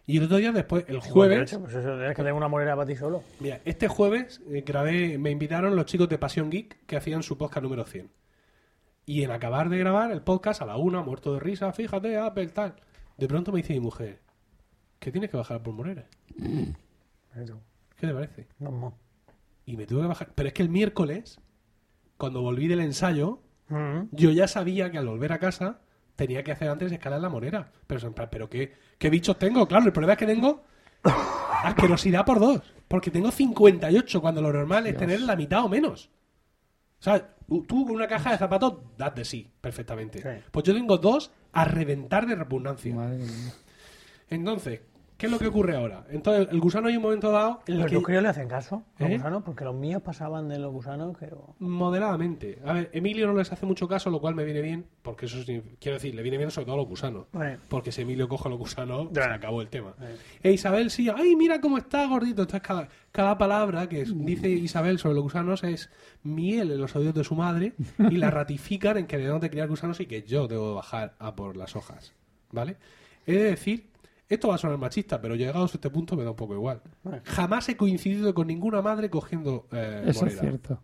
Y 0.05 0.19
el 0.19 0.25
otro 0.25 0.39
día 0.39 0.51
después, 0.51 0.85
el 0.89 0.99
jueves, 0.99 1.51
58, 1.51 1.61
pues 1.61 1.75
eso 1.75 1.97
tienes 1.97 2.17
que 2.17 2.23
tener 2.23 2.33
una 2.33 2.51
para 2.51 2.85
ti 2.85 2.97
solo. 2.97 3.23
Mira, 3.39 3.61
este 3.65 3.87
jueves 3.87 4.43
eh, 4.49 4.65
grabé, 4.67 5.19
me 5.19 5.31
invitaron 5.31 5.77
los 5.77 5.87
chicos 5.87 6.09
de 6.09 6.19
Pasión 6.19 6.51
Geek 6.51 6.85
que 6.87 6.97
hacían 6.97 7.23
su 7.23 7.39
podcast 7.39 7.63
número 7.63 7.85
100. 7.85 8.11
Y 9.07 9.23
en 9.23 9.31
acabar 9.31 9.69
de 9.69 9.79
grabar 9.79 10.11
el 10.11 10.23
podcast 10.23 10.63
a 10.63 10.67
la 10.67 10.77
una, 10.77 11.03
muerto 11.03 11.33
de 11.35 11.39
risa, 11.39 11.73
fíjate, 11.73 12.17
Apple, 12.17 12.49
tal. 12.49 12.75
De 13.17 13.29
pronto 13.29 13.53
me 13.53 13.59
dice 13.59 13.73
mi 13.75 13.81
mujer, 13.81 14.19
que 14.99 15.13
tienes 15.13 15.31
que 15.31 15.37
bajar 15.37 15.63
por 15.63 15.75
Morera. 15.75 16.09
¿Qué 16.37 18.07
te 18.07 18.13
parece? 18.13 18.49
No, 18.59 18.73
no. 18.73 19.06
Y 19.67 19.77
me 19.77 19.85
tuve 19.87 20.01
que 20.03 20.07
bajar. 20.09 20.33
Pero 20.35 20.47
es 20.49 20.55
que 20.55 20.63
el 20.63 20.69
miércoles, 20.71 21.39
cuando 22.17 22.41
volví 22.41 22.67
del 22.69 22.81
ensayo, 22.81 23.43
Mm. 23.69 24.09
yo 24.13 24.31
ya 24.31 24.47
sabía 24.47 24.91
que 24.93 24.99
al 24.99 25.09
volver 25.09 25.33
a 25.33 25.41
casa 25.41 25.81
tenía 26.15 26.45
que 26.45 26.53
hacer 26.53 26.69
antes 26.69 26.93
escalar 26.93 27.21
la 27.21 27.29
morera. 27.29 27.73
Pero, 27.89 28.07
en 28.07 28.15
plan, 28.15 28.29
¿pero 28.31 28.49
qué, 28.49 28.73
qué 28.97 29.11
bichos 29.11 29.39
tengo? 29.39 29.67
Claro, 29.67 29.87
el 29.87 29.93
problema 29.93 30.13
es 30.13 30.19
que 30.21 30.27
tengo 30.27 30.63
asquerosidad 31.65 32.25
por 32.25 32.39
dos. 32.41 32.61
Porque 32.89 33.11
tengo 33.11 33.31
58 33.33 34.21
cuando 34.21 34.41
lo 34.41 34.53
normal 34.53 34.87
es 34.87 34.97
tener 34.97 35.21
la 35.21 35.35
mitad 35.37 35.65
o 35.65 35.69
menos. 35.69 36.11
O 37.01 37.03
sea, 37.03 37.35
tú 37.49 37.67
con 37.85 37.91
una 37.91 38.07
caja 38.07 38.31
de 38.31 38.39
zapatos 38.39 38.75
das 38.97 39.15
de 39.17 39.25
sí, 39.25 39.51
perfectamente. 39.61 40.23
Sí. 40.23 40.45
Pues 40.51 40.65
yo 40.65 40.73
tengo 40.73 40.97
dos 40.99 41.33
a 41.53 41.65
reventar 41.65 42.27
de 42.27 42.37
repugnancia. 42.37 42.95
Madre 42.95 43.19
mía. 43.19 43.53
Entonces, 44.31 44.81
¿qué 45.17 45.27
es 45.27 45.33
lo 45.33 45.39
que 45.39 45.47
ocurre 45.47 45.77
ahora? 45.77 46.05
Entonces, 46.11 46.49
el 46.51 46.61
gusano 46.61 46.89
hay 46.89 46.97
un 46.97 47.03
momento 47.03 47.31
dado 47.31 47.61
en 47.67 47.83
¿Pero 47.83 48.01
que... 48.01 48.03
críos 48.03 48.23
le 48.23 48.29
hacen 48.29 48.49
caso 48.49 48.85
los 48.99 49.11
¿Eh? 49.11 49.17
gusanos? 49.17 49.43
Porque 49.43 49.65
los 49.65 49.75
míos 49.75 50.03
pasaban 50.03 50.49
de 50.49 50.59
los 50.59 50.73
gusanos 50.73 51.17
que... 51.19 51.31
Moderadamente. 51.59 52.59
A 52.65 52.73
ver, 52.73 52.91
Emilio 52.93 53.27
no 53.27 53.35
les 53.35 53.53
hace 53.53 53.67
mucho 53.67 53.89
caso, 53.89 54.11
lo 54.11 54.21
cual 54.21 54.35
me 54.35 54.45
viene 54.45 54.61
bien, 54.61 54.87
porque 55.03 55.27
eso 55.27 55.43
sí, 55.43 55.63
quiero 55.81 55.97
decir, 55.97 56.15
le 56.15 56.23
viene 56.23 56.39
bien 56.39 56.51
sobre 56.51 56.67
todo 56.67 56.75
a 56.75 56.79
los 56.79 56.89
gusanos. 56.89 57.27
Porque 57.69 57.93
si 57.93 58.03
Emilio 58.03 58.29
coge 58.29 58.49
los 58.49 58.59
gusanos, 58.59 59.09
se 59.13 59.23
acabó 59.23 59.63
el 59.63 59.69
tema. 59.69 59.95
E 60.43 60.53
Isabel 60.53 60.91
sí, 60.91 61.09
ay, 61.15 61.37
mira 61.37 61.61
cómo 61.61 61.79
está 61.79 62.07
gordito. 62.07 62.43
Entonces, 62.43 62.67
cada, 62.67 62.89
cada 63.13 63.39
palabra 63.39 63.89
que 63.89 64.05
dice 64.05 64.49
Isabel 64.49 64.99
sobre 64.99 65.15
los 65.15 65.25
gusanos 65.25 65.65
es 65.65 65.91
miel 66.23 66.71
en 66.71 66.81
los 66.81 66.95
oídos 66.97 67.15
de 67.15 67.25
su 67.25 67.35
madre 67.35 67.75
y 67.99 68.17
la 68.17 68.31
ratifican 68.31 68.99
en 68.99 69.07
que 69.07 69.19
debemos 69.19 69.41
de 69.41 69.51
criar 69.51 69.69
gusanos 69.69 70.01
y 70.01 70.07
que 70.07 70.23
yo 70.23 70.47
debo 70.49 70.75
bajar 70.75 71.15
a 71.19 71.35
por 71.35 71.57
las 71.57 71.77
hojas. 71.77 72.13
¿Vale? 72.53 72.77
He 73.27 73.33
de 73.33 73.45
decir, 73.45 73.89
esto 74.29 74.49
va 74.49 74.57
a 74.57 74.59
sonar 74.59 74.79
machista, 74.79 75.21
pero 75.21 75.35
llegados 75.37 75.73
a 75.73 75.77
este 75.77 75.91
punto 75.91 76.17
me 76.17 76.25
da 76.25 76.31
un 76.31 76.37
poco 76.37 76.55
igual. 76.55 76.83
Jamás 77.25 77.69
he 77.69 77.77
coincidido 77.77 78.35
con 78.35 78.47
ninguna 78.49 78.83
madre 78.83 79.09
cogiendo 79.11 79.67
eh, 79.73 80.03
Eso 80.07 80.27
es 80.27 80.35
morera. 80.35 80.41
cierto. 80.41 80.83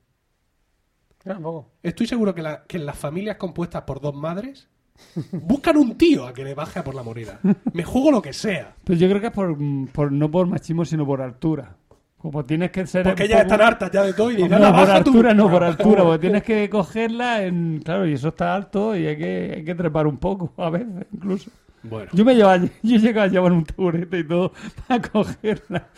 tampoco. 1.22 1.70
Estoy 1.82 2.06
seguro 2.06 2.34
que, 2.34 2.42
la- 2.42 2.64
que 2.64 2.76
en 2.78 2.86
las 2.86 2.98
familias 2.98 3.36
compuestas 3.36 3.82
por 3.82 4.00
dos 4.00 4.14
madres 4.14 4.68
buscan 5.32 5.76
un 5.76 5.96
tío 5.96 6.26
a 6.26 6.32
que 6.32 6.44
le 6.44 6.54
baje 6.54 6.78
a 6.80 6.84
por 6.84 6.94
la 6.94 7.02
morera. 7.02 7.40
Me 7.72 7.84
juego 7.84 8.10
lo 8.10 8.22
que 8.22 8.32
sea. 8.32 8.74
Pero 8.84 8.98
yo 8.98 9.08
creo 9.08 9.20
que 9.20 9.26
es 9.28 9.32
por, 9.32 9.56
por- 9.92 10.12
no 10.12 10.30
por 10.30 10.46
machismo, 10.46 10.84
sino 10.84 11.06
por 11.06 11.20
altura. 11.22 11.76
Como 12.18 12.44
tienes 12.44 12.70
que 12.70 12.86
ser. 12.86 13.02
Porque 13.02 13.24
ellas 13.24 13.42
poco- 13.42 13.54
están 13.54 13.66
hartas 13.66 13.90
ya 13.90 14.04
de 14.04 14.12
todo 14.12 14.30
y 14.30 14.36
dicen, 14.36 14.50
No, 14.52 14.56
"Anda, 14.58 14.68
por 14.70 14.80
baja 14.88 15.02
tú". 15.02 15.10
altura, 15.10 15.34
no 15.34 15.50
por 15.50 15.64
altura, 15.64 16.02
porque 16.04 16.18
tienes 16.20 16.42
que 16.44 16.70
cogerla 16.70 17.42
en. 17.44 17.80
Claro, 17.84 18.06
y 18.06 18.12
eso 18.12 18.28
está 18.28 18.54
alto 18.54 18.94
y 18.96 19.06
hay 19.08 19.16
que, 19.16 19.52
hay 19.56 19.64
que 19.64 19.74
trepar 19.74 20.06
un 20.06 20.18
poco, 20.18 20.52
a 20.56 20.70
veces, 20.70 20.88
incluso. 21.12 21.50
Bueno, 21.82 22.10
Yo 22.12 22.24
me 22.24 22.34
llevaba, 22.34 22.58
yo 22.82 22.96
llegaba 22.98 23.24
a 23.26 23.28
llevar 23.28 23.52
un 23.52 23.64
taburete 23.64 24.18
y 24.20 24.24
todo 24.24 24.52
para 24.86 25.02
cogerla. 25.10 25.88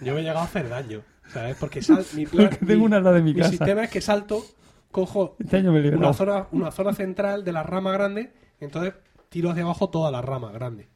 yo 0.00 0.14
me 0.14 0.20
he 0.20 0.22
llegado 0.22 0.40
a 0.40 0.44
hacer 0.44 0.68
daño, 0.68 1.02
¿sabes? 1.28 1.56
Porque 1.58 1.82
sal- 1.82 2.04
mi 2.14 2.26
plan, 2.26 2.48
Porque 2.48 2.64
tengo 2.66 2.84
una 2.84 2.96
al 2.98 3.04
lado 3.04 3.16
de 3.16 3.22
mi 3.22 3.34
casa. 3.34 3.50
sistema 3.50 3.84
es 3.84 3.90
que 3.90 4.00
salto, 4.00 4.42
cojo 4.90 5.36
Este 5.38 5.58
año 5.58 5.72
me 5.72 5.80
he 5.80 5.94
una 5.94 6.12
zona, 6.14 6.46
una 6.52 6.70
zona 6.70 6.92
central 6.94 7.44
de 7.44 7.52
la 7.52 7.62
rama 7.62 7.92
grande, 7.92 8.32
entonces 8.60 8.94
tiro 9.28 9.50
hacia 9.50 9.62
abajo 9.64 9.90
toda 9.90 10.10
la 10.10 10.22
rama 10.22 10.50
grande. 10.52 10.88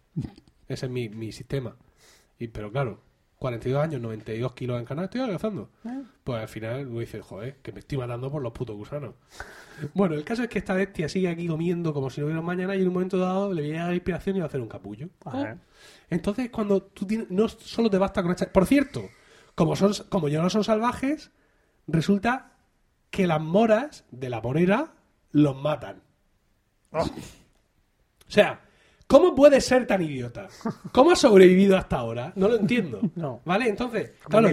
Ese 0.68 0.86
es 0.86 0.92
mi, 0.92 1.08
mi 1.10 1.32
sistema. 1.32 1.76
Y, 2.38 2.48
pero 2.48 2.72
claro, 2.72 3.00
42 3.38 3.82
años, 3.82 4.00
92 4.00 4.52
kilos 4.54 4.78
en 4.78 4.86
canal, 4.86 5.04
estoy 5.04 5.20
adelgazando. 5.20 5.68
Pues 6.24 6.40
al 6.40 6.48
final 6.48 6.86
me 6.86 7.00
dices, 7.00 7.22
joder, 7.22 7.56
que 7.56 7.72
me 7.72 7.80
estoy 7.80 7.98
matando 7.98 8.30
por 8.30 8.40
los 8.42 8.52
putos 8.52 8.74
gusanos. 8.76 9.14
Bueno, 9.94 10.14
el 10.14 10.24
caso 10.24 10.42
es 10.42 10.48
que 10.48 10.58
esta 10.58 10.74
bestia 10.74 11.08
sigue 11.08 11.28
aquí 11.28 11.46
comiendo 11.46 11.92
como 11.92 12.10
si 12.10 12.20
no 12.20 12.26
hubiera 12.26 12.42
mañana 12.42 12.74
y 12.74 12.82
en 12.82 12.88
un 12.88 12.94
momento 12.94 13.18
dado 13.18 13.52
le 13.52 13.62
viene 13.62 13.80
a 13.80 13.88
la 13.88 13.94
inspiración 13.94 14.36
y 14.36 14.38
va 14.40 14.46
a 14.46 14.48
hacer 14.48 14.60
un 14.60 14.68
capullo. 14.68 15.08
Ver. 15.32 15.58
Entonces, 16.10 16.50
cuando 16.50 16.82
tú 16.82 17.06
tienes, 17.06 17.30
no 17.30 17.48
solo 17.48 17.90
te 17.90 17.98
basta 17.98 18.22
con 18.22 18.32
echar. 18.32 18.52
Por 18.52 18.66
cierto, 18.66 19.08
como, 19.54 19.76
son, 19.76 19.92
como 20.08 20.28
ya 20.28 20.42
no 20.42 20.50
son 20.50 20.64
salvajes, 20.64 21.30
resulta 21.86 22.52
que 23.10 23.26
las 23.26 23.40
moras 23.40 24.04
de 24.10 24.30
la 24.30 24.40
morera 24.40 24.94
los 25.32 25.56
matan. 25.56 26.02
O 26.92 27.04
sea, 28.28 28.62
¿cómo 29.12 29.34
puedes 29.34 29.64
ser 29.64 29.86
tan 29.86 30.02
idiota? 30.02 30.48
¿Cómo 30.92 31.10
has 31.12 31.18
sobrevivido 31.20 31.76
hasta 31.76 31.96
ahora? 31.96 32.32
No 32.36 32.48
lo 32.48 32.56
entiendo. 32.56 33.00
No. 33.14 33.40
¿Vale? 33.44 33.68
Entonces, 33.68 34.12
claro, 34.28 34.48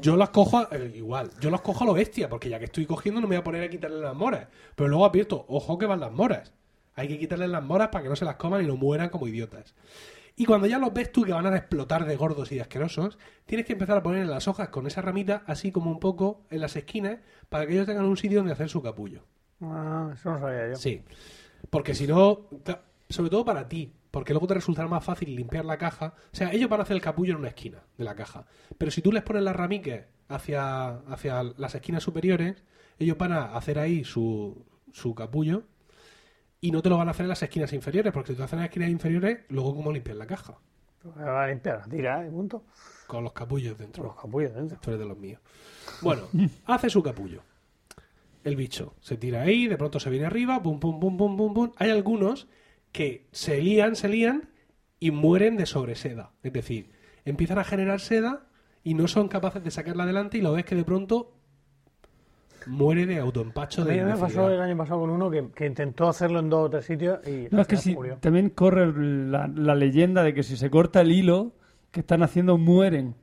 yo 0.00 0.16
las 0.16 0.30
cojo 0.30 0.58
a- 0.58 0.68
eh, 0.72 0.92
igual, 0.94 1.30
yo 1.40 1.50
las 1.50 1.60
cojo 1.60 1.84
a 1.84 1.86
lo 1.86 1.92
bestia, 1.94 2.28
porque 2.28 2.48
ya 2.48 2.58
que 2.58 2.66
estoy 2.66 2.86
cogiendo 2.86 3.20
no 3.20 3.26
me 3.26 3.36
voy 3.36 3.40
a 3.40 3.44
poner 3.44 3.62
a 3.64 3.68
quitarle 3.68 4.00
las 4.00 4.14
moras. 4.14 4.46
Pero 4.74 4.88
luego 4.88 5.04
advierto, 5.04 5.44
ojo 5.48 5.76
que 5.76 5.86
van 5.86 6.00
las 6.00 6.12
moras. 6.12 6.52
Hay 6.94 7.08
que 7.08 7.18
quitarles 7.18 7.50
las 7.50 7.62
moras 7.62 7.88
para 7.88 8.04
que 8.04 8.08
no 8.08 8.16
se 8.16 8.24
las 8.24 8.36
coman 8.36 8.62
y 8.64 8.66
no 8.66 8.76
mueran 8.76 9.10
como 9.10 9.26
idiotas. 9.28 9.74
Y 10.38 10.44
cuando 10.44 10.66
ya 10.66 10.78
los 10.78 10.92
ves 10.92 11.10
tú 11.12 11.22
que 11.24 11.32
van 11.32 11.46
a 11.46 11.56
explotar 11.56 12.04
de 12.06 12.14
gordos 12.16 12.52
y 12.52 12.56
de 12.56 12.60
asquerosos, 12.60 13.18
tienes 13.46 13.66
que 13.66 13.72
empezar 13.72 13.96
a 13.98 14.02
poner 14.02 14.22
en 14.22 14.30
las 14.30 14.48
hojas 14.48 14.68
con 14.68 14.86
esa 14.86 15.00
ramita, 15.02 15.42
así 15.46 15.72
como 15.72 15.90
un 15.90 15.98
poco 15.98 16.42
en 16.50 16.60
las 16.60 16.76
esquinas, 16.76 17.18
para 17.48 17.66
que 17.66 17.72
ellos 17.72 17.86
tengan 17.86 18.04
un 18.04 18.16
sitio 18.16 18.38
donde 18.38 18.52
hacer 18.52 18.68
su 18.68 18.82
capullo. 18.82 19.22
Ah, 19.62 20.10
eso 20.14 20.30
no 20.30 20.38
sabía 20.38 20.68
yo. 20.68 20.76
Sí. 20.76 21.02
Porque 21.70 21.94
si 21.94 22.06
no, 22.06 22.48
sobre 23.08 23.30
todo 23.30 23.44
para 23.44 23.68
ti, 23.68 23.92
porque 24.10 24.32
luego 24.32 24.46
te 24.46 24.54
resultará 24.54 24.88
más 24.88 25.04
fácil 25.04 25.34
limpiar 25.34 25.64
la 25.64 25.78
caja. 25.78 26.14
O 26.32 26.36
sea, 26.36 26.52
ellos 26.52 26.68
van 26.68 26.80
a 26.80 26.82
hacer 26.84 26.96
el 26.96 27.02
capullo 27.02 27.34
en 27.34 27.40
una 27.40 27.48
esquina 27.48 27.82
de 27.96 28.04
la 28.04 28.14
caja. 28.14 28.46
Pero 28.78 28.90
si 28.90 29.02
tú 29.02 29.12
les 29.12 29.22
pones 29.22 29.42
las 29.42 29.54
ramiques 29.54 30.04
hacia, 30.28 30.88
hacia 30.88 31.42
las 31.42 31.74
esquinas 31.74 32.02
superiores, 32.02 32.64
ellos 32.98 33.16
van 33.18 33.32
a 33.32 33.56
hacer 33.56 33.78
ahí 33.78 34.04
su, 34.04 34.64
su 34.92 35.14
capullo 35.14 35.64
y 36.60 36.70
no 36.70 36.82
te 36.82 36.88
lo 36.88 36.96
van 36.96 37.08
a 37.08 37.10
hacer 37.10 37.24
en 37.24 37.28
las 37.30 37.42
esquinas 37.42 37.72
inferiores, 37.72 38.12
porque 38.12 38.32
si 38.32 38.36
tú 38.36 38.42
haces 38.42 38.54
en 38.54 38.60
las 38.60 38.68
esquinas 38.68 38.90
inferiores, 38.90 39.40
luego 39.48 39.74
cómo 39.74 39.92
limpias 39.92 40.16
la 40.16 40.26
caja. 40.26 40.58
Va 41.18 41.44
a 41.44 41.48
limpiar, 41.48 41.88
tira, 41.88 42.26
y 42.26 42.30
punto. 42.30 42.64
Con 43.06 43.22
los 43.22 43.32
capullos 43.32 43.78
dentro. 43.78 44.04
Los 44.04 44.16
capullos 44.16 44.54
dentro. 44.54 44.78
Tú 44.80 44.90
eres 44.90 45.00
de 45.00 45.06
los 45.06 45.16
míos. 45.16 45.40
Bueno, 46.02 46.22
hace 46.66 46.90
su 46.90 47.02
capullo. 47.02 47.42
El 48.42 48.56
bicho 48.56 48.94
se 49.00 49.16
tira 49.16 49.42
ahí, 49.42 49.66
de 49.66 49.76
pronto 49.76 50.00
se 50.00 50.08
viene 50.10 50.26
arriba, 50.26 50.62
pum, 50.62 50.80
pum, 50.80 50.98
pum, 50.98 51.16
pum, 51.16 51.36
pum, 51.36 51.54
pum. 51.54 51.72
Hay 51.76 51.90
algunos 51.90 52.48
que 52.92 53.26
se 53.32 53.60
lían, 53.60 53.96
se 53.96 54.08
lían 54.08 54.48
y 54.98 55.10
mueren 55.10 55.56
de 55.56 55.66
sobreseda. 55.66 56.32
Es 56.42 56.52
decir, 56.52 56.90
empiezan 57.24 57.58
a 57.58 57.64
generar 57.64 58.00
seda 58.00 58.46
y 58.82 58.94
no 58.94 59.08
son 59.08 59.28
capaces 59.28 59.62
de 59.62 59.70
sacarla 59.70 60.04
adelante 60.04 60.38
y 60.38 60.42
lo 60.42 60.52
ves 60.52 60.64
que 60.64 60.74
de 60.74 60.84
pronto 60.84 61.32
muere 62.66 63.06
de 63.06 63.18
autoempacho 63.18 63.84
de 63.84 64.04
me 64.04 64.16
pasó 64.16 64.50
el 64.50 64.60
año 64.60 64.76
pasado 64.76 65.00
con 65.00 65.10
uno 65.10 65.30
que, 65.30 65.50
que 65.54 65.66
intentó 65.66 66.08
hacerlo 66.08 66.40
en 66.40 66.50
dos 66.50 66.66
o 66.66 66.70
tres 66.70 66.84
sitios 66.84 67.20
y 67.26 67.46
No, 67.50 67.60
es 67.60 67.66
que 67.68 67.76
si, 67.76 67.94
murió. 67.94 68.16
también 68.20 68.50
corre 68.50 68.92
la, 68.92 69.46
la 69.46 69.74
leyenda 69.74 70.22
de 70.24 70.34
que 70.34 70.42
si 70.42 70.56
se 70.56 70.68
corta 70.68 71.00
el 71.00 71.12
hilo 71.12 71.52
que 71.92 72.00
están 72.00 72.22
haciendo, 72.22 72.58
mueren. 72.58 73.14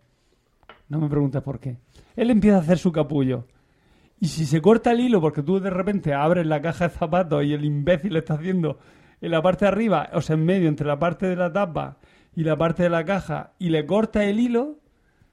No 0.87 0.99
me 0.99 1.09
preguntes 1.09 1.41
por 1.41 1.59
qué. 1.59 1.77
Él 2.15 2.29
empieza 2.29 2.57
a 2.57 2.61
hacer 2.61 2.77
su 2.77 2.91
capullo. 2.91 3.45
Y 4.19 4.27
si 4.27 4.45
se 4.45 4.61
corta 4.61 4.91
el 4.93 5.01
hilo 5.01 5.19
porque 5.19 5.43
tú 5.43 5.59
de 5.59 5.69
repente 5.69 6.13
abres 6.13 6.45
la 6.45 6.61
caja 6.61 6.87
de 6.87 6.93
zapatos 6.93 7.43
y 7.43 7.53
el 7.53 7.65
imbécil 7.65 8.15
está 8.15 8.35
haciendo 8.35 8.79
en 9.23 9.31
la 9.31 9.41
parte 9.41 9.63
de 9.65 9.69
arriba, 9.69 10.09
o 10.13 10.21
sea, 10.21 10.33
en 10.35 10.45
medio, 10.45 10.67
entre 10.67 10.85
la 10.85 10.99
parte 10.99 11.25
de 11.27 11.35
la 11.37 11.51
tapa 11.51 11.97
y 12.35 12.43
la 12.43 12.57
parte 12.57 12.83
de 12.83 12.89
la 12.89 13.05
caja, 13.05 13.53
y 13.57 13.69
le 13.69 13.85
corta 13.85 14.25
el 14.25 14.39
hilo, 14.39 14.79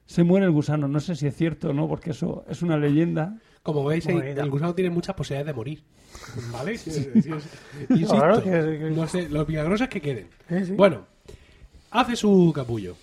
se 0.07 0.23
muere 0.23 0.47
el 0.47 0.53
gusano. 0.53 0.87
No 0.87 1.01
sé 1.01 1.17
si 1.17 1.27
es 1.27 1.35
cierto 1.37 1.71
o 1.71 1.73
no, 1.73 1.89
porque 1.89 2.11
eso 2.11 2.45
es 2.49 2.63
una 2.63 2.77
leyenda. 2.77 3.37
Como 3.65 3.85
veis, 3.85 4.07
el, 4.07 4.49
gusano 4.51 4.75
tiene 4.75 4.91
muchas 4.91 5.15
posibilidades 5.17 5.47
de 5.49 5.55
morir. 5.55 5.83
¿Vale? 6.53 6.79
Sí, 6.79 6.91
sí, 6.91 7.11
sí. 7.21 7.31
Insisto, 7.91 8.15
Claro 8.17 8.43
que- 8.43 8.51
que- 8.51 8.91
no 8.95 9.07
sé, 9.09 9.29
lo 9.29 9.45
milagroso 9.45 9.85
es 9.85 9.91
que 9.91 10.01
queden. 10.01 10.29
Bueno, 10.77 11.07
hace 11.91 12.15
su 12.15 12.53
capullo. 12.55 12.97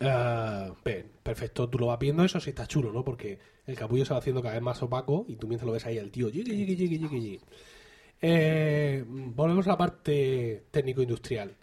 Ah, 0.00 0.70
bien, 0.84 1.06
perfecto, 1.22 1.68
tú 1.68 1.78
lo 1.78 1.86
vas 1.86 1.98
viendo, 1.98 2.24
eso 2.24 2.38
sí 2.40 2.50
está 2.50 2.66
chulo, 2.66 2.92
¿no? 2.92 3.02
Porque 3.04 3.38
el 3.66 3.74
capullo 3.74 4.04
se 4.04 4.12
va 4.12 4.18
haciendo 4.18 4.42
cada 4.42 4.54
vez 4.54 4.62
más 4.62 4.82
opaco 4.82 5.24
y 5.28 5.36
tú 5.36 5.48
mientras 5.48 5.66
lo 5.66 5.72
ves 5.72 5.86
ahí 5.86 5.96
el 5.96 6.10
tío. 6.10 6.28
Eh, 8.22 9.04
volvemos 9.06 9.66
a 9.66 9.70
la 9.70 9.78
parte 9.78 10.66
técnico-industrial. 10.70 11.56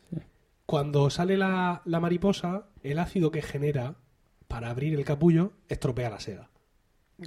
Cuando 0.65 1.09
sale 1.09 1.37
la, 1.37 1.81
la 1.85 1.99
mariposa, 1.99 2.67
el 2.83 2.99
ácido 2.99 3.31
que 3.31 3.41
genera 3.41 3.95
para 4.47 4.69
abrir 4.69 4.93
el 4.97 5.05
capullo 5.05 5.51
estropea 5.67 6.09
la 6.09 6.19
seda. 6.19 6.49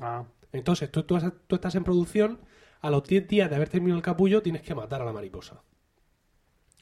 Ah, 0.00 0.24
Entonces, 0.52 0.90
tú, 0.90 1.02
tú, 1.02 1.16
has- 1.16 1.32
tú 1.46 1.56
estás 1.56 1.74
en 1.74 1.84
producción, 1.84 2.40
a 2.80 2.90
los 2.90 3.04
10 3.04 3.26
días 3.28 3.50
de 3.50 3.56
haber 3.56 3.68
terminado 3.68 3.98
el 3.98 4.02
capullo, 4.04 4.42
tienes 4.42 4.62
que 4.62 4.74
matar 4.74 5.02
a 5.02 5.04
la 5.04 5.12
mariposa. 5.12 5.62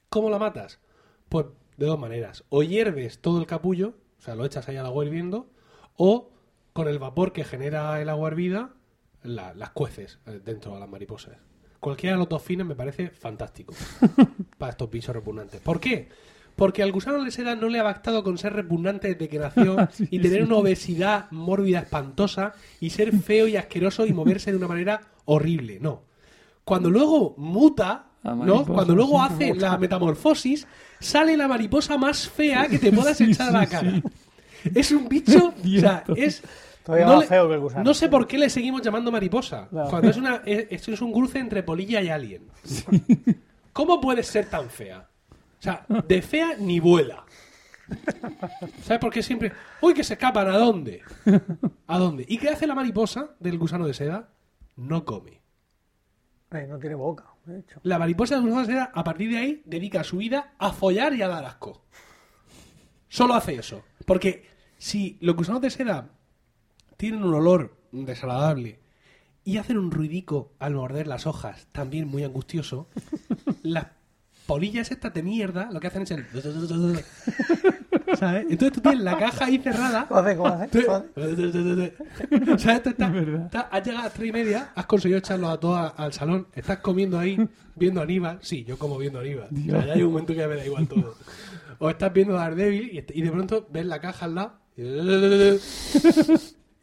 ¿Cómo 0.08 0.30
la 0.30 0.38
matas? 0.38 0.80
Pues 1.28 1.46
de 1.76 1.86
dos 1.86 1.98
maneras. 1.98 2.44
O 2.50 2.62
hierves 2.62 3.20
todo 3.20 3.40
el 3.40 3.46
capullo, 3.46 3.94
o 4.18 4.22
sea, 4.22 4.34
lo 4.34 4.44
echas 4.44 4.68
ahí 4.68 4.76
al 4.76 4.86
agua 4.86 5.04
hirviendo, 5.04 5.50
o 5.96 6.30
con 6.72 6.88
el 6.88 6.98
vapor 6.98 7.32
que 7.32 7.44
genera 7.44 8.00
el 8.00 8.08
agua 8.08 8.28
hervida, 8.28 8.74
la- 9.22 9.54
las 9.54 9.70
cueces 9.70 10.18
eh, 10.26 10.40
dentro 10.44 10.74
de 10.74 10.80
las 10.80 10.88
mariposas. 10.88 11.36
Cualquiera 11.84 12.16
de 12.16 12.18
los 12.20 12.28
dos 12.30 12.42
fines 12.42 12.66
me 12.66 12.74
parece 12.74 13.10
fantástico 13.10 13.74
para 14.58 14.72
estos 14.72 14.90
bichos 14.90 15.14
repugnantes. 15.14 15.60
¿Por 15.60 15.78
qué? 15.80 16.08
Porque 16.56 16.82
al 16.82 16.92
gusano 16.92 17.22
de 17.22 17.30
seda 17.30 17.54
no 17.56 17.68
le 17.68 17.78
ha 17.78 17.82
bastado 17.82 18.22
con 18.24 18.38
ser 18.38 18.54
repugnante 18.54 19.08
desde 19.08 19.28
que 19.28 19.38
nació 19.38 19.76
Sí, 19.92 20.08
y 20.10 20.18
tener 20.20 20.38
sí. 20.38 20.44
una 20.44 20.56
obesidad 20.56 21.30
mórbida 21.30 21.80
espantosa 21.80 22.54
y 22.80 22.88
ser 22.90 23.12
feo 23.18 23.46
y 23.48 23.56
asqueroso 23.56 24.06
y 24.06 24.12
moverse 24.14 24.50
de 24.50 24.56
una 24.56 24.68
manera 24.68 25.00
horrible. 25.26 25.78
No. 25.80 26.02
Cuando 26.64 26.88
luego 26.88 27.34
muta, 27.36 28.06
¿no? 28.22 28.64
Cuando 28.64 28.94
luego 28.94 29.22
hace 29.22 29.52
la 29.54 29.76
metamorfosis, 29.76 30.66
sale 31.00 31.36
la 31.36 31.48
mariposa 31.48 31.98
más 31.98 32.26
fea 32.28 32.66
que 32.68 32.78
te 32.78 32.90
puedas 32.92 33.18
Sí, 33.18 33.24
echar 33.24 33.48
a 33.54 33.60
la 33.60 33.66
cara. 33.66 34.00
Es 34.74 34.90
un 34.92 35.06
bicho, 35.10 35.48
o 35.48 35.80
sea, 35.80 36.04
es 36.16 36.42
Todavía 36.84 37.06
no 37.06 37.12
más 37.14 37.20
le- 37.22 37.26
feo 37.28 37.48
que 37.48 37.54
el 37.54 37.60
gusano. 37.60 37.84
No 37.84 37.94
sé 37.94 38.08
por 38.08 38.26
qué 38.26 38.38
le 38.38 38.50
seguimos 38.50 38.82
llamando 38.82 39.10
mariposa. 39.10 39.68
Cuando 39.90 40.10
es 40.10 40.16
una 40.16 40.42
es, 40.44 40.66
esto 40.70 40.92
es 40.92 41.00
un 41.00 41.12
cruce 41.12 41.38
entre 41.38 41.62
polilla 41.62 42.00
y 42.02 42.08
alien. 42.10 42.46
¿Cómo 43.72 44.00
puede 44.00 44.22
ser 44.22 44.48
tan 44.50 44.68
fea? 44.70 45.08
O 45.32 45.62
sea, 45.62 45.86
de 46.06 46.20
fea 46.22 46.56
ni 46.58 46.78
vuela. 46.80 47.24
¿Sabes 48.82 48.98
por 49.00 49.12
qué 49.12 49.22
siempre? 49.22 49.52
Uy, 49.80 49.94
que 49.94 50.04
se 50.04 50.14
escapan, 50.14 50.48
¿a 50.48 50.58
dónde? 50.58 51.02
¿A 51.86 51.98
dónde? 51.98 52.24
¿Y 52.28 52.38
qué 52.38 52.48
hace 52.50 52.66
la 52.66 52.74
mariposa 52.74 53.30
del 53.40 53.58
gusano 53.58 53.86
de 53.86 53.94
seda? 53.94 54.28
No 54.76 55.04
come. 55.04 55.40
eh, 56.52 56.66
no 56.68 56.78
tiene 56.78 56.94
boca, 56.94 57.24
de 57.46 57.60
hecho. 57.60 57.80
La 57.82 57.98
mariposa 57.98 58.34
del 58.36 58.44
gusano 58.44 58.60
de 58.62 58.72
seda, 58.72 58.90
a 58.94 59.04
partir 59.04 59.30
de 59.30 59.38
ahí, 59.38 59.62
dedica 59.64 60.04
su 60.04 60.18
vida 60.18 60.52
a 60.58 60.72
follar 60.72 61.14
y 61.14 61.22
a 61.22 61.28
dar 61.28 61.44
asco. 61.44 61.84
Solo 63.08 63.34
hace 63.34 63.54
eso. 63.56 63.82
Porque 64.06 64.46
si 64.78 65.16
los 65.20 65.34
gusanos 65.36 65.60
de 65.62 65.70
seda 65.70 66.08
tienen 66.96 67.22
un 67.24 67.34
olor 67.34 67.76
desagradable 67.92 68.78
y 69.44 69.58
hacen 69.58 69.78
un 69.78 69.90
ruidico 69.90 70.52
al 70.58 70.74
morder 70.74 71.06
las 71.06 71.26
hojas, 71.26 71.66
también 71.72 72.08
muy 72.08 72.24
angustioso, 72.24 72.88
las 73.62 73.86
polillas 74.46 74.90
estas 74.90 75.12
de 75.14 75.22
mierda 75.22 75.70
lo 75.72 75.80
que 75.80 75.86
hacen 75.86 76.02
es 76.02 76.10
el... 76.12 76.26
¿Sabes? 78.18 78.46
Entonces 78.48 78.72
tú 78.74 78.80
tienes 78.80 79.00
la 79.00 79.18
caja 79.18 79.46
ahí 79.46 79.58
cerrada 79.58 80.06
¿Cómo 80.06 80.20
hace? 80.20 80.36
¿Cómo 80.36 80.48
hace? 80.48 80.68
Tú-. 80.68 80.82
¿Sabes? 82.58 82.82
Tú 82.82 82.90
estás- 82.90 83.14
estás- 83.14 83.66
has 83.70 83.82
llegado 83.84 84.00
a 84.00 84.04
las 84.04 84.12
tres 84.12 84.28
y 84.28 84.32
media, 84.32 84.72
has 84.74 84.86
conseguido 84.86 85.18
echarlos 85.18 85.50
a 85.50 85.58
todos 85.58 85.92
al 85.96 86.12
salón, 86.12 86.46
estás 86.54 86.78
comiendo 86.78 87.18
ahí, 87.18 87.36
viendo 87.74 88.00
a 88.00 88.04
Aníbal. 88.04 88.38
Sí, 88.42 88.62
yo 88.64 88.78
como 88.78 88.98
viendo 88.98 89.18
a 89.18 89.22
Aníbal. 89.22 89.48
O 89.50 89.56
sea, 89.70 89.86
ya 89.86 89.92
hay 89.94 90.02
un 90.02 90.10
momento 90.12 90.32
que 90.32 90.38
ya 90.38 90.48
me 90.48 90.56
da 90.56 90.64
igual 90.64 90.86
todo. 90.86 91.14
O 91.80 91.90
estás 91.90 92.12
viendo 92.12 92.36
a 92.38 92.42
Daredevil 92.42 92.90
y, 92.92 93.18
y 93.18 93.22
de 93.22 93.30
pronto 93.32 93.66
ves 93.72 93.86
la 93.86 94.00
caja 94.00 94.26
al 94.26 94.34
lado. 94.36 94.52
Y 94.76 94.82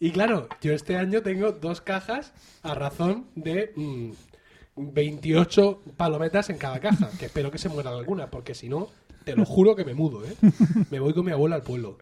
claro, 0.09 0.47
yo 0.61 0.73
este 0.73 0.97
año 0.97 1.21
tengo 1.21 1.51
dos 1.51 1.81
cajas 1.81 2.33
a 2.63 2.73
razón 2.73 3.27
de 3.35 3.71
mm, 3.75 4.11
28 4.77 5.81
palometas 5.97 6.49
en 6.49 6.57
cada 6.57 6.79
caja. 6.79 7.09
Que 7.19 7.25
espero 7.27 7.51
que 7.51 7.59
se 7.59 7.69
mueran 7.69 7.93
algunas, 7.93 8.29
porque 8.29 8.55
si 8.55 8.67
no, 8.69 8.87
te 9.23 9.35
lo 9.35 9.45
juro 9.45 9.75
que 9.75 9.85
me 9.85 9.93
mudo, 9.93 10.25
¿eh? 10.25 10.35
Me 10.89 10.99
voy 10.99 11.13
con 11.13 11.25
mi 11.25 11.31
abuela 11.31 11.55
al 11.57 11.61
pueblo. 11.63 11.99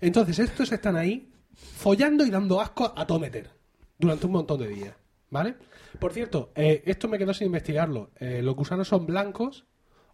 Entonces, 0.00 0.38
estos 0.40 0.72
están 0.72 0.96
ahí 0.96 1.30
follando 1.54 2.26
y 2.26 2.30
dando 2.30 2.60
asco 2.60 2.92
a 2.96 3.06
todo 3.06 3.20
meter 3.20 3.50
durante 3.98 4.26
un 4.26 4.32
montón 4.32 4.58
de 4.60 4.68
días, 4.68 4.96
¿vale? 5.30 5.54
Por 6.00 6.12
cierto, 6.12 6.50
eh, 6.54 6.82
esto 6.86 7.08
me 7.08 7.18
quedó 7.18 7.32
sin 7.32 7.46
investigarlo. 7.46 8.10
Eh, 8.16 8.42
¿Los 8.42 8.56
gusanos 8.56 8.88
son 8.88 9.06
blancos 9.06 9.64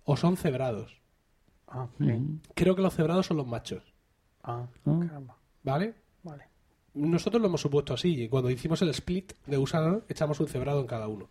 o 0.05 0.17
son 0.17 0.37
cebrados? 0.37 1.01
Ah, 1.67 1.89
sí. 1.99 2.05
Creo 2.55 2.77
que 2.77 2.83
los 2.83 2.95
cebrados 2.95 3.27
son 3.27 3.39
los 3.39 3.47
machos, 3.47 3.83
Ah, 4.45 4.67
Ah. 4.85 5.01
caramba. 5.09 5.39
¿vale? 5.65 5.95
Nosotros 6.95 7.41
lo 7.41 7.49
hemos 7.49 7.61
supuesto 7.61 7.95
así 7.95 8.23
y 8.25 8.29
cuando 8.29 8.51
hicimos 8.51 8.83
el 8.83 8.91
split 8.91 9.33
de 9.47 9.57
gusanos 9.57 10.03
echamos 10.09 10.39
un 10.41 10.49
cebrado 10.49 10.81
en 10.81 10.87
cada 10.87 11.09
uno. 11.09 11.29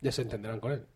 Ya 0.00 0.10
se 0.12 0.22
entenderán 0.22 0.60
con 0.60 0.72
él. 0.72 0.86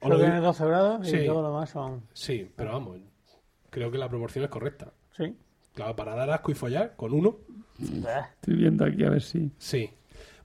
O 0.00 0.04
Solo 0.08 0.16
lo 0.16 0.20
tiene 0.24 0.40
dos 0.40 0.56
cebrados 0.56 1.06
y 1.06 1.10
Sí. 1.10 1.26
todo 1.26 1.42
lo 1.42 1.48
demás 1.48 1.70
son... 1.70 2.02
Sí, 2.12 2.50
pero 2.56 2.72
vamos, 2.72 2.98
creo 3.70 3.90
que 3.90 3.98
la 3.98 4.08
proporción 4.08 4.44
es 4.44 4.50
correcta. 4.50 4.92
Sí. 5.16 5.34
Claro, 5.74 5.94
para 5.96 6.14
dar 6.14 6.30
asco 6.30 6.50
y 6.50 6.54
follar 6.54 6.94
con 6.96 7.12
uno, 7.14 7.36
Estoy 7.78 8.56
viendo 8.56 8.84
aquí 8.84 9.04
a 9.04 9.10
ver 9.10 9.22
si. 9.22 9.50
sí. 9.58 9.90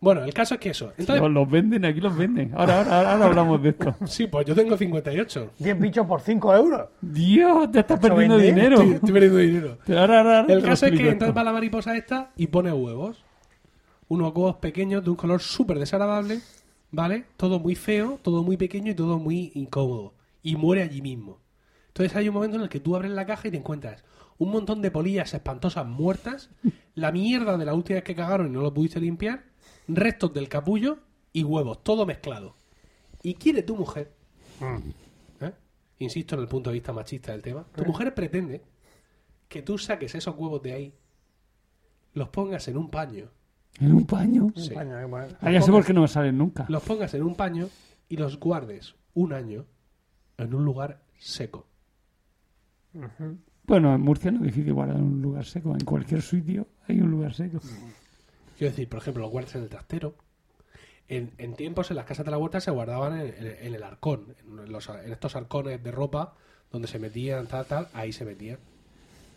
Bueno, 0.01 0.23
el 0.23 0.33
caso 0.33 0.55
es 0.55 0.59
que 0.59 0.69
eso. 0.69 0.91
Entonces, 0.97 1.21
Los, 1.21 1.31
los 1.31 1.49
venden, 1.49 1.85
aquí 1.85 1.99
los 2.01 2.15
venden. 2.15 2.51
Ahora, 2.55 2.79
ahora, 2.79 3.11
ahora, 3.13 3.25
hablamos 3.25 3.61
de 3.63 3.69
esto. 3.69 3.95
sí, 4.05 4.27
pues 4.27 4.45
yo 4.45 4.53
tengo 4.53 4.77
58. 4.77 5.51
10 5.57 5.79
bichos 5.79 6.05
por 6.05 6.21
5 6.21 6.55
euros. 6.55 6.89
Dios, 7.01 7.71
te 7.71 7.79
estás 7.79 7.99
¿Se 7.99 8.07
perdiendo 8.07 8.37
vende? 8.37 8.51
dinero. 8.51 8.75
Estoy, 8.81 8.93
estoy 8.95 9.11
perdiendo 9.11 9.37
dinero. 9.37 9.77
Pero 9.85 9.99
ahora, 10.01 10.17
ahora, 10.19 10.39
ahora 10.41 10.53
El 10.53 10.61
caso 10.61 10.73
es 10.73 10.79
que 10.91 10.95
explico 10.95 11.11
entonces 11.11 11.29
esto. 11.29 11.37
va 11.37 11.43
la 11.43 11.53
mariposa 11.53 11.95
esta 11.97 12.31
y 12.35 12.47
pone 12.47 12.71
huevos. 12.73 13.23
Unos 14.07 14.33
huevos 14.35 14.57
pequeños 14.57 15.03
de 15.03 15.09
un 15.09 15.15
color 15.15 15.41
súper 15.41 15.79
desagradable, 15.79 16.39
¿vale? 16.91 17.25
Todo 17.37 17.59
muy 17.59 17.75
feo, 17.75 18.19
todo 18.21 18.43
muy 18.43 18.57
pequeño 18.57 18.91
y 18.91 18.95
todo 18.95 19.17
muy 19.17 19.51
incómodo. 19.55 20.13
Y 20.43 20.55
muere 20.55 20.83
allí 20.83 21.01
mismo. 21.01 21.39
Entonces 21.87 22.15
hay 22.15 22.27
un 22.27 22.35
momento 22.35 22.57
en 22.57 22.63
el 22.63 22.69
que 22.69 22.79
tú 22.79 22.95
abres 22.95 23.11
la 23.11 23.25
caja 23.25 23.47
y 23.47 23.51
te 23.51 23.57
encuentras 23.57 24.03
un 24.37 24.51
montón 24.51 24.81
de 24.81 24.91
polillas 24.91 25.33
espantosas 25.33 25.87
muertas, 25.87 26.49
la 26.93 27.11
mierda 27.13 27.57
de 27.57 27.63
la 27.65 27.73
última 27.73 27.95
vez 27.95 28.03
que 28.03 28.15
cagaron 28.15 28.47
y 28.47 28.49
no 28.49 28.61
lo 28.61 28.73
pudiste 28.73 28.99
limpiar, 28.99 29.43
restos 29.87 30.33
del 30.33 30.49
capullo 30.49 30.99
y 31.33 31.43
huevos, 31.43 31.83
todo 31.83 32.05
mezclado. 32.05 32.55
Y 33.23 33.35
quiere 33.35 33.63
tu 33.63 33.75
mujer, 33.75 34.13
¿eh? 35.41 35.51
insisto 35.99 36.35
en 36.35 36.41
el 36.41 36.47
punto 36.47 36.69
de 36.69 36.75
vista 36.75 36.93
machista 36.93 37.31
del 37.31 37.41
tema, 37.41 37.65
tu 37.75 37.83
mujer 37.85 38.13
pretende 38.13 38.63
que 39.47 39.61
tú 39.61 39.77
saques 39.77 40.13
esos 40.15 40.35
huevos 40.37 40.61
de 40.61 40.73
ahí, 40.73 40.93
los 42.13 42.29
pongas 42.29 42.67
en 42.67 42.77
un 42.77 42.89
paño, 42.89 43.29
En 43.79 43.93
un 43.93 44.05
paño. 44.05 44.45
Un 44.45 44.55
Sí. 44.55 44.73
paño 44.73 44.97
que 45.01 45.07
poner. 45.07 45.37
Ah, 45.41 45.51
ya 45.51 45.61
sé 45.61 45.69
por 45.71 45.83
qué 45.85 45.93
no 45.93 46.01
me 46.01 46.07
salen 46.07 46.37
nunca. 46.37 46.65
los 46.69 46.81
pongas 46.83 47.13
en 47.13 47.23
un 47.23 47.35
paño 47.35 47.67
y 48.07 48.15
los 48.17 48.39
guardes 48.39 48.95
un 49.13 49.33
año 49.33 49.65
en 50.37 50.53
un 50.53 50.63
lugar 50.63 51.01
seco. 51.17 51.67
Bueno, 53.67 53.93
en 53.95 54.01
Murcia 54.01 54.31
no 54.31 54.37
es 54.39 54.45
difícil 54.45 54.73
guardar 54.73 54.97
un 54.97 55.21
lugar 55.21 55.43
seco. 55.45 55.73
En 55.73 55.83
cualquier 55.83 56.21
sitio 56.21 56.67
hay 56.87 57.01
un 57.01 57.11
lugar 57.11 57.33
seco. 57.33 57.59
Quiero 58.57 58.71
decir, 58.71 58.87
por 58.89 58.99
ejemplo, 58.99 59.23
los 59.23 59.31
guardas 59.31 59.55
en 59.55 59.63
el 59.63 59.69
trastero. 59.69 60.15
En, 61.07 61.31
en 61.37 61.55
tiempos 61.55 61.91
en 61.91 61.97
las 61.97 62.05
casas 62.05 62.25
de 62.25 62.31
la 62.31 62.37
huerta 62.37 62.59
se 62.61 62.71
guardaban 62.71 63.19
en, 63.19 63.27
en- 63.27 63.57
en 63.67 63.75
el 63.75 63.83
arcón, 63.83 64.35
en, 64.39 64.71
los- 64.71 64.89
en 64.89 65.11
estos 65.11 65.35
arcones 65.35 65.83
de 65.83 65.91
ropa 65.91 66.33
donde 66.71 66.87
se 66.87 66.97
metían, 66.99 67.47
tal, 67.47 67.65
tal, 67.65 67.87
ahí 67.93 68.11
se 68.11 68.25
metían. 68.25 68.57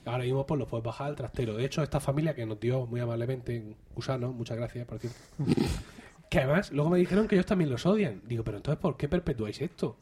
Ahora 0.06 0.24
mismo 0.24 0.46
pues 0.46 0.58
los 0.58 0.68
puedes 0.68 0.84
bajar 0.84 1.08
al 1.08 1.16
trastero. 1.16 1.54
De 1.54 1.64
hecho, 1.66 1.82
esta 1.82 2.00
familia 2.00 2.34
que 2.34 2.46
nos 2.46 2.58
dio 2.58 2.86
muy 2.86 3.00
amablemente 3.00 3.76
gusano, 3.94 4.32
muchas 4.32 4.56
gracias, 4.56 4.86
por 4.86 4.98
cierto. 4.98 5.18
que 6.30 6.38
además, 6.38 6.72
luego 6.72 6.88
me 6.90 6.98
dijeron 6.98 7.28
que 7.28 7.34
ellos 7.34 7.44
también 7.46 7.68
los 7.70 7.84
odian. 7.84 8.22
Digo, 8.26 8.44
pero 8.44 8.56
entonces, 8.56 8.80
¿por 8.80 8.96
qué 8.96 9.08
perpetuáis 9.08 9.60
esto? 9.60 9.98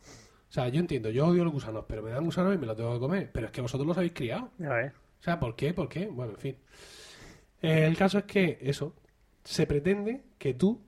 O 0.48 0.52
sea, 0.52 0.68
yo 0.68 0.78
entiendo, 0.78 1.10
yo 1.10 1.26
odio 1.26 1.42
los 1.42 1.52
gusanos, 1.52 1.84
pero 1.88 2.02
me 2.02 2.10
dan 2.10 2.24
gusanos 2.24 2.54
y 2.54 2.58
me 2.58 2.66
los 2.66 2.76
tengo 2.76 2.92
que 2.94 3.00
comer. 3.00 3.30
Pero 3.32 3.46
es 3.46 3.52
que 3.52 3.60
vosotros 3.60 3.86
los 3.88 3.96
habéis 3.96 4.12
criado. 4.12 4.50
O 5.20 5.22
sea, 5.22 5.40
¿por 5.40 5.56
qué? 5.56 5.74
¿Por 5.74 5.88
qué? 5.88 6.06
Bueno, 6.06 6.32
en 6.34 6.38
fin. 6.38 6.56
Eh, 7.62 7.84
el 7.86 7.96
caso 7.96 8.18
es 8.18 8.24
que 8.24 8.58
eso. 8.60 8.94
Se 9.46 9.66
pretende 9.66 10.24
que 10.38 10.52
tú 10.54 10.80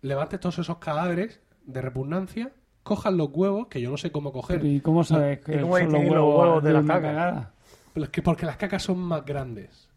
levantes 0.00 0.40
todos 0.40 0.58
esos 0.58 0.78
cadáveres 0.78 1.40
de 1.64 1.82
repugnancia, 1.82 2.52
cojas 2.82 3.12
los 3.12 3.28
huevos, 3.32 3.66
que 3.66 3.80
yo 3.80 3.90
no 3.90 3.96
sé 3.96 4.12
cómo 4.12 4.32
coger, 4.32 4.64
¿Y 4.64 4.80
cómo 4.80 5.02
sabes 5.04 5.40
que 5.40 5.56
¿Y 5.56 5.60
cómo 5.60 5.76
son 5.76 5.92
los 5.92 6.00
huevos, 6.02 6.14
los 6.14 6.38
huevos 6.38 6.62
de 6.64 6.72
la 6.72 6.78
una 6.80 6.94
caca? 6.94 7.06
cagada? 7.08 7.52
pero 7.92 8.04
es 8.04 8.10
que 8.10 8.22
porque 8.22 8.46
las 8.46 8.56
cacas 8.58 8.82
son 8.82 8.98
más 8.98 9.24
grandes. 9.24 9.88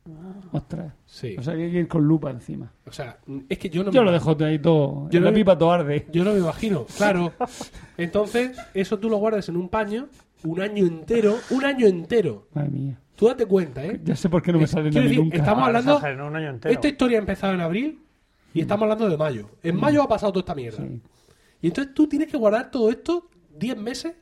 Ostras. 0.54 0.94
Sí. 1.06 1.36
O 1.38 1.44
sea, 1.44 1.54
que 1.54 1.66
hay 1.66 1.72
que 1.72 1.80
ir 1.80 1.88
con 1.90 2.02
lupa 2.08 2.32
encima. 2.32 2.72
O 2.88 2.92
sea, 2.94 3.20
es 3.50 3.60
que 3.60 3.70
yo 3.70 3.84
no 3.84 3.92
Yo 3.92 4.00
me 4.02 4.06
lo 4.06 4.12
dejo 4.14 4.36
ahí 4.44 4.58
todo. 4.58 5.10
Yo 5.10 5.18
en 5.18 5.26
la 5.26 5.32
no- 5.32 5.36
pipa 5.36 5.58
todo 5.58 5.72
arde. 5.72 6.08
Yo 6.12 6.24
no 6.24 6.32
me 6.32 6.40
imagino, 6.40 6.86
claro. 6.98 7.34
Entonces, 7.98 8.58
eso 8.74 8.98
tú 9.00 9.10
lo 9.10 9.18
guardas 9.18 9.50
en 9.50 9.58
un 9.58 9.68
paño 9.70 10.08
un 10.44 10.62
año 10.62 10.86
entero, 10.86 11.38
un 11.52 11.66
año 11.66 11.88
entero. 11.88 12.48
Madre 12.54 12.70
mía. 12.70 13.02
Tú 13.16 13.28
date 13.28 13.46
cuenta, 13.46 13.86
¿eh? 13.86 14.00
Ya 14.04 14.16
sé 14.16 14.30
por 14.30 14.42
qué 14.42 14.52
no 14.54 14.60
me 14.60 14.64
Es- 14.66 14.72
salen 14.72 14.88
a 14.88 14.92
quiero 14.92 15.04
mí 15.04 15.10
decir, 15.10 15.24
nunca. 15.24 15.38
estamos 15.38 15.64
Ah, 15.64 15.68
hablando- 15.68 15.98
un 16.28 16.36
año 16.36 16.50
entero. 16.52 16.74
Esta 16.74 16.88
historia 16.88 17.18
ha 17.18 17.22
empezado 17.22 17.54
en 17.54 17.62
abril 17.62 18.02
y 18.54 18.62
estamos 18.62 18.84
hablando 18.84 19.10
de 19.10 19.18
mayo. 19.18 19.50
En 19.64 19.76
mayo 19.76 20.02
ha 20.04 20.08
pasado 20.08 20.32
toda 20.32 20.42
esta 20.42 20.56
mierda. 20.56 20.78
Sí. 20.86 21.02
Y 21.62 21.68
entonces 21.68 21.94
tú 21.94 22.08
tienes 22.08 22.30
que 22.30 22.38
guardar 22.38 22.72
todo 22.72 22.90
esto 22.90 23.30
10 23.58 23.78
meses 23.78 24.16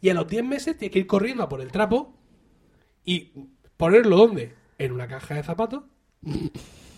y 0.00 0.08
a 0.08 0.14
los 0.14 0.26
10 0.26 0.44
meses 0.44 0.76
tienes 0.76 0.92
que 0.92 0.98
ir 0.98 1.06
corriendo 1.06 1.44
a 1.44 1.48
por 1.48 1.60
el 1.60 1.70
trapo 1.70 2.16
y 3.04 3.30
ponerlo 3.76 4.16
¿dónde? 4.16 4.54
En 4.78 4.90
una 4.92 5.06
caja 5.06 5.34
de 5.36 5.42
zapatos 5.44 5.84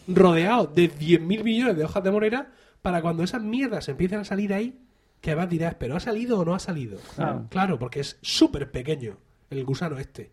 rodeado 0.09 0.67
de 0.69 0.89
10.000 0.89 1.43
millones 1.45 1.77
de 1.77 1.85
hojas 1.85 2.03
de 2.03 2.11
morera 2.11 2.53
para 2.83 3.03
cuando 3.03 3.23
esas 3.23 3.43
mierdas 3.43 3.89
empiecen 3.89 4.21
a 4.21 4.25
salir 4.25 4.55
ahí 4.55 4.81
que 5.27 5.35
vas 5.35 5.47
a 5.47 5.49
dirás, 5.49 5.75
¿pero 5.75 5.97
ha 5.97 6.01
salido 6.01 6.39
o 6.39 6.45
no 6.45 6.55
ha 6.55 6.61
salido? 6.61 7.01
Claro. 7.17 7.47
Claro, 7.51 7.79
porque 7.81 7.99
es 7.99 8.17
súper 8.23 8.71
pequeño 8.71 9.17
el 9.51 9.65
gusano 9.65 9.99
este. 9.99 10.31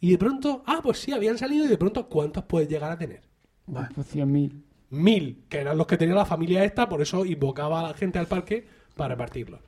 Y 0.00 0.10
de 0.10 0.18
pronto, 0.18 0.64
ah, 0.66 0.80
pues 0.82 0.98
sí, 0.98 1.12
habían 1.12 1.38
salido 1.38 1.64
y 1.64 1.68
de 1.68 1.78
pronto, 1.78 2.08
¿cuántos 2.08 2.42
puedes 2.42 2.68
llegar 2.68 2.90
a 2.90 2.98
tener? 2.98 3.22
Pues 3.64 4.16
100.000. 4.16 4.62
Mil, 4.90 5.44
que 5.48 5.58
eran 5.58 5.78
los 5.78 5.86
que 5.86 5.96
tenía 5.96 6.16
la 6.16 6.24
familia 6.24 6.64
esta, 6.64 6.88
por 6.88 7.02
eso 7.02 7.24
invocaba 7.24 7.80
a 7.80 7.82
la 7.84 7.94
gente 7.94 8.18
al 8.18 8.26
parque 8.26 8.66
para 8.96 9.14
repartirlos. 9.14 9.60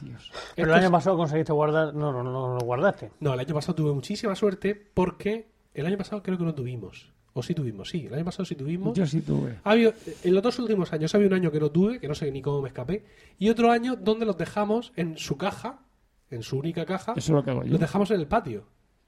Dios. 0.00 0.32
Pero 0.56 0.68
el 0.68 0.78
año 0.78 0.90
pasado 0.90 1.18
conseguiste 1.18 1.52
guardar. 1.52 1.94
No, 1.94 2.10
no, 2.10 2.22
no, 2.22 2.32
no 2.32 2.54
lo 2.54 2.64
guardaste. 2.64 3.12
No, 3.20 3.34
el 3.34 3.40
año 3.40 3.54
pasado 3.54 3.74
tuve 3.74 3.92
muchísima 3.92 4.34
suerte 4.34 4.74
porque 4.74 5.50
el 5.74 5.84
año 5.84 5.98
pasado 5.98 6.22
creo 6.22 6.38
que 6.38 6.44
no 6.44 6.54
tuvimos. 6.54 7.12
O 7.34 7.42
sí 7.42 7.54
tuvimos, 7.54 7.88
sí. 7.88 8.06
El 8.06 8.14
año 8.14 8.24
pasado 8.26 8.44
sí 8.44 8.54
tuvimos. 8.54 8.96
Yo 8.96 9.06
sí 9.06 9.20
tuve. 9.22 9.56
Ha 9.64 9.70
habido- 9.70 9.94
en 10.22 10.34
los 10.34 10.42
dos 10.42 10.58
últimos 10.58 10.92
años 10.92 11.14
había 11.14 11.28
un 11.28 11.34
año 11.34 11.50
que 11.50 11.60
no 11.60 11.70
tuve, 11.70 11.98
que 11.98 12.06
no 12.08 12.14
sé 12.14 12.30
ni 12.30 12.42
cómo 12.42 12.60
me 12.62 12.68
escapé, 12.68 13.04
y 13.38 13.48
otro 13.48 13.70
año 13.70 13.96
donde 13.96 14.26
los 14.26 14.36
dejamos 14.36 14.92
en 14.96 15.16
su 15.16 15.36
caja, 15.38 15.80
en 16.30 16.42
su 16.42 16.58
única 16.58 16.84
caja, 16.84 17.12
Eso 17.16 17.20
es 17.20 17.28
lo 17.30 17.42
que 17.44 17.50
hago 17.50 17.64
yo. 17.64 17.70
los 17.72 17.80
dejamos 17.80 18.10
en 18.10 18.20
el 18.20 18.26
patio. 18.26 18.64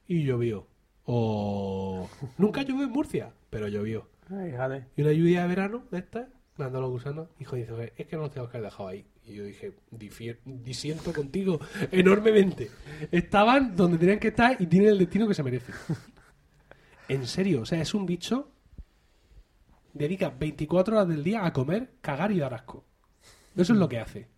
Y 0.08 0.24
llovió. 0.24 0.66
O... 1.04 2.08
Nunca 2.38 2.62
llovió 2.62 2.84
en 2.84 2.90
Murcia, 2.90 3.32
pero 3.50 3.68
llovió. 3.68 4.08
Ay, 4.30 4.50
fíjate. 4.52 4.86
Y 4.96 5.02
una 5.02 5.12
lluvia 5.12 5.42
de 5.42 5.48
verano 5.48 5.84
de 5.90 5.98
estas, 5.98 6.26
dando 6.56 6.80
los 6.80 6.90
gusanos, 6.90 7.28
hijo 7.40 7.56
dice, 7.56 7.92
es 7.96 8.06
que 8.06 8.16
no 8.16 8.22
los 8.22 8.30
tengo 8.32 8.48
que 8.48 8.56
haber 8.56 8.70
dejado 8.70 8.88
ahí. 8.88 9.04
Y 9.26 9.34
yo 9.34 9.44
dije, 9.44 9.72
"Difier- 9.90 10.38
disiento 10.44 11.12
contigo 11.12 11.58
enormemente. 11.92 12.70
Estaban 13.10 13.74
donde 13.76 13.98
tenían 13.98 14.18
que 14.18 14.28
estar 14.28 14.56
y 14.60 14.66
tienen 14.66 14.90
el 14.90 14.98
destino 14.98 15.26
que 15.28 15.34
se 15.34 15.42
merecen. 15.42 15.74
En 17.08 17.26
serio, 17.26 17.62
o 17.62 17.66
sea, 17.66 17.80
es 17.80 17.94
un 17.94 18.06
bicho. 18.06 18.50
Dedica 19.92 20.30
24 20.30 20.96
horas 20.96 21.08
del 21.08 21.22
día 21.22 21.44
a 21.44 21.52
comer, 21.52 21.94
cagar 22.00 22.32
y 22.32 22.38
dar 22.38 22.54
asco. 22.54 22.84
Eso 23.56 23.72
es 23.72 23.78
lo 23.78 23.88
que 23.88 24.00
hace. 24.00 24.28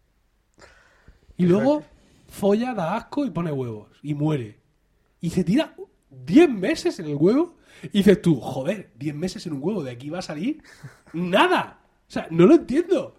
Y 1.37 1.47
luego 1.47 1.83
folla, 2.29 2.75
da 2.75 2.97
asco 2.97 3.25
y 3.25 3.31
pone 3.31 3.53
huevos. 3.53 3.89
Y 4.03 4.15
muere. 4.15 4.61
Y 5.21 5.31
se 5.31 5.45
tira 5.45 5.75
10 6.11 6.51
meses 6.51 6.99
en 6.99 7.07
el 7.07 7.17
huevo. 7.17 7.57
Y 7.85 7.99
dices 7.99 8.21
tú, 8.21 8.41
joder, 8.41 8.91
10 8.97 9.15
meses 9.15 9.47
en 9.47 9.55
un 9.55 9.63
huevo, 9.63 9.83
de 9.83 9.93
aquí 9.93 10.11
va 10.11 10.19
a 10.19 10.23
salir 10.23 10.63
nada. 11.13 11.81
O 12.09 12.11
sea, 12.11 12.27
no 12.31 12.47
lo 12.47 12.55
entiendo. 12.55 13.17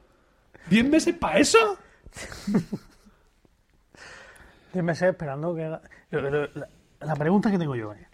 ¿10 0.69 0.89
meses 0.89 1.15
para 1.15 1.39
eso? 1.39 1.57
Diez 4.73 4.83
meses 4.83 5.09
esperando 5.09 5.55
que 5.55 5.63
La, 5.63 5.81
la 7.01 7.15
pregunta 7.15 7.51
que 7.51 7.57
tengo 7.57 7.75
yo 7.75 7.93
es: 7.93 8.06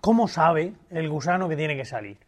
¿cómo 0.00 0.28
sabe 0.28 0.74
el 0.90 1.08
gusano 1.08 1.48
que 1.48 1.56
tiene 1.56 1.76
que 1.76 1.84
salir? 1.84 2.18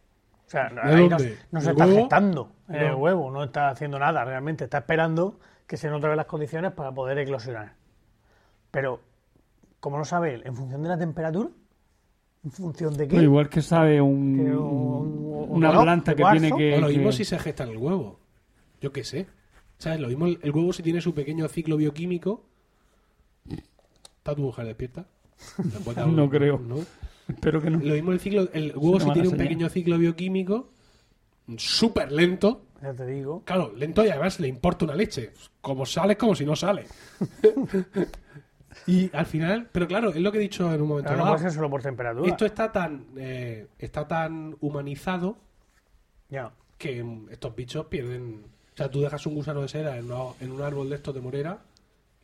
O 0.45 0.49
sea, 0.49 0.69
¿De 0.69 0.81
ahí 0.81 1.09
no, 1.09 1.19
se 1.19 1.27
¿El 1.51 1.57
está 1.57 1.85
huevo? 1.85 1.99
gestando 1.99 2.51
en 2.69 2.75
el 2.75 2.95
huevo, 2.95 3.29
no 3.31 3.43
está 3.43 3.69
haciendo 3.69 3.99
nada 3.99 4.23
realmente, 4.23 4.63
está 4.65 4.77
esperando 4.79 5.39
que 5.65 5.75
se 5.77 5.89
noten 5.89 6.15
las 6.15 6.25
condiciones 6.25 6.71
para 6.71 6.91
poder 6.93 7.17
eclosionar. 7.19 7.73
Pero, 8.71 9.01
¿cómo 9.81 9.97
lo 9.97 10.05
sabe 10.05 10.35
él? 10.35 10.43
¿En 10.45 10.55
función 10.55 10.81
de 10.83 10.89
la 10.89 10.97
temperatura? 10.97 11.49
¿En 12.45 12.51
función 12.51 12.95
de 12.95 13.07
qué? 13.07 13.15
Pues 13.15 13.23
igual 13.23 13.49
que 13.49 13.61
sabe 13.61 13.99
un, 13.99 14.35
Que 14.37 14.55
un- 14.55 15.45
una 15.49 15.71
un 15.77 15.83
planta 15.83 16.15
que 16.15 16.23
tiene 16.31 16.51
que. 16.53 16.77
o 16.77 16.81
lo 16.81 16.87
mismo 16.87 17.07
que- 17.09 17.13
si 17.17 17.25
se 17.25 17.37
gesta 17.39 17.63
en 17.65 17.71
el 17.71 17.77
huevo. 17.77 18.19
Yo 18.79 18.91
qué 18.93 19.03
sé. 19.03 19.27
¿Sabes? 19.79 19.99
Lo 19.99 20.07
mismo 20.07 20.27
el, 20.27 20.39
el 20.41 20.51
huevo 20.51 20.71
si 20.71 20.81
tiene 20.83 21.01
su 21.01 21.13
pequeño 21.13 21.47
ciclo 21.49 21.75
bioquímico. 21.77 22.45
¿Está 23.49 24.35
tu 24.35 24.41
mujer 24.43 24.65
despierta? 24.65 25.05
¿Te 25.57 25.79
puede 25.79 25.95
dar 25.99 26.07
un- 26.07 26.15
No 26.15 26.29
creo. 26.29 26.59
¿no? 26.59 26.77
Espero 27.27 27.61
que 27.61 27.69
no. 27.69 27.79
Lo 27.79 27.93
mismo 27.93 28.11
el 28.13 28.19
ciclo, 28.19 28.47
el 28.53 28.71
huevo 28.75 28.99
mala 28.99 29.13
tiene 29.13 29.27
un 29.27 29.33
señal. 29.33 29.47
pequeño 29.47 29.69
ciclo 29.69 29.97
bioquímico 29.97 30.69
súper 31.57 32.11
lento. 32.11 32.63
Ya 32.81 32.93
te 32.93 33.05
digo. 33.05 33.41
Claro, 33.43 33.73
lento 33.75 34.05
y 34.05 34.09
además 34.09 34.39
le 34.39 34.47
importa 34.47 34.85
una 34.85 34.95
leche. 34.95 35.31
Como 35.61 35.85
sale 35.85 36.13
es 36.13 36.19
como 36.19 36.35
si 36.35 36.45
no 36.45 36.55
sale. 36.55 36.85
y 38.87 39.09
al 39.15 39.25
final, 39.25 39.67
pero 39.71 39.87
claro, 39.87 40.09
es 40.09 40.17
lo 40.17 40.31
que 40.31 40.37
he 40.37 40.41
dicho 40.41 40.71
en 40.73 40.81
un 40.81 40.87
momento 40.87 41.09
Pero 41.09 41.17
no 41.19 41.23
dado. 41.25 41.35
puede 41.37 41.49
ser 41.49 41.55
solo 41.55 41.69
por 41.69 41.81
temperatura. 41.81 42.29
Esto 42.29 42.45
está 42.45 42.71
tan 42.71 43.05
eh, 43.17 43.67
está 43.79 44.07
tan 44.07 44.55
humanizado 44.61 45.37
Ya. 46.29 46.51
que 46.77 47.03
estos 47.31 47.55
bichos 47.55 47.85
pierden. 47.87 48.43
O 48.73 48.77
sea, 48.77 48.91
tú 48.91 49.01
dejas 49.01 49.25
un 49.25 49.33
gusano 49.35 49.61
de 49.61 49.67
seda 49.67 49.97
en, 49.97 50.05
una- 50.11 50.33
en 50.39 50.51
un 50.51 50.61
árbol 50.61 50.89
de 50.89 50.95
estos 50.97 51.13
de 51.15 51.21
morera 51.21 51.59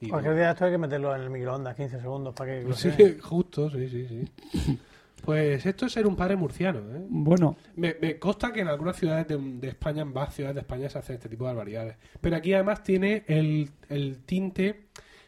y 0.06 0.10
Cualquier 0.10 0.36
día 0.36 0.52
esto 0.52 0.66
hay 0.66 0.72
que 0.72 0.78
meterlo 0.78 1.16
en 1.16 1.22
el 1.22 1.30
microondas 1.30 1.76
15 1.76 2.02
segundos 2.02 2.34
para 2.34 2.52
que 2.52 2.74
Sí, 2.74 3.18
justo, 3.22 3.70
sí, 3.70 3.88
sí, 3.90 4.08
sí. 4.08 4.80
Pues 5.24 5.66
esto 5.66 5.86
es 5.86 5.94
ser 5.94 6.06
un 6.06 6.18
padre 6.18 6.36
murciano, 6.36 6.80
¿eh? 6.80 7.06
Bueno, 7.08 7.56
Me, 7.78 7.96
me 8.02 8.20
consta 8.20 8.52
que 8.52 8.60
en 8.60 8.68
algunas 8.68 8.98
ciudades 8.98 9.26
de, 9.30 9.38
de 9.38 9.70
España, 9.70 10.02
en 10.02 10.14
varias 10.14 10.36
ciudades 10.36 10.56
de 10.56 10.62
España, 10.62 10.90
se 10.90 11.00
hacen 11.00 11.16
este 11.16 11.30
tipo 11.30 11.46
de 11.46 11.54
barbaridades. 11.54 11.96
Pero 12.20 12.36
aquí 12.36 12.54
además 12.54 12.84
tiene 12.84 13.24
el, 13.28 13.70
el 13.88 14.18
tinte, 14.26 14.88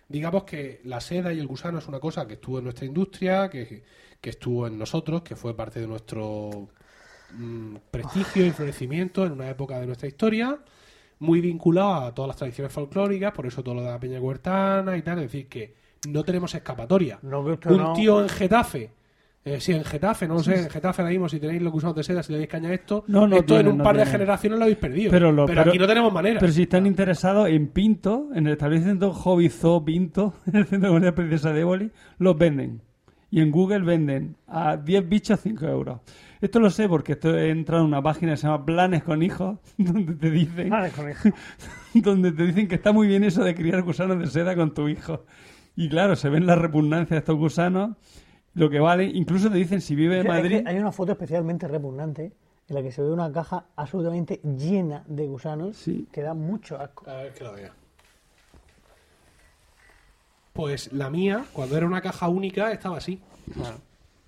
digamos 0.10 0.44
que 0.44 0.82
la 0.84 1.00
seda 1.00 1.32
y 1.32 1.40
el 1.40 1.48
gusano 1.48 1.80
es 1.80 1.88
una 1.88 2.02
cosa 2.02 2.28
que 2.28 2.34
estuvo 2.34 2.58
en 2.58 2.66
nuestra 2.66 2.86
industria, 2.86 3.50
que, 3.50 3.84
que 4.20 4.30
estuvo 4.30 4.68
en 4.68 4.78
nosotros, 4.78 5.22
que 5.22 5.38
fue 5.38 5.56
parte 5.56 5.80
de 5.80 5.88
nuestro 5.88 6.68
mm, 7.32 7.76
prestigio 7.90 8.46
y 8.46 8.52
florecimiento 8.52 9.26
en 9.26 9.32
una 9.32 9.50
época 9.50 9.80
de 9.80 9.86
nuestra 9.86 10.10
historia, 10.10 10.60
muy 11.20 11.42
vinculado 11.42 12.06
a 12.06 12.14
todas 12.14 12.28
las 12.28 12.38
tradiciones 12.38 12.72
folclóricas, 12.74 13.32
por 13.32 13.46
eso 13.48 13.64
todo 13.64 13.76
lo 13.76 13.82
de 13.82 13.90
la 13.90 14.00
peña 14.00 14.20
huertana 14.20 14.98
y 14.98 15.02
tal, 15.02 15.20
es 15.20 15.26
decir, 15.32 15.48
que 15.48 15.74
no 16.10 16.24
tenemos 16.24 16.54
escapatoria. 16.56 17.20
No 17.22 17.58
que 17.60 17.70
Un 17.70 17.78
no- 17.78 17.94
tío 17.94 18.22
en 18.22 18.30
Getafe 18.30 18.92
eh, 19.48 19.60
sí, 19.62 19.74
en 19.74 19.84
Getafe, 19.84 20.28
no 20.28 20.34
lo 20.34 20.40
sé, 20.42 20.60
en 20.60 20.70
Getafe 20.72 21.04
ahora 21.04 21.12
mismo, 21.12 21.30
si 21.30 21.40
tenéis 21.40 21.62
los 21.62 21.72
gusanos 21.72 21.96
de 21.96 22.02
seda, 22.04 22.24
si 22.24 22.32
le 22.34 22.40
dais 22.40 22.50
caña 22.50 22.70
a 22.70 22.74
esto, 22.74 23.04
No, 23.06 23.28
no 23.28 23.36
esto 23.38 23.60
en 23.60 23.68
un 23.68 23.78
no 23.78 23.84
par 23.84 23.96
de 23.96 24.04
generaciones 24.08 24.58
lo 24.58 24.66
habéis 24.66 24.80
perdido. 24.80 25.12
Pero 25.12 25.32
lo- 25.32 25.46
pero, 25.46 25.60
pero- 25.62 25.70
aquí 25.70 25.78
no 25.78 25.86
tenemos 25.86 26.12
manera. 26.12 26.40
pero 26.40 26.52
si 26.52 26.64
están 26.64 26.88
interesados 26.88 27.48
en 27.50 27.68
Pinto, 27.68 28.30
en 28.34 28.48
el 28.48 28.54
establecimiento 28.54 29.14
Hobby 29.14 29.50
Zoo 29.50 29.86
Pinto, 29.86 30.34
en 30.48 30.56
el 30.56 30.66
centro 30.66 30.90
comercial 30.90 31.14
Princesa 31.14 31.54
de 31.54 31.62
Éboli, 31.62 31.92
los 32.18 32.36
venden. 32.36 32.82
Y 33.30 33.40
en 33.42 33.52
Google 33.52 33.82
venden 33.82 34.36
a 34.48 34.78
10 34.78 35.08
bichos 35.08 35.40
5 35.42 35.68
euros. 35.68 36.00
Esto 36.42 36.60
lo 36.60 36.70
sé 36.70 36.88
porque 36.90 37.14
esto 37.14 37.36
he 37.38 37.50
entrado 37.50 37.82
en 37.84 37.88
una 37.88 38.02
página 38.02 38.34
que 38.34 38.38
se 38.38 38.48
llama 38.48 38.66
Planes 38.66 39.04
con 39.04 39.24
Hijos, 39.24 39.58
donde 39.78 40.14
te 40.16 40.30
dicen, 40.32 40.70
con 40.70 41.34
donde 42.04 42.32
te 42.32 42.44
dicen 42.46 42.68
que 42.68 42.76
está 42.76 42.92
muy 42.92 43.08
bien 43.08 43.24
eso 43.24 43.44
de 43.44 43.56
criar 43.56 43.82
gusanos 43.84 44.20
de 44.20 44.28
seda 44.28 44.56
con 44.56 44.74
tu 44.74 44.88
hijo. 44.88 45.26
Y 45.76 45.90
claro, 45.90 46.16
se 46.16 46.30
ven 46.30 46.46
la 46.46 46.56
repugnancia 46.56 47.16
de 47.16 47.20
estos 47.20 47.36
gusanos, 47.38 47.96
lo 48.54 48.70
que 48.70 48.80
vale, 48.80 49.06
incluso 49.06 49.50
te 49.50 49.58
dicen 49.58 49.82
si 49.82 49.96
vive 49.96 50.16
en 50.20 50.20
Es 50.22 50.24
que 50.26 50.30
Madrid. 50.42 50.62
Hay 50.68 50.78
una 50.78 50.92
foto 50.92 51.12
especialmente 51.14 51.68
repugnante 51.68 52.32
en 52.68 52.76
la 52.76 52.82
que 52.82 52.92
se 52.92 53.02
ve 53.02 53.12
una 53.12 53.32
caja 53.32 53.66
absolutamente 53.76 54.40
llena 54.44 55.04
de 55.08 55.28
gusanos 55.28 55.78
Sí. 55.78 56.08
que 56.12 56.22
da 56.22 56.34
mucho 56.34 56.80
asco. 56.80 57.10
A 57.10 57.16
ver 57.18 57.34
que 57.34 57.44
lo 57.44 57.54
vea. 57.54 57.72
Pues 60.54 60.94
la 60.94 61.10
mía, 61.10 61.44
cuando 61.52 61.76
era 61.76 61.86
una 61.86 62.02
caja 62.02 62.30
única, 62.30 62.72
estaba 62.72 62.98
así. 62.98 63.20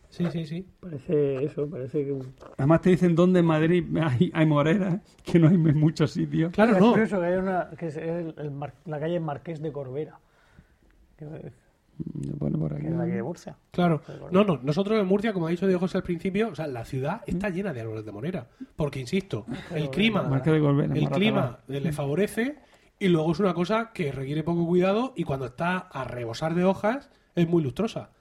Sí, 0.09 0.25
sí, 0.31 0.45
sí. 0.45 0.65
Parece 0.79 1.43
eso, 1.43 1.69
parece 1.69 2.05
que... 2.05 2.17
Además 2.57 2.81
te 2.81 2.89
dicen 2.91 3.15
dónde 3.15 3.39
en 3.41 3.45
Madrid 3.45 3.85
hay, 4.01 4.31
hay 4.34 4.45
moreras, 4.45 4.99
que 5.23 5.38
no 5.39 5.49
hay 5.49 5.57
muchos 5.57 6.11
sitios. 6.11 6.51
Claro, 6.53 6.73
es 6.75 6.79
no. 6.79 6.91
curioso 6.91 7.19
que 7.19 7.25
hay 7.25 7.38
una... 7.38 7.69
que 7.77 7.88
es 7.88 7.97
el- 7.97 8.34
el 8.38 8.51
Mar- 8.51 8.73
la 8.85 8.99
calle 8.99 9.19
Marqués 9.19 9.61
de 9.61 9.71
Corbera, 9.71 10.17
que, 11.17 11.25
pone 12.39 12.57
por 12.57 12.73
aquí. 12.73 12.84
que 12.84 12.89
es 12.89 12.97
de 12.97 13.03
aquí 13.03 13.11
de 13.11 13.23
Murcia. 13.23 13.57
Claro. 13.71 14.01
No, 14.31 14.43
no. 14.43 14.59
Nosotros 14.63 14.99
en 14.99 15.05
Murcia, 15.07 15.34
como 15.34 15.47
ha 15.47 15.49
dicho 15.49 15.65
Diego 15.67 15.79
José 15.81 15.97
al 15.97 16.03
principio, 16.03 16.49
o 16.49 16.55
sea, 16.55 16.67
la 16.67 16.85
ciudad 16.85 17.21
Mm. 17.27 17.29
está 17.31 17.49
llena 17.49 17.73
de 17.73 17.81
árboles 17.81 18.05
de 18.05 18.11
monera. 18.11 18.47
Porque, 18.75 18.99
insisto, 18.99 19.45
el 19.73 19.89
clima, 19.89 20.23
Marqués 20.23 20.53
de 20.53 20.59
Corbera, 20.61 20.93
el 20.95 21.09
clima 21.09 21.59
le 21.67 21.91
favorece 21.91 22.55
y 22.99 23.09
luego 23.09 23.31
es 23.31 23.39
una 23.39 23.53
cosa 23.53 23.91
que 23.93 24.11
requiere 24.11 24.43
poco 24.43 24.65
cuidado 24.65 25.13
y 25.15 25.23
cuando 25.23 25.47
está 25.47 25.77
a 25.77 26.03
rebosar 26.03 26.55
de 26.55 26.63
hojas 26.63 27.09
es 27.35 27.47
muy 27.47 27.61
lustrosa. 27.63 28.11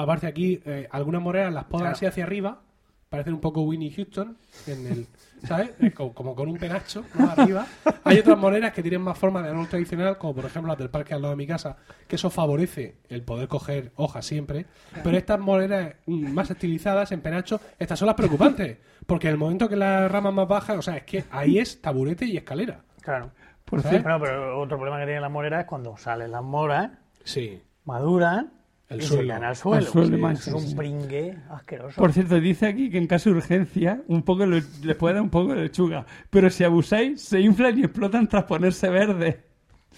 Aparte 0.00 0.26
aquí, 0.28 0.60
eh, 0.64 0.86
algunas 0.92 1.20
moreras 1.20 1.52
las 1.52 1.64
podan 1.64 1.80
Claro. 1.86 1.96
así 1.96 2.06
hacia 2.06 2.24
arriba 2.24 2.60
parecen 3.08 3.32
un 3.34 3.40
poco 3.40 3.62
Winnie 3.62 3.90
Houston 3.90 4.36
en 4.66 4.86
el, 4.86 5.06
¿sabes? 5.46 5.70
Como, 5.94 6.12
como 6.12 6.34
con 6.34 6.46
un 6.48 6.58
penacho 6.58 7.04
¿no? 7.14 7.30
arriba. 7.30 7.66
Hay 8.04 8.18
otras 8.18 8.36
moneras 8.38 8.72
que 8.74 8.82
tienen 8.82 9.00
más 9.00 9.16
forma 9.16 9.42
de 9.42 9.48
árbol 9.48 9.66
tradicional, 9.66 10.18
como 10.18 10.34
por 10.34 10.44
ejemplo 10.44 10.68
las 10.68 10.78
del 10.78 10.90
parque 10.90 11.14
al 11.14 11.22
lado 11.22 11.32
de 11.32 11.38
mi 11.38 11.46
casa, 11.46 11.76
que 12.06 12.16
eso 12.16 12.28
favorece 12.28 12.98
el 13.08 13.22
poder 13.22 13.48
coger 13.48 13.92
hojas 13.96 14.26
siempre. 14.26 14.66
Pero 15.02 15.16
estas 15.16 15.40
monedas 15.40 15.94
mm, 16.06 16.32
más 16.32 16.50
estilizadas 16.50 17.10
en 17.12 17.22
penacho, 17.22 17.60
estas 17.78 17.98
son 17.98 18.06
las 18.06 18.14
preocupantes, 18.14 18.76
porque 19.06 19.28
en 19.28 19.32
el 19.32 19.38
momento 19.38 19.68
que 19.70 19.76
las 19.76 20.10
ramas 20.12 20.34
más 20.34 20.46
bajas, 20.46 20.76
o 20.78 20.82
sea, 20.82 20.98
es 20.98 21.04
que 21.04 21.24
ahí 21.30 21.58
es 21.58 21.80
taburete 21.80 22.26
y 22.26 22.36
escalera. 22.36 22.82
Claro. 23.00 23.30
Por 23.64 23.82
Bueno, 23.82 24.20
pero 24.20 24.60
otro 24.60 24.76
problema 24.76 24.98
que 24.98 25.04
tienen 25.06 25.22
las 25.22 25.30
moreras 25.32 25.60
es 25.62 25.66
cuando 25.66 25.96
salen 25.96 26.30
las 26.30 26.42
moras, 26.44 26.90
Sí. 27.24 27.62
maduran 27.84 28.52
El 28.88 29.00
y 29.02 29.04
suelo. 29.04 29.22
se 29.22 29.28
caen 29.28 29.44
al 29.44 29.56
suelo. 29.56 29.76
Al 29.76 29.92
suelo, 29.92 30.36
Sí, 30.36 30.48
es 30.48 30.54
un 30.54 30.60
sí. 30.68 30.74
pringue 30.74 31.38
asqueroso. 31.50 32.00
por 32.00 32.12
cierto, 32.12 32.40
dice 32.40 32.66
aquí 32.66 32.88
que 32.90 32.96
en 32.98 33.06
caso 33.06 33.28
de 33.30 33.36
urgencia, 33.36 34.02
un 34.08 34.22
poco 34.22 34.46
le- 34.46 34.62
les 34.82 34.96
puede 34.96 35.14
dar 35.14 35.22
un 35.22 35.28
poco 35.30 35.54
de 35.54 35.62
lechuga. 35.62 36.06
Pero 36.30 36.48
si 36.48 36.64
abusáis, 36.64 37.20
se 37.22 37.38
inflan 37.40 37.78
y 37.78 37.84
explotan 37.84 38.26
tras 38.28 38.44
ponerse 38.44 38.88
verde. 38.88 39.44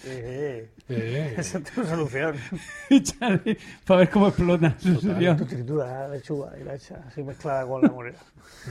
Eh, 0.05 0.69
Eh, 0.93 1.35
esa 1.37 1.59
es 1.59 1.63
tu 1.71 1.85
solución. 1.85 2.35
Échale, 2.89 3.57
para 3.87 4.01
ver 4.01 4.09
cómo 4.09 4.27
explotan. 4.27 4.77
serio. 4.77 5.37
Tu 5.37 5.45
tritura 5.45 5.85
la 5.85 6.07
lechuga 6.09 6.51
y 6.59 6.65
la 6.65 6.75
echas 6.75 6.99
así 7.07 7.23
mezclada 7.23 7.65
con 7.65 7.81
la 7.81 7.89
morera. 7.89 8.19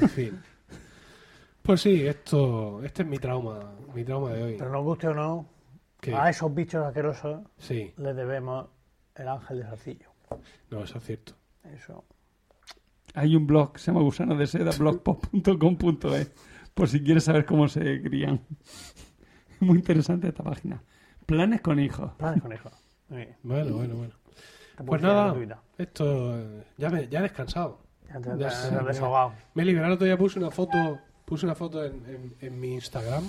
en 0.02 0.08
fin. 0.10 0.40
Pues 1.62 1.80
sí, 1.80 2.06
esto, 2.06 2.82
este 2.84 3.02
es 3.04 3.08
mi 3.08 3.16
trauma, 3.18 3.72
mi 3.94 4.04
trauma 4.04 4.30
de 4.34 4.42
hoy. 4.42 4.56
Pero 4.58 4.70
nos 4.70 4.82
guste 4.84 5.08
o 5.08 5.14
no, 5.14 5.46
¿Qué? 6.00 6.14
a 6.14 6.28
esos 6.28 6.54
bichos 6.54 6.84
asquerosos 6.84 7.40
Sí, 7.56 7.90
les 7.96 8.14
debemos 8.16 8.66
el 9.14 9.28
ángel 9.28 9.58
de 9.60 9.64
Sarcillo. 9.64 10.09
No, 10.70 10.84
eso 10.84 10.98
es 10.98 11.04
cierto. 11.04 11.34
Eso. 11.74 12.04
Hay 13.14 13.34
un 13.36 13.46
blog, 13.46 13.78
se 13.78 13.90
llama 13.90 14.02
gusano 14.02 14.36
de 14.36 14.46
seda, 14.46 14.70
blogpop.com.es, 14.78 16.32
por 16.74 16.88
si 16.88 17.02
quieres 17.02 17.24
saber 17.24 17.44
cómo 17.44 17.68
se 17.68 18.00
crían. 18.02 18.40
Muy 19.60 19.78
interesante 19.78 20.28
esta 20.28 20.42
página. 20.42 20.82
Planes 21.26 21.60
con 21.60 21.78
hijos. 21.80 22.12
Planes 22.18 22.40
conejo. 22.42 22.70
Muy 23.08 23.18
bien. 23.24 23.36
Bueno, 23.42 23.74
bueno, 23.76 23.94
bueno. 23.96 24.14
Pues 24.86 25.02
nada, 25.02 25.34
esto 25.76 26.38
eh, 26.38 26.64
ya, 26.78 26.88
me, 26.88 27.06
ya 27.08 27.18
he 27.18 27.22
descansado. 27.22 27.80
Ya 28.08 28.20
te, 28.20 28.38
Ya 28.38 28.48
desahogado. 28.82 29.34
Me 29.54 29.62
he 29.62 29.66
liberado, 29.66 29.92
el 29.92 29.94
otro 29.96 30.06
día 30.06 30.16
puse 30.16 30.38
una 30.38 30.50
foto, 30.50 30.98
puse 31.26 31.44
una 31.44 31.54
foto 31.54 31.84
en, 31.84 31.94
en- 32.06 32.34
en 32.40 32.58
mi 32.60 32.72
Instagram. 32.74 33.24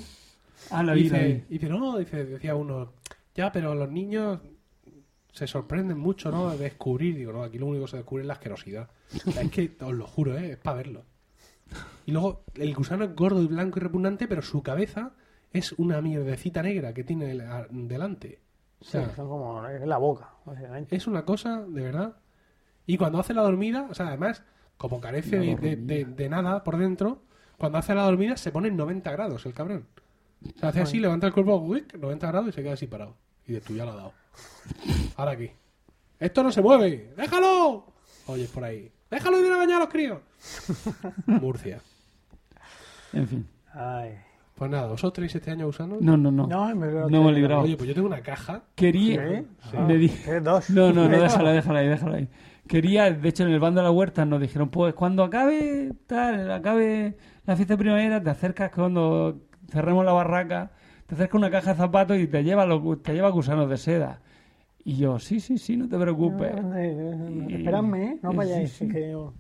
Ah, 0.69 0.82
la 0.84 0.94
dice, 0.94 1.45
y 1.49 1.57
dice, 1.57 1.68
no, 1.68 1.98
dice, 1.98 2.23
decía 2.23 2.56
uno, 2.56 2.94
ya, 3.36 3.52
pero 3.52 3.76
los 3.76 3.90
niños 3.91 4.40
se 5.32 5.48
sorprenden 5.48 5.98
mucho, 5.98 6.30
¿no? 6.32 6.52
De 6.52 6.58
descubrir, 6.58 7.16
digo, 7.16 7.32
no, 7.34 7.44
aquí 7.44 7.58
lo 7.58 7.66
único 7.68 7.86
que 7.86 7.91
se 7.91 7.98
descubre 7.98 8.24
es 8.24 8.28
la 8.28 8.34
asquerosidad. 8.34 8.90
O 9.28 9.32
sea, 9.32 9.41
es 9.44 9.52
que, 9.52 9.76
os 9.82 9.94
lo 9.94 10.06
juro, 10.08 10.38
¿eh? 10.38 10.52
es 10.52 10.58
para 10.58 10.78
verlo. 10.78 11.03
Y 12.06 12.12
luego, 12.12 12.44
el 12.56 12.74
gusano 12.76 13.06
es 13.06 13.16
gordo 13.16 13.41
y 13.41 13.48
blanco 13.48 13.80
y 13.80 13.82
repugnante, 13.84 14.28
pero 14.28 14.41
su 14.41 14.62
cabeza 14.62 15.14
es 15.53 15.72
una 15.74 16.02
mierdecita 16.02 16.62
negra 16.62 16.94
que 16.94 17.03
tiene 17.03 17.36
delante. 17.72 18.40
O 18.82 18.84
Sí, 18.86 18.98
son 19.16 19.30
como 19.30 19.66
es 19.68 19.86
la 19.88 19.98
boca, 19.98 20.32
básicamente. 20.45 20.95
es 20.95 21.08
una 21.08 21.24
cosa, 21.24 21.62
de 21.68 21.82
verdad. 21.82 22.16
Y 22.86 22.98
cuando 22.98 23.20
hace 23.20 23.34
la 23.34 23.44
dormida, 23.44 23.88
o 23.90 23.94
sea, 23.94 24.08
además, 24.08 24.44
como 24.78 24.99
carece 24.99 25.38
de, 25.38 25.56
de- 25.56 25.76
de- 25.76 26.06
de 26.06 26.30
nada 26.30 26.64
por 26.64 26.78
dentro, 26.78 27.22
cuando 27.58 27.78
hace 27.78 27.94
la 27.94 28.03
dormida 28.03 28.36
se 28.38 28.52
pone 28.52 28.70
en 28.70 28.76
90 28.78 29.12
grados 29.12 29.45
el 29.45 29.53
cabrón. 29.53 29.86
O 30.44 30.60
sea, 30.60 30.70
hace 30.70 30.82
así, 30.82 30.99
levanta 30.99 31.28
el 31.28 31.34
cuerpo, 31.34 31.58
uic, 31.58 31.94
90 31.95 32.28
grados 32.28 32.49
y 32.49 32.52
se 32.53 32.64
queda 32.64 32.74
así 32.74 32.88
parado. 32.88 33.16
Y 33.47 33.53
de 33.53 33.61
tú 33.61 33.76
ya 33.76 33.85
lo 33.85 33.91
ha 33.91 33.95
dado. 33.95 34.13
Ahora 35.18 35.31
aquí. 35.31 35.49
¡Esto 36.19 36.43
no 36.43 36.51
se 36.51 36.61
mueve! 36.61 37.13
¡Déjalo! 37.18 37.85
Oyes 38.27 38.49
por 38.49 38.63
ahí. 38.63 38.91
¡Déjalo 39.09 39.45
ir 39.45 39.51
a 39.51 39.57
bañar 39.57 39.77
a 39.77 39.80
los 39.85 39.89
críos! 39.89 40.19
Murcia. 41.26 41.80
En 43.13 43.27
fin. 43.27 43.47
Ay. 43.73 44.11
Pues 44.55 44.69
nada, 44.69 44.88
¿vosotros 44.88 45.13
tenéis 45.13 45.34
este 45.35 45.49
año 45.49 45.68
usando? 45.68 45.97
No, 45.99 46.15
no, 46.15 46.30
no. 46.31 46.45
No, 46.45 46.76
me 46.76 46.88
No 46.88 47.07
hemos 47.07 47.34
librado. 47.34 47.61
Oye, 47.61 47.76
pues 47.76 47.88
yo 47.88 47.95
tengo 47.95 48.07
una 48.07 48.22
caja. 48.22 48.61
Quería. 48.76 49.43
¿Sí? 49.72 49.77
Me 49.77 49.97
di- 49.97 50.09
¿Qué? 50.09 50.39
¿Dos? 50.39 50.69
No, 50.69 50.93
no, 50.93 51.09
no, 51.09 51.19
déjala, 51.19 51.51
déjala 51.51 51.80
ahí, 51.80 51.88
déjala 51.88 52.18
ahí. 52.18 52.27
Quería, 52.68 53.11
de 53.11 53.27
hecho, 53.27 53.43
en 53.43 53.49
el 53.49 53.59
bando 53.59 53.81
de 53.81 53.85
la 53.85 53.91
huerta 53.91 54.23
nos 54.23 54.39
dijeron, 54.39 54.69
pues 54.69 54.93
cuando 54.93 55.23
acabe 55.23 55.91
tal, 56.05 56.51
acabe 56.51 57.18
la 57.45 57.55
fiesta 57.55 57.73
de 57.73 57.77
primavera, 57.80 58.22
te 58.22 58.30
acercas 58.30 58.72
cuando 58.72 59.39
cerremos 59.72 60.05
la 60.05 60.11
barraca, 60.13 60.72
te 61.11 61.15
acercas 61.15 61.35
una 61.39 61.51
caja 61.51 61.71
de 61.71 61.77
zapatos 61.77 62.17
y 62.19 62.27
te 62.27 62.41
lleva, 62.41 62.65
los, 62.65 63.03
te 63.03 63.11
lleva 63.13 63.27
gusanos 63.31 63.69
de 63.69 63.75
seda. 63.77 64.21
Y 64.85 64.95
yo, 64.95 65.19
sí, 65.19 65.41
sí, 65.41 65.57
sí, 65.57 65.75
no 65.75 65.89
te 65.89 65.97
preocupes. 65.99 66.53
Y- 67.49 67.55
Esperadme, 67.55 68.03
¿eh? 68.05 68.17
No 68.23 68.31
sí, 68.31 68.38
vayáis. 68.38 68.71
sí. 68.71 68.88
que 68.88 69.11
yo- 69.11 69.33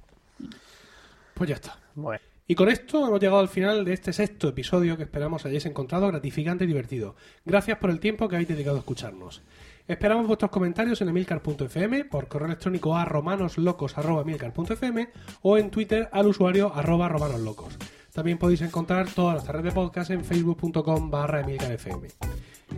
Pues 1.33 1.47
ya 1.49 1.55
está. 1.55 1.77
Bueno. 1.95 2.19
Y 2.45 2.55
con 2.55 2.67
esto 2.67 3.07
hemos 3.07 3.21
llegado 3.21 3.39
al 3.39 3.47
final 3.47 3.85
de 3.85 3.93
este 3.93 4.11
sexto 4.11 4.49
episodio 4.49 4.97
que 4.97 5.03
esperamos 5.03 5.45
hayáis 5.45 5.65
encontrado 5.65 6.07
gratificante 6.09 6.65
y 6.65 6.67
divertido. 6.67 7.15
Gracias 7.45 7.77
por 7.77 7.89
el 7.89 8.01
tiempo 8.01 8.27
que 8.27 8.35
habéis 8.35 8.49
dedicado 8.49 8.75
a 8.75 8.79
escucharnos. 8.79 9.41
Esperamos 9.87 10.27
vuestros 10.27 10.51
comentarios 10.51 11.01
en 11.01 11.07
emilcar.fm, 11.09 12.03
por 12.05 12.27
correo 12.27 12.47
electrónico 12.47 12.97
a 12.97 13.05
romanoslocos.emilcar.fm 13.05 15.07
o 15.43 15.57
en 15.57 15.69
Twitter 15.71 16.09
al 16.11 16.27
usuario 16.27 16.73
arroba 16.75 17.07
romanoslocos. 17.07 17.77
También 18.13 18.37
podéis 18.37 18.61
encontrar 18.61 19.09
todas 19.09 19.35
nuestras 19.35 19.55
redes 19.55 19.73
de 19.73 19.79
podcast 19.79 20.11
en 20.11 20.23
facebook.com 20.25 21.09
barra 21.09 21.41
emilcarfm. 21.41 22.07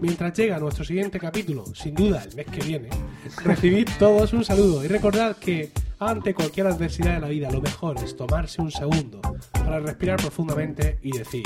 Mientras 0.01 0.33
llega 0.37 0.59
nuestro 0.59 0.83
siguiente 0.83 1.19
capítulo, 1.19 1.65
sin 1.73 1.95
duda 1.95 2.23
el 2.23 2.35
mes 2.35 2.45
que 2.47 2.61
viene, 2.61 2.89
recibid 3.43 3.87
todos 3.99 4.33
un 4.33 4.43
saludo 4.43 4.83
y 4.83 4.87
recordad 4.87 5.37
que 5.37 5.71
ante 5.99 6.33
cualquier 6.33 6.67
adversidad 6.67 7.15
de 7.15 7.19
la 7.19 7.27
vida 7.27 7.49
lo 7.51 7.61
mejor 7.61 7.97
es 8.03 8.15
tomarse 8.15 8.61
un 8.61 8.71
segundo 8.71 9.21
para 9.53 9.79
respirar 9.79 10.17
profundamente 10.19 10.99
y 11.01 11.17
decir 11.17 11.43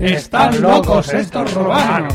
¡Están 0.00 0.60
locos 0.60 1.12
estos 1.12 1.52
romanos! 1.54 2.14